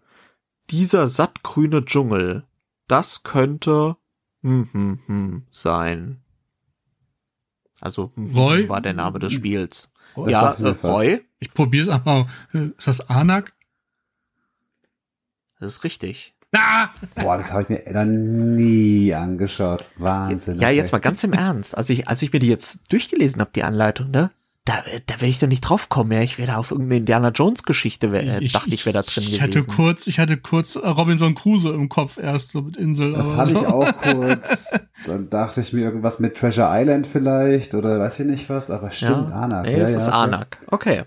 dieser 0.69 1.07
sattgrüne 1.07 1.85
Dschungel, 1.85 2.45
das 2.87 3.23
könnte 3.23 3.97
hm, 4.41 4.69
hm, 4.71 4.99
hm, 5.05 5.43
sein. 5.51 6.21
Also 7.79 8.11
hm, 8.15 8.33
hm, 8.33 8.69
war 8.69 8.81
der 8.81 8.93
Name 8.93 9.19
des 9.19 9.33
Spiels. 9.33 9.90
Roy? 10.15 10.31
Ja, 10.31 10.51
äh, 10.53 10.67
Roy. 10.69 11.21
Ich 11.39 11.53
probiere 11.53 11.83
es 11.83 11.89
einmal. 11.89 12.27
Ist 12.53 12.87
das 12.87 13.09
Anak? 13.09 13.53
Das 15.59 15.73
ist 15.73 15.83
richtig. 15.83 16.35
Ah! 16.53 16.89
Boah, 17.15 17.37
das 17.37 17.53
habe 17.53 17.63
ich 17.63 17.69
mir 17.69 17.83
dann 17.93 18.55
nie 18.55 19.13
angeschaut. 19.13 19.85
Wahnsinn. 19.95 20.59
Ja, 20.59 20.67
okay. 20.67 20.75
jetzt 20.75 20.91
mal 20.91 20.99
ganz 20.99 21.23
im 21.23 21.33
Ernst. 21.33 21.77
Als 21.77 21.89
ich, 21.89 22.07
als 22.07 22.21
ich 22.21 22.33
mir 22.33 22.39
die 22.39 22.49
jetzt 22.49 22.91
durchgelesen 22.91 23.39
habe, 23.39 23.51
die 23.55 23.63
Anleitung, 23.63 24.11
ne? 24.11 24.31
Da, 24.71 24.83
da 25.05 25.15
werde 25.15 25.27
ich 25.27 25.39
doch 25.39 25.49
nicht 25.49 25.61
drauf 25.61 25.89
kommen, 25.89 26.13
ja. 26.13 26.21
Ich 26.21 26.37
wäre 26.37 26.51
da 26.51 26.57
auf 26.57 26.71
irgendeine 26.71 26.99
Indiana 26.99 27.29
Jones 27.29 27.63
Geschichte, 27.63 28.07
ich, 28.39 28.53
dachte 28.53 28.73
ich, 28.73 28.85
wäre 28.85 28.93
da 28.93 29.01
drin 29.01 29.23
ich 29.23 29.39
gewesen. 29.39 29.41
Hatte 29.41 29.63
kurz, 29.63 30.07
ich 30.07 30.17
hatte 30.17 30.37
kurz 30.37 30.77
Robinson 30.77 31.35
Crusoe 31.35 31.73
im 31.73 31.89
Kopf 31.89 32.17
erst, 32.17 32.51
so 32.51 32.61
mit 32.61 32.77
Insel. 32.77 33.11
Das 33.11 33.35
hatte 33.35 33.53
so. 33.53 33.59
ich 33.59 33.67
auch 33.67 33.97
kurz. 34.01 34.73
Dann 35.05 35.29
dachte 35.29 35.59
ich 35.59 35.73
mir 35.73 35.81
irgendwas 35.81 36.19
mit 36.19 36.37
Treasure 36.37 36.69
Island 36.71 37.05
vielleicht 37.05 37.73
oder 37.73 37.99
weiß 37.99 38.21
ich 38.21 38.27
nicht 38.27 38.49
was, 38.49 38.69
aber 38.69 38.91
stimmt, 38.91 39.31
ja, 39.31 39.35
Anak. 39.35 39.65
Nee, 39.65 39.77
ja, 39.77 39.83
es 39.83 39.91
ja, 39.91 39.97
ist 39.97 40.07
okay. 40.07 40.15
Anak. 40.15 40.57
Okay. 40.67 41.03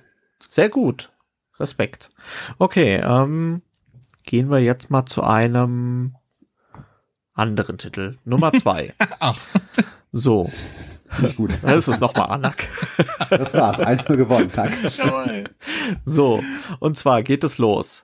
Sehr 0.47 0.69
gut. 0.69 1.11
Respekt. 1.59 2.11
Okay, 2.59 3.01
ähm, 3.03 3.63
gehen 4.25 4.51
wir 4.51 4.59
jetzt 4.59 4.91
mal 4.91 5.07
zu 5.07 5.23
einem 5.23 6.17
anderen 7.33 7.79
Titel. 7.79 8.19
Nummer 8.25 8.53
zwei. 8.53 8.93
Ach. 9.21 9.39
So. 10.13 10.51
Nicht 11.21 11.37
gut. 11.37 11.59
Das 11.63 11.89
ist 11.89 12.01
nochmal 12.01 12.31
Anak. 12.31 12.69
Das 13.31 13.55
war's. 13.55 13.81
Eins 13.81 14.09
nur 14.09 14.19
gewonnen. 14.19 14.51
Danke. 14.55 14.91
So. 16.05 16.43
Und 16.81 16.97
zwar 16.99 17.23
geht 17.23 17.45
es 17.45 17.59
los. 17.59 18.03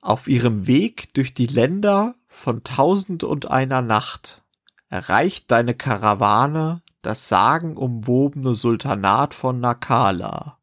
Auf 0.00 0.28
ihrem 0.28 0.66
Weg 0.66 1.12
durch 1.14 1.34
die 1.34 1.46
Länder 1.46 2.14
von 2.28 2.62
Tausend 2.64 3.24
und 3.24 3.50
einer 3.50 3.82
Nacht 3.82 4.42
erreicht 4.88 5.50
deine 5.50 5.74
Karawane 5.74 6.82
das 7.02 7.28
sagenumwobene 7.28 8.54
Sultanat 8.54 9.34
von 9.34 9.60
Nakala. 9.60 10.58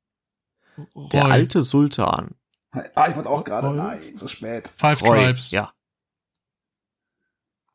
Der 1.11 1.25
alte 1.25 1.61
Sultan 1.61 2.35
Ah, 2.95 3.07
ich 3.07 3.15
wollte 3.15 3.29
auch 3.29 3.43
gerade, 3.43 3.69
nein, 3.69 4.15
zu 4.15 4.27
spät. 4.27 4.73
Five 4.77 5.03
Roy, 5.03 5.25
Tribes. 5.25 5.51
Ja. 5.51 5.73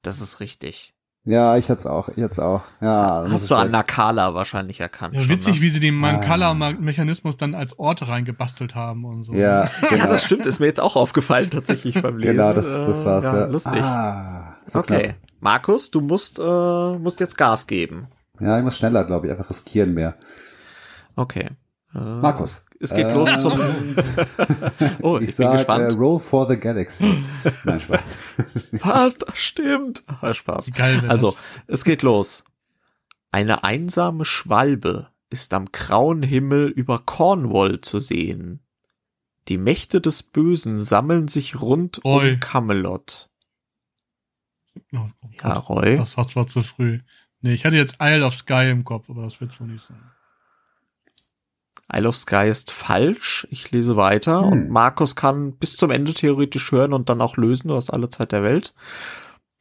Das 0.02 0.20
ist 0.20 0.40
richtig. 0.40 0.92
Ja, 1.28 1.58
ich 1.58 1.68
hätte 1.68 1.92
auch, 1.92 2.08
ich 2.08 2.16
hätte 2.16 2.42
auch. 2.42 2.62
Ja, 2.80 3.26
Hast 3.30 3.50
du 3.50 3.54
an 3.54 3.68
Nakala 3.68 4.32
wahrscheinlich 4.32 4.80
erkannt. 4.80 5.14
Ja, 5.14 5.20
schon, 5.20 5.28
witzig, 5.28 5.56
ne? 5.56 5.60
wie 5.60 5.68
sie 5.68 5.78
den 5.78 5.94
Mankala-Mechanismus 5.94 7.36
dann 7.36 7.54
als 7.54 7.78
Ort 7.78 8.08
reingebastelt 8.08 8.74
haben 8.74 9.04
und 9.04 9.24
so. 9.24 9.32
Ja, 9.38 9.68
genau. 9.90 10.06
das 10.06 10.24
stimmt, 10.24 10.46
ist 10.46 10.58
mir 10.58 10.64
jetzt 10.64 10.80
auch 10.80 10.96
aufgefallen 10.96 11.50
tatsächlich 11.50 12.00
beim 12.00 12.16
Lesen. 12.16 12.38
Genau, 12.38 12.54
das, 12.54 12.66
das 12.72 13.04
war's. 13.04 13.24
Ja, 13.24 13.40
ja. 13.40 13.44
lustig. 13.44 13.82
Ah, 13.82 14.56
so 14.64 14.78
okay, 14.78 15.02
knapp. 15.02 15.16
Markus, 15.40 15.90
du 15.90 16.00
musst, 16.00 16.38
äh, 16.38 16.42
musst 16.98 17.20
jetzt 17.20 17.36
Gas 17.36 17.66
geben. 17.66 18.08
Ja, 18.40 18.56
ich 18.56 18.64
muss 18.64 18.78
schneller, 18.78 19.04
glaube 19.04 19.26
ich, 19.26 19.32
einfach 19.32 19.50
riskieren 19.50 19.92
mehr. 19.92 20.14
Okay. 21.14 21.50
Äh, 21.94 21.98
Markus. 21.98 22.64
Es 22.80 22.90
geht 22.90 23.06
äh, 23.06 23.14
los 23.14 23.42
zum. 23.42 23.52
oh, 25.02 25.18
ich, 25.18 25.28
ich 25.28 25.34
sag, 25.34 25.58
gespannt. 25.58 25.94
Uh, 25.94 25.98
Roll 25.98 26.20
for 26.20 26.48
the 26.48 26.56
Galaxy. 26.56 27.24
Nein, 27.64 27.80
Spaß. 27.80 28.20
Was? 28.72 29.18
Das 29.18 29.38
stimmt. 29.38 30.02
Ah, 30.20 30.32
Spaß. 30.32 30.72
Geil, 30.72 31.04
also, 31.08 31.36
es 31.66 31.84
geht 31.84 32.02
los. 32.02 32.44
Eine 33.30 33.64
einsame 33.64 34.24
Schwalbe 34.24 35.08
ist 35.30 35.52
am 35.52 35.72
grauen 35.72 36.22
Himmel 36.22 36.68
über 36.68 37.00
Cornwall 37.00 37.80
zu 37.80 38.00
sehen. 38.00 38.60
Die 39.48 39.58
Mächte 39.58 40.00
des 40.00 40.22
Bösen 40.22 40.78
sammeln 40.78 41.28
sich 41.28 41.60
rund 41.60 42.04
Roy. 42.04 42.34
um 42.34 42.40
Camelot. 42.40 43.30
Oh, 44.92 44.98
oh, 45.22 45.28
ja, 45.42 45.54
Roy. 45.54 45.96
Das 45.96 46.16
war 46.16 46.46
zu 46.46 46.62
früh. 46.62 47.00
Nee, 47.40 47.54
ich 47.54 47.64
hatte 47.64 47.76
jetzt 47.76 47.96
Isle 48.00 48.24
of 48.24 48.34
Sky 48.34 48.70
im 48.70 48.84
Kopf, 48.84 49.08
aber 49.10 49.22
das 49.22 49.40
wird 49.40 49.58
wohl 49.60 49.68
nicht 49.68 49.84
sein. 49.84 50.00
Isle 51.92 52.08
of 52.08 52.16
Sky 52.16 52.48
ist 52.48 52.70
falsch. 52.70 53.46
Ich 53.50 53.70
lese 53.70 53.96
weiter 53.96 54.42
hm. 54.42 54.52
und 54.52 54.70
Markus 54.70 55.16
kann 55.16 55.56
bis 55.56 55.76
zum 55.76 55.90
Ende 55.90 56.12
theoretisch 56.12 56.70
hören 56.70 56.92
und 56.92 57.08
dann 57.08 57.20
auch 57.20 57.36
lösen. 57.36 57.68
Du 57.68 57.76
hast 57.76 57.90
alle 57.90 58.10
Zeit 58.10 58.32
der 58.32 58.42
Welt. 58.42 58.74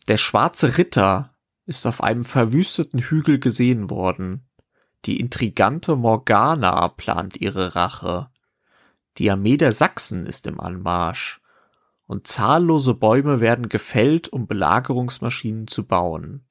Der 0.07 0.17
schwarze 0.17 0.77
Ritter 0.77 1.33
ist 1.65 1.85
auf 1.85 2.01
einem 2.03 2.25
verwüsteten 2.25 2.99
Hügel 2.99 3.39
gesehen 3.39 3.89
worden. 3.89 4.47
Die 5.05 5.19
intrigante 5.19 5.95
Morgana 5.95 6.87
plant 6.89 7.37
ihre 7.37 7.75
Rache. 7.75 8.29
Die 9.17 9.31
Armee 9.31 9.57
der 9.57 9.71
Sachsen 9.71 10.25
ist 10.25 10.47
im 10.47 10.59
Anmarsch. 10.59 11.41
Und 12.05 12.27
zahllose 12.27 12.93
Bäume 12.93 13.41
werden 13.41 13.67
gefällt, 13.67 14.29
um 14.29 14.47
Belagerungsmaschinen 14.47 15.67
zu 15.67 15.85
bauen. 15.85 16.45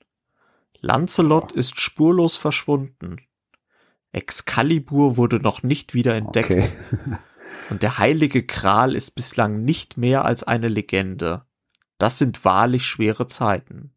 Lancelot 0.80 1.52
ist 1.52 1.80
spurlos 1.80 2.36
verschwunden. 2.36 3.16
Excalibur 4.16 5.16
wurde 5.16 5.40
noch 5.40 5.62
nicht 5.62 5.94
wieder 5.94 6.14
entdeckt. 6.14 6.50
Okay. 6.50 6.68
und 7.70 7.82
der 7.82 7.98
heilige 7.98 8.44
Kral 8.44 8.94
ist 8.94 9.14
bislang 9.14 9.62
nicht 9.62 9.96
mehr 9.96 10.24
als 10.24 10.42
eine 10.42 10.68
Legende. 10.68 11.44
Das 11.98 12.18
sind 12.18 12.44
wahrlich 12.44 12.86
schwere 12.86 13.26
Zeiten. 13.26 13.90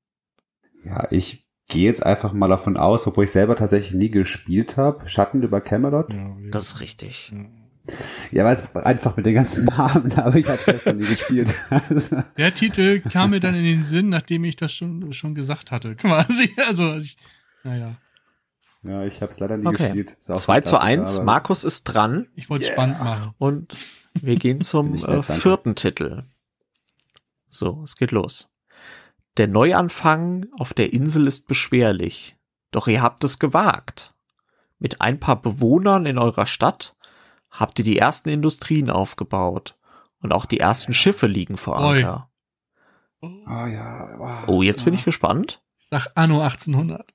Ja, 0.83 1.07
ich 1.09 1.47
gehe 1.67 1.85
jetzt 1.85 2.05
einfach 2.05 2.33
mal 2.33 2.49
davon 2.49 2.75
aus, 2.75 3.07
obwohl 3.07 3.23
ich 3.25 3.31
selber 3.31 3.55
tatsächlich 3.55 3.93
nie 3.93 4.11
gespielt 4.11 4.75
habe. 4.75 5.07
Schatten 5.07 5.41
über 5.41 5.61
Camelot. 5.61 6.13
Ja, 6.13 6.35
das 6.51 6.63
ist 6.63 6.79
richtig. 6.81 7.31
Ja, 8.31 8.43
weil 8.43 8.53
es 8.53 8.75
einfach 8.75 9.15
mit 9.15 9.25
den 9.25 9.35
ganzen 9.35 9.65
Namen, 9.77 10.11
aber 10.13 10.35
ich 10.35 10.47
habe 10.47 10.59
es 10.65 10.85
noch 10.85 10.93
nie 10.93 11.05
gespielt. 11.05 11.55
Der 12.37 12.53
Titel 12.53 12.99
kam 12.99 13.31
mir 13.31 13.39
dann 13.39 13.55
in 13.55 13.63
den 13.63 13.83
Sinn, 13.83 14.09
nachdem 14.09 14.43
ich 14.43 14.57
das 14.57 14.73
schon, 14.73 15.13
schon 15.13 15.33
gesagt 15.33 15.71
hatte, 15.71 15.95
quasi. 15.95 16.51
Also, 16.67 16.95
ich, 16.95 17.17
naja. 17.63 17.95
Ja, 18.83 19.03
ich 19.03 19.21
habe 19.21 19.31
es 19.31 19.39
leider 19.39 19.57
nie 19.57 19.67
Okay. 19.67 19.83
gespielt. 19.83 20.15
Ist 20.19 20.31
auch 20.31 20.37
2 20.37 20.61
zu 20.61 20.69
Klassiker, 20.71 20.81
1, 20.83 21.15
aber- 21.17 21.25
Markus 21.25 21.63
ist 21.63 21.83
dran 21.83 22.27
Ich 22.35 22.49
wollte 22.49 22.65
spannend 22.65 22.99
machen. 22.99 23.33
und 23.37 23.75
wir 24.13 24.35
gehen 24.37 24.61
zum 24.61 24.95
äh, 24.95 24.99
danke. 25.01 25.33
vierten 25.33 25.75
Titel. 25.75 26.23
So, 27.49 27.81
es 27.83 27.95
geht 27.95 28.11
los. 28.11 28.49
Der 29.37 29.47
Neuanfang 29.47 30.47
auf 30.57 30.73
der 30.73 30.93
Insel 30.93 31.27
ist 31.27 31.47
beschwerlich, 31.47 32.35
doch 32.71 32.87
ihr 32.87 33.01
habt 33.01 33.23
es 33.23 33.39
gewagt. 33.39 34.13
Mit 34.79 35.01
ein 35.01 35.19
paar 35.19 35.41
Bewohnern 35.41 36.05
in 36.05 36.17
eurer 36.17 36.45
Stadt 36.47 36.95
habt 37.49 37.79
ihr 37.79 37.85
die 37.85 37.97
ersten 37.97 38.29
Industrien 38.29 38.89
aufgebaut 38.89 39.75
und 40.21 40.33
auch 40.33 40.45
die 40.45 40.59
ersten 40.59 40.93
Schiffe 40.93 41.27
liegen 41.27 41.57
vor. 41.57 41.79
Anker. 41.79 42.29
Ah 43.45 43.67
ja, 43.67 44.15
wow. 44.17 44.43
Oh, 44.47 44.61
jetzt 44.61 44.85
bin 44.85 44.93
ich 44.93 45.03
gespannt. 45.03 45.61
Ich 45.79 45.87
sag 45.89 46.07
Anno 46.15 46.41
1800. 46.41 47.13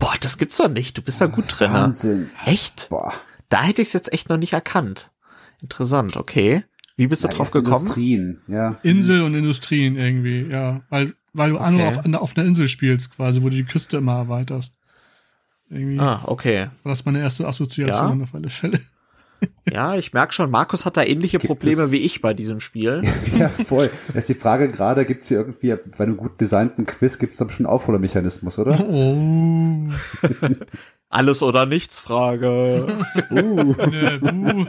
Boah, 0.00 0.14
das 0.20 0.36
gibt's 0.38 0.56
doch 0.56 0.68
nicht. 0.68 0.98
Du 0.98 1.02
bist 1.02 1.20
ja 1.20 1.28
Das 1.28 1.36
gut 1.36 1.44
drin. 1.60 1.70
ne? 1.72 1.78
Wahnsinn. 1.78 2.30
Echt? 2.44 2.88
Boah. 2.90 3.12
Da 3.48 3.62
hätte 3.62 3.82
ich 3.82 3.88
es 3.88 3.92
jetzt 3.94 4.12
echt 4.12 4.28
noch 4.28 4.36
nicht 4.38 4.52
erkannt. 4.54 5.12
Interessant, 5.62 6.16
okay. 6.16 6.64
Wie 6.96 7.06
bist 7.06 7.22
du 7.22 7.28
Ja, 7.28 7.34
drauf 7.34 7.50
gekommen? 7.52 7.76
Industrien, 7.82 8.40
ja. 8.48 8.78
Insel 8.82 9.22
und 9.22 9.34
Industrien 9.34 9.96
irgendwie, 9.96 10.42
ja. 10.50 10.82
Weil, 10.90 11.14
weil 11.32 11.50
du 11.50 11.58
Anno 11.58 11.78
Okay. 11.86 11.88
auf, 11.98 12.04
einer- 12.04 12.20
auf 12.22 12.36
einer 12.36 12.46
Insel 12.46 12.66
spielst, 12.68 13.14
quasi, 13.14 13.40
wo 13.42 13.48
du 13.50 13.56
die 13.56 13.64
Küste 13.64 13.98
immer 13.98 14.16
erweiterst. 14.16 14.74
Irgendwie 15.68 16.00
Ah, 16.00 16.20
okay. 16.24 16.68
war 16.82 16.90
das 16.90 17.04
meine 17.04 17.20
erste 17.20 17.46
Assoziation 17.46 18.18
Ja. 18.18 18.24
auf 18.24 18.34
alle 18.34 18.50
Fälle. 18.50 18.80
Ja, 19.70 19.94
ich 19.96 20.12
merke 20.12 20.32
schon, 20.32 20.50
Markus 20.50 20.84
hat 20.84 20.96
da 20.96 21.02
ähnliche 21.02 21.38
Gibt 21.38 21.46
Probleme 21.48 21.82
es- 21.84 21.90
wie 21.90 21.98
ich 21.98 22.20
bei 22.20 22.34
diesem 22.34 22.60
Spiel. 22.60 23.02
Ja, 23.38 23.48
voll. 23.48 23.90
Da 24.12 24.18
ist 24.18 24.28
die 24.28 24.34
Frage 24.34 24.70
gerade, 24.70 25.04
gibt's 25.04 25.28
hier 25.28 25.38
irgendwie, 25.38 25.74
bei 25.96 26.04
einem 26.04 26.16
gut 26.16 26.40
designten 26.40 26.84
Quiz 26.86 27.18
gibt's 27.18 27.38
da 27.38 27.44
bestimmt 27.44 27.68
einen 27.68 27.74
Aufholermechanismus, 27.74 28.58
oder? 28.58 28.78
Oh. 28.80 29.78
Alles 31.08 31.42
oder 31.42 31.66
nichts 31.66 31.98
Frage. 31.98 32.96
Uh. 33.30 33.74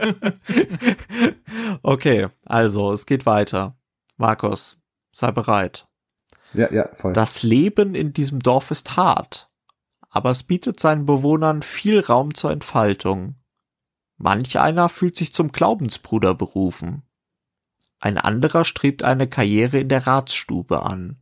Okay, 1.82 2.28
also 2.46 2.92
es 2.92 3.06
geht 3.06 3.26
weiter. 3.26 3.76
Markus, 4.16 4.78
sei 5.12 5.30
bereit. 5.32 5.86
Ja, 6.54 6.70
ja, 6.72 6.88
voll. 6.94 7.12
Das 7.12 7.42
Leben 7.42 7.94
in 7.94 8.12
diesem 8.12 8.40
Dorf 8.40 8.70
ist 8.70 8.96
hart, 8.96 9.50
aber 10.10 10.30
es 10.30 10.42
bietet 10.42 10.80
seinen 10.80 11.06
Bewohnern 11.06 11.62
viel 11.62 12.00
Raum 12.00 12.34
zur 12.34 12.50
Entfaltung. 12.50 13.36
Manch 14.22 14.56
einer 14.60 14.88
fühlt 14.88 15.16
sich 15.16 15.34
zum 15.34 15.50
Glaubensbruder 15.50 16.32
berufen. 16.34 17.02
Ein 17.98 18.18
anderer 18.18 18.64
strebt 18.64 19.02
eine 19.02 19.26
Karriere 19.26 19.80
in 19.80 19.88
der 19.88 20.06
Ratsstube 20.06 20.84
an. 20.84 21.18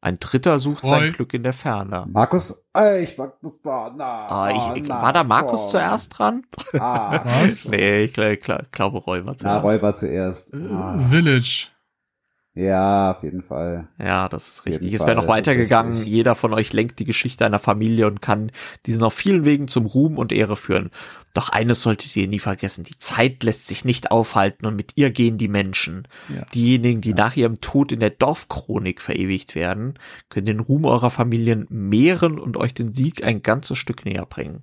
Ein 0.00 0.18
dritter 0.18 0.58
sucht 0.58 0.82
Roy. 0.82 0.90
sein 0.90 1.12
Glück 1.12 1.32
in 1.34 1.44
der 1.44 1.52
Ferne. 1.52 2.06
Markus, 2.08 2.60
ey, 2.72 3.04
ich 3.04 3.16
mag 3.18 3.34
das 3.40 3.60
da, 3.62 3.92
na, 3.96 4.04
Ah, 4.04 4.48
ah, 4.48 4.74
ich, 4.76 4.82
na, 4.86 5.02
war 5.02 5.12
da 5.12 5.22
Markus 5.24 5.60
komm. 5.62 5.70
zuerst 5.70 6.18
dran? 6.18 6.42
Ah, 6.78 7.24
Was? 7.42 7.64
Nee, 7.68 8.04
ich 8.04 8.12
glaube, 8.12 8.36
glaub, 8.36 8.70
glaube 8.72 8.98
Roy 8.98 9.24
war 9.24 9.32
na, 9.32 9.38
zuerst. 9.38 9.64
Roy 9.64 9.82
war 9.82 9.94
zuerst. 9.94 10.54
Ah. 10.54 10.98
Village. 11.10 11.68
Ja, 12.58 13.12
auf 13.12 13.22
jeden 13.22 13.42
Fall. 13.42 13.86
Ja, 14.00 14.28
das 14.28 14.48
ist 14.48 14.66
richtig. 14.66 14.92
Es 14.92 15.06
wäre 15.06 15.14
noch 15.14 15.28
weitergegangen. 15.28 16.04
Jeder 16.04 16.34
von 16.34 16.52
euch 16.52 16.72
lenkt 16.72 16.98
die 16.98 17.04
Geschichte 17.04 17.46
einer 17.46 17.60
Familie 17.60 18.08
und 18.08 18.20
kann 18.20 18.50
diesen 18.84 19.04
auf 19.04 19.14
vielen 19.14 19.44
Wegen 19.44 19.68
zum 19.68 19.86
Ruhm 19.86 20.18
und 20.18 20.32
Ehre 20.32 20.56
führen. 20.56 20.90
Doch 21.34 21.50
eines 21.50 21.82
solltet 21.82 22.16
ihr 22.16 22.26
nie 22.26 22.40
vergessen. 22.40 22.82
Die 22.82 22.98
Zeit 22.98 23.44
lässt 23.44 23.68
sich 23.68 23.84
nicht 23.84 24.10
aufhalten 24.10 24.66
und 24.66 24.74
mit 24.74 24.94
ihr 24.96 25.12
gehen 25.12 25.38
die 25.38 25.46
Menschen. 25.46 26.08
Ja. 26.34 26.46
Diejenigen, 26.52 27.00
die 27.00 27.14
nach 27.14 27.36
ihrem 27.36 27.60
Tod 27.60 27.92
in 27.92 28.00
der 28.00 28.10
Dorfchronik 28.10 29.00
verewigt 29.00 29.54
werden, 29.54 29.94
können 30.28 30.46
den 30.46 30.58
Ruhm 30.60 30.84
eurer 30.84 31.12
Familien 31.12 31.64
mehren 31.70 32.40
und 32.40 32.56
euch 32.56 32.74
den 32.74 32.92
Sieg 32.92 33.22
ein 33.22 33.40
ganzes 33.40 33.78
Stück 33.78 34.04
näher 34.04 34.26
bringen. 34.26 34.62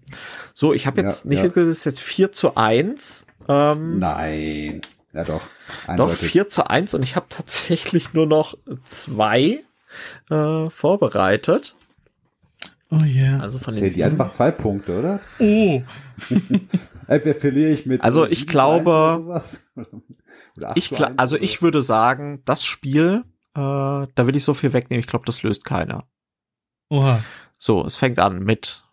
So, 0.54 0.74
ich 0.74 0.86
habe 0.86 1.00
jetzt 1.00 1.24
Ja, 1.24 1.30
nicht, 1.30 1.44
ja. 1.44 1.48
das 1.48 1.70
ist 1.70 1.86
jetzt 1.86 2.02
4 2.02 2.34
zu 2.34 2.58
1. 2.58 3.26
Ähm, 3.48 4.00
Nein. 4.00 4.82
Ja, 5.16 5.24
doch. 5.24 5.42
Doch, 5.42 5.88
Eindeutig. 5.88 6.32
4 6.32 6.50
zu 6.50 6.70
1 6.70 6.94
und 6.94 7.02
ich 7.04 7.16
habe 7.16 7.26
tatsächlich 7.30 8.14
nur 8.14 8.28
noch 8.28 8.56
zwei 8.84 9.64
äh, 10.30 10.70
vorbereitet. 10.70 11.76
Oh 12.92 12.98
yeah. 13.04 13.40
Also 13.40 13.58
von 13.58 13.74
den 13.74 13.80
Zählt 13.80 13.92
die 13.94 14.02
sieben. 14.02 14.12
einfach 14.12 14.32
zwei 14.32 14.52
Punkte, 14.52 15.00
oder? 15.00 15.20
Oh. 15.40 15.82
Entweder 17.08 17.40
verliere 17.40 17.72
ich 17.72 17.86
mit. 17.86 18.02
Also 18.02 18.26
äh, 18.26 18.30
ich 18.30 18.40
7 18.40 18.48
zu 18.50 18.52
glaube- 18.52 18.78
1 18.80 18.90
oder 18.90 19.16
sowas. 19.24 19.68
Oder 20.58 20.70
8 20.70 20.78
Ich 20.78 20.90
zu 20.90 20.96
gla- 20.96 21.08
1 21.08 21.20
also 21.20 21.38
ich 21.38 21.62
würde 21.62 21.82
sagen, 21.82 22.42
das 22.46 22.64
Spiel, 22.66 23.24
äh, 23.56 23.60
da 23.60 24.08
will 24.16 24.36
ich 24.36 24.44
so 24.44 24.54
viel 24.54 24.74
wegnehmen, 24.74 25.00
ich 25.02 25.08
glaube, 25.08 25.26
das 25.26 25.44
löst 25.44 25.66
keiner. 25.66 26.06
Oha. 26.90 27.24
So, 27.60 27.86
es 27.86 27.96
fängt 27.96 28.20
an 28.20 28.40
mit 28.44 28.84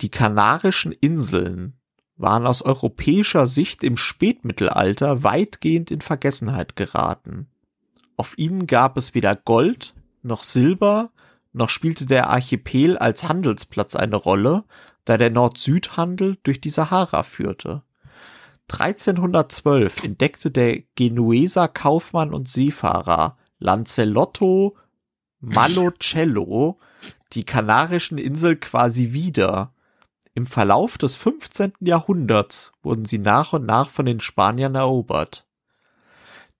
die 0.00 0.10
Kanarischen 0.10 0.92
Inseln 0.92 1.77
waren 2.18 2.46
aus 2.46 2.62
europäischer 2.62 3.46
Sicht 3.46 3.82
im 3.82 3.96
Spätmittelalter 3.96 5.22
weitgehend 5.22 5.90
in 5.90 6.00
Vergessenheit 6.00 6.76
geraten. 6.76 7.46
Auf 8.16 8.36
ihnen 8.36 8.66
gab 8.66 8.96
es 8.96 9.14
weder 9.14 9.36
Gold 9.36 9.94
noch 10.22 10.42
Silber, 10.42 11.10
noch 11.52 11.70
spielte 11.70 12.04
der 12.04 12.28
Archipel 12.28 12.98
als 12.98 13.24
Handelsplatz 13.24 13.96
eine 13.96 14.16
Rolle, 14.16 14.64
da 15.04 15.16
der 15.16 15.30
Nord-Süd-Handel 15.30 16.38
durch 16.42 16.60
die 16.60 16.70
Sahara 16.70 17.22
führte. 17.22 17.82
1312 18.70 20.04
entdeckte 20.04 20.50
der 20.50 20.82
Genueser 20.94 21.68
Kaufmann 21.68 22.34
und 22.34 22.48
Seefahrer 22.48 23.38
Lancelotto 23.58 24.76
Malocello 25.40 26.78
die 27.32 27.44
Kanarischen 27.44 28.18
Insel 28.18 28.56
quasi 28.56 29.12
wieder. 29.12 29.72
Im 30.38 30.46
Verlauf 30.46 30.98
des 30.98 31.16
15. 31.16 31.72
Jahrhunderts 31.80 32.70
wurden 32.84 33.04
sie 33.04 33.18
nach 33.18 33.54
und 33.54 33.66
nach 33.66 33.90
von 33.90 34.06
den 34.06 34.20
Spaniern 34.20 34.76
erobert. 34.76 35.48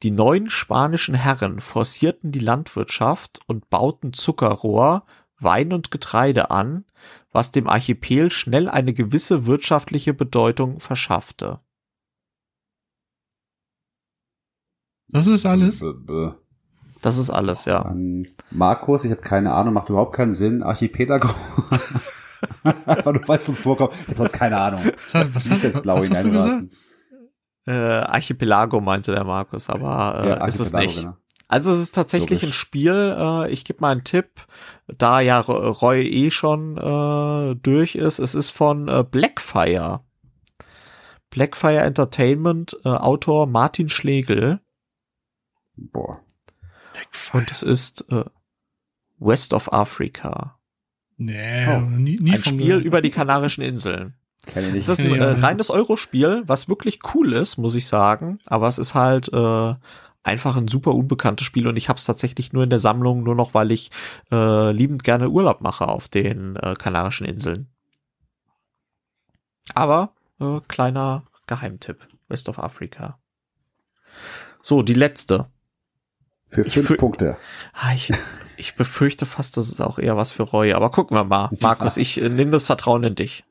Die 0.03 0.11
neuen 0.11 0.51
spanischen 0.51 1.15
Herren 1.15 1.61
forcierten 1.61 2.33
die 2.33 2.41
Landwirtschaft 2.41 3.39
und 3.47 3.71
bauten 3.71 4.13
Zuckerrohr, 4.13 5.05
Wein 5.39 5.73
und 5.73 5.93
Getreide 5.93 6.51
an, 6.51 6.87
was 7.31 7.53
dem 7.53 7.69
Archipel 7.69 8.33
schnell 8.33 8.69
eine 8.69 8.95
gewisse 8.95 9.47
wirtschaftliche 9.47 10.13
Bedeutung 10.13 10.81
verschaffte. 10.81 11.61
Das 15.07 15.29
ist 15.29 15.47
alles. 15.47 15.85
Das 17.01 17.17
ist 17.17 17.31
alles, 17.31 17.65
ja. 17.65 17.83
An 17.83 18.27
Markus, 18.51 19.05
ich 19.05 19.13
habe 19.13 19.21
keine 19.21 19.53
Ahnung, 19.53 19.73
macht 19.73 19.89
überhaupt 19.89 20.17
keinen 20.17 20.35
Sinn. 20.35 20.65
Archipelago. 20.65 21.29
Einfach 22.65 23.13
nur 23.13 23.27
weil 23.29 23.39
es 23.39 23.45
zum 23.45 23.55
Vorkommen. 23.55 23.93
Ich 24.03 24.09
habe 24.09 24.17
sonst 24.19 24.33
keine 24.33 24.57
Ahnung. 24.59 24.83
Was, 25.13 25.49
hast- 25.51 25.63
jetzt 25.63 25.83
blau 25.83 25.97
was 25.99 26.11
hast 26.11 26.25
du 26.25 26.31
gesagt? 26.31 26.65
Äh, 27.67 27.73
Archipelago 27.73 28.81
meinte 28.81 29.13
der 29.13 29.25
Markus, 29.25 29.69
aber 29.69 30.23
äh, 30.25 30.29
Ja, 30.31 30.47
ist 30.47 30.59
es 30.61 30.73
nicht. 30.73 30.97
genau. 31.01 31.17
Also 31.49 31.73
es 31.73 31.79
ist 31.79 31.95
tatsächlich 31.95 32.43
Logisch. 32.43 32.51
ein 32.51 32.53
Spiel, 32.53 33.17
äh, 33.19 33.51
ich 33.51 33.65
gebe 33.65 33.81
mal 33.81 33.91
einen 33.93 34.05
Tipp, 34.05 34.47
da 34.87 35.21
ja 35.21 35.41
Ro- 35.41 35.71
Roy 35.71 36.03
eh 36.07 36.31
schon 36.31 36.77
äh, 36.77 37.55
durch 37.57 37.95
ist, 37.95 38.19
es 38.19 38.35
ist 38.35 38.51
von 38.51 38.89
äh, 38.89 39.03
Blackfire. 39.11 40.01
Blackfire 41.31 41.81
Entertainment, 41.81 42.77
äh, 42.85 42.89
Autor 42.91 43.47
Martin 43.47 43.89
Schlegel 43.89 44.61
Boah. 45.77 46.21
und 47.33 47.51
es 47.51 47.63
ist 47.63 48.11
äh, 48.11 48.25
West 49.19 49.53
of 49.55 49.73
Africa. 49.73 50.58
Nee, 51.19 51.67
Oh. 51.69 51.81
nie, 51.81 52.17
nie 52.21 52.33
Ein 52.33 52.39
von 52.39 52.53
Spiel 52.55 52.67
gehört. 52.69 52.85
über 52.85 53.03
die 53.03 53.11
Kanarischen 53.11 53.63
Inseln. 53.63 54.15
Kenne 54.47 54.69
ich 54.69 54.75
Es 54.77 54.89
ist 54.89 55.01
nicht. 55.01 55.13
ein 55.13 55.21
äh, 55.21 55.25
reines 55.41 55.69
Eurospiel, 55.69 56.43
was 56.47 56.69
wirklich 56.69 57.01
cool 57.15 57.33
ist, 57.35 57.59
muss 57.59 57.75
ich 57.75 57.87
sagen. 57.87 58.39
Aber 58.47 58.69
es 58.69 58.79
ist 58.79 58.95
halt 58.95 59.31
äh, 59.33 59.75
einfach 60.23 60.57
ein 60.57 60.69
super 60.69 60.95
unbekanntes 60.95 61.47
Spiel 61.47 61.67
und 61.67 61.77
ich 61.77 61.89
habe 61.89 61.99
es 61.99 62.05
tatsächlich 62.05 62.53
nur 62.53 62.63
in 62.63 62.71
der 62.71 62.79
Sammlung, 62.79 63.23
nur 63.25 63.35
noch, 63.35 63.53
weil 63.53 63.73
ich 63.73 63.91
äh, 64.31 64.71
liebend 64.73 65.03
gerne 65.05 65.29
Urlaub 65.29 65.61
mache 65.61 65.89
auf 65.89 66.09
den 66.09 66.57
äh, 66.57 66.75
Kanarischen 66.77 67.27
Inseln. 67.27 67.67
Aber 69.75 70.13
äh, 70.41 70.61
kleiner 70.69 71.25
Geheimtipp. 71.47 72.07
West 72.29 72.49
of 72.49 72.59
Africa. 72.59 73.19
So, 74.63 74.83
die 74.83 74.95
letzte. 74.95 75.47
Für 76.49 76.65
fünf 76.65 76.91
fü- 76.91 76.97
Punkte. 76.97 77.37
Ah, 77.75 77.93
ich, 77.95 78.11
ich 78.57 78.75
befürchte 78.75 79.27
fast, 79.27 79.57
das 79.57 79.69
ist 79.69 79.81
auch 79.81 79.99
eher 79.99 80.17
was 80.17 80.33
für 80.33 80.43
Roy. 80.45 80.73
Aber 80.73 80.91
gucken 80.91 81.17
wir 81.17 81.25
mal. 81.25 81.51
Markus, 81.61 81.97
ich 81.97 82.21
äh, 82.23 82.29
nehme 82.29 82.51
das 82.51 82.67
Vertrauen 82.67 83.05
in 83.05 83.15
dich. 83.15 83.45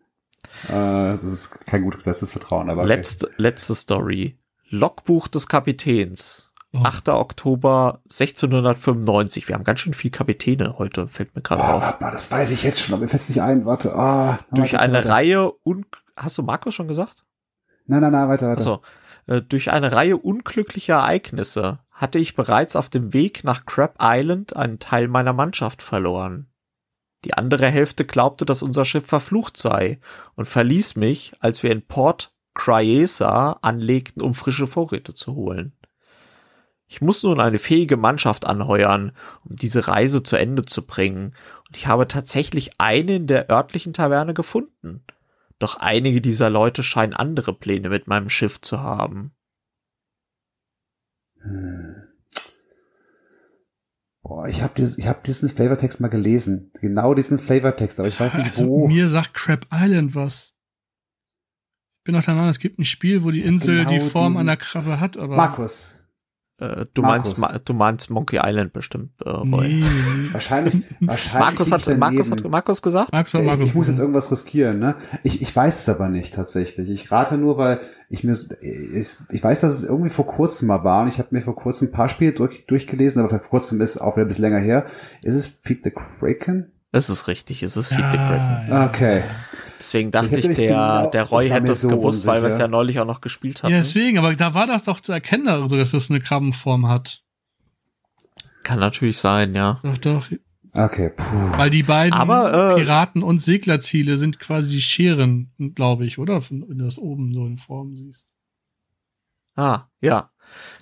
Äh, 0.68 0.72
das 1.18 1.24
ist 1.24 1.66
kein 1.68 1.84
gut 1.84 1.96
gesetztes 1.96 2.32
Vertrauen, 2.32 2.70
aber 2.70 2.82
okay. 2.82 2.88
Letzte, 2.90 3.30
letzte 3.38 3.76
Story. 3.76 4.38
Logbuch 4.70 5.28
des 5.28 5.48
Kapitäns. 5.48 6.52
Oh. 6.74 6.80
8. 6.84 7.10
Oktober 7.10 8.02
1695. 8.06 9.48
Wir 9.48 9.56
haben 9.56 9.64
ganz 9.64 9.80
schön 9.80 9.94
viel 9.94 10.12
Kapitäne 10.12 10.76
heute, 10.78 11.08
fällt 11.08 11.36
mir 11.36 11.42
gerade 11.42 11.64
Ah, 11.64 11.74
auf. 11.76 11.82
warte 11.82 12.04
mal, 12.04 12.12
das 12.12 12.30
weiß 12.32 12.52
ich 12.52 12.64
jetzt 12.64 12.82
schon, 12.82 12.94
aber 12.94 13.04
mir 13.04 13.08
fällt 13.08 13.28
nicht 13.30 13.42
ein. 13.42 13.66
Warte. 13.66 13.94
Ah, 13.96 14.40
Durch 14.52 14.74
warte, 14.74 14.84
eine 14.84 14.94
warte. 14.96 15.10
Reihe 15.10 15.52
und 15.64 15.86
hast 16.16 16.38
du 16.38 16.44
Markus 16.44 16.76
schon 16.76 16.88
gesagt? 16.88 17.24
Nein, 17.86 18.02
nein, 18.02 18.12
nein, 18.12 18.28
weiter, 18.28 18.48
weiter. 18.50 18.58
Also, 18.58 18.74
äh, 18.76 18.80
durch 19.28 19.72
eine 19.72 19.92
Reihe 19.92 20.18
unglücklicher 20.18 20.96
Ereignisse 20.96 21.80
hatte 21.92 22.20
ich 22.20 22.36
bereits 22.36 22.76
auf 22.76 22.90
dem 22.90 23.14
Weg 23.14 23.44
nach 23.44 23.66
Crab 23.66 23.98
Island 24.02 24.56
einen 24.56 24.80
Teil 24.80 25.08
meiner 25.08 25.34
Mannschaft 25.34 25.82
verloren. 25.82 26.48
Die 27.26 27.34
andere 27.34 27.68
Hälfte 27.68 28.06
glaubte, 28.06 28.46
dass 28.46 28.64
unser 28.64 28.86
Schiff 28.86 29.06
verflucht 29.06 29.58
sei 29.58 30.00
und 30.36 30.48
verließ 30.48 30.96
mich, 30.96 31.34
als 31.40 31.64
wir 31.64 31.72
in 31.72 31.86
Port 31.86 32.34
Criesa 32.54 33.60
anlegten, 33.62 34.22
um 34.22 34.34
frische 34.34 34.68
Vorräte 34.68 35.14
zu 35.14 35.36
holen. 35.36 35.74
Ich 36.88 37.02
muss 37.02 37.22
nun 37.24 37.40
eine 37.40 37.60
fähige 37.60 37.98
Mannschaft 37.98 38.46
anheuern, 38.46 39.12
um 39.44 39.58
diese 39.58 39.88
Reise 39.88 40.24
zu 40.24 40.38
Ende 40.38 40.64
zu 40.64 40.86
bringen, 40.86 41.36
und 41.68 41.76
ich 41.76 41.88
habe 41.88 42.08
tatsächlich 42.08 42.72
eine 42.78 43.18
in 43.18 43.28
der 43.28 43.50
örtlichen 43.50 43.92
Taverne 43.92 44.34
gefunden. 44.34 45.04
Doch 45.60 45.76
einige 45.78 46.22
dieser 46.22 46.50
Leute 46.50 46.84
scheinen 46.84 47.14
andere 47.14 47.54
Pläne 47.54 47.90
mit 47.90 48.08
meinem 48.08 48.30
Schiff 48.30 48.62
zu 48.62 48.80
haben. 48.82 49.32
Hm. 51.42 51.96
Boah, 54.22 54.48
ich 54.48 54.62
habe 54.62 54.74
dieses, 54.76 54.98
ich 54.98 55.08
hab 55.08 55.24
diesen 55.24 55.48
Flavortext 55.50 56.00
mal 56.02 56.10
gelesen. 56.10 56.72
Genau 56.82 57.14
diesen 57.14 57.40
Flavortext, 57.40 57.98
aber 58.00 58.10
ich 58.10 58.20
weiß 58.20 58.34
nicht 58.36 58.46
Also, 58.58 58.68
wo. 58.68 58.88
mir 58.88 59.08
sagt 59.08 59.34
Crab 59.34 59.66
Island 59.74 60.16
was. 60.16 60.54
Ich 61.96 62.04
bin 62.04 62.16
auch 62.16 62.24
der 62.24 62.36
Meinung, 62.36 62.50
es 62.50 62.60
gibt 62.60 62.78
ein 62.80 62.86
Spiel, 62.86 63.24
wo 63.24 63.32
die 63.32 63.42
Insel 63.42 63.80
genau 63.80 63.90
die 63.90 64.00
Form 64.00 64.34
diesen- 64.34 64.42
einer 64.42 64.58
Krabbe 64.58 65.00
hat, 65.00 65.18
aber. 65.18 65.36
Markus. 65.38 65.97
Äh, 66.60 66.88
du 66.94 67.04
Markus. 67.04 67.38
meinst, 67.38 67.62
du 67.70 67.74
meinst 67.74 68.10
Monkey 68.10 68.40
Island 68.44 68.74
bestimmt, 68.74 69.12
äh, 69.24 69.30
Roy. 69.30 69.76
Nee. 69.76 69.86
Wahrscheinlich, 70.32 70.82
wahrscheinlich. 71.02 71.40
Markus 71.60 71.72
hat, 71.72 71.88
ich 71.88 71.98
Markus 71.98 72.32
hat 72.32 72.44
Markus 72.50 72.82
gesagt? 72.82 73.12
Markus 73.12 73.36
oder 73.36 73.44
Ich, 73.44 73.50
Markus? 73.50 73.68
ich 73.68 73.76
muss 73.76 73.88
jetzt 73.88 74.00
irgendwas 74.00 74.32
riskieren, 74.32 74.80
ne? 74.80 74.96
Ich, 75.24 75.40
ich 75.42 75.56
weiß 75.56 75.82
es 75.82 75.90
aber 75.90 76.10
nicht 76.10 76.34
tatsächlich. 76.34 76.90
Ich 76.90 77.12
rate 77.12 77.38
nur, 77.38 77.58
weil 77.60 77.80
ich 78.10 78.24
mir 78.24 78.32
ich, 78.62 79.18
ich 79.32 79.44
weiß, 79.44 79.60
dass 79.62 79.76
es 79.76 79.84
irgendwie 79.84 80.10
vor 80.10 80.26
kurzem 80.26 80.68
mal 80.70 80.84
war 80.84 81.04
und 81.04 81.10
ich 81.10 81.20
habe 81.20 81.30
mir 81.32 81.42
vor 81.44 81.56
kurzem 81.56 81.90
ein 81.90 81.92
paar 81.92 82.10
Spiele 82.10 82.32
durch, 82.32 82.66
durchgelesen, 82.66 83.20
aber 83.22 83.30
vor 83.30 83.40
kurzem 83.40 83.80
ist 83.80 83.98
auch 84.00 84.16
wieder 84.16 84.26
ein 84.26 84.28
bisschen 84.28 84.46
länger 84.46 84.58
her. 84.60 84.86
Ist 85.22 85.36
es 85.36 85.60
Feed 85.62 85.84
the 85.84 85.92
Kraken? 85.92 86.72
Es 86.92 87.10
ist 87.12 87.28
richtig, 87.28 87.62
es 87.62 87.78
ist 87.78 87.92
ja, 87.92 87.98
Feed 87.98 88.12
the 88.14 88.18
Kraken. 88.18 88.70
ja. 88.70 88.88
Deswegen 89.80 90.12
dachte 90.12 90.40
ich, 90.40 90.46
der, 90.48 90.68
genau- 90.68 91.10
der 91.12 91.24
Roy 91.24 91.50
hätte 91.50 91.72
es 91.72 91.82
so 91.82 91.88
gewusst, 91.90 92.26
weil 92.26 92.42
wir 92.42 92.48
es 92.48 92.54
unsicher. 92.54 92.66
ja 92.66 92.68
neulich 92.68 93.00
auch 93.00 93.06
noch 93.06 93.22
gespielt 93.22 93.62
hatten. 93.64 93.72
Ja, 93.74 93.80
deswegen, 93.80 94.18
aber 94.18 94.36
da 94.36 94.54
war 94.54 94.68
das 94.68 94.84
doch 94.84 95.00
zu 95.00 95.12
erkennen, 95.12 95.48
also, 95.48 95.78
dass 95.78 95.92
das 95.92 96.10
eine 96.10 96.20
Krabbenform 96.20 96.88
hat. 96.88 97.24
Kann 98.64 98.80
natürlich 98.80 99.18
sein, 99.18 99.56
ja. 99.56 99.80
Doch, 99.84 99.98
doch. 99.98 100.26
Okay, 100.74 101.12
puh. 101.16 101.58
Weil 101.58 101.70
die 101.70 101.84
beiden 101.84 102.14
Aber, 102.14 102.74
äh, 102.74 102.76
Piraten- 102.76 103.24
und 103.24 103.40
Seglerziele 103.40 104.18
sind 104.18 104.40
quasi 104.40 104.72
die 104.76 104.82
Scheren, 104.82 105.52
glaube 105.76 106.06
ich, 106.06 106.20
oder? 106.20 106.42
Wenn 106.50 106.62
du 106.62 106.86
das 106.86 106.98
oben 107.00 107.34
so 107.34 107.46
in 107.46 107.58
Form 107.58 107.96
siehst. 107.96 108.28
Ah, 109.56 109.86
ja. 110.02 110.30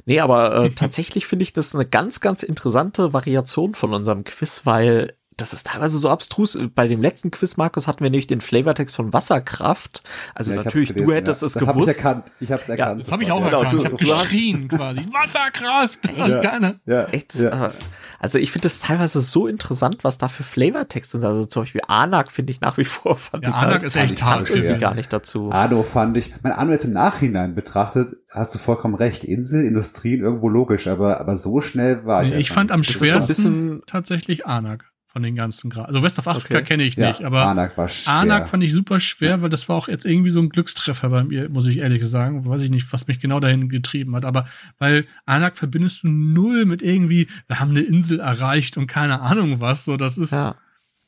Nee, 0.06 0.20
aber 0.20 0.66
äh, 0.66 0.70
tatsächlich 0.76 1.26
finde 1.28 1.44
ich 1.44 1.54
das 1.54 1.74
eine 1.76 1.86
ganz, 1.86 2.20
ganz 2.20 2.44
interessante 2.44 3.14
Variation 3.14 3.74
von 3.74 3.94
unserem 3.94 4.24
Quiz, 4.24 4.66
weil 4.66 5.14
das 5.38 5.54
ist 5.54 5.68
teilweise 5.68 5.98
so 5.98 6.10
abstrus. 6.10 6.58
Bei 6.76 6.88
dem 6.88 7.02
letzten 7.02 7.32
Quiz, 7.32 7.58
Markus, 7.58 7.88
hatten 7.88 8.04
wir 8.04 8.10
nämlich 8.10 8.28
den 8.28 8.42
Flavortext 8.42 8.96
von 8.96 9.12
Wasserkraft. 9.14 10.02
Also 10.34 10.52
Ja, 10.52 10.64
natürlich, 10.64 10.90
gelesen, 10.90 11.08
du 11.08 11.14
hättest 11.14 11.42
ja. 11.42 11.48
es 11.48 11.54
das 11.54 11.68
hab 11.68 11.76
gewusst. 11.76 11.92
ich 11.92 11.98
erkannt. 11.98 12.32
Ich 12.40 12.52
hab's 12.52 12.70
erkannt. 12.70 13.02
Das 13.04 13.12
habe 13.12 13.24
ich 13.24 13.32
auch 13.32 13.40
ja. 13.42 13.46
Genau, 13.46 13.64
erkannt. 13.64 13.74
du- 13.80 13.84
ich 14.06 14.12
habe 14.12 14.22
geschrien 14.24 14.68
quasi. 14.68 15.02
Wasserkraft! 15.12 16.00
Das 16.18 16.28
Ja. 16.30 16.72
Ja, 16.86 17.06
Echt? 17.08 17.36
ja. 17.36 17.68
äh, 17.68 17.72
Also 18.20 18.38
ich 18.38 18.52
finde 18.52 18.66
das 18.68 18.80
teilweise 18.80 19.22
so 19.22 19.48
interessant, 19.48 20.04
was 20.04 20.18
da 20.18 20.30
für 20.30 20.44
Flavortexte 20.44 21.18
sind. 21.20 21.26
Also 21.26 21.46
zum 21.46 21.64
Beispiel 21.64 21.82
Anak 21.88 22.32
finde 22.32 22.52
ich 22.52 22.62
nach 22.62 22.78
wie 22.78 22.86
vor 22.86 23.18
fand 23.18 23.44
Ja, 23.44 23.50
ich 23.50 23.56
Anak 23.56 23.72
halt, 23.74 23.84
ist 23.84 23.96
echt 23.96 24.20
passt 24.20 24.50
irgendwie 24.56 24.78
gar 24.80 24.96
nicht 24.96 25.12
dazu. 25.12 25.50
Arno 25.52 25.84
fand 25.84 26.18
ich, 26.18 26.34
mein 26.44 26.54
Arno 26.54 26.72
jetzt 26.72 26.86
im 26.86 26.92
Nachhinein 26.94 27.56
betrachtet, 27.56 28.16
hast 28.32 28.56
du 28.56 28.60
vollkommen 28.60 28.96
recht. 28.96 29.24
Insel, 29.24 29.66
Industrien, 29.66 30.22
irgendwo 30.22 30.50
logisch, 30.50 30.88
aber, 30.88 31.20
aber 31.20 31.38
so 31.38 31.62
schnell 31.62 32.06
war 32.06 32.24
ich. 32.24 32.34
Ich 32.34 32.52
fand 32.52 32.72
am. 32.72 32.82
Das 32.82 32.90
ist 32.90 33.00
so 33.00 33.06
ein 33.06 33.10
schwersten 33.12 33.28
bisschen- 33.28 33.82
tatsächlich 33.86 34.46
Anak 34.46 34.86
von 35.16 35.24
den 35.24 35.34
ganzen 35.38 35.70
Gra 35.70 35.86
Also 35.86 36.04
West 36.04 36.20
of 36.20 36.28
Afrika 36.28 36.56
Okay. 36.56 36.66
kenne 36.66 36.84
ich 36.84 36.98
ja, 36.98 37.08
nicht, 37.08 37.24
aber 37.24 37.48
Anak 37.48 37.78
war 37.78 37.88
schwer. 37.88 38.16
Anak 38.16 38.50
fand 38.50 38.62
ich 38.66 38.74
super 38.74 39.00
schwer, 39.00 39.42
weil 39.42 39.48
das 39.48 39.70
war 39.70 39.78
auch 39.78 39.88
jetzt 39.88 40.06
irgendwie 40.06 40.30
so 40.30 40.42
ein 40.42 40.50
Glückstreffer 40.50 41.08
bei 41.08 41.24
mir, 41.24 41.48
muss 41.48 41.68
ich 41.68 41.78
ehrlich 41.78 42.06
sagen. 42.06 42.46
Weiß 42.46 42.62
ich 42.64 42.70
nicht, 42.70 42.92
was 42.92 43.08
mich 43.08 43.22
genau 43.22 43.40
dahin 43.40 43.70
getrieben 43.70 44.14
hat. 44.14 44.26
Aber 44.26 44.44
weil 44.78 45.06
Anak 45.26 45.56
verbindest 45.56 46.04
du 46.04 46.10
null 46.10 46.66
mit 46.66 46.82
irgendwie, 46.82 47.30
wir 47.48 47.62
haben 47.62 47.70
eine 47.70 47.80
Insel 47.80 48.20
erreicht 48.20 48.76
und 48.76 48.88
keine 48.88 49.22
Ahnung 49.22 49.62
was. 49.62 49.86
So, 49.86 49.96
das 49.96 50.18
ist, 50.18 50.34
Ja. 50.34 50.58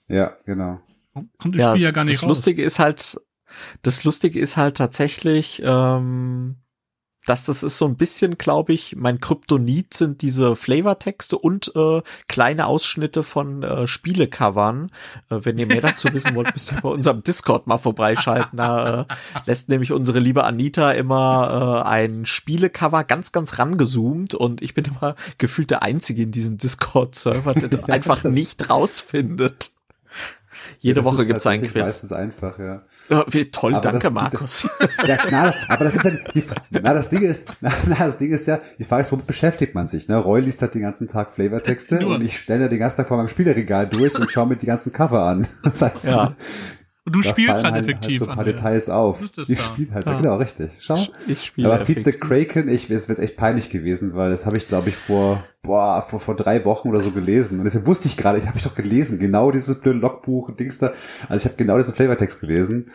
ja, 0.08 0.38
genau. 0.46 0.80
kommt 1.38 1.56
im 1.56 1.60
Ja, 1.62 1.72
Spiel 1.72 1.84
ja 1.84 1.92
gar 1.92 2.06
nicht 2.06 2.16
das 2.16 2.24
raus. 2.24 2.30
Lustige 2.30 2.64
ist 2.64 2.80
halt, 2.80 3.18
das 3.82 4.06
Lustige 4.06 4.40
ist 4.40 4.56
halt 4.56 4.78
tatsächlich, 4.78 5.62
ähm, 5.66 6.56
dass 7.28 7.44
das 7.44 7.62
ist 7.62 7.78
so 7.78 7.86
ein 7.86 7.98
bisschen, 7.98 8.38
glaube 8.38 8.74
ich, 8.74 8.96
mein 8.96 9.20
Kryptonit 9.20 9.94
sind 9.94 10.22
diese 10.22 10.56
Flavortexte 10.56 11.38
und 11.38 11.74
äh, 11.76 12.02
kleine 12.30 12.68
Ausschnitte 12.68 13.24
von 13.24 13.64
äh, 13.64 13.86
Spielecovern. 13.86 14.88
Äh, 15.30 15.40
wenn 15.44 15.58
ihr 15.58 15.68
mehr 15.68 15.82
dazu 15.82 16.08
wissen 16.14 16.36
wollt, 16.36 16.54
müsst 16.54 16.72
ihr 16.72 16.80
bei 16.80 16.90
unserem 16.90 17.24
Discord 17.24 17.68
mal 17.68 17.78
vorbeischalten. 17.78 18.58
Da 18.58 19.02
äh, 19.02 19.06
lässt 19.46 19.68
nämlich 19.68 19.92
unsere 19.92 20.20
liebe 20.20 20.46
Anita 20.46 20.94
immer 20.94 21.84
äh, 21.86 21.90
ein 21.90 22.26
Spielecover 22.26 23.04
ganz, 23.04 23.34
ganz 23.34 23.60
rangezoomt 23.60 24.34
und 24.34 24.62
ich 24.62 24.74
bin 24.74 24.86
immer 24.86 25.16
gefühlt 25.38 25.70
der 25.70 25.84
Einzige 25.84 26.24
in 26.24 26.32
diesem 26.32 26.58
Discord-Server, 26.58 27.54
der 27.54 27.90
einfach 27.90 28.24
nicht 28.24 28.70
rausfindet. 28.70 29.72
Jede 30.80 31.02
Das 31.02 31.06
Woche 31.06 31.26
gibt's 31.26 31.46
einen 31.48 31.62
tatsächlich 31.62 31.72
Quiz. 31.72 31.86
Meistens 31.86 32.12
einfach, 32.12 32.60
ja. 32.60 32.82
Ja, 33.10 33.26
wie 33.30 33.50
toll, 33.52 33.74
Aber 33.74 33.82
danke 33.82 34.00
das- 34.00 34.14
Markus. 34.14 34.68
Ja, 35.08 35.18
na, 35.30 35.54
aber 35.68 35.86
das 35.86 35.96
ist 35.96 36.04
ja, 36.06 36.12
die, 36.12 36.44
na, 36.72 36.94
das 36.94 37.10
Ding 37.10 37.22
ist, 37.22 37.48
na, 37.62 37.72
na, 37.88 37.96
das 37.98 38.18
Ding 38.18 38.32
ist 38.32 38.46
ja, 38.48 38.60
die 38.80 38.84
Frage 38.84 39.02
ist, 39.04 39.12
womit 39.12 39.28
beschäftigt 39.28 39.74
man 39.76 39.88
sich, 39.88 40.08
ne? 40.08 40.18
Roy 40.18 40.42
liest 40.42 40.62
halt 40.62 40.74
den 40.74 40.82
ganzen 40.82 41.08
Tag 41.08 41.32
Flavortexte 41.32 42.06
und 42.08 42.24
ich 42.24 42.38
stelle 42.38 42.70
den 42.70 42.80
ganzen 42.80 42.98
Tag 42.98 43.08
vor 43.08 43.18
meinem 43.18 43.28
Spieleregal 43.28 43.88
durch 43.88 44.18
und 44.20 44.30
schaue 44.32 44.48
mir 44.48 44.58
die 44.58 44.66
ganzen 44.66 44.92
Cover 44.92 45.24
an. 45.24 45.48
Das 45.64 45.82
heißt, 45.82 46.06
Ja. 46.06 46.36
Und 47.08 47.16
du 47.16 47.22
da 47.22 47.30
spielst 47.30 47.62
fallen 47.62 47.74
halt 47.74 47.84
effektiv. 47.86 48.20
Halt 48.20 48.20
so 48.20 48.30
ein 48.30 48.36
paar. 48.36 48.44
Details 48.44 48.90
auf. 48.90 49.22
Ich 49.48 49.62
spiele 49.62 49.94
halt, 49.94 50.06
Ja. 50.06 50.18
genau, 50.20 50.36
richtig. 50.36 50.72
Schau. 50.80 51.00
Ich 51.26 51.46
spiele 51.46 51.72
Aber 51.72 51.84
Feed 51.84 52.04
the 52.04 52.10
effektiv. 52.12 52.20
Kraken, 52.50 52.68
ich, 52.70 52.90
es 52.90 53.08
wird 53.08 53.20
echt 53.20 53.38
peinlich 53.38 53.70
gewesen, 53.70 54.14
weil 54.14 54.30
das 54.30 54.46
habe 54.46 54.58
ich, 54.58 54.68
glaube 54.68 54.90
ich, 54.90 54.98
vor, 54.98 55.42
boah, 55.64 56.02
vor, 56.02 56.20
vor 56.20 56.36
drei 56.36 56.66
Wochen 56.66 56.90
oder 56.90 57.00
so 57.00 57.12
gelesen. 57.12 57.60
Und 57.60 57.64
deswegen 57.66 57.86
wusste 57.88 58.08
ich 58.10 58.18
gerade, 58.18 58.40
ich 58.40 58.46
habe 58.48 58.58
ich 58.58 58.64
doch 58.64 58.76
gelesen, 58.76 59.20
genau 59.20 59.52
dieses 59.52 59.80
blöde 59.80 60.00
Logbuch, 60.00 60.52
Dings 60.52 60.80
da. 60.80 60.92
Also 61.30 61.44
ich 61.44 61.46
habe 61.46 61.56
genau 61.56 61.78
diesen 61.78 61.94
Flavortext 61.94 62.42
gelesen. 62.42 62.92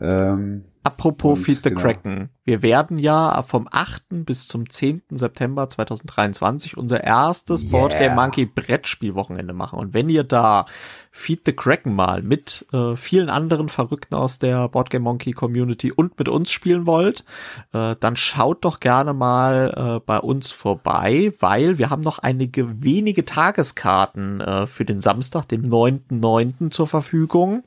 Ähm, 0.00 0.64
Apropos 0.84 1.38
Und, 1.38 1.44
Feed 1.44 1.62
the 1.64 1.70
genau. 1.70 1.80
Kraken. 1.80 2.28
Wir 2.44 2.62
werden 2.62 2.98
ja 2.98 3.42
vom 3.42 3.66
8. 3.70 4.02
bis 4.26 4.46
zum 4.46 4.68
10. 4.68 5.02
September 5.10 5.66
2023 5.66 6.76
unser 6.76 7.02
erstes 7.02 7.62
Yeah. 7.62 7.70
Board 7.70 7.98
Game 7.98 8.14
Monkey 8.14 8.44
Brettspielwochenende 8.44 9.54
machen. 9.54 9.78
Und 9.78 9.94
wenn 9.94 10.10
ihr 10.10 10.24
da 10.24 10.66
Feed 11.10 11.46
the 11.46 11.52
Kraken 11.54 11.94
mal 11.94 12.22
mit 12.22 12.66
äh, 12.72 12.96
vielen 12.96 13.30
anderen 13.30 13.70
Verrückten 13.70 14.14
aus 14.14 14.40
der 14.40 14.68
Board 14.68 14.90
Game 14.90 15.02
Monkey 15.02 15.32
Community 15.32 15.90
und 15.90 16.18
mit 16.18 16.28
uns 16.28 16.50
spielen 16.50 16.86
wollt, 16.86 17.24
äh, 17.72 17.96
dann 17.98 18.16
schaut 18.16 18.64
doch 18.64 18.78
gerne 18.78 19.14
mal 19.14 19.72
äh, 19.74 20.00
bei 20.04 20.18
uns 20.18 20.50
vorbei, 20.50 21.32
weil 21.38 21.78
wir 21.78 21.88
haben 21.88 22.02
noch 22.02 22.18
einige 22.18 22.82
wenige 22.82 23.24
Tageskarten 23.24 24.42
äh, 24.42 24.66
für 24.66 24.84
den 24.84 25.00
Samstag, 25.00 25.48
den 25.48 25.70
9.9. 25.70 26.70
zur 26.70 26.88
Verfügung. 26.88 27.62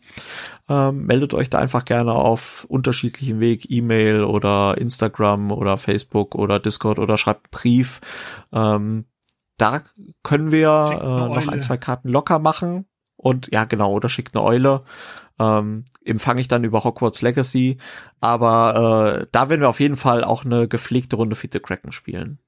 Ähm, 0.70 1.06
meldet 1.06 1.34
euch 1.34 1.50
da 1.50 1.60
einfach 1.60 1.86
gerne 1.86 2.12
auf 2.12 2.66
unterschiedlichen 3.08 3.40
Weg, 3.40 3.70
E-Mail 3.70 4.24
oder 4.24 4.78
Instagram 4.78 5.52
oder 5.52 5.78
Facebook 5.78 6.36
oder 6.36 6.60
Discord 6.60 7.00
oder 7.00 7.18
schreibt 7.18 7.48
einen 7.48 7.52
Brief. 7.52 8.00
Ähm, 8.52 9.06
da 9.58 9.82
können 10.24 10.52
wir 10.52 10.70
äh, 10.70 11.36
noch 11.36 11.48
ein, 11.48 11.62
zwei 11.62 11.78
Karten 11.78 12.10
locker 12.10 12.40
machen. 12.40 12.86
Und 13.16 13.52
ja, 13.52 13.66
genau, 13.66 13.92
oder 13.92 14.10
schickt 14.10 14.36
eine 14.36 14.46
Eule. 14.46 14.84
Ähm, 15.40 15.86
empfange 16.06 16.42
ich 16.42 16.48
dann 16.48 16.64
über 16.64 16.84
Hogwarts 16.84 17.22
Legacy. 17.22 17.78
Aber 18.20 19.22
äh, 19.22 19.28
da 19.32 19.50
werden 19.50 19.62
wir 19.62 19.70
auf 19.70 19.80
jeden 19.80 19.96
Fall 19.96 20.24
auch 20.24 20.46
eine 20.46 20.68
gepflegte 20.68 21.16
Runde 21.16 21.36
Feed 21.36 21.54
the 21.54 21.60
Kraken 21.60 21.92
spielen. 21.92 22.40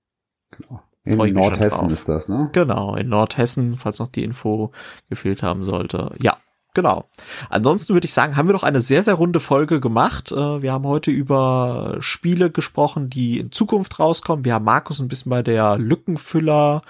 in 1.03 1.17
mich 1.17 1.29
schon 1.29 1.33
Nordhessen 1.33 1.89
ist 1.89 2.07
das, 2.07 2.29
ne? 2.29 2.49
Genau, 2.53 2.95
in 2.95 3.09
Nordhessen, 3.09 3.77
falls 3.77 3.99
noch 3.99 4.09
die 4.09 4.23
Info 4.23 4.71
gefehlt 5.09 5.41
haben 5.41 5.63
sollte. 5.63 6.11
Ja, 6.21 6.37
genau. 6.73 7.09
Ansonsten 7.49 7.93
würde 7.93 8.05
ich 8.05 8.13
sagen, 8.13 8.35
haben 8.35 8.47
wir 8.47 8.53
doch 8.53 8.63
eine 8.63 8.81
sehr, 8.81 9.03
sehr 9.03 9.15
runde 9.15 9.39
Folge 9.39 9.79
gemacht. 9.79 10.31
Äh, 10.31 10.61
Wir 10.61 10.71
haben 10.73 10.85
heute 10.85 11.11
über 11.11 11.97
Spiele 11.99 12.51
gesprochen, 12.51 13.09
die 13.09 13.39
in 13.39 13.51
Zukunft 13.51 13.99
rauskommen. 13.99 14.45
Wir 14.45 14.53
haben 14.53 14.65
Markus 14.65 14.99
ein 14.99 15.07
bisschen 15.07 15.29
bei 15.29 15.43
der 15.43 15.77
Lückenfüller 15.77 16.81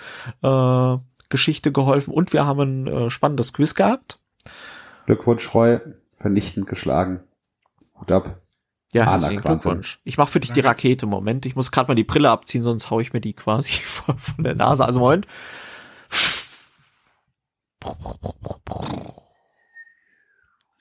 äh, 0.42 0.98
Geschichte 1.30 1.72
geholfen 1.72 2.14
und 2.14 2.34
wir 2.34 2.46
haben 2.46 2.60
ein 2.60 2.88
äh, 2.88 3.10
spannendes 3.10 3.54
Quiz 3.54 3.76
gehabt. 3.76 4.20
Glückwunsch, 5.06 5.54
Roy. 5.54 5.80
Vernichtend 6.20 6.68
geschlagen. 6.68 7.22
Hut 8.00 8.12
ab. 8.12 8.42
Ja, 8.94 9.06
herzlichen. 9.06 9.42
Glückwunsch. 9.44 10.02
Ich 10.04 10.18
mache 10.18 10.32
für 10.32 10.40
dich 10.40 10.52
die. 10.52 10.60
Rakete. 10.62 11.06
Moment, 11.06 11.46
ich 11.46 11.56
muss 11.56 11.72
gerade 11.72 11.88
mal 11.90 11.96
die 11.96 12.04
Brille 12.04 12.30
abziehen, 12.30 12.64
sonst 12.64 12.90
hau 12.90 13.00
ich 13.00 13.14
mir 13.14 13.22
die 13.22 13.34
quasi 13.34 13.72
von 13.72 14.18
von 14.18 14.44
der 14.44 14.56
Nase. 14.56 14.84
Also 14.86 15.00
Moment. 15.00 15.28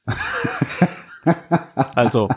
Also, 1.95 2.29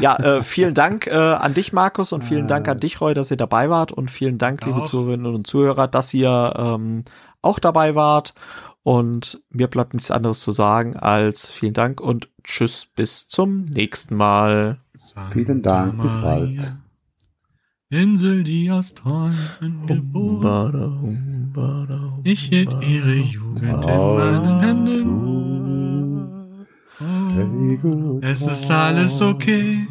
ja, 0.00 0.16
äh, 0.16 0.42
vielen 0.42 0.74
Dank 0.74 1.06
äh, 1.06 1.12
an 1.12 1.54
dich, 1.54 1.72
Markus, 1.72 2.12
und 2.12 2.22
vielen 2.22 2.48
Dank 2.48 2.66
an 2.68 2.80
dich, 2.80 3.00
Roy, 3.00 3.14
dass 3.14 3.30
ihr 3.30 3.36
dabei 3.36 3.70
wart. 3.70 3.92
Und 3.92 4.10
vielen 4.10 4.38
Dank, 4.38 4.64
liebe 4.66 4.84
Zuhörerinnen 4.84 5.34
und 5.34 5.46
Zuhörer, 5.46 5.86
dass 5.86 6.12
ihr 6.14 6.54
ähm, 6.56 7.04
auch 7.40 7.58
dabei 7.58 7.94
wart. 7.94 8.34
Und 8.82 9.42
mir 9.50 9.68
bleibt 9.68 9.94
nichts 9.94 10.10
anderes 10.10 10.40
zu 10.40 10.50
sagen 10.52 10.96
als 10.96 11.50
vielen 11.52 11.74
Dank 11.74 12.00
und 12.00 12.28
tschüss 12.42 12.86
bis 12.96 13.28
zum 13.28 13.66
nächsten 13.66 14.16
Mal. 14.16 14.80
Vielen 15.30 15.62
Dank, 15.62 16.02
bis 16.02 16.16
bald. 16.20 16.74
Insel, 17.90 18.42
die 18.42 18.70
aus 18.70 18.94
Träumen 18.94 19.86
geboren. 19.86 20.98
Ich 22.24 22.40
hielt 22.40 22.72
ihre 22.82 23.14
Jugend 23.14 23.62
in 23.62 23.70
meinen 23.70 24.60
Händen. 24.60 25.71
Es 28.22 28.42
ist 28.42 28.70
alles 28.70 29.20
okay. 29.20 29.86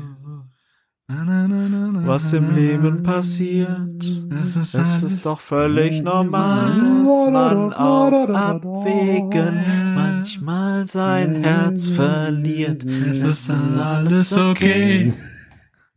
Was 2.05 2.31
im 2.33 2.55
Leben 2.55 3.03
passiert, 3.03 4.03
es 4.43 4.55
ist, 4.55 4.75
es 4.75 5.03
ist 5.03 5.25
doch 5.25 5.39
völlig 5.39 6.01
normal, 6.01 6.77
dass 6.77 7.31
man 7.31 7.73
auf 7.73 8.29
Abwägen 8.29 9.61
manchmal 9.93 10.87
sein 10.87 11.43
Herz 11.43 11.89
verliert. 11.89 12.85
Es 12.85 13.23
ist 13.23 13.75
alles 13.77 14.31
okay. 14.37 15.13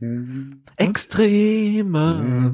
Extreme 0.76 2.52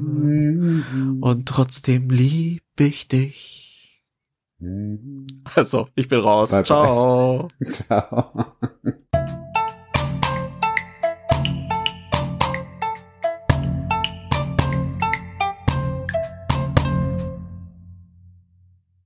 und 1.21 1.47
trotzdem 1.47 2.09
lieb 2.09 2.63
ich 2.77 3.07
dich. 3.07 3.60
Also, 5.55 5.87
ich 5.95 6.07
bin 6.07 6.19
raus. 6.19 6.51
Bye, 6.51 6.57
bye. 6.59 6.65
Ciao. 6.65 7.47
Ciao. 7.63 8.57